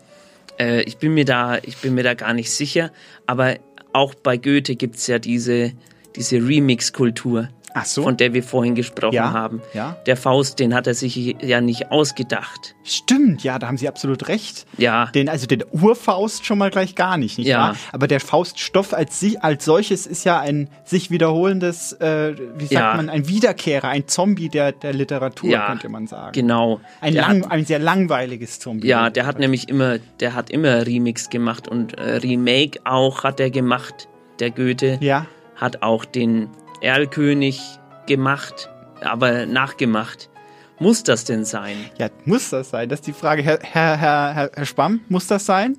Äh, 0.60 0.82
ich, 0.84 0.98
bin 0.98 1.14
mir 1.14 1.26
da, 1.26 1.58
ich 1.64 1.78
bin 1.78 1.96
mir 1.96 2.04
da 2.04 2.14
gar 2.14 2.34
nicht 2.34 2.52
sicher, 2.52 2.92
aber 3.26 3.56
auch 3.94 4.14
bei 4.16 4.38
Goethe 4.38 4.76
gibt's 4.76 5.08
ja 5.08 5.18
diese, 5.18 5.72
diese 6.16 6.38
Remix-Kultur, 6.38 7.50
so. 7.84 8.04
von 8.04 8.18
der 8.18 8.34
wir 8.34 8.42
vorhin 8.44 8.74
gesprochen 8.76 9.14
Ja, 9.14 9.34
haben. 9.34 9.62
ja. 9.74 9.98
Der 10.08 10.18
Faust, 10.18 10.60
den 10.60 10.74
hat 10.74 10.88
er 10.88 10.94
sich 10.96 11.36
ja 11.42 11.62
nicht 11.62 11.92
ausgedacht. 11.92 12.76
Stimmt, 12.84 13.44
ja, 13.44 13.60
da 13.60 13.68
haben 13.68 13.78
Sie 13.78 13.88
absolut 13.88 14.28
recht. 14.30 14.66
Ja. 14.78 15.08
Den, 15.08 15.30
also 15.30 15.46
den 15.46 15.64
Urfaust 15.72 16.46
schon 16.46 16.58
mal 16.58 16.72
gleich 16.72 16.96
gar 16.96 17.18
nicht, 17.18 17.38
nicht 17.38 17.48
Ja. 17.48 17.60
wahr? 17.60 17.76
Aber 17.92 18.08
der 18.08 18.20
Fauststoff 18.20 18.94
als, 18.94 19.24
als 19.42 19.66
solches 19.66 20.08
ist 20.08 20.24
ja 20.24 20.40
ein 20.40 20.70
sich 20.86 21.12
wiederholendes, 21.12 21.94
äh, 21.94 22.34
wie 22.58 22.64
sagt 22.66 22.72
Ja. 22.72 22.94
man, 22.96 23.10
ein 23.10 23.28
Wiederkehrer, 23.28 23.90
ein 23.90 24.08
Zombie 24.08 24.50
der, 24.50 24.72
der 24.72 24.94
Literatur, 24.94 25.50
Ja, 25.50 25.68
könnte 25.68 25.90
man 25.90 26.08
sagen. 26.08 26.32
Genau. 26.34 26.80
Ein, 27.02 27.14
Der 27.14 27.22
lang, 27.28 27.44
hat- 27.44 27.52
ein 27.52 27.66
sehr 27.66 27.80
langweiliges 27.80 28.60
Zombie. 28.60 28.88
Ja, 28.88 29.10
der 29.10 29.26
hat 29.26 29.40
nämlich 29.40 29.70
immer, 29.70 29.98
der 30.20 30.34
hat 30.34 30.50
immer 30.50 30.86
Remix 30.88 31.30
gemacht 31.30 31.68
und 31.68 31.98
äh, 31.98 32.16
Remake 32.18 32.80
auch 32.86 33.24
hat 33.24 33.40
er 33.40 33.52
gemacht. 33.52 34.08
Der 34.40 34.52
Goethe 34.52 34.98
Ja. 35.02 35.26
hat 35.56 35.82
auch 35.84 36.06
den 36.06 36.50
Erlkönig 36.82 37.62
gemacht, 38.06 38.70
aber 39.02 39.46
nachgemacht. 39.46 40.30
Muss 40.80 41.04
das 41.04 41.24
denn 41.24 41.44
sein? 41.44 41.78
Ja, 41.98 42.10
muss 42.26 42.52
das 42.52 42.70
sein? 42.70 42.88
Das 42.90 43.00
ist 43.00 43.08
die 43.08 43.14
Frage. 43.14 43.42
Herr, 43.42 43.60
Herr, 43.62 43.98
Herr, 43.98 44.52
Herr, 44.54 44.66
Spamm, 44.66 45.02
muss 45.10 45.26
das 45.28 45.46
sein? 45.46 45.78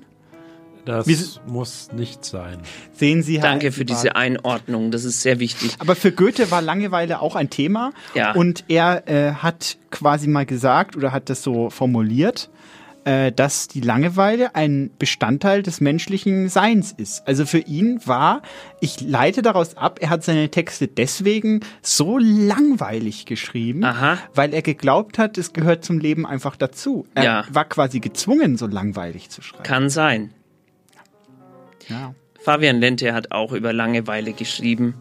Das 0.85 1.07
Wie 1.07 1.17
muss 1.45 1.91
nicht 1.91 2.25
sein. 2.25 2.59
Sehen 2.93 3.21
Sie, 3.21 3.35
Herr 3.35 3.49
Danke 3.49 3.71
für 3.71 3.81
Eisenbart. 3.81 4.03
diese 4.03 4.15
Einordnung, 4.15 4.91
das 4.91 5.03
ist 5.03 5.21
sehr 5.21 5.39
wichtig. 5.39 5.75
Aber 5.79 5.95
für 5.95 6.11
Goethe 6.11 6.51
war 6.51 6.61
Langeweile 6.61 7.21
auch 7.21 7.35
ein 7.35 7.49
Thema. 7.49 7.91
Ja. 8.15 8.33
Und 8.33 8.65
er 8.67 9.07
äh, 9.07 9.33
hat 9.33 9.77
quasi 9.91 10.27
mal 10.27 10.45
gesagt 10.45 10.97
oder 10.97 11.11
hat 11.11 11.29
das 11.29 11.43
so 11.43 11.69
formuliert, 11.69 12.49
äh, 13.05 13.31
dass 13.31 13.67
die 13.67 13.81
Langeweile 13.81 14.55
ein 14.55 14.91
Bestandteil 14.99 15.63
des 15.63 15.81
menschlichen 15.81 16.49
Seins 16.49 16.91
ist. 16.91 17.27
Also 17.27 17.45
für 17.45 17.59
ihn 17.59 17.99
war, 18.05 18.41
ich 18.81 19.01
leite 19.01 19.41
daraus 19.41 19.77
ab, 19.77 19.99
er 20.01 20.09
hat 20.09 20.23
seine 20.23 20.49
Texte 20.49 20.87
deswegen 20.87 21.61
so 21.81 22.17
langweilig 22.17 23.25
geschrieben, 23.25 23.83
weil 24.35 24.53
er 24.53 24.61
geglaubt 24.61 25.17
hat, 25.17 25.37
es 25.37 25.53
gehört 25.53 25.83
zum 25.85 25.99
Leben 25.99 26.25
einfach 26.25 26.55
dazu. 26.55 27.05
Er 27.15 27.23
Ja. 27.23 27.45
war 27.51 27.65
quasi 27.65 27.99
gezwungen, 27.99 28.57
so 28.57 28.67
langweilig 28.67 29.29
zu 29.29 29.41
schreiben. 29.41 29.63
Kann 29.63 29.89
sein. 29.89 30.31
Ja. 31.87 32.13
Fabian 32.41 32.79
Lente 32.79 33.13
hat 33.13 33.31
auch 33.31 33.51
über 33.51 33.73
Langeweile 33.73 34.33
geschrieben. 34.33 34.95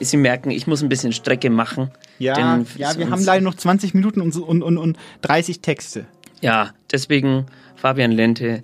Sie 0.00 0.16
merken, 0.16 0.50
ich 0.50 0.66
muss 0.66 0.82
ein 0.82 0.88
bisschen 0.88 1.12
Strecke 1.12 1.48
machen. 1.50 1.90
Ja, 2.18 2.58
ja, 2.76 2.98
wir 2.98 3.10
haben 3.10 3.22
leider 3.24 3.42
noch 3.44 3.54
20 3.54 3.94
Minuten 3.94 4.20
und, 4.20 4.36
und, 4.36 4.62
und, 4.62 4.78
und 4.78 4.98
30 5.22 5.60
Texte. 5.60 6.06
Ja, 6.40 6.72
deswegen 6.90 7.46
Fabian 7.76 8.12
Lente 8.12 8.62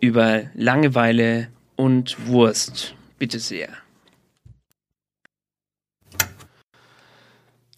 über 0.00 0.42
Langeweile 0.54 1.48
und 1.76 2.26
Wurst. 2.26 2.94
Bitte 3.18 3.38
sehr. 3.38 3.68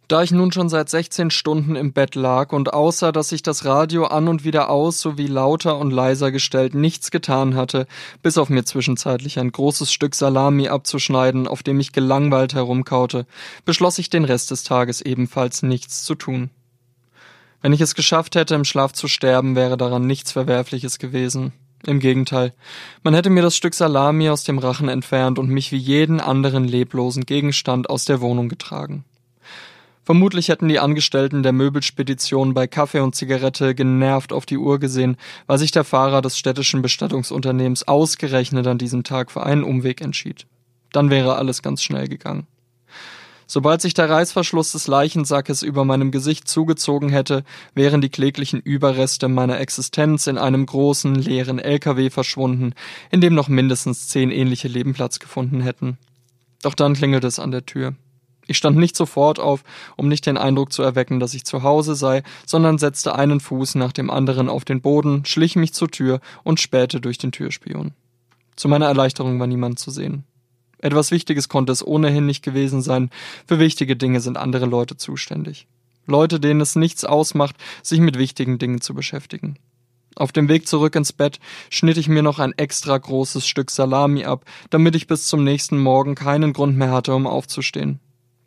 Da 0.09 0.23
ich 0.23 0.31
nun 0.31 0.53
schon 0.53 0.69
seit 0.69 0.89
16 0.89 1.31
Stunden 1.31 1.75
im 1.75 1.93
Bett 1.93 2.15
lag 2.15 2.53
und 2.53 2.73
außer 2.73 3.11
dass 3.11 3.33
ich 3.33 3.43
das 3.43 3.65
Radio 3.65 4.05
an 4.05 4.29
und 4.29 4.45
wieder 4.45 4.71
aus 4.71 5.01
sowie 5.01 5.27
lauter 5.27 5.79
und 5.79 5.91
leiser 5.91 6.31
gestellt 6.31 6.75
nichts 6.75 7.11
getan 7.11 7.57
hatte, 7.57 7.89
bis 8.23 8.39
auf 8.39 8.49
mir 8.49 8.65
zwischenzeitlich 8.65 9.41
ein 9.41 9.51
großes 9.51 9.93
Stück 9.93 10.15
Salami 10.15 10.69
abzuschneiden, 10.69 11.49
auf 11.49 11.65
dem 11.65 11.81
ich 11.81 11.91
gelangweilt 11.91 12.55
herumkaute, 12.55 13.27
beschloss 13.65 13.99
ich 13.99 14.09
den 14.09 14.25
Rest 14.25 14.53
des 14.53 14.63
Tages 14.63 15.01
ebenfalls 15.01 15.65
nichts 15.65 16.05
zu 16.05 16.15
tun. 16.15 16.51
Wenn 17.63 17.73
ich 17.73 17.81
es 17.81 17.95
geschafft 17.95 18.35
hätte, 18.37 18.55
im 18.55 18.65
Schlaf 18.65 18.93
zu 18.93 19.09
sterben, 19.09 19.57
wäre 19.57 19.77
daran 19.77 20.07
nichts 20.07 20.33
Verwerfliches 20.33 20.99
gewesen. 20.99 21.53
Im 21.85 22.01
Gegenteil, 22.01 22.53
man 23.03 23.15
hätte 23.15 23.31
mir 23.31 23.43
das 23.43 23.57
Stück 23.57 23.75
Salami 23.75 24.29
aus 24.29 24.45
dem 24.45 24.59
Rachen 24.59 24.89
entfernt 24.89 25.39
und 25.39 25.49
mich 25.49 25.73
wie 25.73 25.77
jeden 25.77 26.21
anderen 26.21 26.65
leblosen 26.65 27.27
Gegenstand 27.27 27.91
aus 27.91 28.05
der 28.05 28.21
Wohnung 28.21 28.49
getragen. 28.49 29.05
Vermutlich 30.07 30.49
hätten 30.49 30.69
die 30.69 30.79
Angestellten 30.79 31.43
der 31.43 31.53
Möbelspedition 31.53 32.55
bei 32.55 32.69
Kaffee 32.69 33.01
und 33.01 33.17
Zigarette 33.17 33.75
genervt 33.75 34.33
auf 34.33 34.47
die 34.47 34.57
Uhr 34.57 34.79
gesehen, 34.79 35.17
weil 35.49 35.59
sich 35.59 35.73
der 35.73 35.83
Fahrer 35.83 36.23
des 36.23 36.39
städtischen 36.39 36.81
Bestattungsunternehmens 36.81 37.89
ausgerechnet 37.89 38.69
an 38.69 38.79
diesem 38.79 39.03
Tag 39.03 39.33
für 39.33 39.43
einen 39.43 39.65
Umweg 39.65 40.01
entschied. 40.01 40.47
Dann 40.93 41.11
wäre 41.11 41.37
alles 41.37 41.61
ganz 41.61 41.83
schnell 41.83 42.07
gegangen. 42.07 42.47
Sobald 43.49 43.81
sich 43.81 43.95
der 43.95 44.11
Reißverschluss 44.11 44.73
des 44.73 44.89
Leichensackes 44.89 45.63
über 45.63 45.85
meinem 45.85 46.11
Gesicht 46.11 46.49
zugezogen 46.49 47.09
hätte, 47.09 47.45
wären 47.75 48.01
die 48.01 48.09
kläglichen 48.09 48.61
Überreste 48.61 49.29
meiner 49.29 49.61
Existenz 49.61 50.27
in 50.27 50.37
einem 50.37 50.67
großen, 50.67 51.15
leeren 51.15 51.61
LKW 51.61 52.11
verschwunden, 52.11 52.75
in 53.13 53.21
dem 53.21 53.35
noch 53.35 53.49
mindestens 53.49 54.09
zehn 54.09 54.33
ähnliche 54.33 54.67
Leben 54.67 54.95
Platz 54.95 55.21
gefunden 55.21 55.61
hätten. 55.61 55.97
Doch 56.63 56.75
dann 56.75 56.95
klingelte 56.95 57.29
es 57.29 57.39
an 57.39 57.53
der 57.53 57.65
Tür. 57.65 57.95
Ich 58.49 58.57
stand 58.57 58.77
nicht 58.77 58.97
sofort 58.97 59.39
auf, 59.39 59.63
um 59.97 60.09
nicht 60.09 60.27
den 60.27 60.37
Eindruck 60.37 60.73
zu 60.73 60.83
erwecken, 60.83 61.21
dass 61.21 61.35
ich 61.35 61.45
zu 61.45 61.63
Hause 61.63 61.95
sei, 61.95 62.23
sondern 62.47 62.79
setzte 62.79 63.15
einen 63.15 63.41
Fuß 63.41 63.77
nach 63.77 63.93
dem 63.93 64.11
anderen 64.11 64.49
auf 64.49 64.65
den 64.65 64.81
Boden, 64.81 65.25
schlich 65.25 65.57
mich 65.57 65.73
zur 65.73 65.89
Tür 65.89 66.21
und 66.43 66.61
spähte 66.61 67.01
durch 67.01 67.19
den 67.19 67.33
Türspion. 67.33 67.93
Zu 68.57 68.69
meiner 68.69 68.87
Erleichterung 68.87 69.39
war 69.39 69.47
niemand 69.47 69.79
zu 69.79 69.91
sehen. 69.91 70.25
Etwas 70.87 71.11
Wichtiges 71.11 71.49
konnte 71.49 71.73
es 71.73 71.85
ohnehin 71.85 72.27
nicht 72.27 72.45
gewesen 72.45 72.81
sein. 72.81 73.11
Für 73.45 73.59
wichtige 73.59 73.97
Dinge 73.97 74.21
sind 74.21 74.37
andere 74.37 74.67
Leute 74.67 74.97
zuständig. 74.97 75.67
Leute, 76.07 76.39
denen 76.39 76.61
es 76.61 76.77
nichts 76.77 77.05
ausmacht, 77.05 77.57
sich 77.83 77.99
mit 77.99 78.17
wichtigen 78.17 78.59
Dingen 78.59 78.81
zu 78.81 78.95
beschäftigen. 78.95 79.57
Auf 80.15 80.31
dem 80.31 80.49
Weg 80.49 80.69
zurück 80.69 80.95
ins 80.95 81.13
Bett 81.13 81.41
schnitt 81.71 81.97
ich 81.97 82.07
mir 82.07 82.23
noch 82.23 82.39
ein 82.39 82.53
extra 82.57 82.97
großes 82.97 83.49
Stück 83.49 83.73
Salami 83.73 84.27
ab, 84.27 84.45
damit 84.71 84.95
ich 84.95 85.09
bis 85.09 85.27
zum 85.27 85.43
nächsten 85.43 85.77
Morgen 85.77 86.15
keinen 86.15 86.53
Grund 86.53 86.77
mehr 86.77 86.93
hatte, 86.93 87.17
um 87.17 87.27
aufzustehen. 87.27 87.99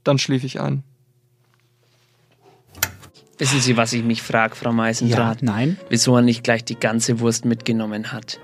Dann 0.05 0.17
schlief 0.17 0.45
ich 0.45 0.61
ein. 0.61 0.83
Wissen 3.37 3.59
Sie, 3.59 3.75
was 3.75 3.91
ich 3.91 4.05
mich 4.05 4.21
frage, 4.21 4.55
Frau 4.55 4.71
Meisendrath? 4.71 5.41
Ja, 5.41 5.45
nein. 5.45 5.77
Wieso 5.89 6.15
er 6.15 6.21
nicht 6.21 6.45
gleich 6.45 6.63
die 6.63 6.79
ganze 6.79 7.19
Wurst 7.19 7.43
mitgenommen 7.43 8.13
hat? 8.13 8.39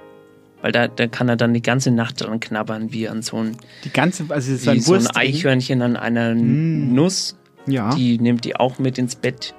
Weil 0.66 0.72
da, 0.72 0.88
da 0.88 1.06
kann 1.06 1.30
er 1.30 1.36
dann 1.36 1.54
die 1.54 1.62
ganze 1.62 1.92
Nacht 1.92 2.22
dran 2.26 2.40
knabbern, 2.40 2.92
wie 2.92 3.08
an 3.08 3.22
so 3.22 3.38
ein, 3.38 3.56
Die 3.84 3.92
ganze, 3.94 4.26
also 4.30 4.52
ist 4.52 4.66
wie 4.66 4.72
ein 4.72 4.82
so 4.82 4.96
ein. 4.96 5.06
Eichhörnchen 5.14 5.84
an 5.84 5.96
einer 5.96 6.34
Mm. 6.34 6.92
Nuss. 6.96 7.38
Ja. 7.68 7.94
Die 7.94 8.18
nimmt 8.18 8.46
die 8.46 8.56
auch 8.56 8.80
mit 8.80 8.98
ins 8.98 9.16
Bett. 9.16 9.54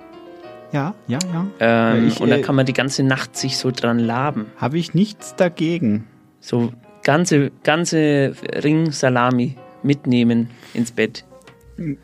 Ja, 0.72 0.96
ja, 1.06 1.20
ja. 1.32 1.46
Ähm, 1.60 2.02
Ja, 2.02 2.08
ich, 2.08 2.20
und 2.20 2.28
da 2.30 2.38
äh, 2.38 2.40
kann 2.42 2.56
man 2.56 2.66
die 2.66 2.72
ganze 2.72 3.04
Nacht 3.04 3.36
sich 3.36 3.56
so 3.56 3.70
dran 3.70 4.00
laben. 4.00 4.46
Habe 4.56 4.78
ich 4.78 4.94
nichts 4.94 5.36
dagegen. 5.36 6.08
So 6.40 6.72
ganze, 7.04 7.52
ganze 7.62 8.34
Ring 8.64 8.90
Salami 8.90 9.54
mitnehmen 9.84 10.50
ins 10.74 10.90
Bett. 10.90 11.24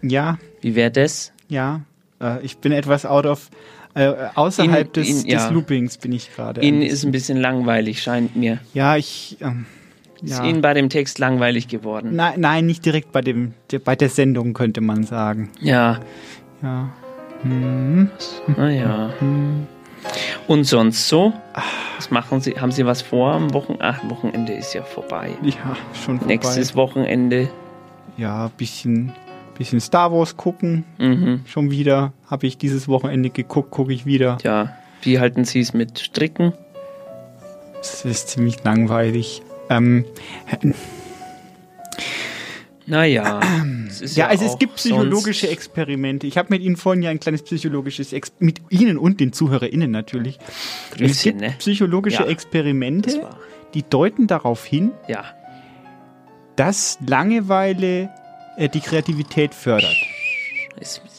Ja, 0.02 0.38
Wie 0.60 0.76
wäre 0.76 0.92
das? 0.92 1.32
ja. 1.48 1.80
Äh, 2.20 2.40
ich 2.44 2.58
bin 2.58 2.70
etwas 2.70 3.04
out 3.04 3.26
of, 3.26 3.50
äh, 3.94 4.12
außerhalb 4.34 4.84
Ihnen- 4.86 4.92
des, 4.92 5.08
Ihnen- 5.08 5.26
ja. 5.26 5.38
des 5.44 5.50
Loopings 5.50 5.98
bin 5.98 6.12
ich 6.12 6.34
gerade. 6.34 6.60
Ihnen 6.62 6.80
ein 6.82 6.86
ist 6.86 7.04
ein 7.04 7.12
bisschen 7.12 7.38
langweilig, 7.40 8.02
scheint 8.02 8.36
mir. 8.36 8.58
Ja, 8.74 8.96
ich, 8.96 9.36
ähm, 9.40 9.66
Ist 10.22 10.38
Ja. 10.38 10.44
Ihnen 10.44 10.60
bei 10.60 10.72
dem 10.72 10.88
Text 10.88 11.18
langweilig 11.18 11.66
geworden? 11.66 12.14
Nein, 12.14 12.34
nein, 12.38 12.64
nicht 12.66 12.86
direkt 12.86 13.10
bei 13.10 13.22
dem, 13.22 13.54
der- 13.72 13.80
bei 13.80 13.96
der 13.96 14.08
Sendung 14.08 14.52
könnte 14.54 14.80
man 14.80 15.02
sagen. 15.02 15.50
Ja. 15.60 15.98
Ja. 16.62 16.90
Hm. 17.42 18.08
Naja. 18.56 19.10
Und 20.46 20.64
sonst 20.64 21.08
so? 21.08 21.32
Was 21.96 22.10
machen 22.12 22.40
Sie? 22.40 22.52
Haben 22.60 22.70
Sie 22.72 22.86
was 22.86 23.02
vor 23.02 23.32
am 23.32 23.52
Wochenende? 23.52 23.84
Ach, 23.84 23.98
Wochenende 24.10 24.52
ist 24.52 24.74
ja 24.74 24.82
vorbei. 24.84 25.30
Ja, 25.42 25.76
schon 26.04 26.18
vorbei. 26.18 26.34
Nächstes 26.34 26.76
Wochenende. 26.76 27.48
Ja, 28.16 28.48
bisschen, 28.56 29.12
bisschen 29.58 29.80
Star 29.80 30.12
Wars 30.12 30.36
gucken. 30.36 30.84
Mhm. 30.98 31.40
Schon 31.46 31.70
wieder. 31.70 32.12
Habe 32.28 32.46
ich 32.46 32.58
dieses 32.58 32.88
Wochenende 32.88 33.30
geguckt, 33.30 33.70
gucke 33.70 33.92
ich 33.92 34.06
wieder. 34.06 34.38
Ja. 34.42 34.76
Wie 35.02 35.18
halten 35.18 35.44
Sie 35.44 35.60
es 35.60 35.72
mit 35.74 35.98
Stricken? 35.98 36.52
Es 37.80 38.04
ist 38.04 38.28
ziemlich 38.28 38.62
langweilig. 38.64 39.42
Ähm, 39.68 40.04
Naja. 42.86 43.40
es 43.88 44.16
ja, 44.16 44.24
ja 44.24 44.30
also 44.30 44.44
es 44.44 44.58
gibt 44.58 44.76
psychologische 44.76 45.48
Experimente. 45.48 46.26
Ich 46.26 46.36
habe 46.36 46.48
mit 46.50 46.62
Ihnen 46.62 46.76
vorhin 46.76 47.02
ja 47.02 47.10
ein 47.10 47.20
kleines 47.20 47.42
psychologisches 47.42 48.12
Ex 48.12 48.32
mit 48.38 48.60
Ihnen 48.70 48.98
und 48.98 49.20
den 49.20 49.32
ZuhörerInnen 49.32 49.90
natürlich. 49.90 50.38
es 50.90 50.98
Grüße, 50.98 51.22
gibt 51.30 51.40
ne? 51.40 51.54
psychologische 51.58 52.22
Ja, 52.24 52.28
Experimente, 52.28 53.28
die 53.74 53.82
deuten 53.82 54.26
darauf 54.26 54.64
hin, 54.64 54.92
Ja. 55.08 55.24
dass 56.56 56.98
Langeweile 57.06 58.10
die 58.58 58.80
Kreativität 58.80 59.54
fördert. 59.54 59.96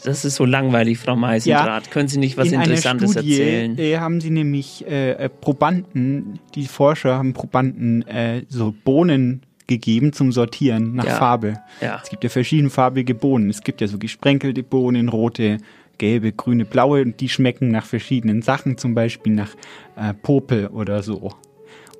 Das 0.03 0.25
ist 0.25 0.35
so 0.35 0.45
langweilig, 0.45 0.97
Frau 0.97 1.15
Meisendrath. 1.15 1.89
Können 1.91 2.07
Sie 2.07 2.19
nicht 2.19 2.37
was 2.37 2.47
in 2.47 2.59
Interessantes 2.59 3.11
einer 3.15 3.21
Studie, 3.21 3.39
erzählen? 3.39 3.77
Äh, 3.77 3.97
haben 3.97 4.19
sie 4.19 4.29
nämlich 4.31 4.85
äh, 4.87 5.11
äh, 5.11 5.29
Probanden, 5.29 6.39
die 6.55 6.65
Forscher 6.65 7.17
haben 7.17 7.33
Probanden 7.33 8.05
äh, 8.07 8.43
so 8.49 8.73
Bohnen 8.83 9.43
gegeben 9.67 10.11
zum 10.11 10.31
Sortieren 10.31 10.95
nach 10.95 11.05
Ja. 11.05 11.15
Farbe. 11.15 11.59
Ja. 11.81 12.01
Es 12.03 12.09
gibt 12.09 12.23
ja 12.23 12.29
verschiedenfarbige 12.29 13.15
Bohnen. 13.15 13.49
Es 13.49 13.61
gibt 13.61 13.79
ja 13.79 13.87
so 13.87 13.97
gesprenkelte 13.97 14.63
Bohnen, 14.63 15.07
rote, 15.07 15.59
gelbe, 15.97 16.33
grüne, 16.33 16.65
blaue 16.65 17.01
und 17.03 17.21
die 17.21 17.29
schmecken 17.29 17.69
nach 17.69 17.85
verschiedenen 17.85 18.41
Sachen, 18.41 18.77
zum 18.77 18.93
Beispiel 18.95 19.33
nach 19.33 19.55
äh, 19.95 20.13
Popel 20.13 20.67
oder 20.67 21.03
so. 21.03 21.31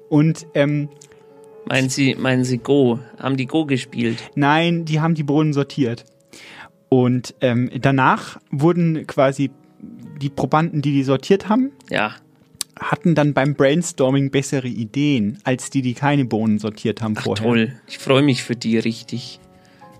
Und 0.10 0.46
ähm, 0.54 0.90
Meinen 1.68 1.90
Sie, 1.90 2.16
meinen 2.16 2.44
Sie 2.44 2.58
Go? 2.58 3.00
Haben 3.20 3.38
die 3.38 3.46
Go 3.46 3.66
gespielt? 3.66 4.18
Nein, 4.36 4.86
die 4.86 5.00
haben 5.00 5.16
die 5.16 5.24
Bohnen 5.24 5.54
sortiert. 5.54 6.06
Und 6.90 7.34
ähm, 7.42 7.70
danach 7.82 8.40
wurden 8.52 9.08
quasi 9.08 9.50
die 10.22 10.30
Probanden, 10.30 10.82
die 10.82 10.92
die 10.92 11.04
sortiert 11.04 11.50
haben, 11.50 11.72
Ja. 11.90 12.14
hatten 12.80 13.16
dann 13.16 13.34
beim 13.34 13.56
Brainstorming 13.56 14.30
bessere 14.30 14.68
Ideen, 14.68 15.40
als 15.44 15.70
die, 15.70 15.82
die 15.82 15.94
keine 15.94 16.26
Bohnen 16.26 16.60
sortiert 16.60 17.02
haben 17.02 17.16
vorher. 17.16 17.44
Toll. 17.46 17.74
Ich 17.88 17.98
freue 17.98 18.22
mich 18.22 18.44
für 18.44 18.56
die 18.56 18.78
richtig, 18.78 19.40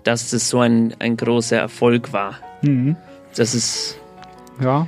dass 0.04 0.30
das 0.30 0.48
so 0.48 0.60
ein, 0.60 0.94
ein 1.00 1.16
großer 1.16 1.56
Erfolg 1.56 2.12
war. 2.12 2.38
Mhm. 2.62 2.96
Das 3.36 3.54
ist. 3.54 3.98
Ja. 4.62 4.86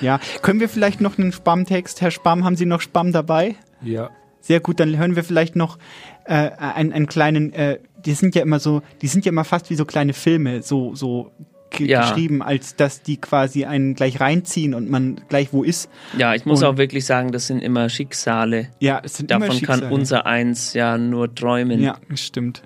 Ja. 0.00 0.18
Können 0.40 0.60
wir 0.60 0.68
vielleicht 0.70 1.00
noch 1.02 1.18
einen 1.18 1.32
Spammtext? 1.32 2.00
Herr 2.00 2.10
Spamm, 2.10 2.44
haben 2.44 2.56
Sie 2.56 2.64
noch 2.64 2.80
Spamm 2.80 3.12
dabei? 3.12 3.56
Ja. 3.82 4.10
Sehr 4.42 4.60
gut, 4.60 4.78
dann 4.80 4.98
hören 4.98 5.16
wir 5.16 5.24
vielleicht 5.24 5.56
noch 5.56 5.78
äh, 6.26 6.50
einen, 6.58 6.92
einen 6.92 7.06
kleinen, 7.06 7.52
äh, 7.54 7.78
die 8.04 8.12
sind 8.12 8.34
ja 8.34 8.42
immer 8.42 8.58
so, 8.58 8.82
die 9.00 9.06
sind 9.06 9.24
ja 9.24 9.30
immer 9.32 9.44
fast 9.44 9.70
wie 9.70 9.76
so 9.76 9.84
kleine 9.86 10.12
Filme, 10.12 10.62
so, 10.62 10.94
so 10.94 11.30
Ja. 11.78 12.02
geschrieben, 12.02 12.42
als 12.42 12.76
dass 12.76 13.00
die 13.02 13.16
quasi 13.16 13.64
einen 13.64 13.94
gleich 13.94 14.20
reinziehen 14.20 14.74
und 14.74 14.90
man 14.90 15.20
gleich 15.30 15.52
wo 15.54 15.62
ist. 15.62 15.88
Ja, 16.18 16.34
ich 16.34 16.44
muss 16.44 16.60
Und- 16.62 16.68
auch 16.68 16.76
wirklich 16.76 17.06
sagen, 17.06 17.32
das 17.32 17.46
sind 17.46 17.62
immer 17.62 17.88
Schicksale. 17.88 18.68
Ja, 18.78 19.00
es 19.02 19.16
sind 19.16 19.30
Davon 19.30 19.44
immer 19.44 19.54
kann 19.54 19.58
Schicksale. 19.78 19.94
unser 19.94 20.26
Eins 20.26 20.74
ja 20.74 20.98
nur 20.98 21.34
träumen. 21.34 21.80
Ja, 21.80 21.96
stimmt. 22.14 22.62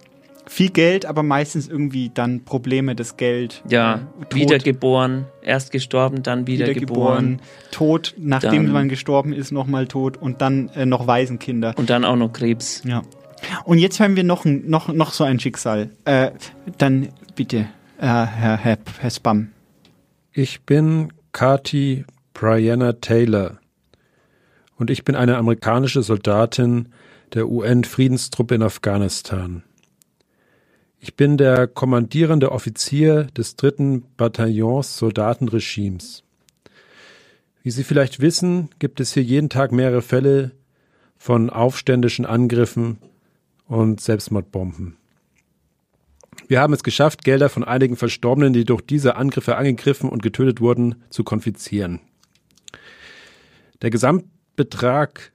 Viel 0.48 0.70
Geld, 0.70 1.06
aber 1.06 1.24
meistens 1.24 1.66
irgendwie 1.68 2.10
dann 2.12 2.44
Probleme, 2.44 2.94
das 2.94 3.16
Geld. 3.16 3.62
Ja, 3.68 4.06
äh, 4.30 4.34
wiedergeboren, 4.34 5.24
erst 5.42 5.72
gestorben, 5.72 6.22
dann 6.22 6.46
wiedergeboren. 6.46 7.40
Tod, 7.72 8.14
nachdem 8.16 8.64
Dann- 8.66 8.72
man 8.72 8.88
gestorben 8.88 9.32
ist, 9.32 9.50
nochmal 9.50 9.88
tot 9.88 10.16
und 10.16 10.40
dann 10.40 10.68
äh, 10.70 10.86
noch 10.86 11.06
Waisenkinder. 11.08 11.74
Und 11.76 11.90
dann 11.90 12.04
auch 12.04 12.16
noch 12.16 12.32
Krebs. 12.32 12.82
Ja. 12.84 13.02
Und 13.64 13.78
jetzt 13.78 13.98
hören 13.98 14.14
wir 14.14 14.24
noch, 14.24 14.44
ein, 14.44 14.68
noch, 14.68 14.88
noch 14.88 15.12
so 15.12 15.24
ein 15.24 15.40
Schicksal. 15.40 15.90
Äh, 16.04 16.30
dann 16.78 17.08
bitte, 17.34 17.68
äh, 17.98 18.06
Herr, 18.06 18.56
Herr, 18.56 18.78
Herr 19.00 19.10
Spam. 19.10 19.48
Ich 20.32 20.62
bin 20.62 21.12
Kati 21.32 22.04
Brianna 22.34 22.92
Taylor 22.94 23.58
und 24.76 24.90
ich 24.90 25.04
bin 25.04 25.16
eine 25.16 25.38
amerikanische 25.38 26.02
Soldatin 26.02 26.90
der 27.34 27.48
UN-Friedenstruppe 27.48 28.54
in 28.54 28.62
Afghanistan. 28.62 29.62
Ich 30.98 31.14
bin 31.14 31.36
der 31.36 31.66
kommandierende 31.66 32.52
Offizier 32.52 33.24
des 33.24 33.56
dritten 33.56 34.04
Bataillons 34.16 34.96
Soldatenregimes. 34.96 36.22
Wie 37.62 37.70
Sie 37.70 37.84
vielleicht 37.84 38.20
wissen, 38.20 38.70
gibt 38.78 39.00
es 39.00 39.12
hier 39.12 39.22
jeden 39.22 39.48
Tag 39.48 39.72
mehrere 39.72 40.02
Fälle 40.02 40.52
von 41.16 41.50
aufständischen 41.50 42.24
Angriffen 42.24 42.98
und 43.66 44.00
Selbstmordbomben. 44.00 44.96
Wir 46.48 46.60
haben 46.60 46.72
es 46.72 46.84
geschafft, 46.84 47.24
Gelder 47.24 47.48
von 47.48 47.64
einigen 47.64 47.96
Verstorbenen, 47.96 48.52
die 48.52 48.64
durch 48.64 48.82
diese 48.82 49.16
Angriffe 49.16 49.56
angegriffen 49.56 50.08
und 50.08 50.22
getötet 50.22 50.60
wurden, 50.60 51.02
zu 51.10 51.24
konfiszieren. 51.24 52.00
Der 53.82 53.90
Gesamtbetrag 53.90 55.32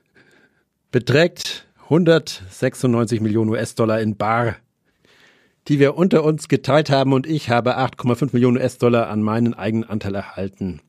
beträgt 0.91 1.67
196 1.83 3.19
Millionen 3.19 3.49
US-Dollar 3.49 3.99
in 3.99 4.15
Bar, 4.15 4.55
die 5.67 5.79
wir 5.79 5.95
unter 5.95 6.23
uns 6.23 6.47
geteilt 6.47 6.89
haben 6.89 7.13
und 7.13 7.27
ich 7.27 7.49
habe 7.49 7.77
8,5 7.77 8.29
Millionen 8.33 8.57
US-Dollar 8.57 9.09
an 9.09 9.21
meinen 9.21 9.53
eigenen 9.53 9.89
Anteil 9.89 10.15
erhalten. 10.15 10.81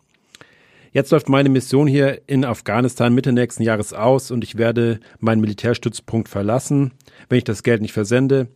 Jetzt 0.93 1.11
läuft 1.11 1.29
meine 1.29 1.49
Mission 1.49 1.87
hier 1.87 2.23
in 2.27 2.45
Afghanistan 2.45 3.15
Mitte 3.15 3.33
nächsten 3.33 3.63
Jahres 3.63 3.93
aus 3.93 4.31
und 4.31 4.45
ich 4.45 4.59
werde 4.59 5.01
meinen 5.21 5.41
Militärstützpunkt 5.41 6.29
verlassen, 6.29 6.93
wenn 7.29 7.39
ich 7.39 7.45
das 7.45 7.63
Geld 7.63 7.81
nicht 7.81 7.93
versende 7.93 8.49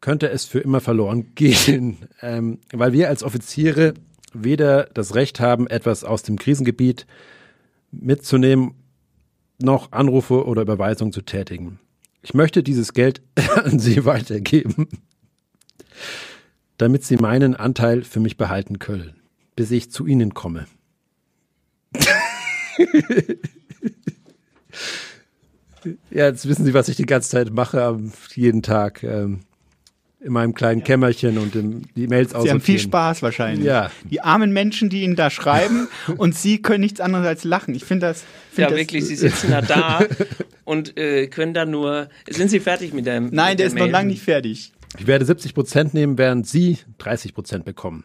könnte 0.00 0.28
es 0.28 0.44
für 0.44 0.60
immer 0.60 0.80
verloren 0.80 1.26
gehen, 1.34 1.98
ähm, 2.22 2.58
weil 2.72 2.92
wir 2.92 3.08
als 3.08 3.22
Offiziere 3.22 3.94
weder 4.32 4.84
das 4.94 5.14
Recht 5.14 5.40
haben, 5.40 5.66
etwas 5.66 6.04
aus 6.04 6.22
dem 6.22 6.38
Krisengebiet 6.38 7.06
mitzunehmen, 7.90 8.74
noch 9.60 9.92
Anrufe 9.92 10.44
oder 10.44 10.62
Überweisungen 10.62 11.12
zu 11.12 11.22
tätigen. 11.22 11.80
Ich 12.28 12.34
möchte 12.34 12.62
dieses 12.62 12.92
Geld 12.92 13.22
an 13.64 13.78
Sie 13.78 14.04
weitergeben, 14.04 14.86
damit 16.76 17.02
Sie 17.02 17.16
meinen 17.16 17.56
Anteil 17.56 18.02
für 18.02 18.20
mich 18.20 18.36
behalten 18.36 18.78
können, 18.78 19.14
bis 19.56 19.70
ich 19.70 19.90
zu 19.90 20.04
Ihnen 20.04 20.34
komme. 20.34 20.66
ja, 26.10 26.26
jetzt 26.26 26.46
wissen 26.46 26.66
Sie, 26.66 26.74
was 26.74 26.90
ich 26.90 26.96
die 26.96 27.06
ganze 27.06 27.30
Zeit 27.30 27.50
mache, 27.50 27.98
jeden 28.34 28.62
Tag. 28.62 29.02
Ähm, 29.04 29.40
in 30.20 30.32
meinem 30.32 30.54
kleinen 30.54 30.82
Kämmerchen 30.82 31.38
und 31.38 31.54
im, 31.54 31.82
die 31.94 32.08
Mails 32.08 32.30
Sie 32.30 32.50
haben 32.50 32.60
viel. 32.60 32.78
Spaß 32.78 33.22
wahrscheinlich. 33.22 33.64
Ja. 33.64 33.90
Die 34.10 34.20
armen 34.20 34.52
Menschen, 34.52 34.88
die 34.90 35.02
Ihnen 35.02 35.14
da 35.16 35.30
schreiben 35.30 35.88
und 36.16 36.34
Sie 36.34 36.60
können 36.60 36.80
nichts 36.80 37.00
anderes 37.00 37.26
als 37.26 37.44
lachen. 37.44 37.74
Ich 37.74 37.84
finde 37.84 38.06
das. 38.06 38.24
Find 38.50 38.58
Ja, 38.58 38.68
das 38.68 38.78
wirklich, 38.78 39.04
Sie 39.06 39.14
sitzen 39.14 39.50
da 39.50 39.60
da 39.62 40.00
und 40.64 40.96
äh, 40.98 41.28
können 41.28 41.54
da 41.54 41.64
nur. 41.64 42.08
Sind 42.28 42.50
Sie 42.50 42.60
fertig 42.60 42.92
mit 42.92 43.06
dem? 43.06 43.30
Nein, 43.30 43.50
mit 43.52 43.60
der 43.60 43.66
ist 43.68 43.74
noch 43.74 43.82
Mail? 43.82 43.92
lange 43.92 44.08
nicht 44.08 44.22
fertig. 44.22 44.72
Ich 44.98 45.06
werde 45.06 45.24
70 45.24 45.54
Prozent 45.54 45.94
nehmen, 45.94 46.18
während 46.18 46.46
Sie 46.46 46.78
30 46.98 47.34
Prozent 47.34 47.64
bekommen. 47.64 48.04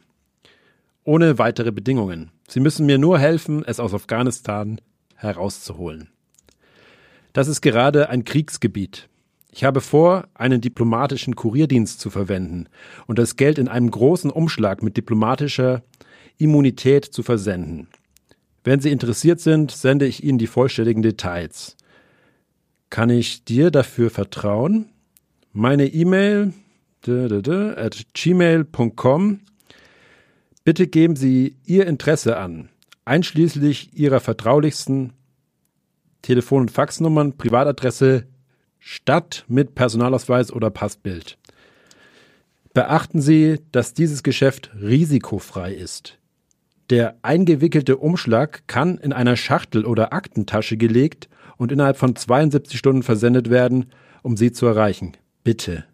Ohne 1.06 1.38
weitere 1.40 1.72
Bedingungen. 1.72 2.32
Sie 2.48 2.60
müssen 2.60 2.86
mir 2.86 2.98
nur 2.98 3.20
helfen, 3.20 3.64
es 3.66 3.80
aus 3.80 3.94
Afghanistan 3.94 4.80
herauszuholen. 5.16 6.10
Das 7.34 7.48
ist 7.48 7.62
gerade 7.62 8.10
ein 8.10 8.24
Kriegsgebiet. 8.26 9.10
Ich 9.56 9.64
habe 9.64 9.82
vor, 9.82 10.28
einen 10.34 10.62
diplomatischen 10.62 11.36
Kurierdienst 11.36 12.00
zu 12.00 12.10
verwenden 12.10 12.66
und 13.06 13.20
das 13.20 13.36
Geld 13.36 13.60
in 13.60 13.68
einem 13.68 13.92
großen 13.92 14.32
Umschlag 14.32 14.82
mit 14.82 14.98
diplomatischer 14.98 15.84
Immunität 16.40 17.06
zu 17.06 17.22
versenden. 17.22 17.88
Wenn 18.64 18.80
Sie 18.80 18.90
interessiert 18.90 19.40
sind, 19.40 19.70
sende 19.70 20.08
ich 20.08 20.24
Ihnen 20.24 20.40
die 20.40 20.48
vollständigen 20.48 21.04
Details. 21.04 21.78
Kann 22.90 23.12
ich 23.12 23.46
dir 23.46 23.70
dafür 23.70 24.10
vertrauen? 24.10 24.90
Meine 25.52 25.86
E-Mail 25.86 26.52
at 27.06 28.06
gmail.com. 28.16 29.40
Bitte 30.64 30.88
geben 30.88 31.16
Sie 31.16 31.58
Ihr 31.64 31.86
Interesse 31.86 32.38
an, 32.38 32.70
einschließlich 33.06 33.94
Ihrer 33.94 34.20
vertraulichsten 34.20 35.14
Telefon- 36.24 36.62
und 36.62 36.72
Faxnummern, 36.72 37.38
Privatadresse, 37.38 38.26
Stadt 38.86 39.46
mit 39.48 39.76
Personalausweis 39.76 40.52
oder 40.52 40.70
Passbild. 40.70 41.38
Beachten 42.74 43.22
Sie, 43.22 43.60
dass 43.72 43.94
dieses 43.94 44.24
Geschäft 44.24 44.72
risikofrei 44.76 45.74
ist. 45.74 46.20
Der 46.90 47.16
eingewickelte 47.22 47.96
Umschlag 47.96 48.68
kann 48.68 48.98
in 48.98 49.14
einer 49.14 49.38
Schachtel 49.38 49.86
oder 49.86 50.12
Aktentasche 50.12 50.76
gelegt 50.76 51.30
und 51.56 51.72
innerhalb 51.72 51.96
von 51.96 52.18
72 52.18 52.78
Stunden 52.78 53.04
versendet 53.04 53.50
werden, 53.50 53.86
um 54.22 54.36
Sie 54.36 54.52
zu 54.52 54.66
erreichen. 54.66 55.14
Bitte. 55.46 55.86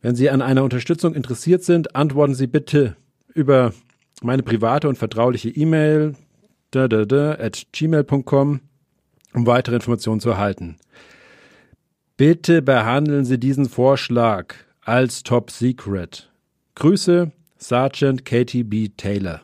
Wenn 0.00 0.16
Sie 0.16 0.28
an 0.28 0.42
einer 0.42 0.64
Unterstützung 0.64 1.14
interessiert 1.14 1.62
sind, 1.62 1.94
antworten 1.94 2.34
Sie 2.34 2.48
bitte 2.48 2.96
über 3.32 3.72
meine 4.22 4.42
private 4.42 4.88
und 4.88 4.98
vertrauliche 4.98 5.50
E-Mail 5.50 6.16
at 6.74 7.66
gmail.com, 7.72 8.60
um 9.34 9.46
weitere 9.46 9.76
Informationen 9.76 10.20
zu 10.20 10.30
erhalten. 10.30 10.78
Bitte 12.16 12.62
behandeln 12.62 13.24
Sie 13.24 13.38
diesen 13.38 13.68
Vorschlag 13.68 14.54
als 14.84 15.22
Top 15.22 15.50
Secret. 15.50 16.30
Grüße, 16.74 17.30
Sergeant 17.58 18.24
Katie 18.24 18.64
B. 18.64 18.88
Taylor. 18.96 19.42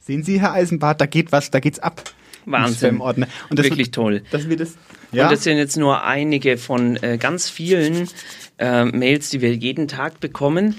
Sehen 0.00 0.22
Sie, 0.22 0.40
Herr 0.40 0.52
Eisenbart, 0.52 1.00
da 1.02 1.06
geht 1.06 1.32
was, 1.32 1.50
da 1.50 1.60
geht's 1.60 1.78
ab. 1.78 2.02
im 2.46 2.52
Wahnsinn. 2.52 2.98
Und 3.00 3.18
das 3.50 3.64
Wirklich 3.64 3.88
wird- 3.88 3.94
toll. 3.94 4.22
Dass 4.30 4.48
wir 4.48 4.56
das, 4.56 4.76
ja, 5.12 5.24
Und 5.24 5.32
das 5.32 5.44
sind 5.44 5.58
jetzt 5.58 5.76
nur 5.76 6.02
einige 6.02 6.56
von 6.56 6.96
äh, 7.02 7.18
ganz 7.18 7.50
vielen 7.50 8.08
äh, 8.56 8.86
Mails, 8.86 9.28
die 9.28 9.42
wir 9.42 9.54
jeden 9.54 9.86
Tag 9.86 10.20
bekommen. 10.20 10.74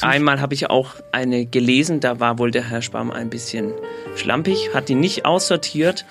Einmal 0.00 0.40
habe 0.40 0.54
ich 0.54 0.70
auch 0.70 0.94
eine 1.12 1.44
gelesen, 1.44 2.00
da 2.00 2.20
war 2.20 2.38
wohl 2.38 2.52
der 2.52 2.70
Herr 2.70 2.80
Spam 2.80 3.10
ein 3.10 3.28
bisschen 3.28 3.72
schlampig, 4.16 4.70
hat 4.72 4.88
die 4.88 4.94
nicht 4.94 5.26
aussortiert. 5.26 6.06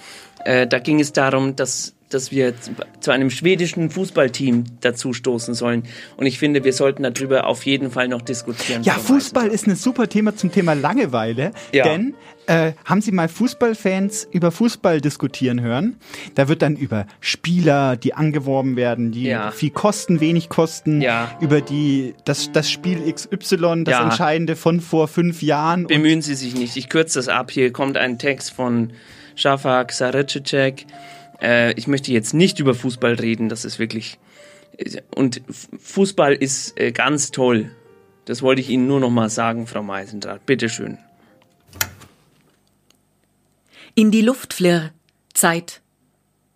Äh, 0.45 0.67
da 0.67 0.77
ging 0.79 0.99
es 0.99 1.11
darum, 1.13 1.55
dass, 1.55 1.95
dass 2.09 2.31
wir 2.31 2.53
zu, 2.99 3.11
einem 3.11 3.29
schwedischen 3.29 3.89
Fußballteam 3.91 4.63
dazu 4.81 5.13
stoßen 5.13 5.53
sollen. 5.53 5.83
Und 6.17 6.25
ich 6.25 6.39
finde, 6.39 6.63
wir 6.63 6.73
sollten 6.73 7.03
darüber 7.03 7.45
auf 7.47 7.65
jeden 7.65 7.91
Fall 7.91 8.07
noch 8.07 8.21
diskutieren. 8.21 8.83
ja, 8.83 8.93
Fußball 8.93 9.47
ist 9.47 9.67
ein 9.67 9.75
super 9.75 10.09
Thema 10.09 10.35
zum 10.35 10.51
Thema 10.51 10.73
Langeweile. 10.73 11.51
Ja. 11.71 11.83
Denn 11.83 12.15
äh, 12.47 12.73
haben 12.83 13.01
Sie 13.01 13.11
mal 13.11 13.29
Fußballfans 13.29 14.27
über 14.31 14.51
Fußball 14.51 15.01
diskutieren 15.01 15.61
hören? 15.61 15.97
Da 16.33 16.47
wird 16.47 16.63
dann 16.63 16.75
über 16.75 17.05
Spieler, 17.19 17.95
die 17.95 18.15
angeworben 18.15 18.75
werden, 18.75 19.11
die 19.11 19.25
Ja. 19.25 19.51
viel 19.51 19.69
kosten, 19.69 20.19
wenig 20.19 20.49
kosten, 20.49 21.01
Ja. 21.01 21.37
über 21.41 21.61
die 21.61 22.15
das, 22.25 22.51
das 22.51 22.71
Spiel 22.71 23.01
XY, 23.13 23.83
das 23.83 23.91
Ja. 23.93 24.03
Entscheidende 24.03 24.55
von 24.55 24.81
vor 24.81 25.07
fünf 25.07 25.43
Jahren. 25.43 25.85
Bemühen 25.85 26.23
Sie 26.23 26.33
sich 26.33 26.55
nicht. 26.55 26.75
Ich 26.75 26.89
kürze 26.89 27.19
das 27.19 27.27
ab. 27.27 27.51
Hier 27.51 27.71
kommt 27.71 27.97
ein 27.97 28.17
Text 28.17 28.51
von 28.51 28.93
Shafak 29.35 29.91
Saricicek. 29.91 30.85
Äh, 31.41 31.73
ich 31.73 31.87
möchte 31.87 32.11
jetzt 32.11 32.33
nicht 32.33 32.59
über 32.59 32.73
Fußball 32.73 33.13
reden. 33.13 33.49
Das 33.49 33.65
ist 33.65 33.79
wirklich. 33.79 34.19
Und 35.13 35.41
Fußball 35.79 36.33
ist 36.33 36.79
äh, 36.79 36.91
ganz 36.91 37.31
toll. 37.31 37.71
Das 38.25 38.41
wollte 38.41 38.61
ich 38.61 38.69
Ihnen 38.69 38.87
nur 38.87 38.99
noch 38.99 39.09
mal 39.09 39.29
sagen, 39.29 39.67
Frau 39.67 39.83
Meisendrath. 39.83 40.45
Bitteschön. 40.45 40.97
In 43.95 44.11
die 44.11 44.21
Luft 44.21 44.53
flirr, 44.53 44.91
Zeit. 45.33 45.81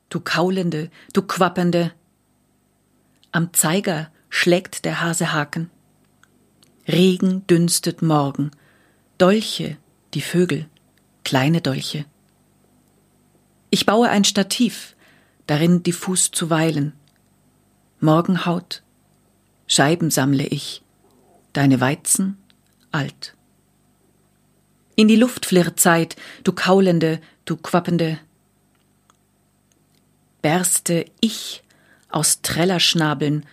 Du 0.09 0.19
kaulende, 0.19 0.91
du 1.13 1.23
quappende. 1.23 1.91
Am 3.31 3.51
Zeiger 3.53 4.11
schlägt 4.29 4.85
der 4.85 5.01
Hasehaken. 5.01 5.71
Regen 6.87 7.45
dünstet 7.47 8.01
morgen. 8.01 8.51
Dolche, 9.17 9.77
die 10.13 10.21
Vögel, 10.21 10.67
kleine 11.23 11.61
Dolche. 11.61 12.05
Ich 13.73 13.87
baue 13.87 14.07
ein 14.07 14.23
Stativ, 14.23 14.95
darin 15.47 15.81
diffus 15.81 16.29
zu 16.29 16.51
weilen. 16.51 16.93
Morgenhaut, 18.01 18.83
Scheiben 19.65 20.11
sammle 20.11 20.45
ich, 20.45 20.83
deine 21.53 21.81
Weizen 21.81 22.37
alt. 22.91 23.35
In 24.95 25.07
die 25.07 25.15
Luft 25.15 25.47
flirrt 25.47 25.79
Zeit, 25.79 26.15
du 26.43 26.51
kaulende, 26.51 27.19
du 27.45 27.57
quappende. 27.57 28.19
Berste 30.43 31.05
ich 31.19 31.63
aus 32.09 32.43
Trellerschnabeln, 32.43 33.43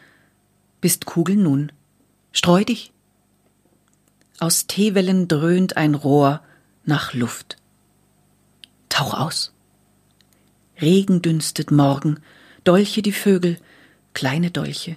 bist 0.82 1.06
Kugel 1.06 1.36
nun, 1.36 1.72
streu 2.32 2.62
dich. 2.62 2.92
Aus 4.38 4.66
Teewellen 4.66 5.28
dröhnt 5.28 5.78
ein 5.78 5.94
Rohr 5.94 6.42
nach 6.84 7.14
Luft. 7.14 7.56
Tauch 8.90 9.14
aus. 9.14 9.54
Regen 10.80 11.20
dünstet 11.20 11.70
morgen, 11.70 12.20
Dolche 12.64 13.02
die 13.02 13.12
Vögel, 13.12 13.58
kleine 14.14 14.50
Dolche. 14.50 14.96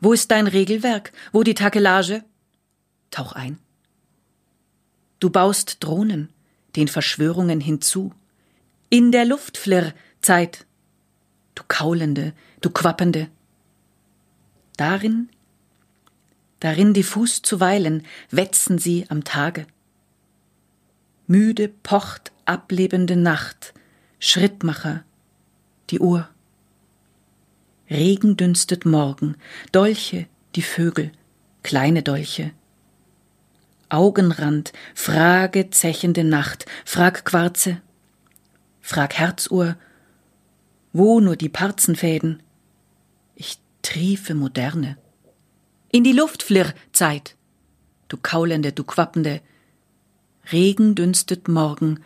Wo 0.00 0.12
ist 0.12 0.30
dein 0.30 0.46
Regelwerk? 0.46 1.12
Wo 1.32 1.42
die 1.42 1.54
Takelage? 1.54 2.24
Tauch 3.10 3.32
ein. 3.32 3.58
Du 5.18 5.30
baust 5.30 5.82
Drohnen, 5.82 6.28
den 6.76 6.88
Verschwörungen 6.88 7.60
hinzu. 7.60 8.12
In 8.90 9.12
der 9.12 9.24
Luft 9.24 9.56
flirr, 9.56 9.94
Zeit. 10.20 10.66
Du 11.54 11.62
kaulende, 11.66 12.34
du 12.60 12.70
quappende. 12.70 13.28
Darin, 14.76 15.28
darin 16.60 16.92
diffus 16.92 17.42
zu 17.42 17.60
weilen, 17.60 18.04
wetzen 18.30 18.78
sie 18.78 19.06
am 19.08 19.24
Tage. 19.24 19.66
Müde 21.26 21.68
pocht 21.68 22.32
ablebende 22.44 23.16
Nacht, 23.16 23.72
Schrittmacher, 24.26 25.04
die 25.90 26.00
Uhr. 26.00 26.26
Regen 27.90 28.38
dünstet 28.38 28.86
morgen, 28.86 29.36
Dolche, 29.70 30.28
die 30.54 30.62
Vögel, 30.62 31.12
kleine 31.62 32.02
Dolche. 32.02 32.52
Augenrand, 33.90 34.72
frage 34.94 35.68
zechende 35.68 36.24
Nacht, 36.24 36.64
frag 36.86 37.26
Quarze, 37.26 37.82
frag 38.80 39.12
Herzuhr, 39.12 39.76
wo 40.94 41.20
nur 41.20 41.36
die 41.36 41.50
Parzenfäden? 41.50 42.42
Ich 43.34 43.58
triefe 43.82 44.34
Moderne. 44.34 44.96
In 45.92 46.02
die 46.02 46.12
Luft 46.12 46.42
flirr, 46.42 46.72
Zeit, 46.92 47.36
du 48.08 48.16
kaulende, 48.16 48.72
du 48.72 48.84
quappende. 48.84 49.42
Regen 50.50 50.94
dünstet 50.94 51.46
morgen, 51.46 52.02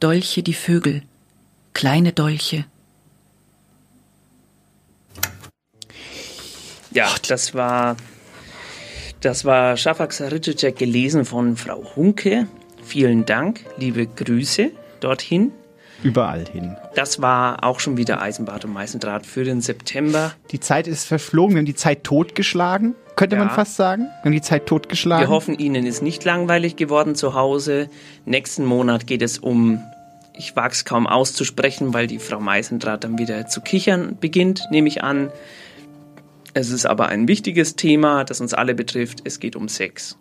Dolche 0.00 0.42
die 0.42 0.54
Vögel, 0.54 1.02
kleine 1.74 2.12
Dolche. 2.12 2.64
Ja, 6.92 7.08
das 7.28 7.54
war 7.54 7.96
das 9.20 9.44
war 9.44 9.76
Shafak 9.76 10.12
Saricicek 10.12 10.76
gelesen 10.76 11.24
von 11.24 11.56
Frau 11.56 11.82
Hunke. 11.96 12.46
Vielen 12.82 13.24
Dank, 13.24 13.60
liebe 13.78 14.06
Grüße 14.06 14.70
dorthin. 15.00 15.52
überall 16.02 16.44
hin. 16.46 16.76
Das 16.94 17.22
war 17.22 17.64
auch 17.64 17.80
schon 17.80 17.96
wieder 17.96 18.20
Eisenbad 18.20 18.66
und 18.66 18.72
Meißendraht 18.74 19.24
für 19.24 19.42
den 19.44 19.62
September. 19.62 20.32
Die 20.50 20.60
Zeit 20.60 20.86
ist 20.86 21.06
verflogen, 21.06 21.54
wir 21.54 21.60
haben 21.60 21.66
die 21.66 21.74
Zeit 21.74 22.04
totgeschlagen, 22.04 22.94
könnte 23.16 23.36
man 23.36 23.48
Ja. 23.48 23.54
fast 23.54 23.76
sagen. 23.76 24.02
Wir 24.20 24.24
haben 24.26 24.32
die 24.32 24.42
Zeit 24.42 24.66
totgeschlagen. 24.66 25.26
Wir 25.26 25.30
hoffen, 25.30 25.58
Ihnen 25.58 25.86
ist 25.86 26.02
nicht 26.02 26.22
langweilig 26.24 26.76
geworden 26.76 27.14
zu 27.14 27.32
Hause. 27.32 27.88
Nächsten 28.26 28.66
Monat 28.66 29.06
geht 29.06 29.22
es 29.22 29.38
um, 29.38 29.80
ich 30.36 30.54
wage 30.56 30.72
es 30.72 30.84
kaum 30.84 31.06
auszusprechen, 31.06 31.94
weil 31.94 32.06
die 32.06 32.18
Frau 32.18 32.40
Meißendraht 32.40 33.04
dann 33.04 33.18
wieder 33.18 33.46
zu 33.46 33.60
kichern 33.60 34.16
beginnt, 34.20 34.64
nehme 34.70 34.88
ich 34.88 35.02
an. 35.02 35.30
Es 36.54 36.70
ist 36.70 36.86
aber 36.86 37.08
ein 37.08 37.26
wichtiges 37.28 37.76
Thema, 37.76 38.24
das 38.24 38.40
uns 38.40 38.54
alle 38.54 38.74
betrifft. 38.74 39.20
Es 39.24 39.40
geht 39.40 39.56
um 39.56 39.68
Sex. 39.68 40.16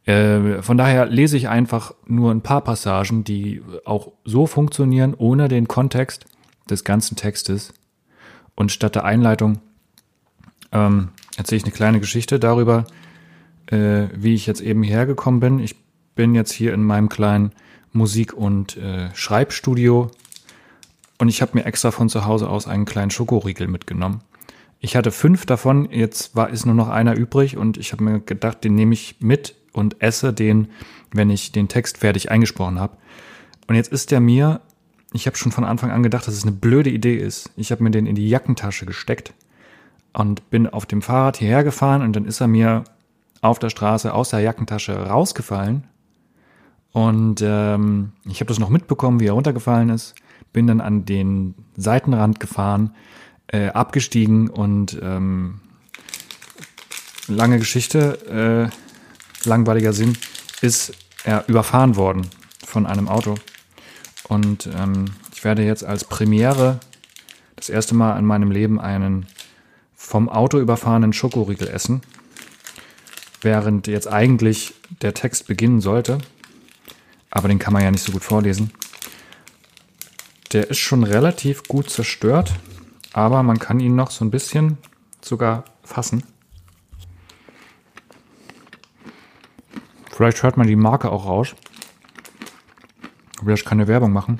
Äh, 0.05 0.63
von 0.63 0.77
daher 0.79 1.05
lese 1.05 1.37
ich 1.37 1.47
einfach 1.47 1.93
nur 2.07 2.31
ein 2.31 2.41
paar 2.41 2.61
Passagen, 2.61 3.23
die 3.23 3.61
auch 3.85 4.11
so 4.25 4.47
funktionieren, 4.47 5.13
ohne 5.15 5.47
den 5.47 5.67
Kontext 5.67 6.25
des 6.67 6.83
ganzen 6.83 7.15
Textes. 7.15 7.71
Und 8.55 8.71
statt 8.71 8.95
der 8.95 9.05
Einleitung 9.05 9.59
ähm, 10.71 11.09
erzähle 11.37 11.57
ich 11.57 11.65
eine 11.65 11.73
kleine 11.73 11.99
Geschichte 11.99 12.39
darüber, 12.39 12.85
äh, 13.67 14.07
wie 14.15 14.33
ich 14.33 14.47
jetzt 14.47 14.61
eben 14.61 14.81
hergekommen 14.81 15.39
bin. 15.39 15.59
Ich 15.59 15.75
bin 16.15 16.33
jetzt 16.33 16.51
hier 16.51 16.73
in 16.73 16.83
meinem 16.83 17.09
kleinen 17.09 17.51
Musik- 17.97 18.33
und 18.33 18.77
äh, 18.77 19.09
Schreibstudio 19.13 20.11
und 21.17 21.29
ich 21.29 21.41
habe 21.41 21.57
mir 21.57 21.65
extra 21.65 21.91
von 21.91 22.09
zu 22.09 22.25
Hause 22.25 22.49
aus 22.49 22.67
einen 22.67 22.85
kleinen 22.85 23.11
Schokoriegel 23.11 23.67
mitgenommen. 23.67 24.21
Ich 24.79 24.95
hatte 24.95 25.11
fünf 25.11 25.45
davon, 25.45 25.89
jetzt 25.91 26.35
war 26.35 26.49
ist 26.49 26.65
nur 26.65 26.75
noch 26.75 26.89
einer 26.89 27.15
übrig 27.15 27.57
und 27.57 27.77
ich 27.77 27.91
habe 27.91 28.03
mir 28.03 28.19
gedacht, 28.19 28.63
den 28.63 28.75
nehme 28.75 28.93
ich 28.93 29.15
mit 29.19 29.55
und 29.73 30.01
esse 30.01 30.33
den, 30.33 30.69
wenn 31.11 31.29
ich 31.29 31.51
den 31.51 31.67
Text 31.67 31.97
fertig 31.97 32.29
eingesprochen 32.29 32.79
habe. 32.79 32.97
Und 33.67 33.75
jetzt 33.75 33.91
ist 33.91 34.11
der 34.11 34.19
mir, 34.19 34.61
ich 35.13 35.25
habe 35.25 35.35
schon 35.35 35.51
von 35.51 35.63
Anfang 35.63 35.89
an 35.91 36.03
gedacht, 36.03 36.27
dass 36.27 36.35
es 36.35 36.43
eine 36.43 36.51
blöde 36.51 36.91
Idee 36.91 37.15
ist. 37.15 37.49
Ich 37.57 37.71
habe 37.71 37.83
mir 37.83 37.91
den 37.91 38.05
in 38.05 38.15
die 38.15 38.29
Jackentasche 38.29 38.85
gesteckt 38.85 39.33
und 40.13 40.49
bin 40.51 40.67
auf 40.67 40.85
dem 40.85 41.01
Fahrrad 41.01 41.37
hierher 41.37 41.63
gefahren 41.63 42.03
und 42.03 42.15
dann 42.15 42.25
ist 42.25 42.39
er 42.39 42.47
mir 42.47 42.83
auf 43.41 43.57
der 43.59 43.69
Straße 43.69 44.13
aus 44.13 44.29
der 44.29 44.41
Jackentasche 44.41 44.95
rausgefallen. 44.95 45.85
Und 46.93 47.41
ähm, 47.43 48.13
ich 48.25 48.39
habe 48.39 48.47
das 48.47 48.59
noch 48.59 48.69
mitbekommen, 48.69 49.19
wie 49.19 49.27
er 49.27 49.33
runtergefallen 49.33 49.89
ist. 49.89 50.15
Bin 50.53 50.67
dann 50.67 50.81
an 50.81 51.05
den 51.05 51.53
Seitenrand 51.75 52.39
gefahren, 52.39 52.95
äh, 53.47 53.67
abgestiegen 53.67 54.49
und 54.49 54.97
ähm, 55.01 55.59
lange 57.27 57.59
Geschichte, 57.59 58.71
äh, 58.73 59.47
langweiliger 59.47 59.93
Sinn, 59.93 60.17
ist 60.61 60.93
er 61.23 61.47
überfahren 61.47 61.95
worden 61.95 62.27
von 62.65 62.85
einem 62.85 63.07
Auto. 63.07 63.35
Und 64.27 64.69
ähm, 64.75 65.05
ich 65.33 65.43
werde 65.43 65.63
jetzt 65.63 65.83
als 65.83 66.05
Premiere 66.05 66.79
das 67.55 67.69
erste 67.69 67.95
Mal 67.95 68.17
in 68.17 68.25
meinem 68.25 68.51
Leben 68.51 68.79
einen 68.79 69.27
vom 69.95 70.29
Auto 70.29 70.59
überfahrenen 70.59 71.13
Schokoriegel 71.13 71.67
essen, 71.67 72.01
während 73.41 73.87
jetzt 73.87 74.07
eigentlich 74.07 74.73
der 75.01 75.13
Text 75.13 75.47
beginnen 75.47 75.81
sollte. 75.81 76.19
Aber 77.29 77.47
den 77.47 77.59
kann 77.59 77.73
man 77.73 77.83
ja 77.83 77.91
nicht 77.91 78.03
so 78.03 78.11
gut 78.11 78.23
vorlesen. 78.23 78.71
Der 80.53 80.69
ist 80.69 80.79
schon 80.79 81.03
relativ 81.03 81.63
gut 81.63 81.89
zerstört, 81.89 82.53
aber 83.13 83.43
man 83.43 83.59
kann 83.59 83.79
ihn 83.79 83.95
noch 83.95 84.11
so 84.11 84.23
ein 84.23 84.31
bisschen 84.31 84.77
sogar 85.21 85.65
fassen. 85.83 86.23
Vielleicht 90.11 90.41
hört 90.41 90.57
man 90.57 90.67
die 90.67 90.75
Marke 90.75 91.11
auch 91.11 91.25
raus. 91.25 91.53
Ich 93.41 93.47
jetzt 93.47 93.65
keine 93.65 93.87
Werbung 93.87 94.11
machen. 94.11 94.39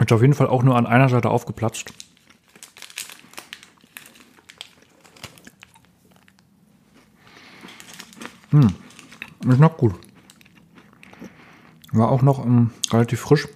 Ist 0.00 0.12
auf 0.12 0.20
jeden 0.20 0.34
Fall 0.34 0.48
auch 0.48 0.62
nur 0.62 0.76
an 0.76 0.86
einer 0.86 1.08
Seite 1.08 1.30
aufgeplatzt. 1.30 1.92
Hm, 8.50 8.74
ist 9.52 9.60
noch 9.60 9.76
gut. 9.76 9.94
War 11.92 12.10
auch 12.10 12.22
noch 12.22 12.44
ähm, 12.44 12.70
relativ 12.90 13.20
frisch 13.20 13.48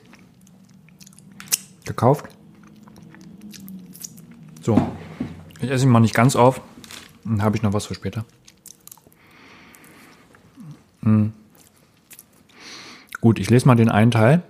gekauft. 1.85 2.27
So, 4.63 4.81
ich 5.61 5.71
esse 5.71 5.85
ihn 5.85 5.91
mal 5.91 6.01
nicht 6.01 6.15
ganz 6.15 6.37
auf. 6.37 6.61
Dann 7.25 7.43
habe 7.43 7.57
ich 7.57 7.63
noch 7.63 7.73
was 7.73 7.87
für 7.87 7.95
später. 7.95 8.25
Hm. 11.03 11.33
Gut, 13.21 13.39
ich 13.39 13.51
lese 13.51 13.67
mal 13.67 13.75
den 13.75 13.91
einen 13.91 14.11
Teil, 14.11 14.43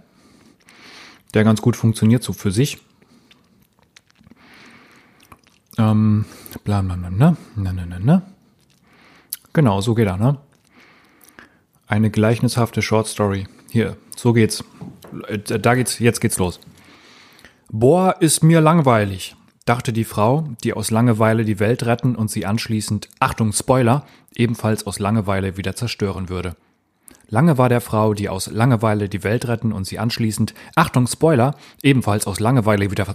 der 1.35 1.45
ganz 1.45 1.63
gut 1.63 1.77
funktioniert 1.77 2.23
so 2.23 2.33
für 2.33 2.51
sich. 2.51 2.79
Ähm, 5.79 6.25
bla 6.65 6.83
bla 6.83 6.97
bla, 6.97 7.11
ne? 7.11 7.37
Ne, 7.57 7.73
ne, 7.73 7.87
ne, 7.87 8.01
ne. 8.01 8.23
Genau, 9.53 9.81
so 9.81 9.95
geht 9.95 10.07
er, 10.07 10.17
ne? 10.17 10.39
Eine 11.89 12.11
gleichnishafte 12.11 12.83
Short 12.83 13.09
Story. 13.09 13.47
Hier, 13.71 13.97
so 14.15 14.35
geht's. 14.35 14.63
Äh, 15.27 15.39
Da 15.39 15.75
geht's, 15.75 15.99
jetzt 15.99 16.21
geht's 16.21 16.39
los. 16.39 16.61
Boah, 17.71 18.17
ist 18.21 18.45
mir 18.45 18.61
langweilig, 18.61 19.37
dachte 19.65 19.93
die 19.95 20.05
Frau, 20.05 20.49
die 20.63 20.75
aus 20.75 20.91
Langeweile 20.91 21.45
die 21.45 21.61
Welt 21.61 21.85
retten 21.85 22.15
und 22.15 22.31
sie 22.31 22.45
anschließend, 22.47 23.09
Achtung, 23.21 23.53
Spoiler, 23.53 24.07
ebenfalls 24.35 24.87
aus 24.87 24.99
Langeweile 24.99 25.57
wieder 25.57 25.75
zerstören 25.75 26.29
würde. 26.29 26.57
Lange 27.31 27.59
war 27.59 27.69
der 27.69 27.83
Frau, 27.83 28.15
die 28.15 28.29
aus 28.29 28.47
Langeweile 28.47 29.09
die 29.09 29.23
Welt 29.23 29.49
retten 29.49 29.73
und 29.73 29.87
sie 29.87 29.99
anschließend, 29.99 30.55
Achtung, 30.77 31.07
Spoiler, 31.07 31.57
ebenfalls 31.83 32.27
aus 32.27 32.41
Langeweile 32.41 32.91
wieder. 32.91 33.07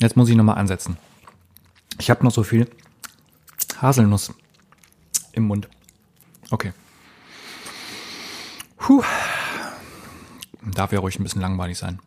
Jetzt 0.00 0.16
muss 0.16 0.28
ich 0.28 0.36
nochmal 0.36 0.58
ansetzen. 0.58 0.96
Ich 1.98 2.10
habe 2.10 2.24
noch 2.24 2.32
so 2.32 2.42
viel 2.42 2.68
Haselnuss 3.80 4.32
im 5.32 5.44
Mund. 5.44 5.68
Okay. 6.50 6.72
Puh. 8.78 9.02
Darf 10.74 10.92
ja 10.92 11.00
ruhig 11.00 11.18
ein 11.18 11.22
bisschen 11.22 11.40
langweilig 11.40 11.78
sein. 11.78 12.00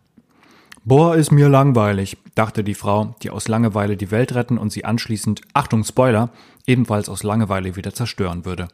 Boah, 0.86 1.16
ist 1.16 1.32
mir 1.32 1.50
langweilig, 1.50 2.18
dachte 2.36 2.64
die 2.64 2.74
Frau, 2.74 3.16
die 3.22 3.30
aus 3.30 3.48
Langeweile 3.48 3.98
die 3.98 4.12
Welt 4.12 4.34
retten 4.34 4.58
und 4.58 4.72
sie 4.72 4.86
anschließend, 4.86 5.42
Achtung 5.54 5.84
Spoiler, 5.84 6.30
ebenfalls 6.66 7.10
aus 7.10 7.24
Langeweile 7.24 7.76
wieder 7.76 7.94
zerstören 7.94 8.46
würde. 8.46 8.70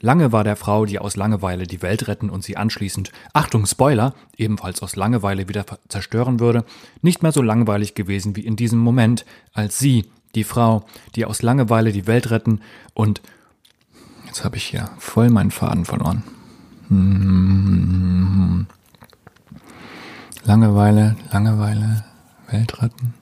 Lange 0.00 0.32
war 0.32 0.44
der 0.44 0.56
Frau, 0.56 0.86
die 0.86 0.98
aus 0.98 1.16
Langeweile 1.16 1.66
die 1.66 1.82
Welt 1.82 2.08
retten 2.08 2.30
und 2.30 2.42
sie 2.42 2.56
anschließend, 2.56 3.12
Achtung 3.32 3.66
Spoiler, 3.66 4.14
ebenfalls 4.36 4.82
aus 4.82 4.96
Langeweile 4.96 5.48
wieder 5.48 5.64
zerstören 5.88 6.40
würde, 6.40 6.64
nicht 7.02 7.22
mehr 7.22 7.32
so 7.32 7.42
langweilig 7.42 7.94
gewesen 7.94 8.36
wie 8.36 8.44
in 8.44 8.56
diesem 8.56 8.78
Moment, 8.78 9.24
als 9.52 9.78
sie, 9.78 10.06
die 10.34 10.44
Frau, 10.44 10.84
die 11.14 11.24
aus 11.24 11.42
Langeweile 11.42 11.92
die 11.92 12.06
Welt 12.06 12.30
retten 12.30 12.60
und 12.92 13.22
jetzt 14.36 14.44
habe 14.44 14.58
ich 14.58 14.66
hier 14.66 14.90
voll 14.98 15.30
meinen 15.30 15.50
Faden 15.50 15.86
verloren. 15.86 16.22
Hm. 16.88 18.66
Langeweile, 20.44 21.16
Langeweile, 21.32 22.04
Welt 22.50 22.82
retten. 22.82 23.14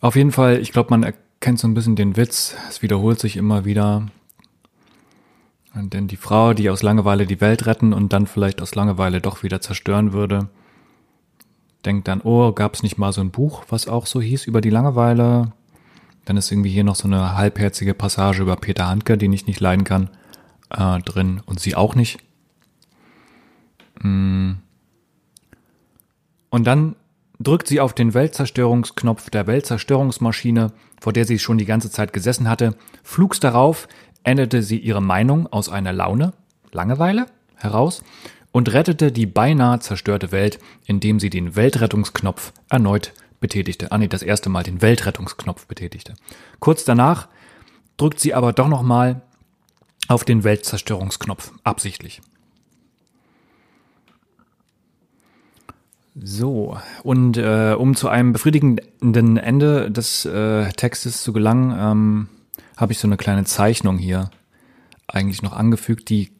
Auf 0.00 0.16
jeden 0.16 0.32
Fall, 0.32 0.58
ich 0.58 0.72
glaube, 0.72 0.90
man 0.90 1.04
erkennt 1.04 1.60
so 1.60 1.68
ein 1.68 1.74
bisschen 1.74 1.94
den 1.94 2.16
Witz. 2.16 2.56
Es 2.68 2.82
wiederholt 2.82 3.20
sich 3.20 3.36
immer 3.36 3.64
wieder. 3.64 4.08
Denn 5.74 6.08
die 6.08 6.16
Frau, 6.16 6.52
die 6.52 6.68
aus 6.68 6.82
Langeweile 6.82 7.24
die 7.24 7.40
Welt 7.40 7.66
retten 7.66 7.92
und 7.92 8.12
dann 8.12 8.26
vielleicht 8.26 8.60
aus 8.60 8.74
Langeweile 8.74 9.20
doch 9.20 9.44
wieder 9.44 9.60
zerstören 9.60 10.12
würde, 10.12 10.48
denkt 11.84 12.08
dann, 12.08 12.20
oh, 12.20 12.50
gab 12.50 12.74
es 12.74 12.82
nicht 12.82 12.98
mal 12.98 13.12
so 13.12 13.20
ein 13.20 13.30
Buch, 13.30 13.62
was 13.68 13.86
auch 13.86 14.06
so 14.06 14.20
hieß 14.20 14.46
über 14.48 14.60
die 14.60 14.70
Langeweile? 14.70 15.52
Dann 16.28 16.36
ist 16.36 16.52
irgendwie 16.52 16.68
hier 16.68 16.84
noch 16.84 16.94
so 16.94 17.08
eine 17.08 17.38
halbherzige 17.38 17.94
Passage 17.94 18.42
über 18.42 18.56
Peter 18.56 18.86
Handke, 18.86 19.16
den 19.16 19.32
ich 19.32 19.46
nicht 19.46 19.60
leiden 19.60 19.84
kann, 19.84 20.10
äh, 20.68 20.98
drin 21.00 21.40
und 21.46 21.58
sie 21.58 21.74
auch 21.74 21.94
nicht. 21.94 22.18
Mm. 24.02 24.52
Und 26.50 26.66
dann 26.66 26.96
drückt 27.40 27.66
sie 27.66 27.80
auf 27.80 27.94
den 27.94 28.12
Weltzerstörungsknopf 28.12 29.30
der 29.30 29.46
Weltzerstörungsmaschine, 29.46 30.72
vor 31.00 31.14
der 31.14 31.24
sie 31.24 31.38
schon 31.38 31.56
die 31.56 31.64
ganze 31.64 31.90
Zeit 31.90 32.12
gesessen 32.12 32.46
hatte. 32.46 32.76
Flugs 33.02 33.40
darauf 33.40 33.88
änderte 34.22 34.62
sie 34.62 34.76
ihre 34.78 35.00
Meinung 35.00 35.46
aus 35.46 35.70
einer 35.70 35.94
Laune, 35.94 36.34
Langeweile, 36.72 37.24
heraus 37.54 38.04
und 38.52 38.70
rettete 38.74 39.12
die 39.12 39.24
beinahe 39.24 39.80
zerstörte 39.80 40.30
Welt, 40.30 40.58
indem 40.84 41.20
sie 41.20 41.30
den 41.30 41.56
Weltrettungsknopf 41.56 42.52
erneut 42.68 43.14
betätigte. 43.40 43.92
Ah 43.92 43.98
nee, 43.98 44.08
das 44.08 44.22
erste 44.22 44.48
Mal 44.48 44.62
den 44.62 44.82
Weltrettungsknopf 44.82 45.66
betätigte. 45.66 46.14
Kurz 46.60 46.84
danach 46.84 47.28
drückt 47.96 48.20
sie 48.20 48.34
aber 48.34 48.52
doch 48.52 48.68
nochmal 48.68 49.22
auf 50.08 50.24
den 50.24 50.44
Weltzerstörungsknopf. 50.44 51.52
Absichtlich. 51.64 52.20
So, 56.20 56.76
und 57.04 57.36
äh, 57.36 57.76
um 57.78 57.94
zu 57.94 58.08
einem 58.08 58.32
befriedigenden 58.32 59.36
Ende 59.36 59.90
des 59.90 60.24
äh, 60.24 60.68
Textes 60.72 61.22
zu 61.22 61.32
gelangen, 61.32 61.76
ähm, 61.78 62.28
habe 62.76 62.92
ich 62.92 62.98
so 62.98 63.06
eine 63.06 63.16
kleine 63.16 63.44
Zeichnung 63.44 63.98
hier 63.98 64.30
eigentlich 65.06 65.42
noch 65.42 65.52
angefügt. 65.52 66.08
Die 66.08 66.32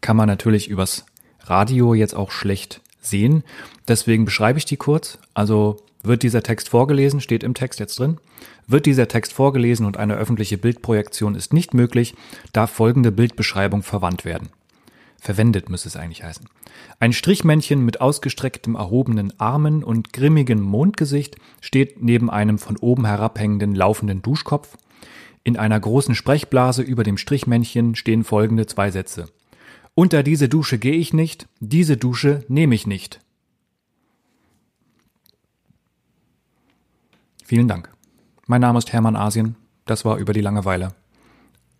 kann 0.00 0.16
man 0.16 0.28
natürlich 0.28 0.68
übers 0.68 1.04
Radio 1.40 1.94
jetzt 1.94 2.14
auch 2.14 2.30
schlecht 2.30 2.80
sehen. 3.00 3.42
Deswegen 3.88 4.24
beschreibe 4.24 4.58
ich 4.58 4.66
die 4.66 4.76
kurz. 4.76 5.18
Also 5.34 5.82
wird 6.02 6.22
dieser 6.22 6.42
Text 6.42 6.68
vorgelesen, 6.68 7.20
steht 7.20 7.42
im 7.42 7.54
Text 7.54 7.80
jetzt 7.80 7.98
drin. 7.98 8.18
Wird 8.66 8.86
dieser 8.86 9.08
Text 9.08 9.32
vorgelesen 9.32 9.86
und 9.86 9.96
eine 9.96 10.14
öffentliche 10.14 10.58
Bildprojektion 10.58 11.34
ist 11.34 11.52
nicht 11.52 11.74
möglich, 11.74 12.14
darf 12.52 12.70
folgende 12.70 13.10
Bildbeschreibung 13.10 13.82
verwandt 13.82 14.24
werden. 14.24 14.50
Verwendet 15.20 15.68
müsste 15.68 15.88
es 15.88 15.96
eigentlich 15.96 16.22
heißen. 16.22 16.46
Ein 17.00 17.12
Strichmännchen 17.12 17.84
mit 17.84 18.00
ausgestrecktem 18.00 18.76
erhobenen 18.76 19.32
Armen 19.40 19.82
und 19.82 20.12
grimmigem 20.12 20.60
Mondgesicht 20.60 21.36
steht 21.60 22.02
neben 22.02 22.30
einem 22.30 22.58
von 22.58 22.76
oben 22.76 23.04
herabhängenden 23.04 23.74
laufenden 23.74 24.22
Duschkopf. 24.22 24.76
In 25.42 25.56
einer 25.56 25.80
großen 25.80 26.14
Sprechblase 26.14 26.82
über 26.82 27.02
dem 27.02 27.16
Strichmännchen 27.16 27.96
stehen 27.96 28.22
folgende 28.22 28.66
zwei 28.66 28.90
Sätze. 28.90 29.28
Unter 29.94 30.22
diese 30.22 30.48
Dusche 30.48 30.78
gehe 30.78 30.94
ich 30.94 31.12
nicht, 31.12 31.48
diese 31.58 31.96
Dusche 31.96 32.44
nehme 32.46 32.76
ich 32.76 32.86
nicht. 32.86 33.20
Vielen 37.48 37.66
Dank. 37.66 37.90
Mein 38.46 38.60
Name 38.60 38.78
ist 38.78 38.92
Hermann 38.92 39.16
Asien. 39.16 39.56
Das 39.86 40.04
war 40.04 40.18
über 40.18 40.34
die 40.34 40.42
Langeweile. 40.42 40.94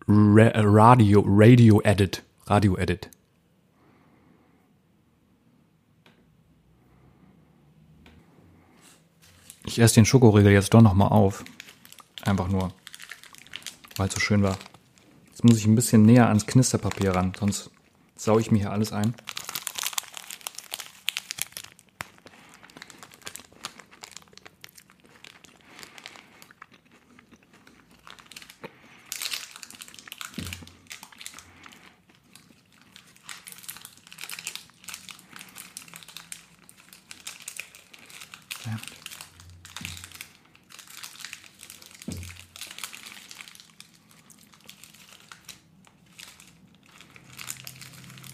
Ra 0.07 0.49
Radio, 0.55 1.23
Radio 1.27 1.79
Edit. 1.81 2.23
Radio 2.47 2.75
Edit. 2.75 3.11
Ich 9.63 9.77
esse 9.77 9.93
den 9.93 10.05
Schokoriegel 10.05 10.51
jetzt 10.51 10.73
doch 10.73 10.81
nochmal 10.81 11.09
auf. 11.09 11.45
Einfach 12.23 12.47
nur, 12.47 12.73
weil 13.97 14.07
es 14.07 14.15
so 14.15 14.19
schön 14.19 14.41
war. 14.41 14.57
Jetzt 15.27 15.43
muss 15.43 15.57
ich 15.57 15.67
ein 15.67 15.75
bisschen 15.75 16.01
näher 16.01 16.29
ans 16.29 16.47
Knisterpapier 16.47 17.11
ran, 17.11 17.33
sonst 17.39 17.69
sau 18.15 18.39
ich 18.39 18.49
mir 18.49 18.57
hier 18.57 18.71
alles 18.71 18.91
ein. 18.91 19.13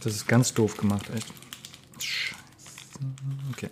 Das 0.05 0.13
ist 0.13 0.27
ganz 0.27 0.53
doof 0.53 0.77
gemacht, 0.77 1.09
echt. 1.15 1.33
Scheiße. 1.99 2.37
Okay. 3.51 3.69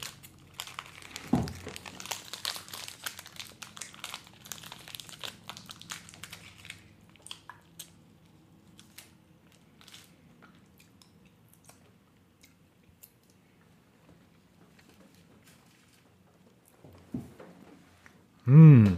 Hm. 18.46 18.98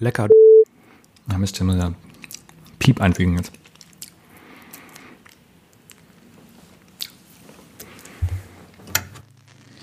Lecker. 0.00 0.28
Da 1.28 1.38
müsst 1.38 1.60
ihr 1.60 1.64
mal 1.64 1.94
Piep 2.86 3.00
einfügen 3.00 3.36
jetzt. 3.36 3.50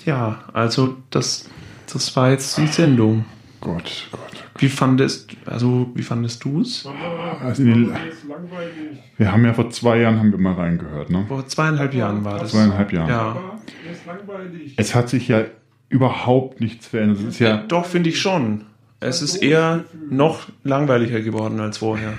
Ja, 0.06 0.40
also 0.54 0.96
das, 1.10 1.50
das 1.92 2.16
war 2.16 2.32
jetzt 2.32 2.58
die 2.58 2.68
Sendung. 2.68 3.26
Gott, 3.60 4.08
Gott. 4.10 4.22
Wie 4.58 4.70
fandest, 4.70 5.36
also 5.46 5.92
wie 5.96 6.02
fandest 6.02 6.46
du 6.46 6.62
es? 6.62 6.88
Also 7.42 7.66
wir 7.66 9.32
haben 9.32 9.44
ja 9.44 9.54
vor 9.54 9.70
zwei 9.70 9.98
Jahren 10.00 10.20
haben 10.20 10.32
wir 10.32 10.40
mal 10.40 10.54
reingehört, 10.54 11.10
ne? 11.10 11.26
Vor 11.28 11.46
zweieinhalb 11.46 11.94
Jahren 11.94 12.24
war 12.24 12.40
das. 12.40 12.52
Zweieinhalb 12.52 12.94
Jahren. 12.94 13.10
Ja. 13.10 13.60
Es 14.78 14.96
hat 14.96 15.10
sich 15.10 15.28
ja 15.28 15.44
überhaupt 15.90 16.62
nichts 16.62 16.88
verändert. 16.88 17.20
Es 17.20 17.26
ist 17.26 17.40
ja 17.40 17.58
Doch, 17.58 17.86
finde 17.86 18.08
ich 18.08 18.22
schon. 18.22 18.64
Es 19.02 19.22
ist 19.22 19.36
eher 19.36 19.84
noch 20.10 20.48
langweiliger 20.64 21.20
geworden 21.20 21.60
als 21.60 21.80
vorher. 21.80 22.14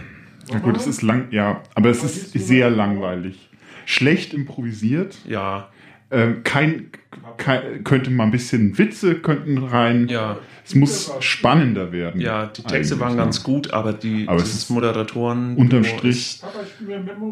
Ja 0.52 0.58
gut, 0.58 0.76
es 0.76 0.86
ist 0.86 1.02
lang, 1.02 1.28
ja, 1.30 1.62
aber 1.74 1.90
es 1.90 2.02
ist 2.04 2.32
sehr 2.32 2.70
langweilig. 2.70 3.48
Schlecht 3.86 4.34
improvisiert. 4.34 5.16
Ja. 5.26 5.68
Ähm, 6.10 6.42
kein, 6.44 6.90
kein, 7.36 7.82
könnte 7.84 8.10
mal 8.10 8.24
ein 8.24 8.30
bisschen 8.30 8.76
Witze 8.78 9.16
könnten 9.16 9.58
rein. 9.58 10.08
Ja. 10.08 10.38
Es 10.66 10.74
muss 10.74 11.12
spannender 11.20 11.92
werden. 11.92 12.20
Ja, 12.20 12.46
die 12.46 12.62
Texte 12.62 12.98
waren 12.98 13.12
ne? 13.12 13.18
ganz 13.18 13.42
gut, 13.42 13.72
aber 13.72 13.92
die 13.92 14.26
Aber 14.28 14.40
es 14.40 14.54
ist 14.54 14.70
Moderatoren 14.70 15.56
unterm 15.56 15.84
Strich 15.84 16.40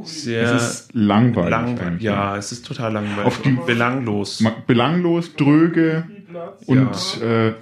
sehr 0.03 0.43
es 0.55 0.63
ist 0.63 0.91
langweilig. 0.93 1.51
lang, 1.51 1.99
ja, 2.01 2.37
es 2.37 2.53
ist 2.53 2.67
total 2.67 2.93
langweilig. 2.93 3.25
Auf 3.25 3.41
die- 3.41 3.59
belanglos. 3.67 4.45
Belanglos, 4.67 5.35
dröge 5.35 6.05
und 6.67 7.23
äh, 7.23 7.55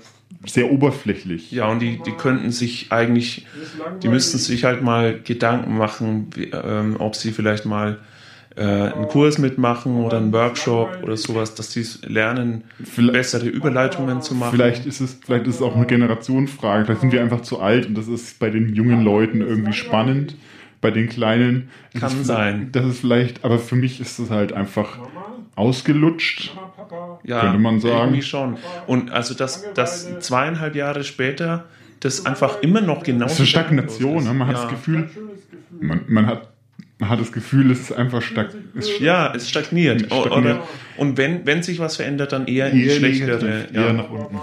sehr 0.47 0.71
oberflächlich. 0.71 1.53
Ja, 1.53 1.69
und 1.69 1.81
die, 1.81 2.01
die 2.05 2.13
könnten 2.13 2.51
sich 2.51 2.91
eigentlich, 2.91 3.47
die 4.03 4.09
müssten 4.09 4.39
sich 4.39 4.65
halt 4.65 4.83
mal 4.83 5.21
Gedanken 5.23 5.77
machen, 5.77 6.29
wie, 6.35 6.51
ähm, 6.51 6.97
ob 6.99 7.15
sie 7.15 7.33
vielleicht 7.33 7.67
mal 7.67 7.99
äh, 8.57 8.63
einen 8.63 9.09
Kurs 9.09 9.39
mitmachen 9.39 9.97
oder 9.97 10.17
einen 10.17 10.33
Workshop 10.33 10.99
oder 11.03 11.17
sowas, 11.17 11.55
dass 11.55 11.73
sie 11.73 11.85
lernen, 12.07 12.65
bessere 12.97 13.47
Überleitungen 13.47 14.23
zu 14.23 14.35
machen. 14.35 14.53
Vielleicht 14.53 14.87
ist 14.87 15.01
es, 15.01 15.19
vielleicht 15.25 15.47
ist 15.47 15.57
es 15.57 15.63
auch 15.63 15.77
eine 15.77 15.87
Generationenfrage. 15.87 16.87
Vielleicht 16.87 17.01
sind 17.03 17.13
wir 17.13 17.21
einfach 17.21 17.43
zu 17.43 17.61
alt 17.61 17.87
und 17.87 17.97
das 17.97 18.09
ist 18.09 18.39
bei 18.39 18.51
den 18.51 18.75
jungen 18.75 19.03
Leuten 19.03 19.41
irgendwie 19.41 19.73
spannend. 19.73 20.37
Bei 20.81 20.91
den 20.91 21.11
Kleinen 21.11 21.69
Kann 21.99 22.21
es, 22.21 22.27
sein. 22.27 22.71
Das 22.73 22.87
ist 22.87 23.01
vielleicht, 23.01 23.45
aber 23.45 23.59
für 23.59 23.77
mich 23.77 24.01
ist 24.01 24.19
es 24.19 24.31
halt 24.31 24.55
einfach 24.55 24.99
ausgelutscht. 25.61 26.53
ja, 27.25 27.41
könnte 27.41 27.59
man 27.59 27.81
sagen. 27.81 27.97
Irgendwie 27.97 28.23
schon. 28.23 28.57
Und 28.87 29.11
also, 29.13 29.35
dass, 29.35 29.73
dass 29.75 30.19
zweieinhalb 30.21 30.75
Jahre 30.75 31.05
später 31.05 31.65
das 32.01 32.25
einfach 32.27 32.63
immer 32.63 32.81
noch 32.81 33.03
genau. 33.03 33.27
Es 33.27 33.33
ist 33.33 33.41
eine 33.41 33.47
Stagnation. 33.47 34.25
Ne? 34.25 34.33
Man 34.35 34.49
hat 34.49 34.57
das 34.57 34.69
Gefühl, 34.69 35.11
man, 35.81 36.01
man 36.09 36.27
hat 36.27 36.49
man 36.99 37.09
hat 37.09 37.19
das 37.21 37.33
Gefühl, 37.33 37.71
es 37.71 37.81
ist 37.81 37.93
einfach 37.93 38.21
stag 38.21 38.51
es 38.75 38.99
Ja, 39.01 39.33
es 39.35 39.49
stagniert. 39.49 40.03
stagniert. 40.03 40.33
Oder, 40.37 40.63
und 40.99 41.17
wenn, 41.17 41.47
wenn 41.47 41.63
sich 41.63 41.79
was 41.79 41.97
verändert, 41.97 42.33
dann 42.33 42.47
eher 42.47 42.69
in 42.71 42.77
die 42.77 42.85
eher 42.87 42.97
schlechtere. 42.97 43.43
negativ, 43.43 43.75
ja. 43.75 43.87
eher 43.87 43.93
nach 43.95 44.11
unten. 44.11 44.39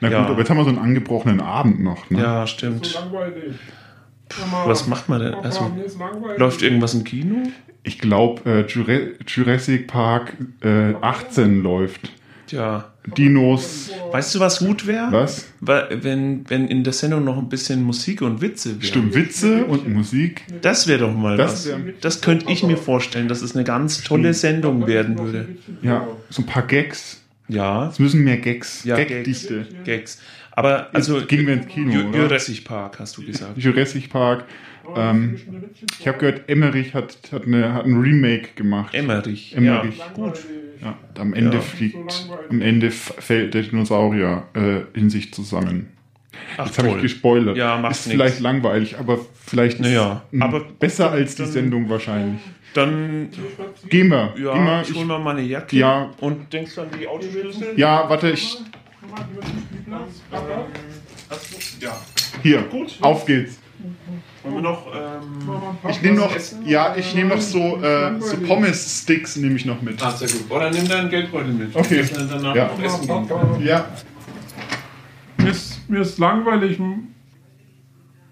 Na 0.00 0.10
Ja. 0.10 0.20
gut, 0.22 0.30
aber 0.30 0.38
jetzt 0.40 0.50
haben 0.50 0.56
wir 0.56 0.64
so 0.64 0.70
einen 0.70 0.78
angebrochenen 0.78 1.40
Abend 1.40 1.82
noch. 1.84 2.10
Ne? 2.10 2.20
Ja, 2.20 2.46
stimmt. 2.48 3.00
Was 4.66 4.86
macht 4.86 5.08
man 5.08 5.20
denn? 5.20 5.34
Also, 5.34 5.70
läuft 6.36 6.62
irgendwas 6.62 6.94
im 6.94 7.04
Kino? 7.04 7.42
Ich 7.82 7.98
glaube, 7.98 8.42
äh, 8.50 8.60
Jura- 8.66 9.12
Jurassic 9.26 9.86
Park 9.86 10.34
äh, 10.62 10.94
18 11.00 11.62
läuft. 11.62 12.10
Tja. 12.46 12.90
Dinos. 13.18 13.90
Weißt 14.12 14.34
du, 14.34 14.40
was 14.40 14.60
gut 14.60 14.86
wäre? 14.86 15.08
Was? 15.10 15.46
Wenn, 15.60 16.48
wenn 16.48 16.68
in 16.68 16.84
der 16.84 16.94
Sendung 16.94 17.22
noch 17.24 17.36
ein 17.36 17.50
bisschen 17.50 17.82
Musik 17.82 18.22
und 18.22 18.40
Witze 18.40 18.70
wären. 18.70 18.82
Stimmt, 18.82 19.14
Witze 19.14 19.64
und 19.66 19.86
Musik. 19.92 20.42
Das 20.62 20.86
wäre 20.88 21.00
doch 21.00 21.14
mal 21.14 21.36
Das 21.36 21.68
was. 21.68 21.76
Das 22.00 22.20
könnte 22.22 22.50
ich 22.50 22.62
mir 22.62 22.78
vorstellen, 22.78 23.28
dass 23.28 23.42
es 23.42 23.54
eine 23.54 23.64
ganz 23.64 24.02
tolle 24.02 24.32
Sendung 24.32 24.86
werden 24.86 25.18
würde. 25.18 25.48
Ja, 25.82 26.06
so 26.30 26.40
ein 26.42 26.46
paar 26.46 26.62
Gags. 26.66 27.20
Ja. 27.48 27.88
Es 27.90 27.98
müssen 27.98 28.24
mehr 28.24 28.38
Gags. 28.38 28.84
Ja, 28.84 28.96
Gagdichte. 28.96 29.66
Gags. 29.84 29.84
Gags. 29.84 30.18
Aber 30.56 30.88
also 30.92 31.18
Jetzt 31.18 31.28
gehen 31.28 31.46
wir 31.46 31.54
ins 31.54 31.66
Kino, 31.66 31.92
Ju- 31.92 32.08
oder? 32.08 32.18
Jurassic 32.20 32.64
Park, 32.64 32.98
hast 33.00 33.16
du 33.16 33.24
gesagt. 33.26 33.56
Jurassic 33.58 34.08
Park. 34.08 34.44
Ähm, 34.96 35.40
ich 35.98 36.06
habe 36.06 36.18
gehört, 36.18 36.48
Emmerich 36.48 36.94
hat, 36.94 37.16
hat, 37.32 37.46
eine, 37.46 37.72
hat 37.72 37.86
ein 37.86 37.96
Remake 37.98 38.50
gemacht. 38.54 38.94
Emmerich, 38.94 39.56
Emmerich. 39.56 39.98
ja, 39.98 40.08
gut. 40.14 40.34
Ja, 40.82 40.96
am 41.18 41.32
Ende 41.34 41.56
Ja. 41.56 41.62
fliegt, 41.62 42.28
am 42.50 42.60
Ende 42.60 42.90
fällt 42.90 43.54
der 43.54 43.62
Dinosaurier 43.62 44.42
äh, 44.54 44.82
in 44.98 45.08
sich 45.10 45.32
zusammen. 45.32 45.88
Ach, 46.58 46.66
Jetzt 46.66 46.78
habe 46.78 46.88
ich 46.90 47.00
gespoilert. 47.02 47.56
Ja, 47.56 47.78
macht 47.78 47.92
Ist 47.92 48.06
nix. 48.08 48.16
vielleicht 48.16 48.40
langweilig, 48.40 48.98
aber 48.98 49.18
vielleicht 49.46 49.76
ist 49.80 49.86
Naja, 49.86 50.22
aber 50.40 50.60
besser 50.78 51.10
als 51.10 51.34
die 51.36 51.46
Sendung 51.46 51.88
wahrscheinlich. 51.88 52.40
Dann 52.74 53.28
Gehen 53.88 54.08
wir. 54.08 54.34
ja, 54.36 54.52
Gehen 54.52 54.64
wir. 54.64 54.82
ich 54.82 54.94
hol 54.94 55.04
mal 55.06 55.20
meine 55.20 55.42
Jacke 55.42 55.76
Ja. 55.76 56.10
und 56.20 56.52
denkst 56.52 56.74
du 56.74 56.80
an 56.82 56.88
die 57.00 57.06
Autoschlüssel? 57.08 57.68
Ja, 57.76 58.08
warte, 58.10 58.30
ich 58.30 58.58
Ja. 61.80 61.96
Hier, 62.42 62.62
gut. 62.62 62.98
Auf 63.00 63.24
geht's. 63.26 63.58
Wollen 64.42 64.54
wir 64.56 64.62
noch. 64.62 64.86
Ähm, 64.94 65.90
Ich 65.90 66.02
nehme 66.02 66.16
noch, 66.20 66.34
essen? 66.34 66.66
ja, 66.66 66.94
ich 66.96 67.14
nehme 67.14 67.30
noch 67.34 67.40
so, 67.40 67.82
äh, 67.82 68.20
so 68.20 68.36
Pommes-Sticks 68.38 69.36
nehme 69.36 69.56
ich 69.56 69.64
noch 69.64 69.80
mit. 69.82 70.02
Ah, 70.02 70.10
sehr 70.12 70.28
gut. 70.28 70.50
Oder 70.50 70.70
nimm 70.70 70.88
deinen 70.88 71.10
Geldbeutel 71.10 71.52
mit. 71.52 71.74
Okay. 71.74 71.98
Dass 71.98 72.10
wir 72.18 72.24
danach 72.26 72.54
Ja. 72.54 72.68
noch 72.68 72.82
essen 72.82 73.06
gehen. 73.06 73.66
Ja. 73.66 73.86
Mir 75.38 75.50
ist, 75.50 75.88
mir 75.88 76.00
ist 76.00 76.18
langweilig. 76.18 76.78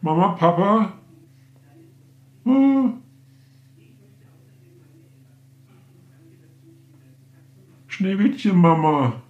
Mama, 0.00 0.28
Papa. 0.32 0.92
Hm. 2.44 2.94
Schneewittchen, 7.88 8.56
Mama. 8.56 9.21